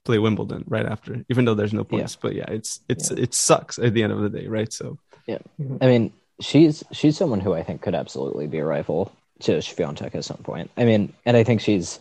play 0.05 0.19
Wimbledon 0.19 0.65
right 0.69 0.87
after, 0.87 1.25
even 1.29 1.45
though 1.45 1.55
there's 1.55 1.73
no 1.73 1.85
points. 1.85 2.17
But 2.17 2.35
yeah, 2.35 2.49
it's 2.49 2.81
it's 2.89 3.11
it 3.11 3.35
sucks 3.35 3.79
at 3.79 3.95
the 3.95 4.03
end 4.03 4.13
of 4.13 4.21
the 4.21 4.29
day, 4.29 4.47
right? 4.47 4.73
So 4.73 4.99
yeah, 5.27 5.39
mm-hmm. 5.61 5.79
I 5.81 5.87
mean, 5.87 6.13
she's 6.41 6.85
she's 6.93 7.17
someone 7.17 7.41
who 7.41 7.55
I 7.55 7.63
think 7.63 7.83
could 7.83 7.95
absolutely 7.95 8.47
be 8.47 8.59
a 8.59 8.65
rival 8.65 9.13
to 9.41 9.53
Swiatek 9.59 10.15
at 10.15 10.25
some 10.25 10.39
point. 10.39 10.71
I 10.77 10.85
mean, 10.85 11.13
and 11.25 11.37
I 11.37 11.45
think 11.45 11.61
she's 11.61 12.01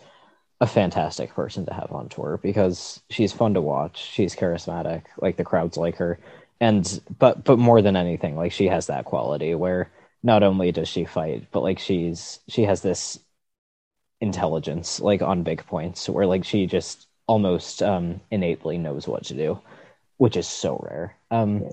a 0.62 0.68
fantastic 0.68 1.34
person 1.34 1.66
to 1.66 1.74
have 1.74 1.92
on 1.92 2.10
tour 2.10 2.40
because 2.42 3.02
she's 3.10 3.34
fun 3.34 3.54
to 3.56 3.62
watch. 3.62 3.98
She's 4.12 4.36
charismatic, 4.36 5.04
like 5.18 5.38
the 5.38 5.44
crowds 5.44 5.78
like 5.78 5.98
her, 5.98 6.20
and 6.60 7.02
but 7.20 7.44
but 7.44 7.60
more 7.60 7.82
than 7.82 7.96
anything, 7.96 8.36
like 8.36 8.52
she 8.52 8.68
has 8.68 8.88
that 8.88 9.06
quality 9.06 9.56
where 9.56 9.90
not 10.22 10.44
only 10.44 10.72
does 10.72 10.88
she 10.88 11.06
fight, 11.06 11.48
but 11.52 11.64
like 11.64 11.80
she's 11.80 12.40
she 12.48 12.64
has 12.64 12.82
this 12.82 13.20
intelligence 14.22 15.02
like 15.02 15.22
on 15.22 15.44
big 15.44 15.66
points 15.66 16.08
where 16.08 16.26
like 16.26 16.46
she 16.46 16.66
just 16.66 17.08
almost 17.28 17.82
um 17.82 18.20
innately 18.32 18.78
knows 18.78 19.08
what 19.08 19.24
to 19.26 19.34
do, 19.34 19.60
which 20.18 20.38
is 20.38 20.48
so 20.48 20.78
rare. 20.90 21.16
Um 21.32 21.64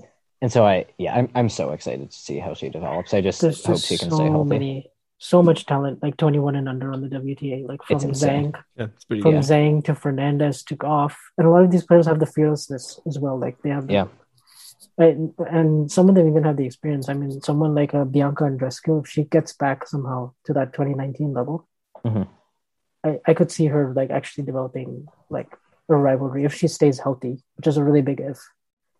and 0.41 0.51
so 0.51 0.65
I 0.65 0.85
yeah, 0.97 1.15
I'm 1.15 1.29
I'm 1.35 1.49
so 1.49 1.71
excited 1.71 2.09
to 2.11 2.17
see 2.17 2.39
how 2.39 2.53
she 2.53 2.69
develops. 2.69 3.13
I 3.13 3.21
just 3.21 3.41
There's 3.41 3.63
hope 3.65 3.75
just 3.75 3.87
she 3.87 3.97
can 3.97 4.09
so 4.09 4.15
stay 4.17 4.29
healthy. 4.29 4.49
many, 4.49 4.91
so 5.19 5.43
much 5.43 5.65
talent, 5.67 6.01
like 6.01 6.17
21 6.17 6.55
and 6.55 6.67
under 6.67 6.91
on 6.91 7.01
the 7.01 7.09
WTA, 7.09 7.67
like 7.67 7.83
from 7.83 7.97
It's. 8.09 8.23
Zhang, 8.23 8.53
yeah, 8.75 8.85
it's 8.85 9.05
pretty 9.05 9.21
from 9.21 9.33
good. 9.33 9.43
Zhang 9.43 9.83
to 9.85 9.93
Fernandez 9.93 10.63
to 10.63 10.75
Gauff, 10.75 11.13
and 11.37 11.45
a 11.47 11.49
lot 11.51 11.63
of 11.63 11.69
these 11.69 11.85
players 11.85 12.07
have 12.07 12.19
the 12.19 12.25
fearlessness 12.25 12.99
as 13.05 13.19
well. 13.19 13.37
Like 13.37 13.61
they 13.61 13.69
have, 13.69 13.85
the, 13.85 13.93
Yeah. 13.93 14.07
and, 14.97 15.31
and 15.37 15.91
some 15.91 16.09
of 16.09 16.15
them 16.15 16.27
even 16.27 16.43
have 16.43 16.57
the 16.57 16.65
experience. 16.65 17.07
I 17.07 17.13
mean, 17.13 17.39
someone 17.41 17.75
like 17.75 17.93
uh, 17.93 18.05
Bianca 18.05 18.45
Andreescu, 18.45 19.03
if 19.03 19.07
she 19.09 19.25
gets 19.25 19.53
back 19.53 19.87
somehow 19.87 20.31
to 20.45 20.53
that 20.53 20.73
2019 20.73 21.33
level, 21.33 21.67
Mhm. 22.03 22.27
I, 23.03 23.19
I 23.27 23.33
could 23.33 23.51
see 23.51 23.65
her 23.67 23.93
like 23.95 24.09
actually 24.11 24.45
developing 24.45 25.07
like 25.29 25.49
a 25.89 25.95
rivalry 25.95 26.45
if 26.45 26.53
she 26.53 26.67
stays 26.67 26.99
healthy, 26.99 27.43
which 27.55 27.67
is 27.67 27.77
a 27.77 27.83
really 27.83 28.01
big 28.01 28.19
if. 28.21 28.39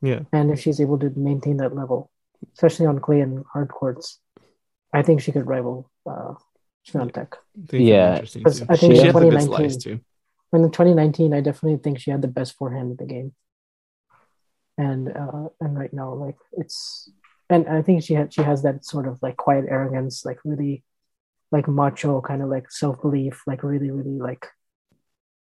Yeah, 0.01 0.21
and 0.33 0.49
if 0.51 0.59
she's 0.59 0.81
able 0.81 0.97
to 0.99 1.11
maintain 1.15 1.57
that 1.57 1.75
level, 1.75 2.09
especially 2.53 2.87
on 2.87 2.99
clay 2.99 3.21
and 3.21 3.45
hard 3.53 3.69
courts, 3.69 4.19
I 4.91 5.03
think 5.03 5.21
she 5.21 5.31
could 5.31 5.45
rival 5.45 5.91
uh, 6.09 6.33
Swiatek. 6.87 7.33
I 7.33 7.67
think 7.67 7.87
Yeah, 7.87 7.95
yeah, 7.95 8.13
interesting. 8.13 8.43
'cause 8.43 8.59
Too. 8.59 8.65
I 8.69 8.75
think 8.77 8.93
she 8.95 8.99
in 9.01 9.05
has 9.05 9.15
a 9.15 9.19
good 9.19 9.31
2019 9.31 9.47
slice 9.69 9.77
too. 9.77 9.99
In 10.53 10.61
the 10.63 10.69
2019, 10.69 11.33
I 11.33 11.41
definitely 11.41 11.77
think 11.77 11.99
she 11.99 12.11
had 12.11 12.21
the 12.21 12.27
best 12.27 12.55
forehand 12.57 12.91
in 12.91 12.97
the 12.97 13.05
game, 13.05 13.33
and 14.77 15.09
uh, 15.15 15.49
and 15.59 15.77
right 15.77 15.93
now, 15.93 16.13
like 16.13 16.37
it's, 16.53 17.09
and 17.49 17.67
I 17.69 17.81
think 17.81 18.03
she 18.03 18.15
had 18.15 18.33
she 18.33 18.41
has 18.41 18.63
that 18.63 18.83
sort 18.83 19.07
of 19.07 19.21
like 19.21 19.37
quiet 19.37 19.65
arrogance, 19.69 20.25
like 20.25 20.39
really, 20.43 20.83
like 21.51 21.67
macho 21.67 22.21
kind 22.21 22.41
of 22.41 22.49
like 22.49 22.71
self 22.71 23.01
belief, 23.01 23.41
like 23.45 23.63
really 23.63 23.91
really 23.91 24.17
like, 24.19 24.47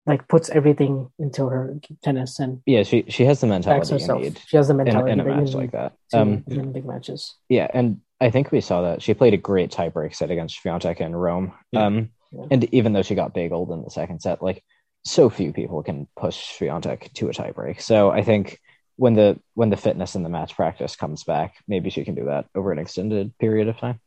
like 0.07 0.27
puts 0.29 0.51
everything 0.51 1.11
into 1.19 1.47
her 1.47 1.79
tennis 2.03 2.39
and 2.39 2.61
Yeah, 2.67 2.83
she 2.83 3.05
she 3.09 3.25
has 3.25 3.41
the 3.41 3.47
mentality 3.47 3.95
need 3.97 4.41
She 4.47 4.57
has 4.57 4.69
the 4.69 4.75
mentality 4.75 5.13
in 5.13 5.21
a 5.21 5.25
that 5.25 5.37
match 5.37 5.55
like 5.55 5.73
that. 5.73 5.93
Um 6.13 6.45
win 6.47 6.73
big 6.73 6.85
matches. 6.85 7.35
yeah, 7.49 7.69
and 7.73 8.01
I 8.21 8.31
think 8.31 8.53
we 8.53 8.61
saw 8.61 8.83
that. 8.83 9.03
She 9.03 9.15
played 9.15 9.35
a 9.35 9.39
great 9.39 9.71
tiebreak 9.71 10.15
set 10.15 10.31
against 10.31 10.63
Swiatek 10.63 11.01
in 11.01 11.15
Rome. 11.15 11.53
Yeah. 11.73 11.87
Um 11.87 12.11
Yeah. 12.33 12.47
and 12.51 12.65
even 12.75 12.93
though 12.93 13.03
she 13.03 13.15
got 13.15 13.35
bageled 13.35 13.73
in 13.73 13.83
the 13.83 13.91
second 13.91 14.21
set, 14.21 14.43
like 14.43 14.63
so 15.05 15.29
few 15.31 15.53
people 15.53 15.83
can 15.83 16.09
push 16.17 16.59
Swiatek 16.59 17.13
to 17.15 17.29
a 17.29 17.33
tiebreak. 17.33 17.81
So 17.81 18.11
I 18.11 18.23
think 18.23 18.59
when 18.97 19.15
the 19.15 19.39
when 19.55 19.71
the 19.71 19.77
fitness 19.77 20.15
and 20.15 20.25
the 20.25 20.29
match 20.31 20.55
practice 20.57 20.97
comes 20.97 21.25
back, 21.25 21.55
maybe 21.69 21.91
she 21.91 22.05
can 22.05 22.15
do 22.15 22.27
that 22.27 22.47
over 22.55 22.73
an 22.73 22.79
extended 22.79 23.37
period 23.39 23.69
of 23.69 23.79
time. 23.79 24.01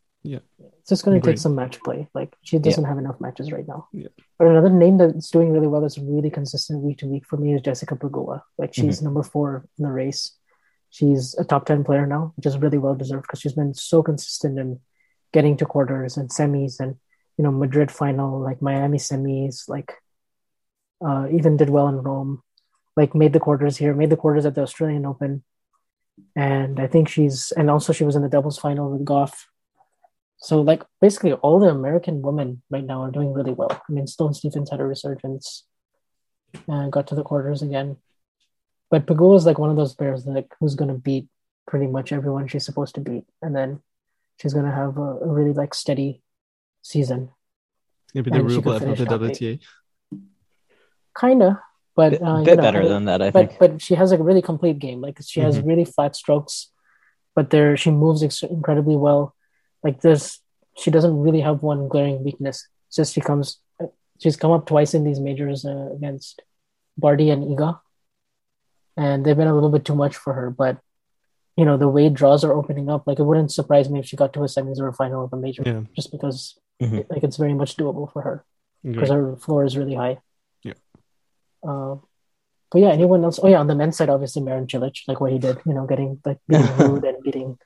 It's 0.80 0.89
just 0.89 1.05
going 1.05 1.19
to 1.19 1.25
take 1.25 1.38
some 1.38 1.55
match 1.55 1.82
play. 1.84 2.07
Like 2.13 2.36
she 2.43 2.59
doesn't 2.59 2.84
have 2.84 2.97
enough 2.97 3.19
matches 3.19 3.51
right 3.51 3.67
now. 3.67 3.88
Yeah. 3.91 4.07
But 4.38 4.47
another 4.47 4.69
name 4.69 4.97
that's 4.97 5.32
doing 5.32 5.51
really 5.51 5.67
well, 5.67 5.82
that's 5.82 5.97
really 5.97 6.30
consistent 6.30 6.84
week 6.84 6.99
to 6.99 7.07
week 7.07 7.25
for 7.25 7.38
me, 7.38 7.53
is 7.53 7.61
Jessica 7.61 7.95
Pegula. 7.95 8.41
Like 8.57 8.73
she's 8.73 9.01
number 9.01 9.23
four 9.23 9.67
in 9.78 9.84
the 9.84 9.91
race. 9.91 10.34
She's 10.89 11.36
a 11.38 11.43
top 11.43 11.65
ten 11.65 11.84
player 11.84 12.05
now, 12.05 12.34
which 12.36 12.45
is 12.45 12.57
really 12.57 12.78
well 12.78 12.95
deserved 12.95 13.23
because 13.23 13.41
she's 13.41 13.53
been 13.53 13.73
so 13.73 14.01
consistent 14.01 14.57
in 14.59 14.80
getting 15.34 15.57
to 15.57 15.65
quarters 15.65 16.17
and 16.17 16.30
semis, 16.30 16.80
and 16.80 16.95
you 17.38 17.43
know 17.43 17.51
Madrid 17.51 17.91
final, 17.91 18.39
like 18.39 18.61
Miami 18.61 18.97
semis, 18.97 19.67
like 19.67 19.93
uh, 21.05 21.28
even 21.32 21.57
did 21.57 21.69
well 21.69 21.88
in 21.88 21.97
Rome. 21.97 22.41
Like 22.95 23.13
made 23.13 23.34
the 23.34 23.39
quarters 23.39 23.78
here, 23.78 23.93
made 23.93 24.09
the 24.09 24.17
quarters 24.17 24.45
at 24.45 24.55
the 24.55 24.61
Australian 24.61 25.05
Open, 25.05 25.43
and 26.36 26.80
I 26.80 26.88
think 26.88 27.09
she's 27.09 27.51
and 27.51 27.69
also 27.69 27.93
she 27.93 28.03
was 28.03 28.15
in 28.15 28.23
the 28.23 28.30
doubles 28.30 28.57
final 28.57 28.89
with 28.89 29.05
Gauff. 29.05 29.34
So 30.38 30.61
like 30.61 30.83
basically 31.01 31.33
all 31.33 31.59
the 31.59 31.69
American 31.69 32.21
women 32.21 32.61
right 32.69 32.83
now 32.85 33.01
are 33.03 33.11
doing 33.11 33.33
really 33.33 33.53
well. 33.53 33.71
I 33.71 33.91
mean 33.91 34.07
Sloane 34.07 34.33
Stephens 34.33 34.69
had 34.69 34.79
a 34.79 34.85
resurgence 34.85 35.65
and 36.67 36.91
got 36.91 37.07
to 37.07 37.15
the 37.15 37.23
quarters 37.23 37.61
again. 37.61 37.97
But 38.89 39.05
Pegula 39.05 39.35
is 39.38 39.45
like 39.45 39.57
one 39.59 39.69
of 39.69 39.75
those 39.75 39.95
players 39.95 40.25
like 40.25 40.53
who's 40.59 40.75
gonna 40.75 40.93
beat 40.93 41.27
pretty 41.65 41.88
much 41.88 42.11
everyone 42.11 42.47
she's 42.47 42.65
supposed 42.65 42.95
to 42.95 43.01
beat. 43.01 43.25
And 43.41 43.55
then 43.55 43.81
she's 44.41 44.53
gonna 44.53 44.71
have 44.73 44.97
a, 44.97 45.01
a 45.01 45.27
really 45.27 45.53
like 45.53 45.73
steady 45.73 46.21
season. 46.83 47.29
Maybe 48.13 48.29
the 48.31 48.38
and 48.38 48.47
Rublev 48.49 48.89
of 48.89 48.97
the 48.97 49.05
WTA. 49.05 49.59
Kinda. 51.19 51.61
But 51.95 52.11
Bit, 52.11 52.21
uh, 52.21 52.38
you 52.39 52.45
bit 52.45 52.57
know, 52.57 52.61
better 52.63 52.81
I- 52.83 52.88
than 52.88 53.05
that, 53.05 53.21
I 53.23 53.31
but 53.31 53.47
think. 53.49 53.59
but 53.59 53.81
she 53.81 53.95
has 53.95 54.11
a 54.11 54.21
really 54.21 54.41
complete 54.43 54.77
game. 54.77 55.01
Like 55.01 55.17
she 55.25 55.39
has 55.39 55.57
Mhm. 55.57 55.65
really 55.67 55.85
flat 55.85 56.15
strokes, 56.15 56.71
but 57.35 57.49
there 57.49 57.75
she 57.75 57.89
moves 57.89 58.21
ex- 58.21 58.43
incredibly 58.43 58.95
well. 58.95 59.33
Like 59.84 60.01
there's 60.01 60.39
she 60.78 60.91
doesn't 60.91 61.17
really 61.19 61.41
have 61.41 61.63
one 61.63 61.88
glaring 61.88 62.23
weakness. 62.23 62.67
It's 62.88 62.95
just 62.97 63.13
she 63.13 63.21
comes 63.21 63.59
she's 64.19 64.36
come 64.38 64.51
up 64.51 64.65
twice 64.65 64.93
in 64.93 65.03
these 65.03 65.19
majors 65.19 65.65
uh, 65.65 65.89
against 65.93 66.41
Barty 66.97 67.30
and 67.30 67.43
Iga, 67.43 67.80
and 68.95 69.26
they've 69.26 69.38
been 69.38 69.47
a 69.47 69.53
little 69.53 69.69
bit 69.72 69.85
too 69.85 69.95
much 69.95 70.15
for 70.15 70.34
her. 70.34 70.49
But 70.49 70.80
you 71.56 71.65
know 71.65 71.77
the 71.77 71.88
way 71.89 72.10
draws 72.10 72.43
are 72.43 72.53
opening 72.53 72.89
up. 72.89 73.06
Like 73.07 73.19
it 73.19 73.23
wouldn't 73.23 73.51
surprise 73.51 73.89
me 73.89 73.99
if 73.99 74.06
she 74.06 74.15
got 74.15 74.34
to 74.34 74.41
a 74.41 74.45
semis 74.45 74.80
or 74.80 74.88
a 74.88 74.93
final 74.93 75.23
of 75.26 75.34
a 75.34 75.38
major, 75.38 75.64
Yeah. 75.65 75.81
just 75.95 76.11
because 76.11 76.57
Mhm. 76.81 77.10
like 77.10 77.23
it's 77.23 77.38
very 77.38 77.53
much 77.56 77.76
doable 77.77 78.11
for 78.11 78.22
her 78.22 78.45
because 78.84 79.10
her 79.10 79.35
floor 79.38 79.65
is 79.65 79.76
really 79.77 79.95
high. 79.95 80.19
Yeah. 80.64 80.73
Uh, 81.68 81.95
but 82.72 82.81
yeah, 82.81 82.89
anyone 82.89 83.23
else? 83.23 83.39
Oh 83.41 83.47
yeah, 83.47 83.60
on 83.60 83.68
the 83.68 83.73
men's 83.76 83.97
side, 83.97 84.10
obviously 84.10 84.41
Marin 84.43 84.68
Cilic, 84.68 84.99
like 85.07 85.19
what 85.19 85.31
he 85.31 85.39
did, 85.39 85.57
you 85.65 85.73
know, 85.73 85.88
getting 85.88 86.22
like 86.26 86.38
beating 86.47 86.65
Ruud 86.77 87.07
and 87.07 87.23
beating 87.23 87.57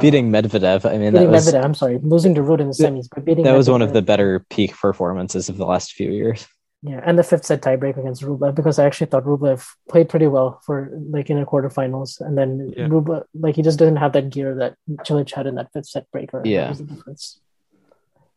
beating 0.00 0.30
Medvedev, 0.30 0.84
I 0.88 0.98
mean 0.98 1.12
that 1.12 1.20
beating 1.20 1.30
was 1.30 1.52
Medvedev. 1.52 1.64
I'm 1.64 1.74
sorry, 1.74 1.98
losing 2.02 2.34
to 2.36 2.40
Ruud 2.42 2.60
in 2.60 2.68
the 2.68 2.74
semis, 2.74 3.08
but 3.12 3.24
beating 3.24 3.44
that 3.44 3.52
was 3.56 3.68
one 3.70 3.82
of 3.82 3.92
the 3.92 4.02
better 4.02 4.44
peak 4.50 4.72
performances 4.76 5.48
of 5.48 5.56
the 5.56 5.66
last 5.66 5.92
few 5.92 6.10
years. 6.10 6.46
yeah, 6.82 7.00
and 7.04 7.18
the 7.18 7.22
fifth 7.24 7.44
set 7.46 7.62
tiebreak 7.62 7.96
against 7.96 8.22
Rublev 8.22 8.54
because 8.54 8.78
I 8.78 8.84
actually 8.86 9.06
thought 9.08 9.24
Rublev 9.24 9.66
played 9.88 10.08
pretty 10.08 10.26
well 10.26 10.60
for 10.66 10.90
like 11.10 11.30
in 11.30 11.38
the 11.40 11.46
quarterfinals, 11.46 12.20
and 12.20 12.36
then 12.38 12.72
Yeah. 12.76 12.86
Rublev 12.88 13.24
like 13.34 13.56
he 13.56 13.62
just 13.62 13.78
didn't 13.78 13.96
have 13.96 14.12
that 14.12 14.30
gear 14.30 14.54
that 14.56 14.74
Cilic 15.06 15.32
had 15.32 15.46
in 15.46 15.54
that 15.56 15.72
fifth 15.72 15.86
set 15.86 16.10
breaker. 16.12 16.38
and 16.38 16.46
that 16.46 16.50
Yeah. 16.50 16.68
was 16.68 16.78
the 16.78 16.84
difference. 16.84 17.40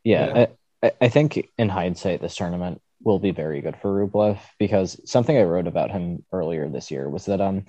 Yeah, 0.04 0.32
I, 0.34 0.86
I- 0.86 0.92
I 1.00 1.08
think 1.08 1.48
in 1.58 1.68
hindsight, 1.68 2.20
this 2.20 2.36
tournament 2.36 2.80
will 3.02 3.18
be 3.18 3.30
very 3.32 3.60
good 3.60 3.76
for 3.82 3.90
Rublev 4.06 4.38
because 4.58 5.00
something 5.04 5.36
I 5.36 5.42
wrote 5.42 5.66
about 5.68 5.90
him 5.90 6.24
earlier 6.32 6.68
this 6.68 6.90
year 6.90 7.08
was 7.10 7.26
that 7.26 7.40
um 7.40 7.64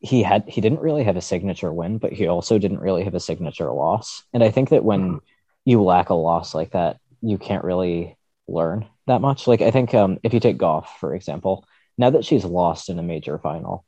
he 0.00 0.22
had 0.22 0.44
he 0.48 0.60
didn't 0.60 0.80
really 0.80 1.04
have 1.04 1.16
a 1.16 1.22
signature 1.22 1.72
win, 1.72 1.98
but 1.98 2.12
he 2.12 2.26
also 2.26 2.58
didn't 2.58 2.80
really 2.80 3.04
have 3.04 3.14
a 3.14 3.20
signature 3.20 3.70
loss. 3.72 4.22
And 4.32 4.44
I 4.44 4.50
think 4.50 4.70
that 4.70 4.84
when 4.84 5.20
you 5.64 5.82
lack 5.82 6.10
a 6.10 6.14
loss 6.14 6.54
like 6.54 6.72
that, 6.72 6.98
you 7.20 7.38
can't 7.38 7.64
really 7.64 8.16
learn 8.46 8.86
that 9.06 9.20
much. 9.20 9.46
Like 9.46 9.60
I 9.60 9.70
think 9.70 9.94
um 9.94 10.18
if 10.22 10.32
you 10.32 10.40
take 10.40 10.58
Gauff 10.58 10.86
for 11.00 11.14
example, 11.14 11.66
now 11.96 12.10
that 12.10 12.24
she's 12.24 12.44
lost 12.44 12.88
in 12.88 12.98
a 12.98 13.02
major 13.02 13.38
final, 13.38 13.84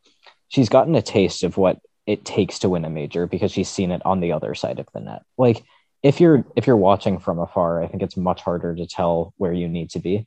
she's 0.48 0.68
gotten 0.68 0.94
a 0.96 1.02
taste 1.02 1.44
of 1.44 1.56
what 1.56 1.78
it 2.06 2.24
takes 2.24 2.58
to 2.60 2.68
win 2.68 2.84
a 2.84 2.90
major 2.90 3.26
because 3.26 3.52
she's 3.52 3.68
seen 3.68 3.92
it 3.92 4.02
on 4.04 4.20
the 4.20 4.32
other 4.32 4.54
side 4.54 4.80
of 4.80 4.88
the 4.92 5.00
net. 5.00 5.22
Like 5.38 5.62
if 6.02 6.20
you're 6.20 6.44
if 6.56 6.66
you're 6.66 6.76
watching 6.76 7.18
from 7.18 7.38
afar, 7.38 7.82
I 7.82 7.86
think 7.86 8.02
it's 8.02 8.16
much 8.16 8.42
harder 8.42 8.74
to 8.74 8.86
tell 8.86 9.32
where 9.36 9.52
you 9.52 9.68
need 9.68 9.90
to 9.90 10.00
be. 10.00 10.26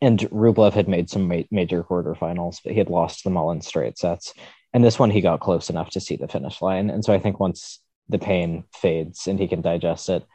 And 0.00 0.18
Rublev 0.30 0.72
had 0.72 0.88
made 0.88 1.08
some 1.08 1.28
ma- 1.28 1.48
major 1.50 1.82
quarterfinals, 1.82 2.58
but 2.62 2.72
he 2.72 2.78
had 2.78 2.90
lost 2.90 3.24
them 3.24 3.36
all 3.36 3.50
in 3.50 3.60
straight 3.60 3.98
sets. 3.98 4.34
And 4.74 4.84
this 4.84 4.98
one, 4.98 5.10
he 5.10 5.20
got 5.20 5.40
close 5.40 5.70
enough 5.70 5.90
to 5.90 6.00
see 6.00 6.16
the 6.16 6.28
finish 6.28 6.60
line. 6.60 6.90
And 6.90 7.04
so 7.04 7.14
I 7.14 7.20
think 7.20 7.38
once 7.38 7.80
the 8.08 8.18
pain 8.18 8.64
fades 8.74 9.28
and 9.28 9.38
he 9.38 9.48
can 9.48 9.62
digest 9.62 10.08
it, 10.10 10.26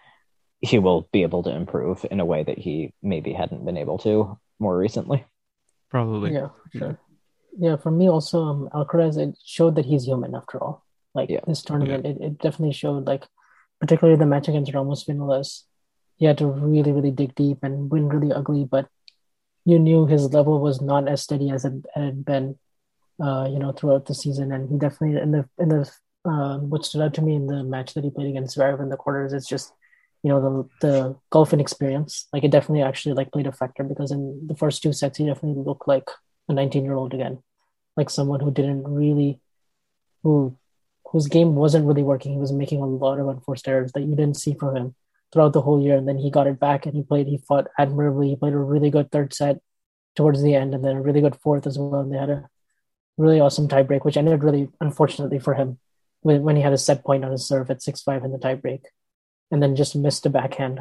he 0.61 0.79
will 0.79 1.09
be 1.11 1.23
able 1.23 1.43
to 1.43 1.51
improve 1.55 2.05
in 2.09 2.19
a 2.19 2.25
way 2.25 2.43
that 2.43 2.57
he 2.57 2.93
maybe 3.03 3.33
hadn't 3.33 3.65
been 3.65 3.77
able 3.77 3.97
to 3.99 4.39
more 4.57 4.77
recently. 4.77 5.25
Probably. 5.91 6.33
Yeah, 6.33 6.49
sure. 6.75 6.97
Yeah, 7.57 7.75
for 7.75 7.91
me 7.91 8.09
also, 8.09 8.43
um, 8.43 8.69
Alcaraz 8.73 9.17
it 9.17 9.37
showed 9.45 9.75
that 9.75 9.85
he's 9.85 10.05
human 10.05 10.33
after 10.33 10.61
all. 10.63 10.85
Like 11.13 11.29
Yeah. 11.29 11.41
this 11.45 11.61
tournament, 11.61 12.05
it, 12.05 12.17
it 12.21 12.37
definitely 12.39 12.73
showed 12.73 13.05
like, 13.07 13.27
particularly 13.81 14.17
the 14.17 14.25
match 14.25 14.47
against 14.47 14.73
Ramos 14.73 15.03
Vinolas, 15.03 15.63
he 16.17 16.25
had 16.25 16.37
to 16.37 16.47
really, 16.47 16.91
really 16.91 17.11
dig 17.11 17.35
deep 17.35 17.59
and 17.63 17.89
win 17.89 18.07
really 18.07 18.31
ugly, 18.31 18.63
but 18.65 18.87
you 19.65 19.79
knew 19.79 20.05
his 20.05 20.33
level 20.33 20.59
was 20.59 20.81
not 20.81 21.07
as 21.07 21.21
steady 21.21 21.49
as 21.49 21.65
it 21.65 21.73
had 21.93 22.23
been, 22.25 22.57
uh, 23.21 23.47
you 23.49 23.59
know, 23.59 23.71
throughout 23.71 24.05
the 24.05 24.15
season. 24.15 24.51
And 24.51 24.69
he 24.69 24.77
definitely 24.77 25.21
in 25.21 25.31
the 25.31 25.49
in 25.57 25.69
the 25.69 25.91
um, 26.25 26.69
what 26.69 26.85
stood 26.85 27.01
out 27.01 27.13
to 27.15 27.21
me 27.21 27.35
in 27.35 27.47
the 27.47 27.63
match 27.63 27.93
that 27.93 28.03
he 28.03 28.09
played 28.09 28.29
against 28.29 28.57
Zverev 28.57 28.81
in 28.81 28.89
the 28.89 28.97
quarters 28.97 29.33
is 29.33 29.47
just, 29.47 29.73
you 30.23 30.29
know, 30.29 30.69
the 30.81 30.87
the 30.87 31.15
golfing 31.29 31.59
experience. 31.59 32.27
Like 32.33 32.43
it 32.43 32.51
definitely 32.51 32.83
actually 32.83 33.15
like 33.15 33.31
played 33.31 33.47
a 33.47 33.51
factor 33.51 33.83
because 33.83 34.11
in 34.11 34.47
the 34.47 34.55
first 34.55 34.81
two 34.81 34.93
sets 34.93 35.17
he 35.17 35.25
definitely 35.25 35.63
looked 35.63 35.87
like 35.87 36.09
a 36.47 36.53
19 36.53 36.83
year 36.83 36.95
old 36.95 37.13
again, 37.13 37.41
like 37.95 38.09
someone 38.09 38.39
who 38.39 38.51
didn't 38.51 38.83
really, 38.87 39.39
who 40.23 40.57
whose 41.11 41.27
game 41.27 41.55
wasn't 41.55 41.85
really 41.85 42.03
working. 42.03 42.33
He 42.33 42.39
was 42.39 42.51
making 42.51 42.81
a 42.81 42.85
lot 42.85 43.19
of 43.19 43.27
unforced 43.27 43.67
errors 43.67 43.91
that 43.93 44.01
you 44.01 44.15
didn't 44.15 44.37
see 44.37 44.53
from 44.53 44.75
him 44.75 44.95
throughout 45.31 45.53
the 45.53 45.61
whole 45.61 45.81
year. 45.81 45.95
And 45.95 46.07
then 46.07 46.17
he 46.17 46.29
got 46.29 46.47
it 46.47 46.59
back 46.59 46.85
and 46.85 46.95
he 46.95 47.03
played, 47.03 47.27
he 47.27 47.37
fought 47.37 47.67
admirably. 47.77 48.29
He 48.29 48.35
played 48.35 48.53
a 48.53 48.57
really 48.57 48.89
good 48.89 49.11
third 49.11 49.33
set 49.33 49.59
towards 50.15 50.41
the 50.41 50.55
end 50.55 50.73
and 50.73 50.83
then 50.83 50.97
a 50.97 51.01
really 51.01 51.21
good 51.21 51.35
fourth 51.35 51.65
as 51.67 51.77
well. 51.77 52.01
And 52.01 52.13
they 52.13 52.17
had 52.17 52.29
a 52.29 52.49
really 53.19 53.39
awesome 53.39 53.67
tiebreak, 53.67 54.05
which 54.05 54.17
ended 54.17 54.43
really 54.43 54.69
unfortunately 54.79 55.39
for 55.39 55.53
him 55.53 55.77
when, 56.21 56.41
when 56.41 56.55
he 56.55 56.61
had 56.61 56.73
a 56.73 56.77
set 56.77 57.03
point 57.03 57.25
on 57.25 57.31
his 57.31 57.45
serve 57.45 57.69
at 57.69 57.83
6 57.83 58.01
5 58.01 58.23
in 58.23 58.31
the 58.31 58.37
tiebreak 58.37 58.81
and 59.51 59.61
then 59.61 59.75
just 59.75 59.95
missed 59.95 60.25
a 60.25 60.29
backhand. 60.29 60.79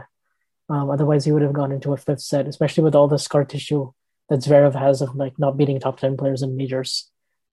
Um, 0.70 0.90
otherwise, 0.90 1.24
he 1.24 1.32
would 1.32 1.42
have 1.42 1.54
gone 1.54 1.72
into 1.72 1.92
a 1.92 1.96
fifth 1.96 2.20
set, 2.20 2.46
especially 2.46 2.84
with 2.84 2.94
all 2.94 3.08
the 3.08 3.18
scar 3.18 3.44
tissue 3.44 3.92
that 4.28 4.40
Zverev 4.40 4.74
has 4.74 5.00
of 5.00 5.16
like 5.16 5.38
not 5.38 5.56
beating 5.56 5.80
top 5.80 5.98
10 5.98 6.16
players 6.16 6.42
in 6.42 6.56
majors. 6.56 7.10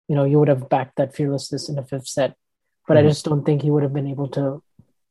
You 0.08 0.16
know, 0.16 0.24
you 0.24 0.38
would 0.38 0.48
have 0.48 0.68
backed 0.68 0.96
that 0.96 1.14
fearlessness 1.14 1.68
in 1.68 1.78
a 1.78 1.84
fifth 1.84 2.08
set. 2.08 2.34
But 2.86 2.96
Mhm. 2.96 3.00
I 3.00 3.02
just 3.04 3.24
don't 3.24 3.44
think 3.46 3.62
he 3.62 3.70
would 3.70 3.84
have 3.84 3.92
been 3.94 4.08
able 4.08 4.28
to 4.30 4.62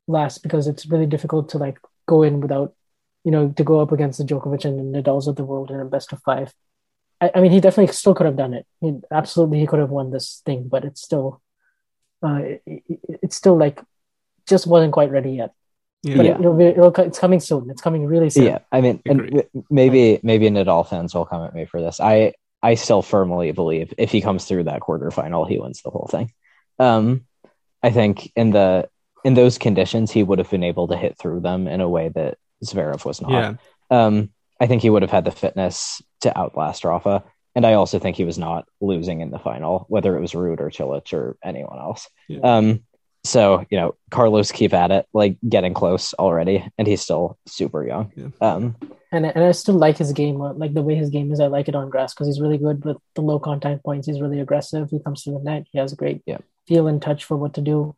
last 0.06 0.42
because 0.42 0.66
it's 0.66 0.86
really 0.86 1.06
difficult 1.06 1.48
to 1.50 1.58
like 1.58 1.78
go 2.06 2.22
in 2.22 2.40
without, 2.40 2.74
you 3.24 3.32
know, 3.32 3.48
to 3.48 3.64
go 3.64 3.80
up 3.80 3.90
against 3.90 4.18
the 4.18 4.24
Djokovic 4.24 4.64
and 4.66 4.94
Nadal's 4.94 5.26
of 5.26 5.36
the 5.36 5.44
world 5.44 5.70
in 5.70 5.80
a 5.80 5.84
best 5.86 6.12
of 6.12 6.20
five. 6.22 6.54
I, 7.20 7.30
I 7.36 7.40
mean, 7.40 7.52
he 7.52 7.60
definitely 7.60 7.92
still 7.94 8.14
could 8.14 8.26
have 8.26 8.36
done 8.36 8.54
it. 8.54 8.66
He, 8.80 8.92
absolutely, 9.10 9.60
he 9.60 9.66
could 9.66 9.78
have 9.80 9.90
won 9.90 10.10
this 10.10 10.42
thing, 10.44 10.68
but 10.68 10.84
it's 10.84 11.00
still, 11.02 11.40
uh, 12.22 12.40
it, 12.42 12.62
it- 12.66 13.00
it's 13.22 13.36
still 13.36 13.56
like, 13.56 13.80
just 14.46 14.66
wasn't 14.66 14.92
quite 14.92 15.10
ready 15.10 15.32
yet. 15.32 15.52
Yeah. 16.02 16.16
But 16.16 16.26
Yeah. 16.26 16.32
it, 16.34 16.40
it'll 16.40 16.54
be, 16.56 16.64
it'll, 16.66 16.92
co- 16.92 17.02
it's 17.04 17.18
coming 17.18 17.40
soon. 17.40 17.70
It's 17.70 17.80
coming 17.80 18.04
really 18.06 18.28
soon. 18.30 18.44
Yeah, 18.44 18.58
I 18.70 18.80
mean, 18.82 19.00
and 19.06 19.42
maybe 19.70 20.20
maybe 20.22 20.50
Nadal 20.50 20.86
fans 20.86 21.14
will 21.14 21.24
come 21.24 21.42
at 21.42 21.54
me 21.54 21.64
for 21.64 21.80
this. 21.80 21.98
I 21.98 22.34
I 22.62 22.74
still 22.74 23.00
firmly 23.00 23.52
believe 23.52 23.94
if 23.96 24.10
he 24.10 24.20
comes 24.20 24.44
through 24.44 24.64
that 24.64 24.80
quarterfinal, 24.82 25.48
he 25.48 25.58
wins 25.58 25.80
the 25.82 25.88
whole 25.90 26.08
thing. 26.10 26.30
Um, 26.78 27.24
I 27.82 27.90
think 27.90 28.30
in 28.36 28.50
the 28.50 28.88
in 29.24 29.32
those 29.32 29.56
conditions, 29.56 30.10
he 30.10 30.22
would 30.22 30.38
have 30.38 30.50
been 30.50 30.62
able 30.64 30.88
to 30.88 30.96
hit 30.96 31.16
through 31.16 31.40
them 31.40 31.66
in 31.68 31.80
a 31.80 31.88
way 31.88 32.10
that 32.10 32.36
Zverev 32.62 33.06
was 33.06 33.22
not. 33.22 33.30
Yeah. 33.30 33.54
Um, 33.90 34.30
I 34.60 34.66
think 34.66 34.82
he 34.82 34.90
would 34.90 35.02
have 35.02 35.10
had 35.10 35.24
the 35.24 35.30
fitness 35.30 36.00
to 36.22 36.36
outlast 36.38 36.84
Rafa, 36.84 37.24
and 37.54 37.66
I 37.66 37.74
also 37.74 37.98
think 37.98 38.16
he 38.16 38.24
was 38.24 38.38
not 38.38 38.66
losing 38.80 39.20
in 39.20 39.30
the 39.30 39.38
final, 39.38 39.86
whether 39.88 40.16
it 40.16 40.20
was 40.20 40.32
Ruud 40.32 40.60
or 40.60 40.70
Cilic 40.70 41.12
or 41.12 41.36
anyone 41.44 41.78
else. 41.78 42.08
Yeah. 42.28 42.40
Um, 42.40 42.84
so 43.24 43.64
you 43.70 43.78
know, 43.78 43.94
Carlos 44.10 44.52
keep 44.52 44.74
at 44.74 44.90
it, 44.90 45.06
like 45.14 45.38
getting 45.48 45.72
close 45.74 46.14
already, 46.14 46.66
and 46.78 46.86
he's 46.86 47.00
still 47.00 47.38
super 47.46 47.86
young. 47.86 48.12
Yeah. 48.16 48.28
Um, 48.40 48.76
and 49.12 49.24
and 49.26 49.44
I 49.44 49.52
still 49.52 49.76
like 49.76 49.96
his 49.98 50.12
game, 50.12 50.40
uh, 50.40 50.52
like 50.54 50.74
the 50.74 50.82
way 50.82 50.94
his 50.94 51.10
game 51.10 51.32
is. 51.32 51.40
I 51.40 51.46
like 51.46 51.68
it 51.68 51.74
on 51.74 51.88
grass 51.90 52.12
because 52.12 52.26
he's 52.26 52.40
really 52.40 52.58
good 52.58 52.84
with 52.84 52.98
the 53.14 53.22
low 53.22 53.38
contact 53.38 53.82
points. 53.84 54.06
He's 54.06 54.20
really 54.20 54.40
aggressive. 54.40 54.90
He 54.90 54.98
comes 55.00 55.22
to 55.22 55.30
the 55.30 55.38
net. 55.40 55.66
He 55.72 55.78
has 55.78 55.92
a 55.92 55.96
great 55.96 56.22
Yeah. 56.26 56.38
feel 56.68 56.86
and 56.86 57.00
touch 57.00 57.24
for 57.24 57.36
what 57.36 57.54
to 57.54 57.60
do. 57.60 57.94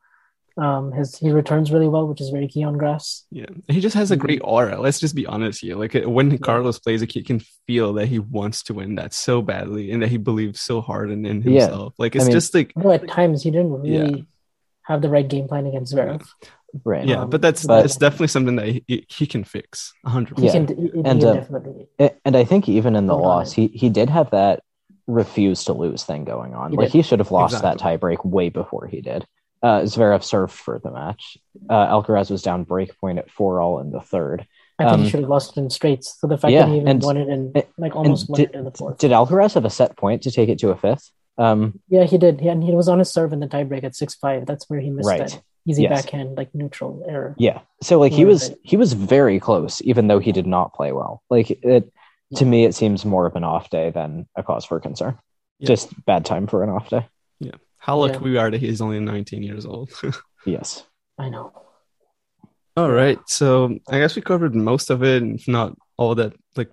Um, 0.59 0.91
his 0.93 1.19
he 1.19 1.31
returns 1.31 1.71
really 1.71 1.87
well, 1.89 2.09
which 2.09 2.21
is 2.23 2.31
very 2.31 2.49
key 2.49 2.65
on 2.65 2.79
grass. 2.79 3.25
Yeah, 3.31 3.45
he 3.69 3.81
just 3.81 3.95
has 3.95 4.11
a 4.11 4.17
great 4.17 4.41
aura. 4.43 4.81
Let's 4.81 4.99
just 4.99 5.15
be 5.15 5.27
honest 5.27 5.61
here. 5.61 5.77
Like 5.77 5.93
when 6.05 6.39
Carlos 6.39 6.79
plays, 6.79 7.01
like 7.03 7.15
you 7.15 7.23
can 7.25 7.41
feel 7.67 7.93
that 7.95 8.07
he 8.07 8.19
wants 8.21 8.63
to 8.65 8.75
win 8.75 8.95
that 8.95 9.13
so 9.13 9.43
badly, 9.43 9.91
and 9.93 10.03
that 10.03 10.09
he 10.09 10.17
believes 10.17 10.61
so 10.63 10.81
hard 10.81 11.11
in, 11.11 11.27
in 11.27 11.43
Yeah. 11.43 11.61
himself. 11.63 11.95
Like 11.99 12.17
it's 12.17 12.25
I 12.25 12.29
mean- 12.29 12.33
just 12.33 12.55
like 12.55 12.73
Although 12.77 12.93
at 12.93 13.07
times 13.09 13.43
he 13.43 13.51
didn't 13.51 13.85
Yeah. 13.85 14.01
really 14.01 14.27
have 14.85 15.03
the 15.03 15.11
right 15.11 15.29
game 15.29 15.47
plan 15.47 15.67
against 15.67 15.95
Zverev. 15.95 16.27
right. 16.85 17.07
yeah, 17.07 17.23
Um, 17.23 17.31
but 17.31 17.43
that's 17.43 17.67
but- 17.67 17.83
that's 17.83 17.97
definitely 17.97 18.29
something 18.29 18.57
that 18.57 18.67
he, 18.87 19.05
he 19.11 19.27
can 19.27 19.45
fix. 19.45 19.93
hundred 20.07 20.39
He 20.39 20.45
Yeah. 20.47 20.53
percent. 20.53 20.69
can, 20.69 20.77
he, 20.79 20.83
he 20.85 21.03
And, 21.05 21.21
can 21.21 21.29
uh, 21.29 21.35
definitely. 21.35 21.87
And 22.25 22.35
I 22.35 22.45
think 22.45 22.67
even 22.69 22.97
in 22.97 23.05
the 23.07 23.13
Hold 23.15 23.27
loss, 23.27 23.53
he 23.53 23.67
he 23.69 23.91
did 23.91 24.09
have 24.09 24.31
that 24.31 24.63
refuse 25.07 25.65
to 25.65 25.73
lose 25.75 26.03
thing 26.05 26.25
going 26.25 26.55
on. 26.55 26.71
He 26.71 26.77
like 26.79 26.87
did. 26.93 26.99
he 26.99 27.03
should 27.03 27.19
have 27.19 27.31
lost 27.31 27.55
Exactly. 27.55 27.85
that 27.85 28.01
tiebreak 28.01 28.25
way 28.25 28.49
before 28.49 28.87
he 28.87 29.01
did. 29.03 29.27
Uh, 29.63 29.81
Zverev 29.81 30.23
served 30.23 30.53
for 30.53 30.79
the 30.79 30.91
match. 30.91 31.39
Uh, 31.69 31.87
Alcaraz 31.87 32.31
was 32.31 32.43
down 32.43 32.65
break 32.65 32.99
point 33.01 33.19
at 33.19 33.31
four 33.31 33.61
all 33.61 33.81
in 33.81 33.91
the 33.91 34.01
third. 34.01 34.47
I 34.79 34.85
think 34.85 34.93
um, 34.93 35.03
he 35.05 35.11
should 35.11 35.21
have 35.21 35.31
lost 35.31 35.57
it 35.57 35.61
in 35.61 35.71
straights. 35.71 36.19
So 36.21 36.27
the 36.27 36.37
fact 36.37 36.53
yeah, 36.53 36.67
that 36.67 36.69
he 36.69 36.77
even 36.77 36.89
and- 36.89 37.03
won 37.03 37.17
it 37.17 37.29
in 37.29 37.53
and- 37.55 37.65
like 37.79 37.97
almost 37.97 38.25
and 38.29 38.31
won 38.31 38.41
did, 38.41 38.51
it 38.51 38.55
in 38.55 38.65
the 38.65 38.71
fourth. 38.71 38.99
did 38.99 39.11
Alcaraz 39.11 39.55
have 39.55 39.65
a 39.65 39.71
set 39.71 39.97
point 39.97 40.23
to 40.23 40.31
take 40.31 40.49
it 40.51 40.59
to 40.61 40.71
a 40.71 40.77
fifth? 40.77 41.11
Um, 41.39 41.81
yeah, 41.89 42.05
he 42.05 42.19
did. 42.19 42.41
He, 42.41 42.49
and 42.49 42.63
he 42.63 42.73
was 42.73 42.89
on 42.89 42.99
his 42.99 43.11
serve 43.13 43.33
in 43.33 43.41
the 43.41 43.47
tiebreak 43.49 43.85
at 43.85 43.97
six 43.97 44.15
five. 44.15 44.47
That's 44.47 44.69
where 44.71 44.81
he 44.81 44.91
missed 44.91 45.09
Right. 45.09 45.19
that 45.27 45.43
easy 45.67 45.83
Yes. 45.83 46.03
backhand, 46.03 46.37
like 46.37 46.55
neutral 46.55 47.05
error. 47.09 47.35
yeah. 47.39 47.61
So 47.83 47.99
like 47.99 48.13
he 48.13 48.25
was 48.25 48.51
it? 48.51 48.59
he 48.63 48.77
was 48.77 48.93
very 48.93 49.41
close, 49.41 49.81
even 49.83 50.07
though 50.07 50.19
he 50.19 50.33
did 50.33 50.47
not 50.47 50.75
play 50.75 50.93
well. 50.93 51.23
Like 51.31 51.51
it 51.51 51.91
to 52.37 52.45
me, 52.45 52.65
it 52.65 52.75
seems 52.75 53.05
more 53.05 53.27
of 53.27 53.37
an 53.37 53.45
off 53.45 53.71
day 53.71 53.91
than 53.91 54.29
a 54.37 54.43
cause 54.43 54.65
for 54.65 54.79
concern. 54.81 55.19
Yeah. 55.59 55.69
Just 55.69 56.05
bad 56.05 56.25
time 56.27 56.47
for 56.47 56.63
an 56.63 56.71
off 56.71 56.89
day. 56.91 57.07
Yeah, 57.87 57.93
how 57.93 57.99
lucky 57.99 58.15
Yeah. 58.15 58.21
we 58.31 58.37
are 58.39 58.51
that 58.51 58.61
he's 58.61 58.81
only 58.81 59.01
nineteen 59.01 59.43
years 59.43 59.67
old. 59.67 59.91
Yes. 60.47 60.85
I 61.19 61.29
know. 61.29 61.51
All 62.77 62.91
right, 62.93 63.19
so 63.27 63.79
I 63.89 63.99
guess 63.99 64.15
we 64.15 64.23
covered 64.23 64.55
most 64.55 64.91
of 64.91 65.03
it, 65.03 65.23
if 65.23 65.49
not 65.49 65.75
all 65.97 66.15
that, 66.15 66.35
like 66.57 66.71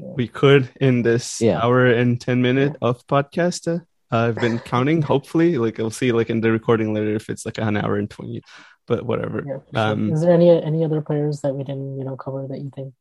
we 0.00 0.26
could 0.26 0.68
in 0.80 1.02
this 1.02 1.40
Yeah. 1.40 1.60
hour 1.62 1.86
and 1.86 2.20
ten 2.20 2.42
minute 2.42 2.76
of 2.82 3.06
podcast. 3.06 3.68
Uh, 3.68 3.80
I've 4.10 4.34
been 4.36 4.58
counting. 4.74 5.02
Hopefully, 5.02 5.58
like 5.58 5.78
I'll 5.78 5.90
see, 5.90 6.10
like 6.12 6.28
in 6.30 6.40
the 6.40 6.50
recording 6.50 6.92
later, 6.94 7.14
if 7.14 7.28
it's 7.30 7.44
like 7.46 7.58
an 7.58 7.76
hour 7.76 7.96
and 7.98 8.10
twenty, 8.10 8.42
but 8.88 9.04
whatever. 9.06 9.44
Yeah, 9.46 9.58
sure. 9.70 9.92
Um, 9.92 10.12
Is 10.12 10.22
there 10.22 10.32
any 10.32 10.50
any 10.50 10.82
other 10.84 11.00
players 11.02 11.42
that 11.42 11.54
we 11.54 11.62
didn't 11.62 11.98
you 11.98 12.04
know 12.04 12.16
cover 12.16 12.46
that 12.48 12.58
you 12.58 12.70
think 12.74 12.94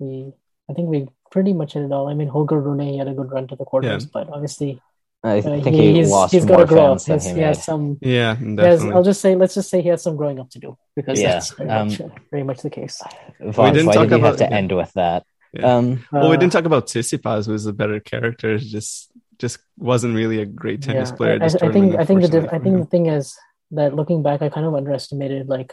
we? 0.00 0.32
I 0.68 0.72
think 0.72 0.88
we 0.88 1.06
pretty 1.30 1.52
much 1.52 1.74
hit 1.74 1.84
it 1.84 1.92
all. 1.92 2.08
I 2.08 2.14
mean, 2.14 2.28
Holger 2.28 2.58
Rune 2.58 2.80
he 2.80 2.98
had 2.98 3.06
a 3.08 3.14
good 3.14 3.30
run 3.30 3.46
to 3.48 3.56
the 3.56 3.64
quarters, 3.66 4.04
Yeah. 4.04 4.10
but 4.14 4.30
obviously 4.30 4.80
I 5.24 5.38
uh, 5.38 5.42
think 5.42 5.66
he, 5.68 5.94
he's, 5.94 6.10
lost 6.10 6.32
he's 6.34 6.44
got 6.44 6.52
more 6.58 6.66
to 6.66 6.66
grow 6.66 6.92
up. 6.92 7.00
fans 7.00 7.24
than 7.24 7.34
he 7.36 7.40
he 7.40 7.46
has 7.46 7.64
some. 7.64 7.98
Yeah, 8.02 8.34
has. 8.36 8.84
I'll 8.84 9.02
just 9.02 9.22
say, 9.22 9.34
let's 9.34 9.54
just 9.54 9.70
say 9.70 9.80
he 9.80 9.88
has 9.88 10.02
some 10.02 10.16
growing 10.16 10.38
up 10.38 10.50
to 10.50 10.58
do 10.58 10.76
because 10.94 11.18
Yeah, 11.20 11.32
that's 11.32 11.50
very, 11.52 11.70
um, 11.70 11.88
much, 11.88 12.00
very 12.30 12.42
much 12.42 12.60
the 12.60 12.68
case. 12.70 13.00
Vaughn, 13.40 13.72
didn't 13.72 13.86
why 13.86 13.94
talk 13.94 14.08
did 14.08 14.16
he 14.16 14.20
have 14.20 14.34
about- 14.34 14.38
to 14.38 14.44
yeah. 14.44 14.56
end 14.58 14.72
with 14.72 14.92
that? 14.92 15.24
Yeah. 15.54 15.76
Um, 15.76 16.04
well, 16.12 16.28
we 16.28 16.36
Uh, 16.36 16.40
didn't 16.40 16.52
talk 16.52 16.66
about 16.66 16.88
Tsitsipas, 16.88 17.46
who 17.46 17.54
is 17.54 17.64
a 17.64 17.72
better 17.72 18.00
character. 18.00 18.58
Just 18.58 19.10
just 19.38 19.58
wasn't 19.78 20.14
really 20.14 20.40
a 20.42 20.46
great 20.46 20.82
tennis 20.82 21.10
Yeah, 21.10 21.16
player. 21.16 21.34
I, 21.34 21.38
this 21.38 21.54
I 21.56 21.72
think 21.72 21.96
I 21.96 22.04
think 22.04 22.20
the 22.22 22.28
diff- 22.28 22.52
I 22.52 22.58
think 22.58 22.78
the 22.78 22.86
thing 22.86 23.06
is 23.06 23.36
that 23.70 23.94
looking 23.94 24.22
back, 24.22 24.42
I 24.42 24.48
kind 24.50 24.66
of 24.66 24.74
underestimated 24.74 25.48
like 25.48 25.72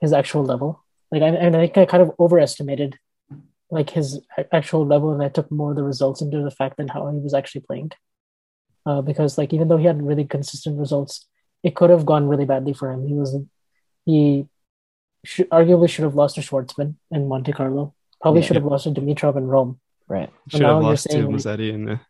his 0.00 0.12
actual 0.12 0.44
level. 0.44 0.84
Like 1.10 1.22
I 1.22 1.28
and 1.28 1.56
I 1.56 1.60
think 1.60 1.78
I 1.78 1.86
kind 1.86 2.02
of 2.02 2.12
overestimated 2.20 2.98
like 3.70 3.90
his 3.90 4.20
actual 4.52 4.84
level, 4.84 5.12
and 5.12 5.22
I 5.22 5.28
took 5.28 5.50
more 5.50 5.70
of 5.70 5.76
the 5.76 5.84
results 5.84 6.20
into 6.20 6.42
the 6.42 6.50
fact 6.50 6.76
than 6.76 6.88
how 6.88 7.10
he 7.10 7.18
was 7.18 7.32
actually 7.34 7.62
playing. 7.62 7.92
Uh, 8.86 9.00
because 9.02 9.36
like 9.38 9.52
even 9.52 9.68
though 9.68 9.76
he 9.76 9.84
had 9.86 10.02
really 10.02 10.24
consistent 10.24 10.78
results, 10.78 11.26
it 11.62 11.74
could 11.76 11.90
have 11.90 12.06
gone 12.06 12.28
really 12.28 12.46
badly 12.46 12.72
for 12.72 12.90
him. 12.90 13.06
He 13.06 13.14
was 13.14 13.36
he 14.06 14.46
should, 15.24 15.48
arguably 15.50 15.88
should 15.88 16.04
have 16.04 16.14
lost 16.14 16.36
to 16.36 16.40
Schwartzman 16.40 16.94
in 17.10 17.28
Monte 17.28 17.52
Carlo. 17.52 17.94
Probably 18.22 18.40
Yeah. 18.40 18.46
should 18.46 18.56
have 18.56 18.64
lost 18.64 18.84
to 18.84 18.90
Dimitrov 18.90 19.36
in 19.36 19.46
Rome. 19.46 19.78
right. 20.08 20.30
should 20.48 20.62
have 20.62 20.70
you're 20.80 20.82
lost 20.82 21.04
to 21.06 21.12
saying- 21.12 21.26
Musetti 21.28 21.72
in 21.72 21.84
the 21.84 22.00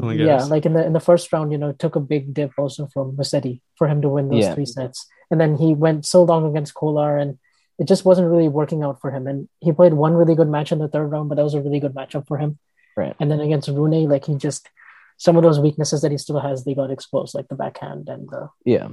Oh, 0.00 0.08
yeah, 0.08 0.44
like 0.44 0.64
in 0.64 0.72
the 0.72 0.82
in 0.86 0.94
the 0.94 1.00
first 1.00 1.30
round, 1.30 1.52
you 1.52 1.58
know, 1.58 1.68
it 1.68 1.78
took 1.78 1.94
a 1.94 2.00
big 2.00 2.32
dip 2.32 2.52
also 2.56 2.86
from 2.86 3.16
Musetti 3.18 3.60
for 3.76 3.86
him 3.86 4.00
to 4.00 4.08
win 4.08 4.28
those 4.30 4.44
Yeah. 4.44 4.54
three 4.54 4.64
sets, 4.64 5.06
and 5.30 5.38
then 5.38 5.56
he 5.56 5.74
went 5.74 6.06
so 6.06 6.22
long 6.22 6.46
against 6.48 6.72
Kolar, 6.72 7.18
and 7.18 7.38
it 7.78 7.84
just 7.86 8.02
wasn't 8.06 8.30
really 8.30 8.48
working 8.48 8.82
out 8.82 8.98
for 9.02 9.10
him. 9.10 9.26
And 9.26 9.48
he 9.60 9.72
played 9.72 9.92
one 9.92 10.14
really 10.14 10.34
good 10.34 10.48
match 10.48 10.72
in 10.72 10.78
the 10.78 10.88
third 10.88 11.08
round, 11.10 11.28
but 11.28 11.34
that 11.34 11.44
was 11.44 11.52
a 11.52 11.60
really 11.60 11.80
good 11.80 11.92
matchup 11.94 12.26
for 12.26 12.38
him. 12.38 12.58
Right. 12.96 13.14
And 13.20 13.30
then 13.30 13.40
against 13.40 13.68
Rune, 13.68 14.08
like 14.08 14.24
he 14.24 14.36
just 14.36 14.70
some 15.16 15.36
of 15.36 15.42
those 15.42 15.60
weaknesses 15.60 16.00
that 16.02 16.10
he 16.12 16.18
still 16.18 16.40
has, 16.40 16.64
they 16.64 16.74
got 16.74 16.90
exposed, 16.90 17.34
like 17.34 17.48
the 17.48 17.54
backhand 17.54 18.08
and 18.08 18.28
the 18.28 18.48
Yeah. 18.64 18.88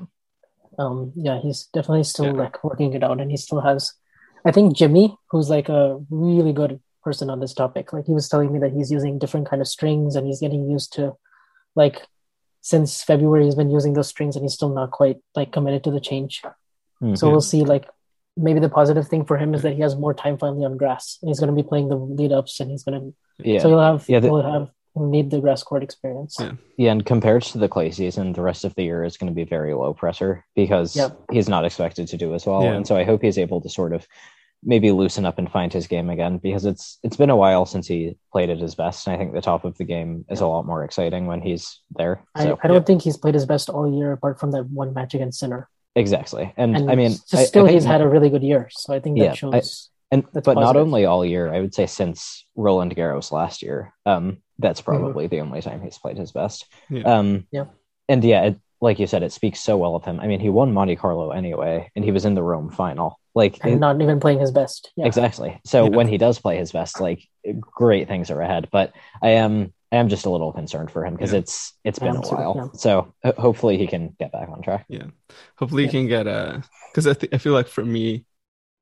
um 0.80 1.11
yeah 1.15 1.39
he's 1.41 1.65
definitely 1.73 2.03
still 2.03 2.26
Yeah. 2.27 2.31
like 2.43 2.64
working 2.64 2.93
it 2.93 3.03
out 3.03 3.19
and 3.19 3.30
he 3.30 3.38
still 3.38 3.60
has 3.61 3.93
i 4.45 4.52
think 4.52 4.76
jimmy 4.76 5.18
who's 5.30 5.49
like 5.49 5.68
a 5.69 5.99
really 6.10 6.53
good 6.53 6.80
person 7.03 7.30
on 7.30 7.39
this 7.41 7.53
topic 7.53 7.91
like 7.91 8.06
he 8.06 8.14
was 8.14 8.30
telling 8.30 8.53
me 8.53 8.60
that 8.60 8.72
he's 8.72 8.89
using 8.89 9.19
different 9.19 9.49
kind 9.49 9.61
of 9.61 9.68
strings 9.68 10.15
and 10.15 10.26
he's 10.27 10.39
getting 10.39 10.69
used 10.69 10.93
to 10.93 11.11
like 11.76 11.98
since 12.61 13.03
february 13.03 13.43
he's 13.45 13.56
been 13.56 13.69
using 13.72 13.93
those 13.93 14.07
strings 14.07 14.35
and 14.35 14.43
he's 14.45 14.53
still 14.53 14.69
not 14.73 14.91
quite 14.91 15.18
like 15.35 15.52
committed 15.52 15.84
to 15.84 15.91
the 15.91 15.99
change 15.99 16.41
Mhm. 17.03 17.18
So 17.18 17.31
we'll 17.31 17.41
see. 17.41 17.64
Like 17.64 17.85
maybe 18.38 18.60
the 18.60 18.69
positive 18.69 19.07
thing 19.07 19.26
for 19.26 19.35
him 19.35 19.56
is 19.56 19.64
that 19.64 19.73
he 19.73 19.81
has 19.81 19.95
more 19.95 20.14
time 20.14 20.38
finally 20.38 20.64
on 20.65 20.77
grass. 20.77 21.18
And 21.22 21.30
he's 21.30 21.39
going 21.39 21.49
to 21.53 21.60
be 21.61 21.68
playing 21.68 21.89
the 21.89 21.95
lead 21.95 22.31
ups, 22.31 22.60
and 22.60 22.69
he's 22.69 22.84
going 22.84 22.98
to 23.02 23.06
yeah. 23.49 23.60
so 23.60 23.69
he'll 23.69 23.81
have 23.81 24.06
Yeah, 24.07 24.19
the- 24.19 24.27
he'll 24.27 24.43
have 24.43 24.69
he'll 24.93 25.07
need 25.09 25.31
the 25.31 25.39
grass 25.39 25.63
court 25.63 25.84
experience. 25.84 26.35
Yeah. 26.39 26.51
Yeah, 26.77 26.91
and 26.91 27.05
compared 27.05 27.43
to 27.43 27.57
the 27.57 27.69
clay 27.69 27.91
season, 27.91 28.34
the 28.34 28.41
rest 28.41 28.65
of 28.65 28.76
the 28.76 28.84
year 28.84 29.03
is 29.03 29.18
going 29.18 29.31
to 29.31 29.35
be 29.35 29.43
very 29.45 29.73
low 29.73 29.93
pressure 29.93 30.45
because 30.55 30.95
Yep. 30.95 31.18
he's 31.31 31.47
not 31.49 31.65
expected 31.65 32.07
to 32.09 32.18
do 32.18 32.34
as 32.34 32.45
well. 32.45 32.63
Yeah. 32.63 32.73
And 32.73 32.85
so 32.88 32.95
I 32.97 33.03
hope 33.03 33.22
he's 33.22 33.38
able 33.38 33.61
to 33.61 33.69
sort 33.69 33.93
of 33.93 34.07
maybe 34.63 34.91
loosen 34.91 35.26
up 35.26 35.39
and 35.39 35.51
find 35.51 35.73
his 35.73 35.88
game 35.88 36.09
again 36.11 36.38
because 36.38 36.65
it's 36.65 36.99
it's 37.01 37.18
been 37.18 37.31
a 37.31 37.35
while 37.35 37.65
since 37.65 37.88
he 37.88 38.15
played 38.31 38.49
at 38.51 38.59
his 38.59 38.76
best. 38.76 39.07
And 39.07 39.15
I 39.15 39.18
think 39.18 39.34
the 39.34 39.41
top 39.41 39.65
of 39.65 39.76
the 39.77 39.84
game 39.85 40.23
is 40.30 40.39
a 40.41 40.45
lot 40.47 40.68
more 40.68 40.84
exciting 40.84 41.26
when 41.26 41.41
he's 41.41 41.80
there. 41.97 42.23
I, 42.35 42.43
So 42.43 42.59
I 42.63 42.68
don't 42.68 42.85
think 42.85 43.01
he's 43.01 43.18
played 43.18 43.34
his 43.34 43.45
best 43.47 43.69
all 43.69 43.91
year, 43.91 44.11
apart 44.11 44.39
from 44.39 44.51
that 44.51 44.69
one 44.69 44.93
match 44.93 45.13
against 45.15 45.39
Sinner. 45.39 45.68
exactly. 45.95 46.53
And, 46.57 46.76
And 46.77 46.91
I 46.91 46.95
mean 46.95 47.11
I- 47.34 47.38
I 47.41 47.43
still, 47.45 47.65
think- 47.65 47.73
he's 47.73 47.85
had 47.85 48.01
a 48.01 48.07
really 48.07 48.30
good 48.30 48.43
year. 48.43 48.68
So 48.72 48.93
I 48.93 48.99
think 48.99 49.18
that 49.18 49.23
Yeah, 49.26 49.31
I- 49.31 49.35
shows. 49.35 49.89
and 50.11 50.23
that's 50.31 50.45
but 50.45 50.55
not 50.55 50.76
only 50.77 51.05
all 51.05 51.26
year, 51.26 51.51
I 51.51 51.59
would 51.59 51.73
say 51.73 51.88
since 51.88 52.45
Roland 52.55 52.95
Garros 52.95 53.31
last 53.31 53.61
year. 53.63 53.93
Um, 54.05 54.38
that's 54.61 54.81
probably 54.81 55.27
the 55.27 55.41
only 55.41 55.61
time 55.61 55.81
he's 55.81 55.97
played 55.97 56.17
his 56.17 56.31
best. 56.31 56.65
Yeah. 56.89 57.03
Um, 57.03 57.47
Yeah. 57.51 57.65
and 58.07 58.23
yeah, 58.23 58.43
it, 58.43 58.59
like 58.79 58.97
you 58.99 59.07
said, 59.07 59.21
it 59.23 59.31
speaks 59.31 59.59
so 59.59 59.77
well 59.77 59.95
of 59.95 60.03
him. 60.05 60.19
I 60.19 60.27
mean, 60.27 60.39
he 60.39 60.49
won 60.49 60.73
Monte 60.73 60.95
Carlo 60.95 61.31
anyway, 61.31 61.91
and 61.95 62.03
he 62.05 62.11
was 62.11 62.25
in 62.25 62.33
the 62.35 62.41
Rome 62.43 62.71
final. 62.71 63.19
Like 63.35 63.59
and 63.63 63.73
it- 63.75 63.79
not 63.79 64.01
even 64.01 64.19
playing 64.19 64.39
his 64.39 64.51
best. 64.51 64.91
Yeah. 64.95 65.05
exactly. 65.05 65.59
So 65.65 65.83
Yeah. 65.85 65.89
when 65.95 66.07
he 66.07 66.17
does 66.17 66.39
play 66.39 66.57
his 66.57 66.71
best, 66.71 66.99
like 66.99 67.21
great 67.59 68.07
things 68.07 68.29
are 68.31 68.41
ahead. 68.41 68.69
But 68.71 68.93
I 69.21 69.29
am 69.31 69.73
I 69.93 69.97
am 69.97 70.07
just 70.07 70.25
a 70.25 70.29
little 70.29 70.53
concerned 70.53 70.89
for 70.89 71.05
him 71.05 71.13
because 71.15 71.33
Yeah. 71.33 71.39
it's 71.39 71.73
it's 71.83 71.99
been 71.99 72.15
a 72.15 72.19
me 72.19 72.29
too, 72.29 72.35
while. 72.35 72.71
So 72.75 73.13
ho- 73.23 73.33
hopefully 73.38 73.77
he 73.77 73.88
can 73.88 74.15
get 74.19 74.31
back 74.31 74.49
on 74.49 74.61
track. 74.61 74.85
Yeah. 74.89 75.07
Hopefully, 75.57 75.83
Yeah. 75.83 75.88
you 75.88 75.91
can 75.91 76.07
get 76.07 76.27
a 76.27 76.63
because 76.91 77.07
I 77.07 77.13
th- 77.13 77.33
I 77.33 77.38
feel 77.38 77.53
like 77.53 77.67
for 77.67 77.85
me, 77.85 78.25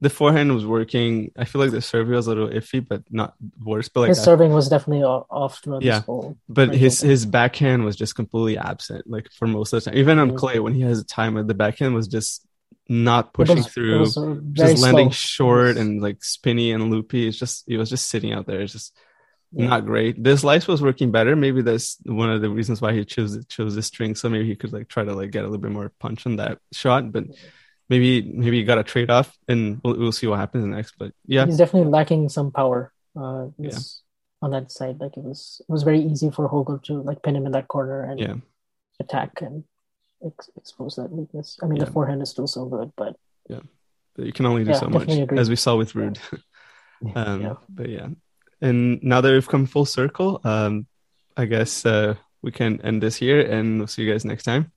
the 0.02 0.10
forehand 0.10 0.54
was 0.54 0.66
working. 0.66 1.32
I 1.38 1.46
feel 1.46 1.62
like 1.62 1.72
the 1.72 1.82
serve 1.82 2.08
was 2.08 2.28
a 2.28 2.30
little 2.30 2.48
iffy, 2.48 2.86
but 2.88 3.04
not 3.12 3.34
worse. 3.64 3.90
But 3.90 4.02
like, 4.02 4.10
his 4.10 4.20
I- 4.20 4.24
serving 4.24 4.54
was 4.54 4.70
definitely 4.70 5.04
off 5.04 5.62
throughout 5.64 5.82
Yeah. 5.82 6.02
but 6.48 6.74
his 6.74 7.02
his 7.02 7.26
backhand 7.26 7.84
was 7.84 7.96
just 7.96 8.16
completely 8.16 8.58
absent. 8.58 9.10
Like 9.10 9.28
for 9.38 9.48
most 9.48 9.74
of 9.74 9.84
the 9.84 9.90
time, 9.92 10.00
even 10.00 10.18
on 10.20 10.32
Mhm. 10.32 10.38
clay, 10.38 10.60
when 10.60 10.74
he 10.74 10.82
has 10.82 11.04
time, 11.06 11.36
the 11.48 11.54
backhand 11.54 11.96
was 11.96 12.08
just 12.08 12.46
not 12.88 13.34
pushing 13.34 13.58
was- 13.58 13.68
through. 13.68 14.06
just 14.54 14.82
landing 14.82 15.12
slow. 15.12 15.12
short 15.12 15.78
and 15.78 16.02
like 16.02 16.24
spinny 16.24 16.72
and 16.72 16.90
loopy. 16.90 17.28
It's 17.28 17.38
just 17.38 17.66
it 17.68 17.78
was 17.78 17.90
just 17.90 18.10
sitting 18.10 18.32
out 18.34 18.48
there. 18.48 18.62
It's 18.62 18.74
just 18.74 18.96
Yeah. 19.52 19.68
not 19.68 19.86
great. 19.86 20.24
The 20.24 20.38
slice 20.38 20.68
was 20.68 20.82
working 20.82 21.12
better. 21.12 21.36
Maybe 21.36 21.62
that's 21.62 21.98
one 22.06 22.30
of 22.32 22.42
the 22.42 22.50
reasons 22.50 22.82
why 22.82 22.94
he 22.94 23.04
chose 23.06 23.46
chose 23.48 23.76
this 23.76 23.88
string. 23.88 24.16
So 24.16 24.30
maybe 24.30 24.46
he 24.48 24.56
could 24.56 24.72
like 24.74 24.88
try 24.88 25.04
to 25.04 25.14
like 25.14 25.32
get 25.32 25.42
a 25.44 25.48
little 25.48 25.62
bit 25.62 25.72
more 25.72 25.92
punch 26.00 26.26
on 26.26 26.38
that 26.38 26.60
shot. 26.72 27.12
But 27.12 27.26
maybe 27.90 28.22
maybe 28.22 28.58
you 28.58 28.66
got 28.66 28.78
a 28.78 28.84
trade 28.84 29.10
off, 29.10 29.38
and 29.48 29.82
we'll, 29.84 29.98
we'll 29.98 30.12
see 30.12 30.28
what 30.28 30.40
happens 30.40 30.66
next. 30.66 30.96
But 30.98 31.14
yeah, 31.26 31.46
he's 31.46 31.58
definitely 31.58 31.90
lacking 31.92 32.30
some 32.30 32.52
power. 32.52 32.92
Uh, 33.20 33.48
this- 33.58 34.02
on 34.42 34.52
that 34.52 34.72
side, 34.72 35.02
like 35.02 35.18
it 35.18 35.24
was, 35.24 35.62
it 35.68 35.70
was 35.70 35.84
very 35.84 36.00
easy 36.00 36.30
for 36.32 36.48
Holger 36.48 36.80
to 36.86 37.02
like 37.02 37.22
pin 37.22 37.36
him 37.36 37.46
in 37.46 37.52
that 37.52 37.68
corner 37.68 38.04
and 38.04 38.18
yeah, 38.22 38.36
attack 38.98 39.42
and 39.42 39.66
ex- 40.26 40.50
expose 40.56 40.96
that 40.96 41.12
weakness. 41.12 41.60
I 41.62 41.66
mean, 41.66 41.76
Yeah. 41.76 41.84
the 41.84 41.92
forehand 41.92 42.22
is 42.22 42.30
still 42.30 42.48
so 42.48 42.64
good, 42.64 42.94
but 42.96 43.18
but 43.50 44.26
you 44.26 44.32
can 44.32 44.46
only 44.46 44.64
do 44.64 44.70
Yeah, 44.72 44.80
so 44.80 44.88
much, 44.88 45.10
agree. 45.12 45.38
as 45.38 45.50
we 45.50 45.58
saw 45.58 45.76
with 45.76 45.92
Ruud. 45.92 46.18
um, 47.16 47.42
Yeah. 47.42 47.54
But 47.68 47.90
yeah, 47.90 48.08
and 48.62 49.04
now 49.04 49.20
that 49.20 49.30
we've 49.30 49.46
come 49.46 49.66
full 49.66 49.84
circle, 49.84 50.40
um, 50.46 50.88
I 51.36 51.44
guess 51.44 51.86
uh, 51.86 52.16
we 52.42 52.52
can 52.54 52.80
end 52.82 53.04
this 53.04 53.18
here, 53.18 53.42
and 53.42 53.78
we'll 53.80 53.88
see 53.88 54.04
you 54.04 54.12
guys 54.12 54.24
next 54.24 54.44
time. 54.44 54.72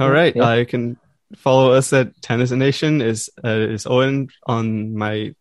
All 0.00 0.10
right, 0.10 0.34
Yeah, 0.34 0.42
yeah. 0.54 0.54
you 0.58 0.66
can 0.66 0.96
follow 1.36 1.72
us 1.72 1.92
at 1.92 2.20
Tennis 2.22 2.50
Nation. 2.50 3.00
Is 3.00 3.30
uh, 3.44 3.48
is 3.48 3.86
Owen 3.86 4.28
on 4.46 4.96
my 4.96 5.34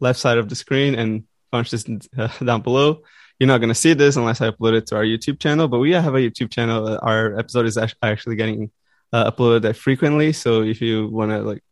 left 0.00 0.18
side 0.18 0.38
of 0.38 0.48
the 0.48 0.54
screen, 0.54 0.94
and 0.94 1.24
Vansh 1.52 1.72
is 1.72 1.86
uh, 2.16 2.28
down 2.44 2.62
below. 2.62 3.02
You're 3.38 3.48
not 3.48 3.58
gonna 3.58 3.74
see 3.74 3.94
this 3.94 4.16
unless 4.16 4.40
I 4.40 4.50
upload 4.50 4.74
it 4.74 4.86
to 4.88 4.96
our 4.96 5.04
YouTube 5.04 5.40
channel, 5.40 5.68
but 5.68 5.78
we 5.78 5.92
have 5.92 6.14
a 6.14 6.18
YouTube 6.18 6.50
channel. 6.50 6.98
Our 7.02 7.38
episode 7.38 7.66
is 7.66 7.78
actually 8.02 8.36
getting 8.36 8.70
uh, 9.12 9.30
uploaded 9.30 9.74
frequently, 9.76 10.32
so 10.32 10.62
if 10.62 10.80
you 10.80 11.08
want 11.08 11.30
to 11.30 11.40
like 11.40 11.62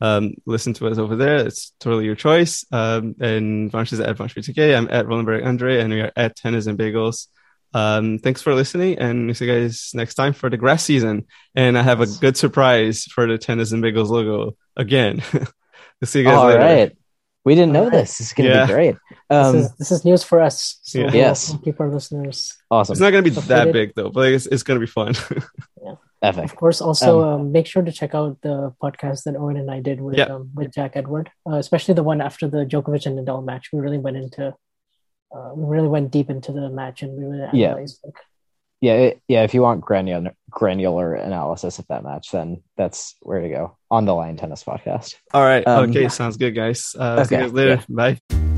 um, 0.00 0.34
listen 0.46 0.74
to 0.74 0.88
us 0.88 0.98
over 0.98 1.16
there. 1.16 1.38
It's 1.46 1.72
totally 1.80 2.04
your 2.04 2.14
choice. 2.14 2.64
Um, 2.70 3.16
and 3.20 3.70
Vansh 3.70 3.92
is 3.92 4.00
at 4.00 4.16
Vansh 4.16 4.76
I'm 4.76 4.88
at 4.90 5.06
Rollenberg 5.06 5.44
Andre, 5.44 5.80
and 5.80 5.92
we 5.92 6.00
are 6.00 6.12
at 6.16 6.36
Tennis 6.36 6.66
and 6.66 6.78
Bagels. 6.78 7.26
Um, 7.74 8.18
thanks 8.18 8.40
for 8.42 8.54
listening, 8.54 8.98
and 8.98 9.26
we'll 9.26 9.34
see 9.34 9.46
you 9.46 9.52
guys 9.60 9.90
next 9.94 10.14
time 10.14 10.32
for 10.32 10.48
the 10.50 10.56
grass 10.56 10.84
season. 10.84 11.26
And 11.54 11.76
I 11.78 11.82
have 11.82 12.00
a 12.00 12.06
good 12.06 12.36
surprise 12.36 13.04
for 13.04 13.26
the 13.26 13.38
Tennis 13.38 13.72
and 13.72 13.82
Bagels 13.82 14.08
logo 14.08 14.56
again. 14.76 15.22
we'll 15.32 15.46
see 16.04 16.20
you 16.20 16.24
guys 16.24 16.34
All 16.36 16.46
later. 16.46 16.58
right. 16.60 16.96
We 17.44 17.54
didn't 17.54 17.72
know 17.72 17.84
All 17.84 17.90
right. 17.90 18.00
this. 18.00 18.20
It's 18.20 18.32
gonna 18.34 18.48
Yeah. 18.50 18.66
be 18.66 18.72
great. 18.72 18.96
this 19.30 19.46
Um, 19.46 19.56
is 19.56 19.74
this 19.76 19.90
is 19.92 20.04
news 20.04 20.22
for 20.22 20.40
us. 20.40 20.78
So 20.82 20.98
Yeah. 20.98 21.12
Yes. 21.12 21.50
we'll 21.50 21.60
keep 21.60 21.80
our 21.80 21.88
listeners. 21.88 22.56
awesome. 22.70 22.92
It's 22.92 23.00
not 23.00 23.10
going 23.10 23.24
to 23.24 23.30
be 23.30 23.34
So 23.34 23.40
that 23.42 23.72
big 23.72 23.94
though, 23.94 24.10
but 24.10 24.32
it's, 24.32 24.46
it's 24.46 24.62
going 24.62 24.78
to 24.80 24.84
be 24.86 24.90
fun. 24.90 25.14
Epic. 26.20 26.44
Of 26.44 26.56
course, 26.56 26.80
also 26.80 27.22
um, 27.22 27.52
make 27.52 27.66
sure 27.66 27.80
to 27.82 27.92
check 27.92 28.12
out 28.12 28.38
the 28.42 28.74
podcast 28.82 29.22
that 29.22 29.36
Owen 29.36 29.56
and 29.56 29.70
I 29.70 29.78
did 29.80 30.00
with 30.00 30.18
Yeah. 30.18 30.24
um, 30.24 30.50
with 30.54 30.74
Jack 30.74 30.92
Edward, 30.96 31.30
uh, 31.48 31.54
especially 31.56 31.94
the 31.94 32.02
one 32.02 32.20
after 32.20 32.48
the 32.48 32.66
Djokovic 32.66 33.06
and 33.06 33.16
Nadal 33.24 33.44
match. 33.44 33.68
We 33.72 33.78
really 33.78 33.98
went 33.98 34.16
into, 34.16 34.52
uh, 35.34 35.50
we 35.54 35.64
really 35.76 35.88
went 35.88 36.10
deep 36.10 36.30
into 36.30 36.52
the 36.52 36.68
match 36.70 37.02
and 37.02 37.16
we 37.18 37.24
really 37.24 37.48
Yeah. 37.52 37.68
analyzed. 37.70 38.00
Like, 38.04 38.14
Yeah, 38.80 38.92
it- 38.94 39.20
yeah. 39.28 39.42
If 39.42 39.54
you 39.54 39.62
want 39.62 39.80
granular 39.80 40.32
granular 40.50 41.14
analysis 41.14 41.78
of 41.80 41.86
that 41.88 42.04
match, 42.04 42.30
then 42.30 42.62
that's 42.76 43.16
where 43.22 43.40
to 43.40 43.48
go 43.48 43.76
on 43.90 44.04
the 44.04 44.14
Line 44.14 44.36
Tennis 44.36 44.62
Podcast. 44.64 45.16
All 45.34 45.42
right. 45.42 45.66
Um, 45.66 45.90
okay. 45.90 46.08
Sounds 46.08 46.36
good, 46.36 46.54
guys. 46.54 46.94
Uh, 46.98 47.24
See 47.24 47.34
you 47.34 47.40
Okay, 47.40 47.46
guys 47.46 47.52
later. 47.54 47.84
yeah. 47.88 48.14
Bye. 48.30 48.57